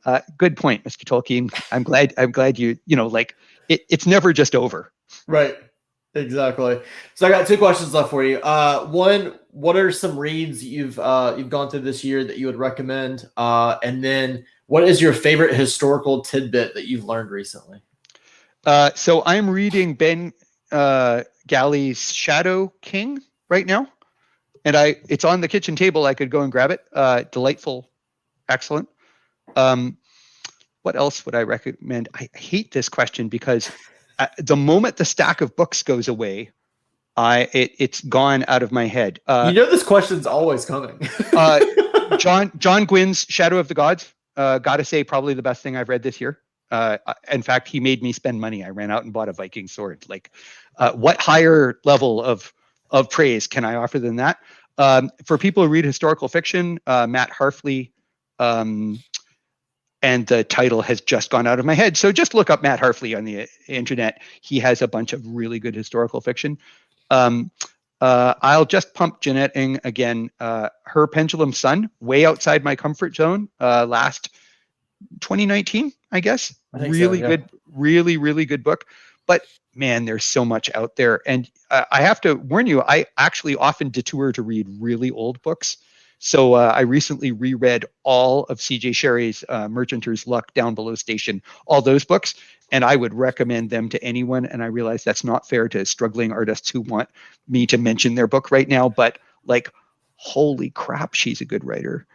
uh, 0.05 0.21
good 0.39 0.57
point, 0.57 0.85
Mr. 0.85 1.05
Tolkien. 1.05 1.53
I'm 1.73 1.83
glad. 1.83 2.15
I'm 2.17 2.31
glad 2.31 2.59
you. 2.59 2.79
You 2.87 2.97
know, 2.97 3.07
like 3.07 3.35
it, 3.69 3.83
it's 3.89 4.07
never 4.07 4.33
just 4.33 4.55
over. 4.55 4.93
Right. 5.27 5.57
Exactly. 6.15 6.81
So 7.15 7.27
I 7.27 7.31
got 7.31 7.47
two 7.47 7.57
questions 7.57 7.95
left 7.95 8.11
for 8.11 8.25
you. 8.25 8.39
Uh, 8.39 8.87
one, 8.87 9.39
what 9.51 9.77
are 9.77 9.93
some 9.93 10.19
reads 10.19 10.65
you've 10.65 10.99
uh, 10.99 11.35
you've 11.39 11.51
gone 11.51 11.71
through 11.71 11.81
this 11.81 12.03
year 12.03 12.25
that 12.25 12.37
you 12.37 12.47
would 12.47 12.57
recommend? 12.57 13.29
Uh, 13.37 13.77
and 13.85 14.03
then, 14.03 14.45
what 14.67 14.83
is 14.83 15.01
your 15.01 15.13
favorite 15.13 15.55
historical 15.55 16.23
tidbit 16.23 16.75
that 16.75 16.89
you've 16.89 17.05
learned 17.05 17.31
recently? 17.31 17.81
Uh, 18.67 18.91
so 18.95 19.23
I'm 19.25 19.49
reading 19.49 19.95
Ben 19.95 20.33
uh, 20.73 21.23
Galley's 21.47 22.13
Shadow 22.13 22.73
King 22.81 23.21
right 23.49 23.67
now, 23.67 23.87
and 24.65 24.77
I 24.77 24.97
it's 25.09 25.25
on 25.25 25.41
the 25.41 25.49
kitchen 25.49 25.77
table. 25.77 26.07
I 26.07 26.15
could 26.15 26.31
go 26.31 26.43
and 26.43 26.51
grab 26.51 26.73
it. 26.73 26.81
Uh, 26.93 27.23
delightful, 27.31 27.89
excellent. 28.49 28.89
Um, 29.55 29.97
what 30.83 30.97
else 30.97 31.25
would 31.25 31.37
I 31.37 31.43
recommend? 31.45 32.09
I 32.15 32.29
hate 32.35 32.73
this 32.73 32.89
question 32.89 33.29
because 33.29 33.71
uh, 34.21 34.27
the 34.39 34.57
moment 34.57 34.99
the 34.99 35.05
stack 35.05 35.41
of 35.41 35.57
books 35.57 35.83
goes 35.83 36.07
away, 36.07 36.51
I 37.17 37.49
it, 37.53 37.73
it's 37.79 38.03
gone 38.03 38.45
out 38.49 38.63
of 38.63 38.71
my 38.71 38.87
head. 38.87 39.19
Uh, 39.27 39.51
you 39.53 39.61
know 39.61 39.69
this 39.69 39.83
question's 39.83 40.27
always 40.27 40.65
coming. 40.65 41.01
uh, 41.33 41.61
John 42.19 42.53
John 42.59 42.85
Gwynne's 42.85 43.25
Shadow 43.29 43.59
of 43.59 43.69
the 43.69 43.75
Gods. 43.75 44.13
Uh, 44.37 44.59
gotta 44.59 44.85
say, 44.85 45.03
probably 45.03 45.35
the 45.35 45.43
best 45.43 45.63
thing 45.63 45.77
I've 45.77 45.89
read 45.89 46.03
this 46.03 46.21
year. 46.21 46.39
Uh, 46.71 46.99
in 47.33 47.43
fact, 47.43 47.67
he 47.67 47.81
made 47.81 48.03
me 48.03 48.13
spend 48.13 48.41
money. 48.41 48.63
I 48.63 48.71
ran 48.71 48.91
out 48.91 49.03
and 49.05 49.13
bought 49.13 49.29
a 49.29 49.33
Viking 49.33 49.67
sword. 49.67 50.05
Like, 50.09 50.31
uh, 50.77 50.93
what 50.93 51.21
higher 51.21 51.81
level 51.85 52.23
of 52.23 52.53
of 52.91 53.09
praise 53.09 53.47
can 53.47 53.65
I 53.65 53.75
offer 53.75 53.99
than 53.99 54.17
that? 54.17 54.39
Um, 54.77 55.11
for 55.25 55.39
people 55.39 55.65
who 55.65 55.69
read 55.71 55.85
historical 55.85 56.29
fiction, 56.29 56.79
uh, 56.87 57.07
Matt 57.07 57.31
Harffy 57.31 57.91
um, 58.39 58.99
and 60.03 60.27
the 60.27 60.45
title 60.45 60.83
has 60.83 61.01
just 61.01 61.31
gone 61.31 61.47
out 61.47 61.59
of 61.59 61.67
my 61.67 61.75
head. 61.75 61.97
So 61.97 62.13
just 62.13 62.35
look 62.35 62.51
up 62.51 62.63
Matt 62.63 62.81
Harffy 62.81 63.17
on 63.17 63.25
the 63.25 63.47
internet. 63.69 64.23
He 64.41 64.59
has 64.61 64.83
a 64.83 64.89
bunch 64.89 65.13
of 65.13 65.27
really 65.27 65.59
good 65.59 65.75
historical 65.75 66.21
fiction. 66.21 66.59
Um, 67.11 67.51
uh, 68.01 68.35
I'll 68.41 68.65
just 68.65 68.95
pump 68.95 69.21
Jeanette 69.21 69.53
Ng 69.55 69.79
again. 69.85 70.31
Uh, 70.41 70.71
her 70.85 71.07
Pendulum 71.07 71.53
Sun, 71.53 71.91
way 72.01 72.25
outside 72.25 72.65
my 72.65 72.75
comfort 72.75 73.15
zone. 73.15 73.49
Uh, 73.61 73.85
last 73.87 74.31
2019, 75.21 75.93
I 76.11 76.21
guess. 76.21 76.55
I 76.73 76.87
really 76.87 77.19
so, 77.19 77.25
yeah. 77.25 77.37
good, 77.37 77.51
really 77.67 78.17
really 78.17 78.47
good 78.47 78.65
book. 78.65 78.87
But 79.27 79.43
man, 79.75 80.07
there's 80.07 80.25
so 80.25 80.47
much 80.47 80.71
out 80.75 80.97
there, 80.97 81.21
and 81.27 81.51
I 81.71 82.01
have 82.01 82.23
to 82.23 82.35
warn 82.35 82.67
you. 82.67 82.83
I 82.83 83.05
actually 83.19 83.55
often 83.57 83.91
detour 83.91 84.33
to 84.33 84.43
read 84.43 84.67
really 84.79 85.11
old 85.11 85.43
books 85.43 85.77
so 86.21 86.53
uh, 86.53 86.73
I 86.77 86.83
recently 86.83 87.33
reread 87.33 87.87
all 88.03 88.45
of 88.45 88.61
C.J. 88.61 88.91
Cherryh's 88.91 89.43
uh, 89.49 89.69
Merchanters 89.69 90.27
Luck, 90.27 90.53
Downbelow 90.53 90.97
Station, 90.97 91.43
all 91.67 91.81
those 91.81 92.05
books, 92.05 92.35
and 92.71 92.85
I 92.85 92.95
would 92.95 93.15
recommend 93.15 93.71
them 93.71 93.89
to 93.89 94.05
anyone. 94.05 94.45
And 94.45 94.63
I 94.63 94.67
realize 94.67 95.03
that's 95.03 95.25
not 95.25 95.49
fair 95.49 95.67
to 95.71 95.87
struggling 95.87 96.31
artists 96.31 96.69
who 96.69 96.83
want 96.83 97.09
me 97.49 97.67
to 97.69 97.79
mention 97.79 98.15
their 98.15 98.27
book 98.27 98.51
right 98.51 98.69
now, 98.69 98.91
but 98.91 99.19
like, 99.47 99.73
holy 100.17 100.69
crap, 100.69 101.15
she's 101.15 101.41
a 101.41 101.47
good 101.47 101.65
writer. 101.65 102.07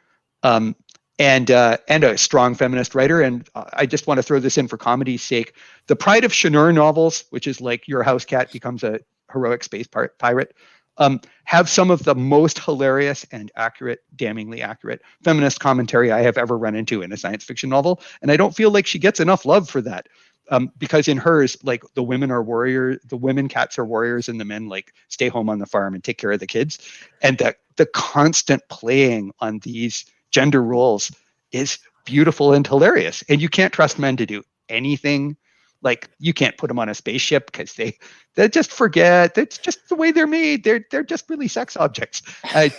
Um, 0.44 0.76
and 1.18 1.50
uh, 1.50 1.78
and 1.88 2.04
a 2.04 2.18
strong 2.18 2.54
feminist 2.54 2.94
writer. 2.94 3.22
And 3.22 3.50
I 3.56 3.88
just 3.88 4.06
want 4.06 4.20
to 4.20 4.24
throw 4.24 4.40
this 4.40 4.60
in 4.60 4.68
for 4.68 4.78
comedy's 4.78 5.24
sake. 5.24 5.54
The 5.88 5.96
Pride 5.96 6.26
of 6.26 6.32
Chanur 6.32 6.74
novels, 6.74 7.24
which 7.32 7.48
is 7.48 7.60
like 7.60 7.88
your 7.88 8.04
house 8.04 8.26
cat 8.26 8.52
becomes 8.52 8.84
a 8.84 9.00
heroic 9.32 9.64
space 9.64 9.88
pirate, 9.88 10.56
um, 10.98 11.20
have 11.44 11.70
some 11.70 11.92
of 11.92 12.04
the 12.04 12.16
most 12.16 12.60
hilarious 12.60 13.26
and 13.32 13.52
accurate, 13.56 14.04
damningly 14.16 14.62
accurate 14.62 15.02
feminist 15.24 15.60
commentary 15.60 16.12
I 16.12 16.22
have 16.22 16.38
ever 16.38 16.58
run 16.58 16.76
into 16.76 17.02
in 17.02 17.12
a 17.12 17.18
science 17.18 17.44
fiction 17.44 17.70
novel. 17.70 18.02
And 18.22 18.32
I 18.32 18.38
don't 18.38 18.56
feel 18.56 18.72
like 18.72 18.88
she 18.88 19.00
gets 19.00 19.20
enough 19.20 19.46
love 19.46 19.70
for 19.70 19.82
that. 19.82 20.08
Um, 20.52 20.72
because 20.78 21.08
in 21.08 21.18
hers, 21.18 21.58
like 21.64 21.84
the 21.96 22.04
women 22.04 22.30
are 22.30 22.44
warriors, 22.44 23.00
the 23.08 23.18
women 23.18 23.48
cats 23.48 23.80
are 23.80 23.86
warriors, 23.86 24.30
and 24.30 24.40
the 24.40 24.46
men 24.46 24.70
like 24.70 24.94
stay 25.08 25.28
home 25.28 25.50
on 25.50 25.58
the 25.58 25.66
farm 25.66 25.96
and 25.96 26.04
take 26.04 26.20
care 26.20 26.32
of 26.32 26.40
the 26.40 26.46
kids. 26.46 26.78
And 27.24 27.40
the 27.40 27.56
the 27.78 27.88
constant 27.88 28.62
playing 28.70 29.32
on 29.40 29.58
these 29.60 30.06
gender 30.30 30.62
roles 30.62 31.12
is 31.52 31.80
beautiful 32.06 32.54
and 32.54 32.66
hilarious. 32.66 33.24
And 33.28 33.42
you 33.42 33.50
can't 33.50 33.74
trust 33.74 33.98
men 33.98 34.18
to 34.18 34.26
do 34.28 34.44
anything 34.70 35.36
like 35.82 36.10
you 36.20 36.34
can't 36.34 36.58
put 36.58 36.68
them 36.68 36.80
on 36.80 36.90
a 36.90 36.96
spaceship 36.96 37.52
because 37.52 37.74
they 37.74 37.98
they 38.36 38.50
just 38.50 38.72
forget. 38.72 39.36
That's 39.36 39.58
just 39.58 39.90
the 39.90 39.96
way 39.96 40.12
they're 40.12 40.28
made. 40.28 40.64
They're 40.64 40.86
they're 40.92 41.04
just 41.04 41.30
really 41.30 41.48
sex 41.48 41.78
objects. 41.78 42.22
Uh, 42.54 42.70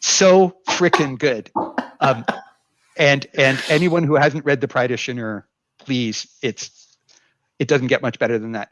so 0.00 0.56
freaking 0.68 1.18
good. 1.18 1.50
Um, 2.00 2.24
and 2.96 3.26
and 3.34 3.62
anyone 3.68 4.04
who 4.04 4.14
hasn't 4.14 4.44
read 4.44 4.60
the 4.60 4.68
Chanur, 4.68 5.44
please 5.78 6.26
it's 6.42 6.96
it 7.58 7.68
doesn't 7.68 7.88
get 7.88 8.02
much 8.02 8.18
better 8.18 8.38
than 8.38 8.52
that. 8.52 8.70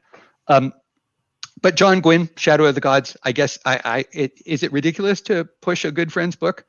Um, 0.48 0.72
but 1.62 1.76
john 1.76 2.00
Gwynne, 2.00 2.28
shadow 2.36 2.66
of 2.66 2.74
the 2.74 2.80
gods 2.80 3.16
i 3.22 3.32
guess 3.32 3.58
i 3.64 3.80
i 3.84 4.04
it, 4.12 4.40
is 4.44 4.62
it 4.62 4.72
ridiculous 4.72 5.20
to 5.22 5.44
push 5.62 5.84
a 5.84 5.90
good 5.90 6.12
friend's 6.12 6.36
book 6.36 6.66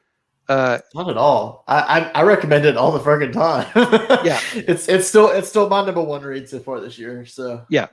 uh, 0.48 0.80
Not 0.94 1.10
at 1.10 1.18
all. 1.18 1.64
I, 1.68 1.80
I, 1.80 2.00
I 2.20 2.24
recommend 2.24 2.66
it 2.66 2.78
all 2.78 2.92
the 2.92 3.00
freaking 3.00 3.34
time. 3.34 3.68
yeah, 4.26 4.40
it's 4.54 4.88
it's 4.88 5.08
still 5.08 5.30
it's 5.30 5.50
still 5.50 5.70
my 5.70 5.86
number 5.86 6.02
one 6.02 6.22
read 6.22 6.48
so 6.50 6.60
far 6.60 6.80
this 6.80 6.98
year. 6.98 7.26
So 7.26 7.66
yeah. 7.70 7.88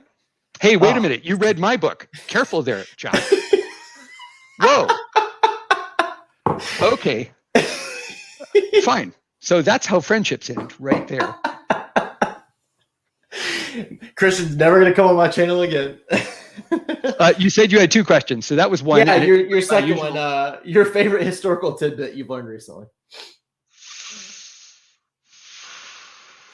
Hey, 0.59 0.77
wait 0.77 0.95
a 0.95 1.01
minute! 1.01 1.25
You 1.25 1.35
read 1.35 1.57
my 1.57 1.75
book. 1.77 2.07
Careful 2.27 2.61
there, 2.61 2.83
John. 2.95 3.15
Whoa. 4.61 4.87
Okay. 6.81 7.31
Fine. 8.83 9.13
So 9.39 9.61
that's 9.61 9.85
how 9.85 9.99
friendships 9.99 10.49
end, 10.49 10.73
right 10.79 11.07
there. 11.07 11.35
Christian's 14.15 14.55
never 14.55 14.79
going 14.79 14.91
to 14.91 14.95
come 14.95 15.07
on 15.07 15.15
my 15.15 15.27
channel 15.27 15.61
again 15.61 15.99
uh, 17.19 17.33
you 17.37 17.49
said 17.49 17.71
you 17.71 17.79
had 17.79 17.91
two 17.91 18.03
questions, 18.03 18.45
so 18.45 18.55
that 18.55 18.69
was 18.69 18.83
one. 18.83 19.05
Yeah, 19.05 19.23
your, 19.23 19.45
your 19.45 19.61
second 19.61 19.89
usual... 19.89 20.09
one. 20.09 20.17
Uh, 20.17 20.59
your 20.63 20.85
favorite 20.85 21.23
historical 21.23 21.73
tidbit 21.73 22.15
you've 22.15 22.29
learned 22.29 22.47
recently. 22.47 22.85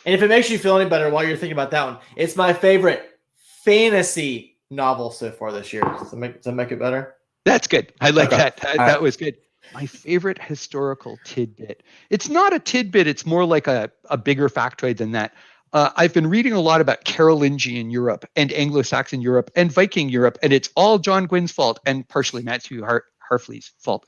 And 0.06 0.16
if 0.16 0.22
it 0.22 0.30
makes 0.30 0.50
you 0.50 0.58
feel 0.58 0.78
any 0.78 0.90
better 0.90 1.10
while 1.10 1.24
you're 1.24 1.38
thinking 1.38 1.52
about 1.52 1.72
that 1.72 1.86
one, 1.86 1.98
it's 2.16 2.36
my 2.36 2.54
favorite 2.54 3.20
fantasy 3.64 4.58
novel 4.70 5.12
so 5.12 5.30
far 5.30 5.52
this 5.52 5.74
year. 5.74 5.84
Does 5.84 6.12
that 6.12 6.18
make, 6.18 6.36
does 6.36 6.46
that 6.46 6.54
make 6.54 6.72
it 6.72 6.80
better? 6.80 7.16
That's 7.46 7.68
good. 7.68 7.94
I 8.02 8.10
like 8.10 8.30
okay. 8.30 8.38
that. 8.38 8.58
That, 8.58 8.78
that 8.78 9.02
was 9.02 9.18
good. 9.18 9.36
My 9.74 9.86
favorite 9.86 10.42
historical 10.42 11.20
tidbit. 11.26 11.84
It's 12.10 12.30
not 12.30 12.54
a 12.54 12.60
tidbit, 12.60 13.08
it's 13.08 13.26
more 13.26 13.46
like 13.46 13.68
a, 13.68 13.92
a 14.06 14.18
bigger 14.18 14.50
factoid 14.50 14.98
than 14.98 15.12
that 15.12 15.34
uh, 15.74 15.92
I've 15.96 16.14
been 16.14 16.28
reading 16.28 16.54
a 16.54 16.60
lot 16.60 16.82
about 16.82 17.04
Carolingian 17.04 17.92
Europe 17.92 18.26
and 18.36 18.52
Anglo-Saxon 18.52 19.22
Europe 19.22 19.52
and 19.56 19.72
Viking 19.72 20.10
Europe, 20.10 20.38
and 20.42 20.52
it's 20.52 20.70
all 20.76 20.98
John 20.98 21.28
Gwynne's 21.28 21.52
fault 21.52 21.80
and 21.86 22.08
partially 22.08 22.42
Matthew 22.42 22.84
Har- 22.84 23.06
Harffy's 23.20 23.72
fault. 23.78 24.06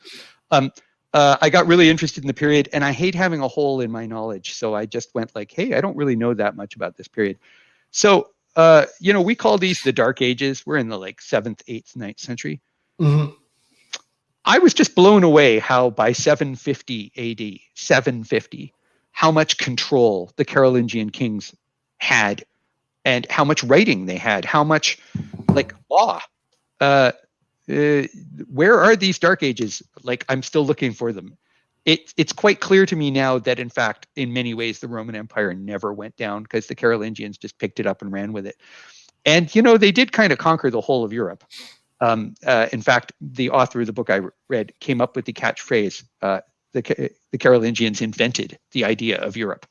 Um, 0.49 0.71
uh, 1.13 1.37
I 1.41 1.49
got 1.49 1.67
really 1.67 1.89
interested 1.89 2.23
in 2.23 2.27
the 2.27 2.33
period, 2.33 2.69
and 2.73 2.83
I 2.83 2.93
hate 2.93 3.15
having 3.15 3.41
a 3.41 3.47
hole 3.47 3.81
in 3.81 3.91
my 3.91 4.05
knowledge, 4.05 4.53
so 4.53 4.73
I 4.73 4.85
just 4.85 5.13
went 5.13 5.35
like, 5.35 5.51
"Hey, 5.51 5.73
I 5.73 5.81
don't 5.81 5.97
really 5.97 6.15
know 6.15 6.33
that 6.33 6.55
much 6.55 6.75
about 6.75 6.95
this 6.95 7.07
period." 7.07 7.37
So, 7.91 8.29
uh, 8.55 8.85
you 8.99 9.11
know, 9.11 9.21
we 9.21 9.35
call 9.35 9.57
these 9.57 9.83
the 9.83 9.91
Dark 9.91 10.21
Ages. 10.21 10.65
We're 10.65 10.77
in 10.77 10.87
the 10.87 10.97
like 10.97 11.21
seventh, 11.21 11.61
eighth, 11.67 11.95
ninth 11.95 12.19
century. 12.19 12.61
Mm-hmm. 12.99 13.33
I 14.45 14.57
was 14.59 14.73
just 14.73 14.95
blown 14.95 15.23
away 15.23 15.59
how 15.59 15.89
by 15.91 16.13
750 16.13 17.11
AD, 17.17 17.59
750 17.75 18.73
how 19.11 19.31
much 19.31 19.57
control 19.57 20.31
the 20.35 20.45
Carolingian 20.45 21.11
kings 21.11 21.53
had 21.97 22.43
and 23.05 23.25
how 23.29 23.43
much 23.43 23.63
writing 23.63 24.05
they 24.05 24.17
had, 24.17 24.45
how 24.45 24.63
much 24.63 24.99
like 25.49 25.73
law. 25.89 26.19
Uh, 26.79 27.11
uh, 27.69 28.03
where 28.51 28.79
are 28.79 28.95
these 28.95 29.19
dark 29.19 29.43
ages? 29.43 29.81
Like 30.03 30.25
I'm 30.29 30.43
still 30.43 30.65
looking 30.65 30.93
for 30.93 31.13
them. 31.13 31.37
It, 31.85 32.13
it's 32.15 32.33
quite 32.33 32.59
clear 32.59 32.85
to 32.85 32.95
me 32.95 33.09
now 33.09 33.39
that 33.39 33.59
in 33.59 33.69
fact, 33.69 34.07
in 34.15 34.33
many 34.33 34.53
ways, 34.53 34.79
the 34.79 34.87
Roman 34.87 35.15
Empire 35.15 35.53
never 35.53 35.93
went 35.93 36.15
down 36.15 36.43
because 36.43 36.67
the 36.67 36.75
Carolingians 36.75 37.37
just 37.37 37.57
picked 37.57 37.79
it 37.79 37.87
up 37.87 38.01
and 38.01 38.11
ran 38.11 38.33
with 38.33 38.45
it. 38.45 38.55
And 39.25 39.53
you 39.53 39.61
know, 39.61 39.77
they 39.77 39.91
did 39.91 40.11
kind 40.11 40.31
of 40.31 40.39
conquer 40.39 40.69
the 40.69 40.81
whole 40.81 41.03
of 41.03 41.13
Europe. 41.13 41.43
Um, 41.99 42.33
uh, 42.45 42.67
in 42.71 42.81
fact, 42.81 43.13
the 43.21 43.51
author 43.51 43.81
of 43.81 43.87
the 43.87 43.93
book 43.93 44.09
I 44.09 44.21
read 44.49 44.73
came 44.79 45.01
up 45.01 45.15
with 45.15 45.25
the 45.25 45.33
catchphrase 45.33 46.03
uh, 46.21 46.41
the, 46.73 47.11
the 47.31 47.37
Carolingians 47.37 48.01
invented 48.01 48.57
the 48.71 48.85
idea 48.85 49.17
of 49.17 49.37
Europe 49.37 49.65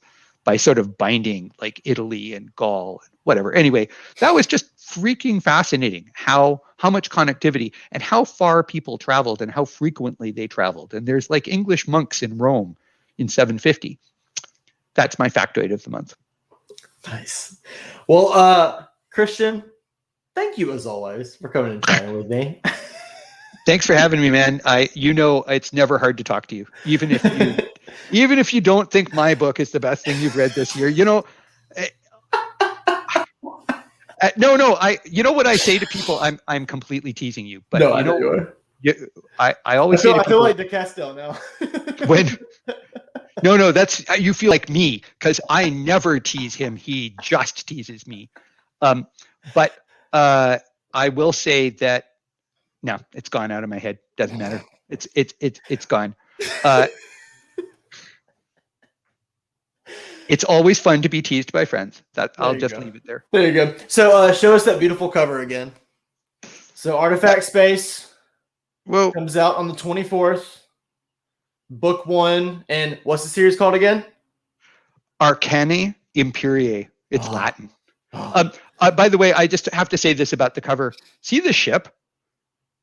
by 0.45 0.57
sort 0.57 0.79
of 0.79 0.97
binding 0.97 1.53
like 1.61 1.81
Italy 1.85 2.35
and 2.35 2.55
Gaul 2.57 3.01
and 3.05 3.15
whatever. 3.25 3.53
Anyway, 3.53 3.89
that 4.21 4.35
was 4.35 4.47
just 4.47 4.77
freaking 4.79 5.43
fascinating 5.43 6.11
how 6.15 6.61
how 6.79 6.91
much 6.91 7.11
connectivity 7.11 7.73
and 7.93 8.03
how 8.03 8.25
far 8.25 8.63
people 8.65 8.99
traveled 8.99 9.43
and 9.43 9.53
how 9.53 9.65
frequently 9.65 10.31
they 10.31 10.47
traveled. 10.47 10.95
And 10.95 11.07
there's 11.07 11.31
like 11.31 11.47
English 11.47 11.87
monks 11.87 12.23
in 12.23 12.39
Rome 12.39 12.77
in 13.19 13.29
750. 13.29 13.99
That's 14.95 15.19
my 15.19 15.29
factoid 15.29 15.73
of 15.73 15.83
the 15.85 15.91
month. 15.91 16.15
Nice. 17.07 17.59
Well, 18.09 18.33
uh 18.33 18.85
Christian, 19.11 19.63
thank 20.35 20.57
you 20.57 20.73
as 20.73 20.87
always 20.87 21.37
for 21.37 21.49
coming 21.49 21.73
and 21.73 21.85
chatting 21.85 22.17
with 22.17 22.29
me. 22.29 22.61
Thanks 23.67 23.87
for 23.87 23.95
having 23.95 24.21
me, 24.21 24.31
man. 24.31 24.61
I 24.65 24.89
you 24.95 25.15
know 25.15 25.43
it's 25.43 25.73
never 25.73 25.99
hard 25.99 26.19
to 26.19 26.25
talk 26.25 26.47
to 26.49 26.57
you, 26.57 26.67
even 26.85 27.11
if 27.11 27.25
you 27.25 27.57
even 28.11 28.39
if 28.39 28.53
you 28.53 28.61
don't 28.61 28.91
think 28.91 29.13
my 29.13 29.35
book 29.35 29.61
is 29.61 29.71
the 29.71 29.81
best 29.81 30.05
thing 30.05 30.21
you've 30.21 30.37
read 30.37 30.55
this 30.55 30.75
year. 30.75 30.89
You 30.89 31.05
know, 31.05 31.25
uh, 34.23 34.31
no, 34.37 34.57
no. 34.57 34.77
I 34.81 34.99
you 35.05 35.23
know 35.23 35.33
what 35.33 35.47
I 35.47 35.57
say 35.57 35.79
to 35.79 35.87
people. 35.87 36.19
I'm 36.21 36.39
I'm 36.49 36.67
completely 36.67 37.13
teasing 37.13 37.47
you, 37.47 37.63
but 37.71 37.81
no, 37.81 37.97
you 37.97 38.05
know, 38.05 38.19
know 38.19 38.47
you, 38.81 39.09
I 39.39 39.55
I 39.65 39.77
always 39.77 40.01
I 40.01 40.03
feel, 40.03 40.15
I 40.15 40.25
feel 40.25 40.41
like 40.41 40.57
de 40.57 40.65
Castell 40.65 41.15
now. 41.15 41.39
when 42.07 42.27
no, 43.43 43.57
no, 43.57 43.73
that's 43.73 44.05
you 44.19 44.35
feel 44.35 44.51
like 44.51 44.69
me 44.69 45.03
because 45.19 45.41
I 45.49 45.71
never 45.71 46.21
tease 46.21 46.55
him. 46.55 46.77
He 46.77 47.17
just 47.21 47.67
teases 47.67 48.07
me. 48.07 48.31
Um, 48.83 49.07
but 49.55 49.73
uh, 50.13 50.59
I 50.93 51.09
will 51.09 51.33
say 51.33 51.71
that 51.71 52.10
no, 52.83 52.99
it's 53.15 53.29
gone 53.29 53.51
out 53.51 53.65
of 53.65 53.71
my 53.71 53.79
head. 53.79 53.99
Doesn't 54.17 54.39
matter. 54.39 54.63
It's 54.91 55.07
it's 55.15 55.33
it's 55.39 55.61
it's 55.69 55.87
gone. 55.87 56.17
Uh, 56.65 56.89
it's 60.29 60.43
always 60.43 60.81
fun 60.81 61.01
to 61.03 61.09
be 61.09 61.23
teased 61.23 61.53
by 61.53 61.65
friends. 61.65 62.03
That 62.15 62.37
there 62.37 62.45
I'll 62.45 62.57
just 62.57 62.75
go. 62.75 62.81
leave 62.81 62.97
it 62.97 63.03
there. 63.07 63.25
There 63.31 63.47
you 63.47 63.53
go. 63.53 63.77
So 63.87 64.17
uh, 64.17 64.33
show 64.33 64.53
us 64.53 64.65
that 64.65 64.81
beautiful 64.81 65.09
cover 65.09 65.43
again. 65.43 65.71
So 66.75 66.99
Artifact 66.99 67.45
Space 67.45 68.13
well 68.85 69.13
comes 69.13 69.37
out 69.37 69.55
on 69.55 69.69
the 69.69 69.75
24th. 69.75 70.63
Book 71.71 72.07
one, 72.07 72.65
and 72.69 72.99
what's 73.05 73.23
the 73.23 73.29
series 73.29 73.57
called 73.57 73.77
again? 73.77 74.05
Arcana 75.21 75.95
Imperii. 76.17 76.89
It's 77.13 77.29
oh. 77.29 77.33
Latin. 77.33 77.71
Oh. 78.13 78.17
Um, 78.35 78.51
uh, 78.81 78.91
by 78.91 79.09
the 79.09 79.19
way, 79.19 79.33
I 79.33 79.47
just 79.47 79.73
have 79.73 79.89
to 79.91 79.97
say 79.97 80.15
this 80.15 80.33
about 80.33 80.57
the 80.57 80.61
cover. 80.61 80.95
See 81.21 81.39
the 81.39 81.53
ship? 81.53 81.95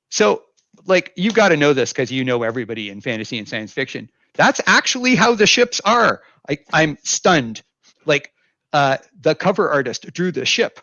So, 0.09 0.43
like, 0.85 1.13
you've 1.15 1.33
got 1.33 1.49
to 1.49 1.57
know 1.57 1.73
this 1.73 1.91
because 1.91 2.11
you 2.11 2.23
know 2.23 2.43
everybody 2.43 2.89
in 2.89 3.01
fantasy 3.01 3.37
and 3.37 3.47
science 3.47 3.73
fiction. 3.73 4.09
That's 4.33 4.61
actually 4.65 5.15
how 5.15 5.35
the 5.35 5.47
ships 5.47 5.81
are. 5.83 6.21
I, 6.49 6.59
I'm 6.71 6.97
stunned. 7.03 7.63
Like, 8.05 8.31
uh, 8.73 8.97
the 9.19 9.35
cover 9.35 9.69
artist 9.69 10.11
drew 10.13 10.31
the 10.31 10.45
ship 10.45 10.79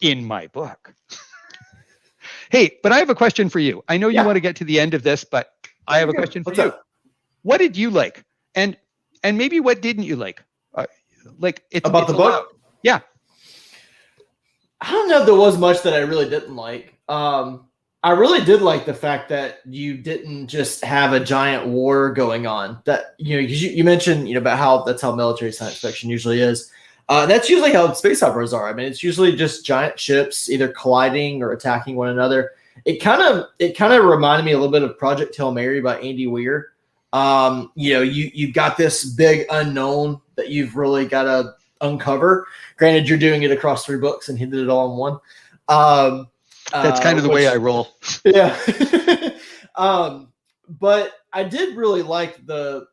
in 0.00 0.24
my 0.24 0.46
book. 0.48 0.94
hey, 2.50 2.78
but 2.82 2.92
I 2.92 2.98
have 2.98 3.10
a 3.10 3.14
question 3.14 3.48
for 3.48 3.58
you. 3.58 3.82
I 3.88 3.96
know 3.98 4.08
you 4.08 4.24
want 4.24 4.36
to 4.36 4.40
get 4.40 4.56
to 4.56 4.64
the 4.64 4.78
end 4.80 4.94
of 4.94 5.02
this, 5.02 5.24
but 5.24 5.50
I 5.86 5.98
have 5.98 6.08
a 6.08 6.12
question 6.12 6.44
for 6.44 6.50
What's 6.50 6.58
you. 6.58 6.64
Up? 6.64 6.84
What 7.42 7.58
did 7.58 7.76
you 7.76 7.90
like? 7.90 8.24
And 8.54 8.76
and 9.22 9.38
maybe 9.38 9.60
what 9.60 9.80
didn't 9.80 10.04
you 10.04 10.16
like? 10.16 10.42
Uh, 10.74 10.86
like 11.38 11.64
it's 11.70 11.88
about 11.88 12.04
it's 12.04 12.12
the 12.12 12.18
book. 12.18 12.54
Yeah. 12.82 13.00
I 14.80 14.92
don't 14.92 15.08
know 15.08 15.20
if 15.20 15.26
there 15.26 15.34
was 15.34 15.58
much 15.58 15.82
that 15.82 15.94
I 15.94 15.98
really 15.98 16.28
didn't 16.28 16.54
like. 16.54 16.94
Um, 17.08 17.66
I 18.04 18.12
really 18.12 18.44
did 18.44 18.62
like 18.62 18.86
the 18.86 18.94
fact 18.94 19.28
that 19.30 19.58
you 19.66 19.96
didn't 19.96 20.46
just 20.46 20.84
have 20.84 21.12
a 21.12 21.20
giant 21.20 21.66
war 21.66 22.12
going 22.12 22.46
on. 22.46 22.80
That 22.84 23.14
you 23.18 23.36
know, 23.36 23.40
you, 23.40 23.70
you 23.70 23.84
mentioned 23.84 24.28
you 24.28 24.34
know 24.34 24.40
about 24.40 24.58
how 24.58 24.82
that's 24.84 25.02
how 25.02 25.14
military 25.14 25.52
science 25.52 25.78
fiction 25.78 26.08
usually 26.08 26.40
is. 26.40 26.70
Uh, 27.08 27.26
that's 27.26 27.48
usually 27.48 27.72
how 27.72 27.92
space 27.94 28.22
operas 28.22 28.52
are. 28.52 28.68
I 28.68 28.72
mean, 28.72 28.86
it's 28.86 29.02
usually 29.02 29.34
just 29.34 29.64
giant 29.64 29.98
ships 29.98 30.50
either 30.50 30.68
colliding 30.68 31.42
or 31.42 31.52
attacking 31.52 31.96
one 31.96 32.10
another. 32.10 32.52
It 32.84 32.98
kind 32.98 33.20
of 33.20 33.46
it 33.58 33.76
kind 33.76 33.92
of 33.92 34.04
reminded 34.04 34.44
me 34.44 34.52
a 34.52 34.58
little 34.58 34.70
bit 34.70 34.82
of 34.82 34.96
Project 34.96 35.34
Hail 35.34 35.50
Mary 35.50 35.80
by 35.80 35.98
Andy 35.98 36.28
Weir. 36.28 36.72
Um, 37.12 37.72
you 37.74 37.94
know, 37.94 38.02
you 38.02 38.30
you've 38.32 38.54
got 38.54 38.76
this 38.76 39.04
big 39.04 39.46
unknown 39.50 40.20
that 40.36 40.50
you've 40.50 40.76
really 40.76 41.04
got 41.04 41.24
to 41.24 41.54
uncover. 41.80 42.46
Granted, 42.76 43.08
you're 43.08 43.18
doing 43.18 43.42
it 43.42 43.50
across 43.50 43.84
three 43.84 43.98
books 43.98 44.28
and 44.28 44.38
he 44.38 44.46
did 44.46 44.60
it 44.60 44.68
all 44.68 44.92
in 44.92 44.98
one. 44.98 45.18
Um, 45.68 46.28
That's 46.72 47.00
kind 47.00 47.18
of 47.18 47.24
the 47.24 47.30
uh, 47.30 47.34
way 47.34 47.48
I 47.48 47.56
roll. 47.56 47.88
yeah. 48.24 48.56
um, 49.76 50.32
but 50.68 51.12
I 51.32 51.44
did 51.44 51.76
really 51.76 52.02
like 52.02 52.44
the 52.46 52.86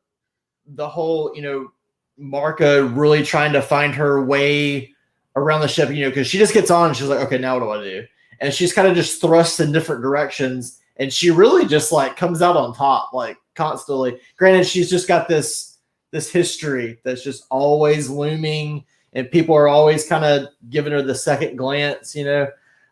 the 0.67 0.87
whole, 0.87 1.31
you 1.35 1.41
know, 1.41 1.71
Marca 2.17 2.85
really 2.85 3.23
trying 3.23 3.53
to 3.53 3.61
find 3.61 3.93
her 3.93 4.23
way 4.23 4.93
around 5.35 5.61
the 5.61 5.67
ship, 5.67 5.89
you 5.89 6.03
know, 6.03 6.09
because 6.09 6.27
she 6.27 6.37
just 6.37 6.53
gets 6.53 6.71
on 6.71 6.89
and 6.89 6.97
she's 6.97 7.07
like, 7.07 7.19
okay, 7.19 7.37
now 7.37 7.59
what 7.59 7.65
do 7.65 7.81
I 7.81 7.83
do? 7.83 8.05
And 8.39 8.53
she's 8.53 8.73
kind 8.73 8.87
of 8.87 8.95
just 8.95 9.21
thrust 9.21 9.59
in 9.59 9.71
different 9.71 10.01
directions, 10.01 10.79
and 10.97 11.11
she 11.11 11.31
really 11.31 11.65
just 11.65 11.91
like 11.91 12.17
comes 12.17 12.41
out 12.41 12.57
on 12.57 12.73
top, 12.73 13.13
like 13.13 13.37
constantly. 13.55 14.19
Granted, 14.37 14.65
she's 14.65 14.89
just 14.89 15.07
got 15.07 15.27
this 15.27 15.77
this 16.11 16.31
history 16.31 16.99
that's 17.03 17.23
just 17.23 17.45
always 17.49 18.09
looming, 18.09 18.83
and 19.13 19.31
people 19.31 19.55
are 19.55 19.67
always 19.67 20.07
kind 20.07 20.25
of 20.25 20.49
giving 20.69 20.91
her 20.91 21.01
the 21.01 21.15
second 21.15 21.57
glance, 21.57 22.15
you 22.15 22.25
know. 22.25 22.47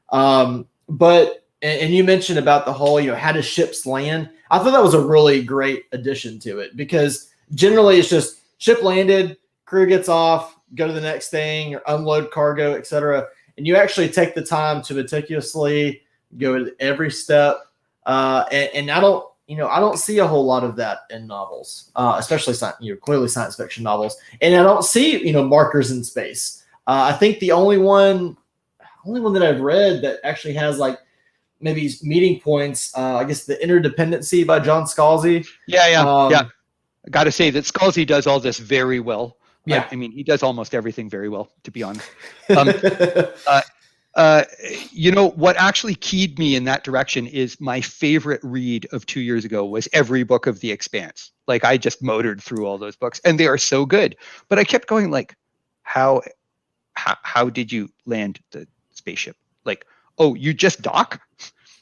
Um, 0.09 0.67
but 0.89 1.45
and, 1.61 1.81
and 1.81 1.93
you 1.93 2.03
mentioned 2.03 2.37
about 2.37 2.65
the 2.65 2.73
whole, 2.73 2.99
you 2.99 3.11
know, 3.11 3.17
how 3.17 3.31
do 3.31 3.41
ships 3.41 3.85
land? 3.85 4.29
I 4.51 4.59
thought 4.59 4.71
that 4.71 4.83
was 4.83 4.93
a 4.93 5.05
really 5.05 5.43
great 5.43 5.85
addition 5.93 6.37
to 6.39 6.59
it 6.59 6.75
because 6.75 7.31
generally 7.55 7.97
it's 7.99 8.09
just 8.09 8.41
ship 8.59 8.83
landed, 8.83 9.37
crew 9.65 9.87
gets 9.87 10.09
off, 10.09 10.57
go 10.75 10.87
to 10.87 10.93
the 10.93 11.01
next 11.01 11.29
thing, 11.29 11.75
or 11.75 11.81
unload 11.87 12.31
cargo, 12.31 12.73
etc. 12.75 13.27
And 13.57 13.65
you 13.65 13.75
actually 13.75 14.09
take 14.09 14.35
the 14.35 14.43
time 14.43 14.81
to 14.83 14.93
meticulously 14.93 16.01
go 16.37 16.63
to 16.63 16.75
every 16.79 17.11
step. 17.11 17.57
Uh, 18.05 18.45
and, 18.51 18.69
and 18.73 18.91
I 18.91 18.99
don't, 18.99 19.25
you 19.47 19.57
know, 19.57 19.67
I 19.67 19.79
don't 19.79 19.97
see 19.97 20.19
a 20.19 20.27
whole 20.27 20.45
lot 20.45 20.63
of 20.63 20.75
that 20.77 20.99
in 21.09 21.27
novels, 21.27 21.91
uh, 21.95 22.15
especially 22.17 22.53
science, 22.53 22.77
you 22.79 22.93
know, 22.93 22.99
clearly 22.99 23.27
science 23.27 23.55
fiction 23.55 23.83
novels. 23.83 24.17
And 24.41 24.55
I 24.55 24.63
don't 24.63 24.83
see, 24.83 25.25
you 25.25 25.33
know, 25.33 25.43
markers 25.47 25.91
in 25.91 26.03
space. 26.03 26.63
Uh, 26.87 27.09
I 27.11 27.13
think 27.13 27.39
the 27.39 27.51
only 27.51 27.77
one, 27.77 28.37
only 29.05 29.21
one 29.21 29.33
that 29.33 29.43
I've 29.43 29.61
read 29.61 30.01
that 30.03 30.19
actually 30.23 30.53
has 30.55 30.77
like 30.79 30.99
maybe 31.59 31.89
meeting 32.03 32.39
points. 32.39 32.95
Uh, 32.97 33.17
I 33.17 33.23
guess 33.23 33.45
the 33.45 33.55
interdependency 33.55 34.45
by 34.45 34.59
John 34.59 34.83
Scalzi. 34.85 35.45
Yeah, 35.67 35.87
yeah, 35.87 36.01
Um, 36.01 36.31
yeah. 36.31 36.43
I 37.05 37.09
got 37.09 37.25
to 37.25 37.31
say 37.31 37.49
that 37.49 37.65
Scalzi 37.65 38.05
does 38.07 38.27
all 38.27 38.39
this 38.39 38.59
very 38.59 38.99
well. 38.99 39.37
I- 39.39 39.43
Yeah. 39.65 39.87
I, 39.91 39.95
mean, 39.95 40.11
he 40.11 40.23
does 40.23 40.43
almost 40.43 40.73
everything 40.73 41.09
very 41.09 41.29
well, 41.29 41.49
to 41.63 41.71
be 41.71 41.83
honest. 41.83 42.09
Um, 42.49 42.69
Uh, 44.15 44.43
you 44.91 45.11
know 45.11 45.29
what 45.31 45.55
actually 45.57 45.95
keyed 45.95 46.37
me 46.37 46.55
in 46.55 46.65
that 46.65 46.83
direction 46.83 47.25
is 47.25 47.59
my 47.59 47.81
favorite 47.81 48.39
read 48.43 48.85
of 48.91 49.03
two 49.07 49.21
years 49.21 49.43
ago 49.43 49.65
was 49.65 49.89
every 49.91 50.21
book 50.21 50.45
of 50.45 50.59
The 50.59 50.71
Expanse. 50.71 51.31
Like 51.47 51.65
I 51.65 51.77
just 51.77 52.03
motored 52.03 52.39
through 52.39 52.67
all 52.67 52.77
those 52.77 52.95
books, 52.95 53.19
and 53.25 53.39
they 53.39 53.47
are 53.47 53.57
so 53.57 53.87
good. 53.87 54.15
But 54.49 54.59
I 54.59 54.65
kept 54.65 54.87
going 54.87 55.09
like, 55.09 55.35
how, 55.81 56.21
how, 56.93 57.17
how 57.23 57.49
did 57.49 57.71
you 57.71 57.89
land 58.05 58.39
the 58.51 58.67
spaceship? 58.95 59.35
Like, 59.65 59.85
oh, 60.17 60.35
you 60.35 60.53
just 60.53 60.81
dock? 60.81 61.21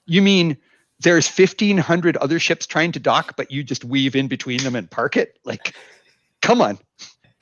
You 0.05 0.21
mean 0.21 0.57
there's 0.99 1.27
1500 1.27 2.17
other 2.17 2.39
ships 2.39 2.67
trying 2.67 2.91
to 2.93 2.99
dock, 2.99 3.35
but 3.37 3.51
you 3.51 3.63
just 3.63 3.83
weave 3.83 4.15
in 4.15 4.27
between 4.27 4.63
them 4.63 4.75
and 4.75 4.89
park 4.89 5.17
it? 5.17 5.39
Like, 5.45 5.73
come 6.41 6.61
on, 6.61 6.77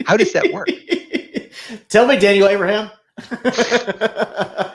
how 0.06 0.18
does 0.18 0.32
that 0.34 0.52
work? 0.54 0.70
Tell 1.90 2.08
me, 2.08 2.18
Daniel 2.18 2.48
Abraham. 2.48 2.90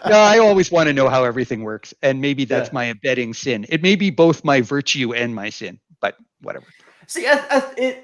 no, 0.07 0.19
I 0.19 0.39
always 0.39 0.71
want 0.71 0.89
to 0.89 0.93
know 0.93 1.09
how 1.09 1.25
everything 1.25 1.63
works, 1.63 1.95
and 2.03 2.21
maybe 2.21 2.45
that's 2.45 2.69
Yeah. 2.69 2.75
my 2.75 2.85
abetting 2.87 3.33
sin. 3.35 3.67
It 3.69 3.83
may 3.83 3.97
be 3.97 4.11
both 4.11 4.45
my 4.45 4.61
virtue 4.61 5.15
and 5.15 5.35
my 5.35 5.51
sin, 5.51 5.81
but 6.01 6.17
whatever. 6.43 6.67
See, 7.07 7.27
I, 7.27 7.33
I, 7.51 7.73
it 7.79 8.04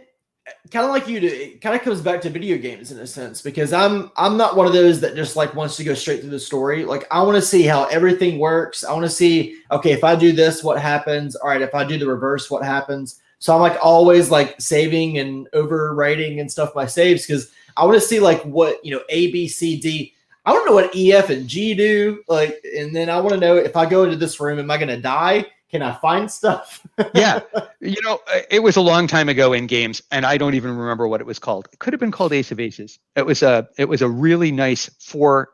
kind 0.70 0.84
of 0.84 0.90
like 0.90 1.08
you 1.08 1.20
do. 1.20 1.26
It 1.26 1.60
kind 1.60 1.74
of 1.74 1.82
comes 1.82 2.00
back 2.00 2.20
to 2.22 2.30
video 2.30 2.58
games 2.58 2.92
in 2.92 2.98
a 2.98 3.06
sense 3.06 3.42
because 3.42 3.72
I'm 3.72 4.10
I'm 4.16 4.36
not 4.36 4.56
one 4.56 4.66
of 4.66 4.72
those 4.72 5.00
that 5.00 5.14
just 5.16 5.36
like 5.36 5.54
wants 5.54 5.76
to 5.76 5.84
go 5.84 5.94
straight 5.94 6.20
through 6.20 6.30
the 6.30 6.38
story. 6.40 6.84
Like 6.84 7.06
I 7.10 7.22
want 7.22 7.36
to 7.36 7.42
see 7.42 7.62
how 7.62 7.84
everything 7.86 8.38
works. 8.38 8.84
I 8.84 8.92
want 8.92 9.04
to 9.04 9.10
see 9.10 9.60
okay 9.70 9.92
if 9.92 10.04
I 10.04 10.14
do 10.16 10.32
this, 10.32 10.62
what 10.62 10.80
happens. 10.80 11.36
All 11.36 11.48
right, 11.48 11.62
if 11.62 11.74
I 11.74 11.84
do 11.84 11.98
the 11.98 12.06
reverse, 12.06 12.50
what 12.50 12.64
happens. 12.64 13.20
So 13.38 13.54
I'm 13.54 13.60
like 13.60 13.78
always 13.82 14.30
like 14.30 14.60
saving 14.60 15.18
and 15.18 15.48
overwriting 15.52 16.40
and 16.40 16.50
stuff 16.50 16.74
my 16.74 16.86
saves 16.86 17.26
because 17.26 17.50
I 17.76 17.84
want 17.84 18.00
to 18.00 18.06
see 18.06 18.20
like 18.20 18.42
what 18.42 18.84
you 18.84 18.92
know 18.94 19.02
A 19.08 19.30
B 19.32 19.48
C 19.48 19.80
D. 19.80 20.14
I 20.46 20.52
want 20.52 20.64
to 20.64 20.70
know 20.70 20.74
what 20.74 20.94
E 20.96 21.12
F 21.12 21.30
and 21.30 21.46
G 21.46 21.74
do. 21.74 22.22
Like, 22.28 22.64
and 22.76 22.94
then 22.94 23.10
I 23.10 23.20
want 23.20 23.34
to 23.34 23.40
know 23.40 23.56
if 23.56 23.76
I 23.76 23.84
go 23.86 24.04
into 24.04 24.16
this 24.16 24.40
room, 24.40 24.58
am 24.58 24.70
I 24.70 24.76
going 24.78 24.88
to 24.88 25.00
die? 25.00 25.46
Can 25.70 25.82
I 25.82 25.92
find 25.92 26.30
stuff? 26.30 26.86
Yeah, 27.14 27.40
you 27.80 27.96
know, 28.02 28.20
uh, 28.32 28.40
it 28.50 28.62
was 28.62 28.76
a 28.76 28.80
long 28.80 29.06
time 29.06 29.28
ago 29.28 29.52
in 29.52 29.66
games, 29.66 30.02
and 30.10 30.26
I 30.26 30.36
don't 30.36 30.54
even 30.54 30.76
remember 30.76 31.08
what 31.08 31.20
it 31.20 31.26
was 31.26 31.38
called. 31.38 31.68
It 31.72 31.78
could 31.78 31.92
have 31.92 32.00
been 32.00 32.10
called 32.10 32.32
Ace 32.32 32.50
of 32.52 32.60
Aces. 32.60 32.98
It 33.16 33.24
was 33.24 33.42
a 33.42 33.68
it 33.78 33.88
was 33.88 34.02
a 34.02 34.08
really 34.08 34.52
nice 34.52 34.90
for 34.98 35.50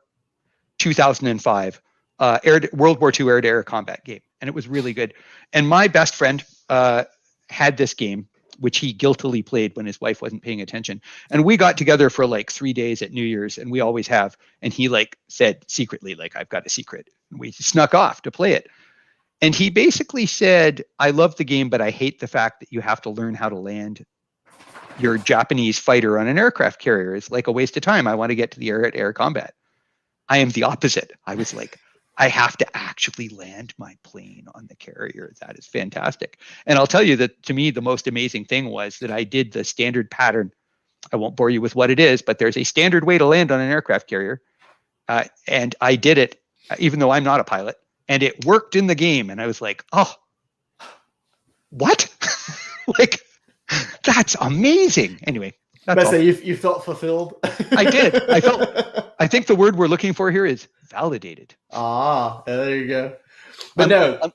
2005 0.79 1.81
uh, 2.19 2.39
air 2.45 2.61
World 2.73 3.01
War 3.01 3.13
II 3.19 3.29
air 3.29 3.41
to 3.41 3.49
air 3.49 3.63
combat 3.63 4.05
game, 4.05 4.21
and 4.41 4.49
it 4.49 4.55
was 4.55 4.69
really 4.69 4.93
good. 4.93 5.15
And 5.53 5.69
my 5.69 5.89
best 5.89 6.15
friend 6.15 6.43
uh, 6.69 7.05
had 7.49 7.77
this 7.77 7.95
game, 7.95 8.29
which 8.59 8.79
he 8.79 8.93
guiltily 8.93 9.43
played 9.43 9.77
when 9.77 9.87
his 9.87 10.01
wife 10.01 10.23
wasn't 10.23 10.43
paying 10.43 10.61
attention. 10.61 11.01
And 11.31 11.45
we 11.45 11.57
got 11.57 11.77
together 11.77 12.11
for 12.11 12.27
like 12.27 12.51
three 12.51 12.73
days 12.73 13.03
at 13.03 13.13
New 13.13 13.25
Year's, 13.25 13.59
and 13.59 13.71
we 13.71 13.81
always 13.81 14.09
have. 14.09 14.37
And 14.63 14.73
he 14.73 14.89
like 14.89 15.19
said 15.29 15.65
secretly, 15.69 16.15
like, 16.15 16.37
"I've 16.37 16.49
got 16.49 16.67
a 16.67 16.71
secret." 16.71 17.09
And 17.31 17.41
we 17.41 17.53
snuck 17.53 17.95
off 17.95 18.23
to 18.23 18.31
play 18.31 18.53
it. 18.53 18.69
And 19.43 19.55
he 19.55 19.71
basically 19.71 20.27
said, 20.27 20.83
I 20.99 21.11
love 21.11 21.37
the 21.37 21.45
game, 21.45 21.69
but 21.69 21.81
I 21.81 21.91
hate 21.91 22.21
the 22.21 22.27
fact 22.27 22.61
that 22.61 22.73
you 22.73 22.81
have 22.81 23.03
to 23.03 23.11
learn 23.11 23.35
how 23.35 23.49
to 23.49 23.59
land 23.59 24.05
your 24.99 25.19
Japanese 25.19 25.79
fighter 25.79 26.19
on 26.19 26.27
an 26.27 26.39
aircraft 26.39 26.81
carrier. 26.81 27.15
It's 27.15 27.31
like 27.31 27.47
a 27.47 27.53
waste 27.53 27.77
of 27.77 27.83
time. 27.83 28.07
I 28.07 28.15
want 28.15 28.31
to 28.31 28.35
get 28.35 28.51
to 28.53 28.59
the 28.59 28.71
air 28.71 28.87
at 28.87 28.97
air 28.97 29.13
combat. 29.13 29.55
I 30.29 30.39
am 30.39 30.51
the 30.51 30.63
opposite. 30.63 31.13
I 31.27 31.35
was 31.35 31.53
like, 31.53 31.79
I 32.17 32.29
have 32.29 32.57
to 32.57 32.77
actually 32.77 33.29
land 33.29 33.75
my 33.77 33.97
plane 34.03 34.47
on 34.55 34.67
the 34.69 34.77
carrier. 34.77 35.35
That 35.41 35.59
is 35.59 35.67
fantastic. 35.67 36.41
And 36.65 36.79
I'll 36.79 36.87
tell 36.87 37.03
you 37.03 37.15
that 37.17 37.43
to 37.43 37.53
me, 37.53 37.71
the 37.71 37.83
most 37.83 38.07
amazing 38.07 38.47
thing 38.47 38.71
was 38.71 38.99
that 39.01 39.11
I 39.11 39.23
did 39.23 39.53
the 39.53 39.65
standard 39.65 40.11
pattern. 40.11 40.51
I 41.13 41.17
won't 41.17 41.37
bore 41.37 41.51
you 41.51 41.61
with 41.61 41.77
what 41.77 41.91
it 41.91 42.01
is, 42.01 42.23
but 42.23 42.39
there's 42.39 42.57
a 42.57 42.65
standard 42.65 43.05
way 43.05 43.19
to 43.19 43.27
land 43.27 43.53
on 43.53 43.61
an 43.61 43.71
aircraft 43.71 44.09
carrier. 44.09 44.41
Uh, 45.09 45.25
and 45.47 45.75
I 45.83 45.95
did 45.95 46.17
it, 46.17 46.41
even 46.79 47.01
though 47.01 47.11
I'm 47.11 47.23
not 47.23 47.39
a 47.39 47.45
pilot 47.45 47.77
and 48.09 48.23
it 48.23 48.45
worked 48.45 48.77
in 48.77 48.87
the 48.87 48.95
game 48.95 49.31
and 49.31 49.41
i 49.41 49.47
was 49.47 49.61
like 49.61 49.85
oh 49.93 50.13
what 51.71 52.09
like 52.99 53.21
that's 54.05 54.37
amazing 54.41 55.19
anyway 55.25 55.53
that's 55.87 56.11
say 56.11 56.25
you, 56.25 56.33
you 56.43 56.57
felt 56.57 56.85
fulfilled. 56.85 57.35
I 57.71 57.85
did. 57.89 58.29
I 58.29 58.41
felt- 58.41 59.15
i 59.21 59.27
think 59.29 59.47
the 59.47 59.55
word 59.55 59.77
we're 59.77 59.87
looking 59.89 60.13
for 60.13 60.31
here 60.33 60.45
is 60.47 60.67
validated 60.91 61.55
ah, 61.73 62.43
there 62.47 62.77
you 62.77 62.89
go. 62.89 63.17
But 63.77 63.85
Um, 63.85 63.89
no, 63.91 64.19
um, 64.23 64.33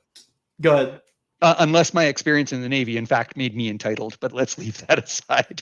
go 0.61 0.73
ahead. 0.73 1.02
uh, 1.41 1.56
unless 1.60 1.93
my 1.93 2.06
experience 2.06 2.52
in 2.53 2.61
the 2.61 2.69
navy 2.69 2.98
in 2.98 3.06
fact 3.06 3.35
made 3.38 3.56
me 3.56 3.69
entitled 3.69 4.18
but 4.22 4.31
let's 4.34 4.57
leave 4.57 4.77
that 4.88 4.99
aside 5.03 5.61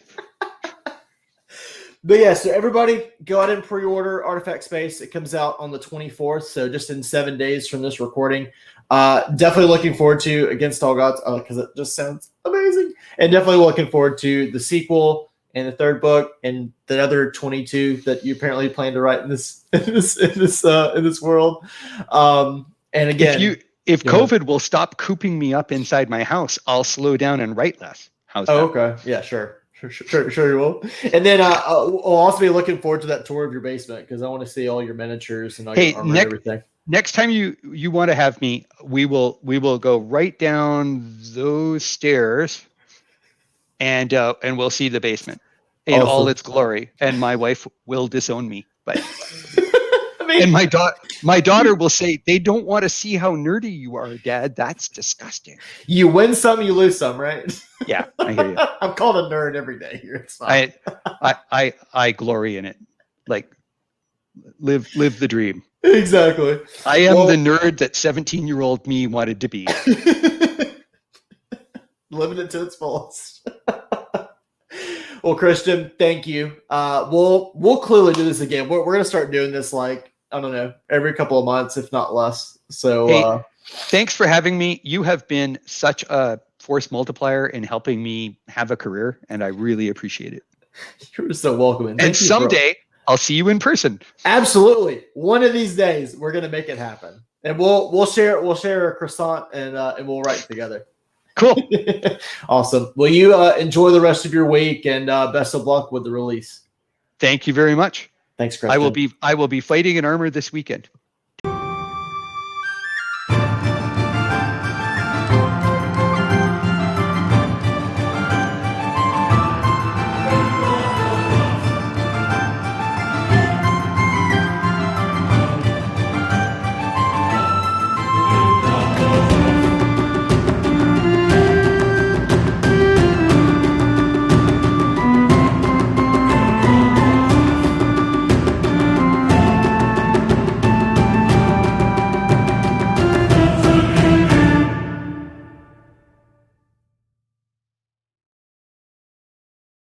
But 2.03 2.19
yeah, 2.19 2.33
so 2.33 2.51
everybody 2.51 3.09
go 3.25 3.41
out 3.41 3.49
and 3.49 3.63
pre-order 3.63 4.23
Artifact 4.23 4.63
Space. 4.63 5.01
It 5.01 5.07
comes 5.07 5.35
out 5.35 5.55
on 5.59 5.69
the 5.69 5.79
24th, 5.79 6.43
so 6.43 6.69
just 6.69 6.89
in 6.89 7.03
seven 7.03 7.37
days 7.37 7.67
from 7.67 7.81
this 7.81 7.99
recording. 7.99 8.47
Uh, 8.89 9.29
definitely 9.35 9.69
looking 9.69 9.93
forward 9.93 10.19
to 10.21 10.47
Against 10.47 10.81
All 10.81 10.95
Gods 10.95 11.21
because 11.25 11.57
it 11.57 11.69
just 11.75 11.95
sounds 11.95 12.31
amazing, 12.45 12.93
and 13.17 13.31
definitely 13.31 13.63
looking 13.63 13.87
forward 13.87 14.17
to 14.19 14.49
the 14.51 14.59
sequel 14.59 15.29
and 15.55 15.67
the 15.67 15.71
third 15.71 15.99
book 15.99 16.33
and 16.43 16.71
the 16.87 16.99
other 16.99 17.31
22 17.31 17.97
that 17.97 18.23
you 18.23 18.33
apparently 18.33 18.69
plan 18.69 18.93
to 18.93 19.01
write 19.01 19.21
in 19.21 19.29
this 19.29 19.65
in 19.73 19.93
this 19.93 20.17
in 20.17 20.39
this 20.39 20.63
uh, 20.63 20.93
in 20.95 21.03
this 21.03 21.21
world. 21.21 21.65
Um, 22.09 22.73
and 22.93 23.09
again, 23.09 23.35
if 23.35 23.41
you 23.41 23.57
if 23.85 24.05
ahead. 24.05 24.21
covid 24.21 24.45
will 24.45 24.59
stop 24.59 24.97
cooping 24.97 25.37
me 25.37 25.53
up 25.53 25.71
inside 25.71 26.09
my 26.09 26.23
house 26.23 26.59
i'll 26.67 26.83
slow 26.83 27.17
down 27.17 27.39
and 27.39 27.57
write 27.57 27.79
less 27.81 28.09
how's 28.27 28.47
Oh, 28.47 28.67
that 28.71 28.79
okay. 28.79 29.09
Yeah, 29.09 29.21
sure. 29.21 29.63
Sure, 29.79 29.89
sure, 29.89 30.29
sure, 30.29 30.49
you 30.51 30.57
will. 30.57 30.83
And 31.13 31.25
then 31.25 31.39
uh, 31.39 31.61
I'll 31.65 32.01
I'll 32.03 32.13
also 32.13 32.39
be 32.39 32.49
looking 32.49 32.79
forward 32.79 33.01
to 33.01 33.07
that 33.07 33.25
tour 33.25 33.45
of 33.45 33.53
your 33.53 33.61
basement 33.61 34.05
because 34.05 34.21
I 34.21 34.27
want 34.27 34.43
to 34.43 34.47
see 34.49 34.67
all 34.67 34.83
your 34.83 34.93
miniatures 34.93 35.59
and 35.59 35.67
all 35.69 35.75
Hey, 35.75 35.91
your 35.91 35.99
armor 35.99 36.13
Nick- 36.13 36.23
and 36.23 36.33
everything. 36.33 36.63
next 36.87 37.11
time 37.13 37.29
you 37.29 37.55
you 37.63 37.89
want 37.91 38.09
to 38.09 38.15
have 38.15 38.41
me 38.41 38.65
we 38.83 39.05
will 39.05 39.39
we 39.41 39.57
will 39.57 39.77
go 39.79 39.97
right 39.97 40.37
down 40.37 41.17
those 41.33 41.85
stairs 41.85 42.65
and 43.79 44.13
uh 44.13 44.33
and 44.43 44.57
we'll 44.57 44.69
see 44.69 44.89
the 44.89 44.99
basement 44.99 45.39
in 45.85 46.01
all 46.01 46.27
its 46.27 46.41
glory 46.41 46.91
and 46.99 47.19
my 47.19 47.35
wife 47.35 47.67
will 47.85 48.07
disown 48.07 48.49
me 48.49 48.65
but 48.85 48.97
and 50.43 50.51
my 50.51 50.65
daughter 50.65 50.95
my 51.23 51.39
daughter 51.39 51.75
will 51.75 51.89
say 51.89 52.21
they 52.25 52.39
don't 52.39 52.65
want 52.65 52.83
to 52.83 52.89
see 52.89 53.15
how 53.15 53.35
nerdy 53.35 53.71
you 53.77 53.95
are 53.95 54.17
dad 54.17 54.55
that's 54.55 54.87
disgusting 54.89 55.57
you 55.87 56.07
win 56.07 56.33
some, 56.35 56.61
you 56.61 56.73
lose 56.73 56.97
some, 56.97 57.19
right? 57.19 57.61
yeah 57.87 58.05
i 58.19 58.33
hear 58.33 58.51
you 58.51 58.57
I'm 58.81 58.93
called 58.95 59.15
a 59.17 59.29
nerd 59.33 59.55
every 59.55 59.77
day 59.79 59.99
here. 60.01 60.15
It's 60.15 60.37
fine. 60.37 60.73
I, 60.87 60.93
I 61.21 61.35
i 61.51 61.73
i 61.93 62.11
glory 62.11 62.57
in 62.57 62.65
it 62.65 62.77
like 63.27 63.51
live 64.59 64.87
live 64.95 65.19
the 65.19 65.27
dream 65.27 65.63
exactly. 65.83 66.59
i 66.85 66.97
am 66.97 67.15
Well- 67.15 67.27
the 67.27 67.35
nerd 67.35 67.77
that 67.79 67.95
17 67.95 68.47
year 68.47 68.61
old 68.61 68.85
me 68.87 69.07
wanted 69.07 69.41
to 69.41 69.47
be 69.49 69.67
Living 72.11 72.39
it 72.39 72.49
to 72.51 72.63
its 72.63 72.75
fullest. 72.75 73.47
well, 75.23 75.35
Christian, 75.35 75.91
thank 75.99 76.25
you. 76.25 76.53
Uh, 76.69 77.07
we'll 77.11 77.51
we'll 77.53 77.77
clearly 77.77 78.13
do 78.13 78.23
this 78.23 78.41
again. 78.41 78.67
We're, 78.67 78.83
we're 78.83 78.93
gonna 78.93 79.05
start 79.05 79.31
doing 79.31 79.51
this 79.51 79.71
like 79.71 80.08
I 80.31 80.39
don't 80.39 80.51
know 80.51 80.73
every 80.89 81.13
couple 81.13 81.39
of 81.39 81.45
months, 81.45 81.77
if 81.77 81.91
not 81.91 82.13
less. 82.13 82.57
So 82.69 83.07
Hey, 83.07 83.23
uh, 83.23 83.39
Thanks 83.71 84.15
for 84.15 84.27
having 84.27 84.57
me. 84.57 84.81
You 84.83 85.03
have 85.03 85.27
been 85.27 85.59
such 85.65 86.03
a 86.09 86.39
force 86.59 86.91
multiplier 86.91 87.47
in 87.47 87.63
helping 87.63 88.01
me 88.01 88.39
have 88.47 88.71
a 88.71 88.75
career, 88.75 89.19
and 89.29 89.43
I 89.43 89.47
really 89.47 89.89
appreciate 89.89 90.33
it. 90.33 90.43
you're 91.17 91.33
so 91.33 91.55
welcome. 91.55 91.87
And 91.87 92.01
for- 92.01 92.13
someday 92.13 92.75
I'll 93.07 93.17
see 93.17 93.35
you 93.35 93.49
in 93.49 93.59
person. 93.59 93.99
absolutely, 94.25 95.05
one 95.13 95.43
of 95.43 95.53
these 95.53 95.75
days 95.75 96.15
we're 96.15 96.31
gonna 96.31 96.49
make 96.49 96.69
it 96.69 96.77
happen, 96.77 97.21
and 97.43 97.57
we'll 97.57 97.91
we'll 97.91 98.05
share 98.05 98.41
we'll 98.41 98.55
share 98.55 98.91
a 98.91 98.95
croissant 98.95 99.45
and 99.53 99.75
uh, 99.75 99.95
and 99.97 100.07
we'll 100.07 100.21
write 100.21 100.39
together. 100.39 100.85
Cool. 101.35 101.69
awesome. 102.49 102.91
Well, 102.95 103.09
you 103.09 103.33
uh, 103.33 103.55
enjoy 103.57 103.91
the 103.91 104.01
rest 104.01 104.25
of 104.25 104.33
your 104.33 104.45
week, 104.45 104.85
and 104.85 105.09
uh, 105.09 105.31
best 105.31 105.53
of 105.53 105.63
luck 105.63 105.91
with 105.91 106.03
the 106.03 106.11
release. 106.11 106.61
Thank 107.19 107.47
you 107.47 107.53
very 107.53 107.75
much. 107.75 108.08
Thanks, 108.39 108.55
Chris. 108.55 108.71
I 108.71 108.77
will 108.77 108.89
be 108.89 109.11
I 109.21 109.33
will 109.33 109.49
be 109.49 109.59
fighting 109.59 109.97
in 109.97 110.05
armor 110.05 110.29
this 110.29 110.53
weekend. 110.53 110.89